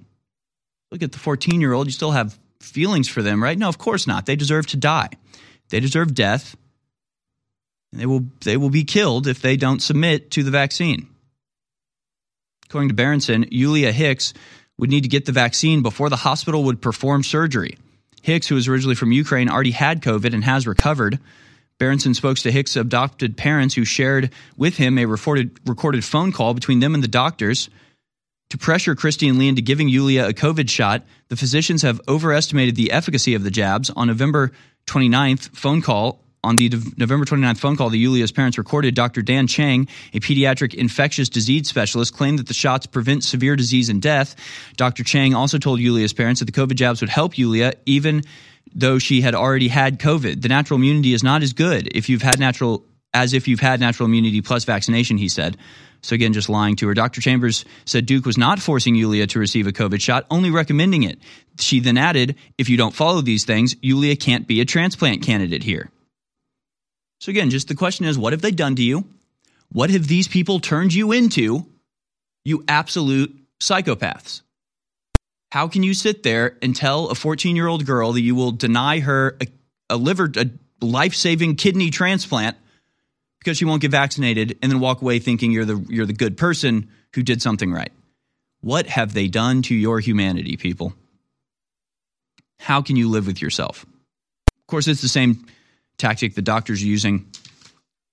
Look 0.91 1.01
at 1.01 1.11
the 1.11 1.19
14 1.19 1.59
year 1.59 1.73
old. 1.73 1.87
You 1.87 1.91
still 1.91 2.11
have 2.11 2.37
feelings 2.59 3.07
for 3.07 3.21
them, 3.21 3.41
right? 3.41 3.57
No, 3.57 3.67
of 3.67 3.77
course 3.77 4.05
not. 4.05 4.25
They 4.25 4.35
deserve 4.35 4.67
to 4.67 4.77
die. 4.77 5.09
They 5.69 5.79
deserve 5.79 6.13
death. 6.13 6.55
And 7.91 8.01
they 8.01 8.05
will, 8.05 8.25
they 8.43 8.57
will 8.57 8.69
be 8.69 8.83
killed 8.83 9.27
if 9.27 9.41
they 9.41 9.57
don't 9.57 9.81
submit 9.81 10.31
to 10.31 10.43
the 10.43 10.51
vaccine. 10.51 11.07
According 12.67 12.89
to 12.89 12.95
Berenson, 12.95 13.45
Yulia 13.51 13.91
Hicks 13.91 14.33
would 14.77 14.89
need 14.89 15.03
to 15.03 15.09
get 15.09 15.25
the 15.25 15.31
vaccine 15.31 15.81
before 15.81 16.09
the 16.09 16.15
hospital 16.17 16.63
would 16.65 16.81
perform 16.81 17.23
surgery. 17.23 17.77
Hicks, 18.21 18.47
who 18.47 18.57
is 18.57 18.67
originally 18.67 18.95
from 18.95 19.11
Ukraine, 19.11 19.49
already 19.49 19.71
had 19.71 20.01
COVID 20.01 20.33
and 20.33 20.43
has 20.43 20.67
recovered. 20.67 21.19
Berenson 21.77 22.13
spoke 22.13 22.37
to 22.37 22.51
Hicks' 22.51 22.75
adopted 22.75 23.37
parents 23.37 23.75
who 23.75 23.85
shared 23.85 24.31
with 24.57 24.77
him 24.77 24.97
a 24.97 25.05
recorded, 25.05 25.59
recorded 25.65 26.03
phone 26.03 26.31
call 26.31 26.53
between 26.53 26.79
them 26.79 26.95
and 26.95 27.03
the 27.03 27.07
doctors. 27.07 27.69
To 28.49 28.57
pressure 28.57 28.95
Christy 28.95 29.27
and 29.27 29.37
Lee 29.37 29.47
into 29.47 29.61
giving 29.61 29.89
Yulia 29.89 30.27
a 30.27 30.33
COVID 30.33 30.69
shot, 30.69 31.03
the 31.29 31.35
physicians 31.35 31.81
have 31.81 32.01
overestimated 32.07 32.75
the 32.75 32.91
efficacy 32.91 33.35
of 33.35 33.43
the 33.43 33.51
jabs. 33.51 33.89
On 33.89 34.07
November 34.07 34.51
29th, 34.87 35.55
phone 35.55 35.81
call 35.81 36.21
on 36.45 36.55
the 36.57 36.69
November 36.95 37.25
29th 37.25 37.57
phone 37.57 37.75
call 37.75 37.89
the 37.89 38.01
Yulia's 38.01 38.31
parents 38.31 38.57
recorded, 38.57 38.93
Dr. 38.93 39.23
Dan 39.23 39.47
Chang, 39.47 39.87
a 40.13 40.19
pediatric 40.19 40.75
infectious 40.75 41.27
disease 41.27 41.67
specialist, 41.67 42.13
claimed 42.13 42.37
that 42.37 42.47
the 42.47 42.53
shots 42.53 42.85
prevent 42.85 43.23
severe 43.23 43.55
disease 43.55 43.89
and 43.89 44.01
death. 44.01 44.35
Dr. 44.77 45.03
Chang 45.03 45.33
also 45.33 45.57
told 45.57 45.79
Yulia's 45.79 46.13
parents 46.13 46.39
that 46.39 46.45
the 46.45 46.51
COVID 46.51 46.75
jabs 46.75 47.01
would 47.01 47.09
help 47.09 47.37
Yulia 47.37 47.73
even 47.87 48.21
though 48.73 48.99
she 48.99 49.21
had 49.21 49.33
already 49.33 49.69
had 49.69 49.99
COVID. 49.99 50.41
The 50.41 50.49
natural 50.49 50.77
immunity 50.77 51.13
is 51.13 51.23
not 51.23 51.41
as 51.41 51.53
good 51.53 51.89
if 51.95 52.09
you've 52.09 52.21
had 52.21 52.39
natural 52.39 52.85
as 53.13 53.33
if 53.33 53.47
you've 53.47 53.61
had 53.61 53.79
natural 53.79 54.07
immunity 54.07 54.41
plus 54.41 54.65
vaccination, 54.65 55.17
he 55.17 55.29
said. 55.29 55.57
So 56.05 56.13
again, 56.13 56.33
just 56.33 56.49
lying 56.49 56.75
to 56.77 56.87
her. 56.87 56.93
Dr. 56.93 57.19
Chambers 57.19 57.65
said 57.85 58.05
Duke 58.05 58.27
was 58.27 58.37
not 58.37 58.59
forcing 58.59 58.93
Yulia 58.93 59.25
to 59.25 59.39
receive 59.39 59.65
a 59.65 59.71
COVID 59.71 59.99
shot, 59.99 60.27
only 60.29 60.51
recommending 60.51 61.01
it. 61.01 61.17
She 61.59 61.79
then 61.79 61.97
added, 61.97 62.35
if 62.59 62.69
you 62.69 62.77
don't 62.77 62.93
follow 62.93 63.21
these 63.21 63.43
things, 63.43 63.75
Yulia 63.81 64.15
can't 64.15 64.45
be 64.45 64.61
a 64.61 64.65
transplant 64.65 65.23
candidate 65.23 65.63
here. 65.63 65.89
So, 67.21 67.31
again, 67.31 67.49
just 67.49 67.69
the 67.69 67.75
question 67.75 68.05
is 68.05 68.19
what 68.19 68.33
have 68.33 68.43
they 68.43 68.51
done 68.51 68.75
to 68.75 68.83
you? 68.83 69.05
What 69.71 69.89
have 69.89 70.07
these 70.07 70.27
people 70.27 70.59
turned 70.59 70.93
you 70.93 71.11
into? 71.11 71.65
You 72.43 72.63
absolute 72.67 73.35
psychopaths. 73.59 74.41
How 75.51 75.67
can 75.67 75.81
you 75.81 75.95
sit 75.95 76.21
there 76.21 76.55
and 76.61 76.75
tell 76.75 77.09
a 77.09 77.15
14 77.15 77.55
year 77.55 77.65
old 77.67 77.83
girl 77.83 78.11
that 78.11 78.21
you 78.21 78.35
will 78.35 78.51
deny 78.51 78.99
her 78.99 79.37
a, 79.41 79.47
a 79.89 79.97
liver, 79.97 80.31
a 80.37 80.51
life 80.81 81.15
saving 81.15 81.55
kidney 81.55 81.89
transplant 81.89 82.57
because 83.45 83.59
she 83.59 83.65
won't 83.65 83.83
get 83.83 83.91
vaccinated 83.91 84.57
and 84.63 84.71
then 84.71 84.79
walk 84.79 85.03
away 85.03 85.19
thinking 85.19 85.51
you're 85.51 85.65
the, 85.65 85.85
you're 85.87 86.07
the 86.07 86.13
good 86.13 86.35
person 86.35 86.89
who 87.13 87.21
did 87.21 87.43
something 87.43 87.71
right? 87.71 87.91
What 88.61 88.87
have 88.87 89.13
they 89.13 89.27
done 89.27 89.61
to 89.63 89.75
your 89.75 89.99
humanity, 89.99 90.57
people? 90.57 90.93
How 92.59 92.81
can 92.81 92.95
you 92.95 93.07
live 93.07 93.27
with 93.27 93.43
yourself? 93.43 93.85
Of 94.47 94.67
course, 94.67 94.87
it's 94.87 95.03
the 95.03 95.07
same 95.07 95.45
tactic 95.99 96.33
the 96.33 96.41
doctors 96.41 96.81
are 96.81 96.87
using 96.87 97.27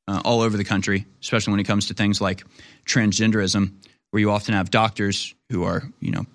uh, 0.07 0.21
all 0.23 0.43
over 0.43 0.59
the 0.59 0.65
country, 0.65 1.07
especially 1.23 1.53
when 1.53 1.61
it 1.61 1.67
comes 1.67 1.87
to 1.87 1.95
things 1.95 2.21
like 2.21 2.45
transgenderism, 2.85 3.73
where 4.11 4.21
you 4.21 4.31
often 4.31 4.53
have 4.53 4.71
doctors 4.71 5.35
who 5.51 5.65
are, 5.65 5.83
you 5.99 6.11
know, 6.11 6.27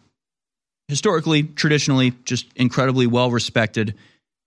historically, 0.88 1.44
traditionally, 1.44 2.14
just 2.26 2.48
incredibly 2.56 3.06
well 3.06 3.30
respected. 3.30 3.94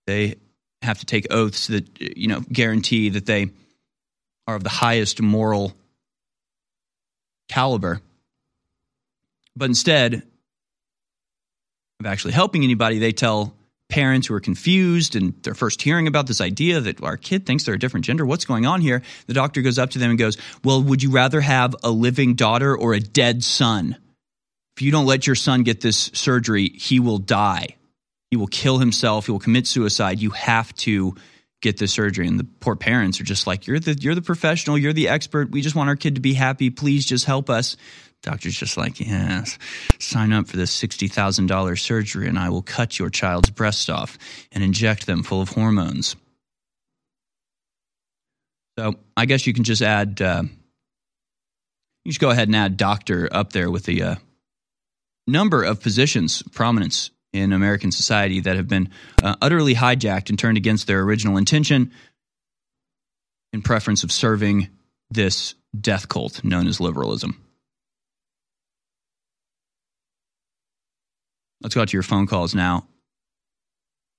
They 0.07 0.35
have 0.81 0.99
to 0.99 1.05
take 1.05 1.31
oaths 1.31 1.67
that, 1.67 1.87
you 2.01 2.27
know, 2.27 2.41
guarantee 2.51 3.07
that 3.09 3.25
they 3.25 3.51
are 4.51 4.55
of 4.55 4.63
the 4.63 4.69
highest 4.69 5.21
moral 5.21 5.73
caliber. 7.47 8.01
But 9.55 9.65
instead 9.65 10.23
of 11.99 12.05
actually 12.05 12.33
helping 12.33 12.63
anybody, 12.63 12.99
they 12.99 13.11
tell 13.11 13.55
parents 13.89 14.27
who 14.27 14.33
are 14.33 14.39
confused 14.39 15.15
and 15.15 15.33
they're 15.43 15.53
first 15.53 15.81
hearing 15.81 16.07
about 16.07 16.27
this 16.27 16.39
idea 16.39 16.79
that 16.79 17.03
our 17.03 17.17
kid 17.17 17.45
thinks 17.45 17.65
they're 17.65 17.75
a 17.75 17.79
different 17.79 18.05
gender. 18.05 18.25
What's 18.25 18.45
going 18.45 18.65
on 18.65 18.81
here? 18.81 19.01
The 19.27 19.33
doctor 19.33 19.61
goes 19.61 19.77
up 19.77 19.91
to 19.91 19.99
them 19.99 20.09
and 20.09 20.19
goes, 20.19 20.37
Well, 20.63 20.81
would 20.81 21.03
you 21.03 21.11
rather 21.11 21.41
have 21.41 21.75
a 21.83 21.91
living 21.91 22.35
daughter 22.35 22.75
or 22.75 22.93
a 22.93 22.99
dead 22.99 23.43
son? 23.43 23.97
If 24.77 24.81
you 24.81 24.91
don't 24.91 25.05
let 25.05 25.27
your 25.27 25.35
son 25.35 25.63
get 25.63 25.81
this 25.81 26.09
surgery, 26.13 26.69
he 26.69 26.99
will 26.99 27.17
die. 27.17 27.75
He 28.29 28.37
will 28.37 28.47
kill 28.47 28.79
himself. 28.79 29.25
He 29.25 29.33
will 29.33 29.39
commit 29.39 29.67
suicide. 29.67 30.21
You 30.21 30.29
have 30.31 30.73
to 30.75 31.15
get 31.61 31.77
the 31.77 31.87
surgery. 31.87 32.27
And 32.27 32.39
the 32.39 32.47
poor 32.59 32.75
parents 32.75 33.21
are 33.21 33.23
just 33.23 33.47
like, 33.47 33.67
You're 33.67 33.79
the 33.79 33.93
you're 33.93 34.15
the 34.15 34.21
professional, 34.21 34.77
you're 34.77 34.93
the 34.93 35.07
expert. 35.07 35.51
We 35.51 35.61
just 35.61 35.75
want 35.75 35.89
our 35.89 35.95
kid 35.95 36.15
to 36.15 36.21
be 36.21 36.33
happy. 36.33 36.69
Please 36.69 37.05
just 37.05 37.25
help 37.25 37.49
us. 37.49 37.77
Doctor's 38.21 38.55
just 38.55 38.77
like, 38.77 38.99
yes, 38.99 39.57
sign 39.99 40.31
up 40.31 40.47
for 40.47 40.55
this 40.55 40.79
$60,000 40.79 41.79
surgery 41.79 42.27
and 42.27 42.37
I 42.37 42.49
will 42.49 42.61
cut 42.61 42.99
your 42.99 43.09
child's 43.09 43.49
breast 43.49 43.89
off 43.89 44.17
and 44.51 44.63
inject 44.63 45.07
them 45.07 45.23
full 45.23 45.41
of 45.41 45.49
hormones. 45.49 46.15
So 48.77 48.93
I 49.17 49.25
guess 49.25 49.47
you 49.47 49.53
can 49.53 49.63
just 49.63 49.81
add, 49.81 50.21
uh, 50.21 50.43
you 52.05 52.11
should 52.11 52.21
go 52.21 52.29
ahead 52.29 52.47
and 52.47 52.55
add 52.55 52.77
doctor 52.77 53.27
up 53.31 53.53
there 53.53 53.71
with 53.71 53.85
the 53.85 54.03
uh, 54.03 54.15
number 55.25 55.63
of 55.63 55.81
positions, 55.81 56.43
prominence 56.51 57.09
in 57.33 57.53
American 57.53 57.91
society 57.91 58.41
that 58.41 58.57
have 58.57 58.67
been 58.67 58.89
uh, 59.23 59.35
utterly 59.41 59.73
hijacked 59.73 60.29
and 60.29 60.37
turned 60.37 60.57
against 60.57 60.87
their 60.87 61.01
original 61.01 61.37
intention 61.37 61.91
in 63.53 63.61
preference 63.61 64.03
of 64.03 64.11
serving 64.11 64.69
this 65.09 65.55
death 65.79 66.07
cult 66.09 66.43
known 66.43 66.67
as 66.67 66.79
liberalism. 66.79 67.41
Let's 71.61 71.75
go 71.75 71.81
out 71.81 71.89
to 71.89 71.93
your 71.93 72.03
phone 72.03 72.27
calls 72.27 72.55
now. 72.55 72.87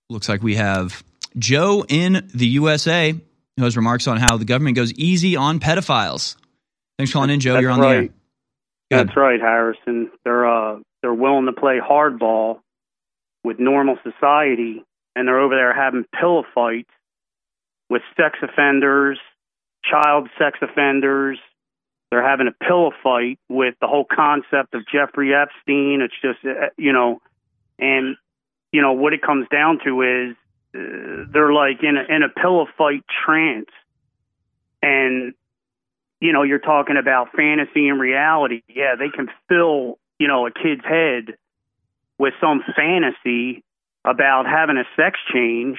Looks 0.08 0.28
like 0.28 0.42
we 0.42 0.54
have 0.56 1.02
Joe 1.36 1.84
in 1.88 2.30
the 2.34 2.46
USA, 2.46 3.12
who 3.56 3.64
has 3.64 3.76
remarks 3.76 4.06
on 4.06 4.18
how 4.18 4.36
the 4.36 4.44
government 4.44 4.76
goes 4.76 4.92
easy 4.92 5.36
on 5.36 5.58
pedophiles. 5.58 6.36
Thanks 6.98 7.10
for 7.10 7.14
calling 7.14 7.30
in, 7.30 7.40
Joe. 7.40 7.54
That's 7.54 7.62
You're 7.62 7.70
on 7.72 7.80
right. 7.80 8.12
the 8.90 8.96
air. 8.96 9.04
That's 9.04 9.16
right, 9.16 9.40
Harrison. 9.40 10.10
They're 10.24 10.46
uh, 10.46 10.78
they're 11.00 11.14
willing 11.14 11.46
to 11.46 11.52
play 11.52 11.78
hardball 11.82 12.60
with 13.44 13.58
normal 13.58 13.96
society, 14.02 14.84
and 15.14 15.28
they're 15.28 15.40
over 15.40 15.54
there 15.54 15.74
having 15.74 16.04
pillow 16.18 16.44
fights 16.54 16.90
with 17.88 18.02
sex 18.16 18.38
offenders, 18.42 19.18
child 19.84 20.28
sex 20.38 20.58
offenders. 20.62 21.38
They're 22.10 22.26
having 22.26 22.46
a 22.46 22.64
pillow 22.64 22.92
fight 23.02 23.38
with 23.48 23.74
the 23.80 23.86
whole 23.86 24.04
concept 24.04 24.74
of 24.74 24.82
Jeffrey 24.86 25.32
Epstein. 25.34 26.00
It's 26.02 26.14
just 26.20 26.44
uh, 26.44 26.68
you 26.76 26.92
know, 26.92 27.20
and 27.78 28.16
you 28.70 28.82
know 28.82 28.92
what 28.92 29.12
it 29.12 29.22
comes 29.22 29.46
down 29.50 29.78
to 29.84 30.02
is 30.02 30.36
uh, 30.74 31.24
they're 31.32 31.52
like 31.52 31.82
in 31.82 31.96
a, 31.96 32.14
in 32.14 32.22
a 32.22 32.28
pillow 32.28 32.66
fight 32.76 33.02
trance, 33.24 33.70
and 34.82 35.34
you 36.22 36.32
know, 36.32 36.44
you're 36.44 36.60
talking 36.60 36.96
about 36.96 37.32
fantasy 37.36 37.88
and 37.88 38.00
reality. 38.00 38.62
Yeah, 38.68 38.94
they 38.96 39.08
can 39.08 39.26
fill, 39.48 39.98
you 40.20 40.28
know, 40.28 40.46
a 40.46 40.52
kid's 40.52 40.84
head 40.84 41.36
with 42.22 42.34
some 42.40 42.62
fantasy 42.76 43.64
about 44.04 44.46
having 44.46 44.76
a 44.76 44.84
sex 44.94 45.18
change, 45.34 45.78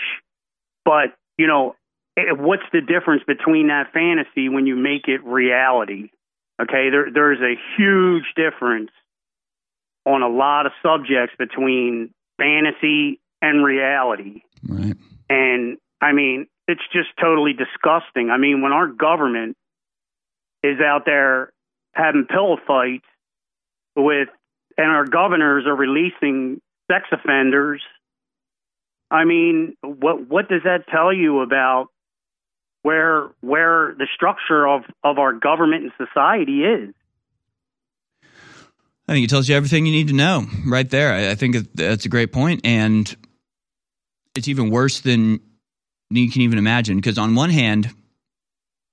but, 0.83 1.15
you 1.37 1.47
know, 1.47 1.73
eh, 2.17 2.33
what's 2.35 2.63
the 2.73 2.81
difference 2.81 3.23
between 3.25 3.67
that 3.67 3.93
fantasy 3.93 4.49
when 4.49 4.67
you 4.67 4.75
make 4.75 5.07
it 5.07 5.23
reality? 5.23 6.09
Okay, 6.61 6.89
there, 6.89 7.07
there's 7.13 7.39
a 7.39 7.55
huge 7.77 8.25
difference 8.35 8.91
on 10.05 10.21
a 10.21 10.27
lot 10.27 10.65
of 10.65 10.73
subjects 10.83 11.33
between 11.39 12.13
fantasy 12.37 13.21
and 13.41 13.63
reality. 13.63 14.41
Right. 14.67 14.97
And 15.29 15.77
I 16.01 16.11
mean, 16.11 16.47
it's 16.67 16.83
just 16.91 17.07
totally 17.21 17.53
disgusting. 17.53 18.29
I 18.29 18.37
mean, 18.37 18.61
when 18.61 18.73
our 18.73 18.87
government 18.87 19.55
is 20.61 20.81
out 20.81 21.03
there 21.05 21.53
having 21.93 22.25
pillow 22.25 22.57
fights 22.67 23.05
with, 23.95 24.27
and 24.77 24.87
our 24.87 25.05
governors 25.05 25.65
are 25.65 25.75
releasing 25.75 26.61
sex 26.91 27.05
offenders. 27.11 27.81
I 29.11 29.25
mean, 29.25 29.75
what 29.81 30.27
what 30.27 30.49
does 30.49 30.63
that 30.63 30.87
tell 30.87 31.13
you 31.13 31.41
about 31.41 31.87
where 32.81 33.29
where 33.41 33.95
the 33.97 34.07
structure 34.13 34.67
of 34.67 34.83
of 35.03 35.19
our 35.19 35.33
government 35.33 35.83
and 35.83 35.91
society 35.97 36.63
is? 36.63 36.93
I 39.07 39.13
think 39.13 39.25
it 39.25 39.29
tells 39.29 39.49
you 39.49 39.55
everything 39.55 39.85
you 39.85 39.91
need 39.91 40.07
to 40.07 40.13
know 40.13 40.45
right 40.65 40.89
there. 40.89 41.13
I, 41.13 41.31
I 41.31 41.35
think 41.35 41.73
that's 41.73 42.05
a 42.05 42.09
great 42.09 42.31
point, 42.31 42.61
and 42.63 43.13
it's 44.33 44.47
even 44.47 44.69
worse 44.69 45.01
than 45.01 45.41
you 46.09 46.31
can 46.31 46.41
even 46.41 46.57
imagine. 46.57 46.97
Because 46.97 47.17
on 47.17 47.35
one 47.35 47.49
hand, 47.49 47.89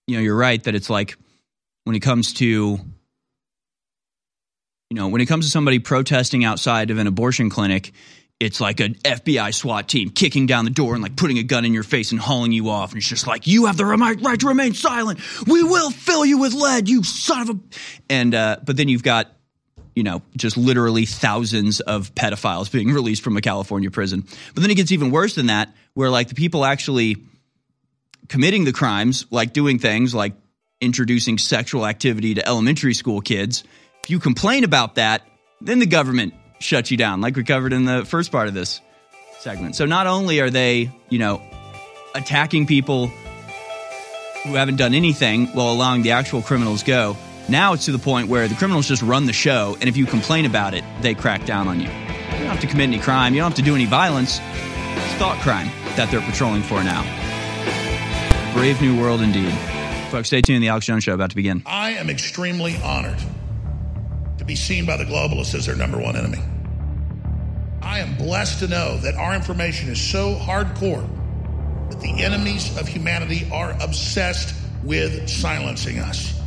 you 0.07 0.17
know, 0.17 0.23
you're 0.23 0.37
right 0.37 0.63
that 0.65 0.75
it's 0.75 0.91
like 0.91 1.17
when 1.85 1.95
it 1.95 2.01
comes 2.01 2.35
to, 2.35 2.79
you 4.91 4.97
know, 4.97 5.07
when 5.07 5.21
it 5.21 5.27
comes 5.27 5.47
to 5.47 5.51
somebody 5.51 5.79
protesting 5.79 6.45
outside 6.45 6.91
of 6.91 6.99
an 6.99 7.07
abortion 7.07 7.49
clinic, 7.49 7.93
it's 8.41 8.61
like 8.61 8.81
an 8.81 8.95
FBI 8.95 9.55
SWAT 9.55 9.89
team 9.89 10.11
kicking 10.11 10.47
down 10.47 10.65
the 10.65 10.71
door 10.71 10.95
and 10.95 11.03
like 11.03 11.15
putting 11.15 11.39
a 11.39 11.45
gun 11.45 11.65
in 11.65 11.73
your 11.73 11.85
face 11.85 12.11
and 12.11 12.21
hauling 12.21 12.51
you 12.51 12.71
off. 12.71 12.91
And 12.91 12.99
it's 12.99 13.07
just 13.07 13.27
like, 13.27 13.47
you 13.47 13.67
have 13.67 13.77
the 13.77 13.87
right 13.87 14.41
to 14.41 14.49
remain 14.49 14.75
silent. 14.75 15.21
We 15.47 15.63
will 15.63 15.93
fill 15.93 16.25
you 16.25 16.39
with 16.39 16.55
lead, 16.55 16.89
you 16.89 17.05
son 17.05 17.43
of 17.43 17.51
a. 17.51 17.61
And, 18.09 18.35
uh, 18.35 18.57
but 18.65 18.77
then 18.77 18.89
you've 18.89 19.05
got, 19.05 19.31
you 19.95 20.03
know, 20.03 20.23
just 20.37 20.57
literally 20.57 21.07
thousands 21.07 21.79
of 21.79 22.13
pedophiles 22.17 22.73
being 22.73 22.89
released 22.93 23.23
from 23.23 23.37
a 23.37 23.41
California 23.41 23.93
prison. 23.93 24.25
But 24.55 24.63
then 24.63 24.73
it 24.73 24.75
gets 24.75 24.91
even 24.91 25.13
worse 25.13 25.37
than 25.37 25.47
that, 25.47 25.73
where 25.95 26.11
like 26.11 26.29
the 26.29 26.35
people 26.35 26.65
actually 26.65 27.17
committing 28.29 28.65
the 28.65 28.73
crimes, 28.73 29.27
like 29.31 29.53
doing 29.53 29.79
things 29.79 30.15
like 30.17 30.33
introducing 30.81 31.39
sexual 31.39 31.87
activity 31.87 32.35
to 32.35 32.49
elementary 32.49 32.95
school 32.95 33.21
kids, 33.21 33.63
if 34.03 34.11
you 34.11 34.19
complain 34.19 34.65
about 34.65 34.97
that, 34.97 35.23
then 35.61 35.79
the 35.79 35.87
government 35.87 36.35
shuts 36.59 36.91
you 36.91 36.97
down, 36.97 37.21
like 37.21 37.37
we 37.37 37.45
covered 37.45 37.73
in 37.73 37.85
the 37.85 38.05
first 38.05 38.33
part 38.33 38.49
of 38.49 38.55
this 38.55 38.81
segment. 39.41 39.77
So 39.77 39.87
not 39.87 40.07
only 40.07 40.41
are 40.41 40.51
they, 40.51 40.91
you 41.09 41.19
know, 41.19 41.43
attacking 42.15 42.67
people 42.67 43.09
who 44.45 44.55
haven't 44.55 44.77
done 44.77 44.95
anything 44.95 45.47
while 45.49 45.73
allowing 45.73 46.03
the 46.03 46.13
actual 46.13 46.43
criminals 46.43 46.83
go, 46.83 47.17
now 47.49 47.73
it's 47.73 47.87
to 47.87 47.93
the 47.93 47.99
point 47.99 48.29
where 48.29 48.49
the 48.49 48.55
criminals 48.55 48.89
just 48.89 49.03
run 49.03 49.27
the 49.27 49.33
show, 49.33 49.77
and 49.81 49.89
if 49.89 49.97
you 49.97 50.07
complain 50.07 50.45
about 50.45 50.75
it, 50.75 50.85
they 51.01 51.15
crack 51.15 51.45
down 51.47 51.69
on 51.69 51.81
you. 51.81 51.89
You 51.89 52.47
don't 52.47 52.47
have 52.47 52.61
to 52.61 52.67
commit 52.67 52.89
any 52.89 52.99
crime, 52.99 53.35
you 53.35 53.41
don't 53.41 53.51
have 53.51 53.59
to 53.59 53.65
do 53.65 53.75
any 53.75 53.87
violence. 53.87 54.39
It's 54.41 55.15
thought 55.15 55.39
crime 55.43 55.69
that 55.97 56.11
they're 56.11 56.21
patrolling 56.21 56.63
for 56.63 56.83
now. 56.85 57.03
Brave 58.55 58.81
new 58.81 58.99
world 59.01 59.21
indeed. 59.21 59.53
Folks, 60.11 60.29
stay 60.29 60.43
tuned. 60.43 60.63
The 60.63 60.69
Alex 60.69 60.87
Jones 60.87 61.05
Show 61.05 61.15
about 61.15 61.31
to 61.31 61.37
begin. 61.37 61.63
I 61.67 61.93
am 61.93 62.11
extremely 62.11 62.77
honored 62.79 63.19
to 64.41 64.45
be 64.47 64.57
seen 64.57 64.87
by 64.87 64.97
the 64.97 65.05
globalists 65.05 65.55
as 65.55 65.67
their 65.67 65.77
number 65.77 65.99
one 65.99 66.17
enemy. 66.17 66.39
I 67.83 67.99
am 68.01 68.17
blessed 68.17 68.61
to 68.61 68.69
know 68.69 68.97
that 69.03 69.15
our 69.15 69.35
information 69.35 69.91
is 69.91 70.01
so 70.01 70.35
hardcore 70.35 71.07
that 71.91 72.01
the 72.01 72.23
enemies 72.23 72.75
of 72.79 72.89
humanity 72.89 73.47
are 73.53 73.77
obsessed 73.83 74.55
with 74.83 75.29
silencing 75.29 75.99
us. 75.99 76.41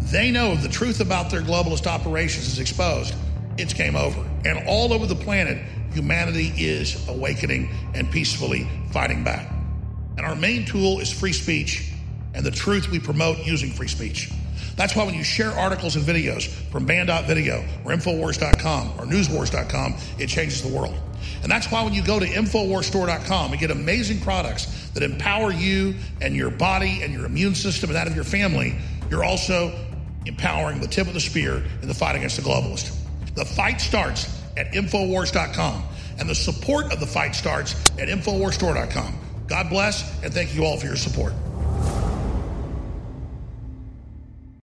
They 0.00 0.32
know 0.32 0.52
if 0.52 0.62
the 0.62 0.68
truth 0.68 1.00
about 1.00 1.30
their 1.30 1.40
globalist 1.40 1.86
operations 1.86 2.48
is 2.48 2.58
exposed, 2.58 3.14
it's 3.56 3.72
game 3.72 3.94
over. 3.94 4.28
And 4.44 4.66
all 4.66 4.92
over 4.92 5.06
the 5.06 5.14
planet, 5.14 5.58
humanity 5.92 6.52
is 6.56 7.08
awakening 7.08 7.70
and 7.94 8.10
peacefully 8.10 8.68
fighting 8.90 9.22
back. 9.22 9.48
And 10.16 10.26
our 10.26 10.34
main 10.34 10.64
tool 10.64 10.98
is 10.98 11.12
free 11.12 11.32
speech 11.32 11.92
and 12.34 12.44
the 12.44 12.50
truth 12.50 12.90
we 12.90 12.98
promote 12.98 13.46
using 13.46 13.70
free 13.70 13.88
speech. 13.88 14.32
That's 14.76 14.94
why 14.94 15.04
when 15.04 15.14
you 15.14 15.24
share 15.24 15.50
articles 15.52 15.96
and 15.96 16.04
videos 16.04 16.46
from 16.70 16.84
band.video 16.84 17.64
or 17.84 17.92
Infowars.com 17.92 18.92
or 18.98 19.06
Newswars.com, 19.06 19.96
it 20.18 20.28
changes 20.28 20.62
the 20.62 20.68
world. 20.68 20.94
And 21.42 21.50
that's 21.50 21.70
why 21.70 21.82
when 21.82 21.94
you 21.94 22.02
go 22.02 22.20
to 22.20 22.26
InfoWarsStore.com 22.26 23.52
and 23.52 23.60
get 23.60 23.70
amazing 23.70 24.20
products 24.20 24.90
that 24.90 25.02
empower 25.02 25.50
you 25.50 25.94
and 26.20 26.36
your 26.36 26.50
body 26.50 27.02
and 27.02 27.12
your 27.12 27.24
immune 27.24 27.54
system 27.54 27.90
and 27.90 27.96
that 27.96 28.06
of 28.06 28.14
your 28.14 28.24
family, 28.24 28.76
you're 29.10 29.24
also 29.24 29.72
empowering 30.26 30.80
the 30.80 30.88
tip 30.88 31.06
of 31.06 31.14
the 31.14 31.20
spear 31.20 31.62
in 31.82 31.88
the 31.88 31.94
fight 31.94 32.16
against 32.16 32.36
the 32.36 32.42
globalist. 32.42 32.96
The 33.34 33.44
fight 33.44 33.80
starts 33.80 34.42
at 34.56 34.72
Infowars.com, 34.72 35.84
and 36.18 36.28
the 36.28 36.34
support 36.34 36.92
of 36.92 37.00
the 37.00 37.06
fight 37.06 37.34
starts 37.34 37.74
at 37.98 38.08
InfoWarsStore.com. 38.08 39.18
God 39.46 39.70
bless, 39.70 40.22
and 40.24 40.32
thank 40.32 40.54
you 40.54 40.64
all 40.64 40.76
for 40.76 40.86
your 40.86 40.96
support. 40.96 41.32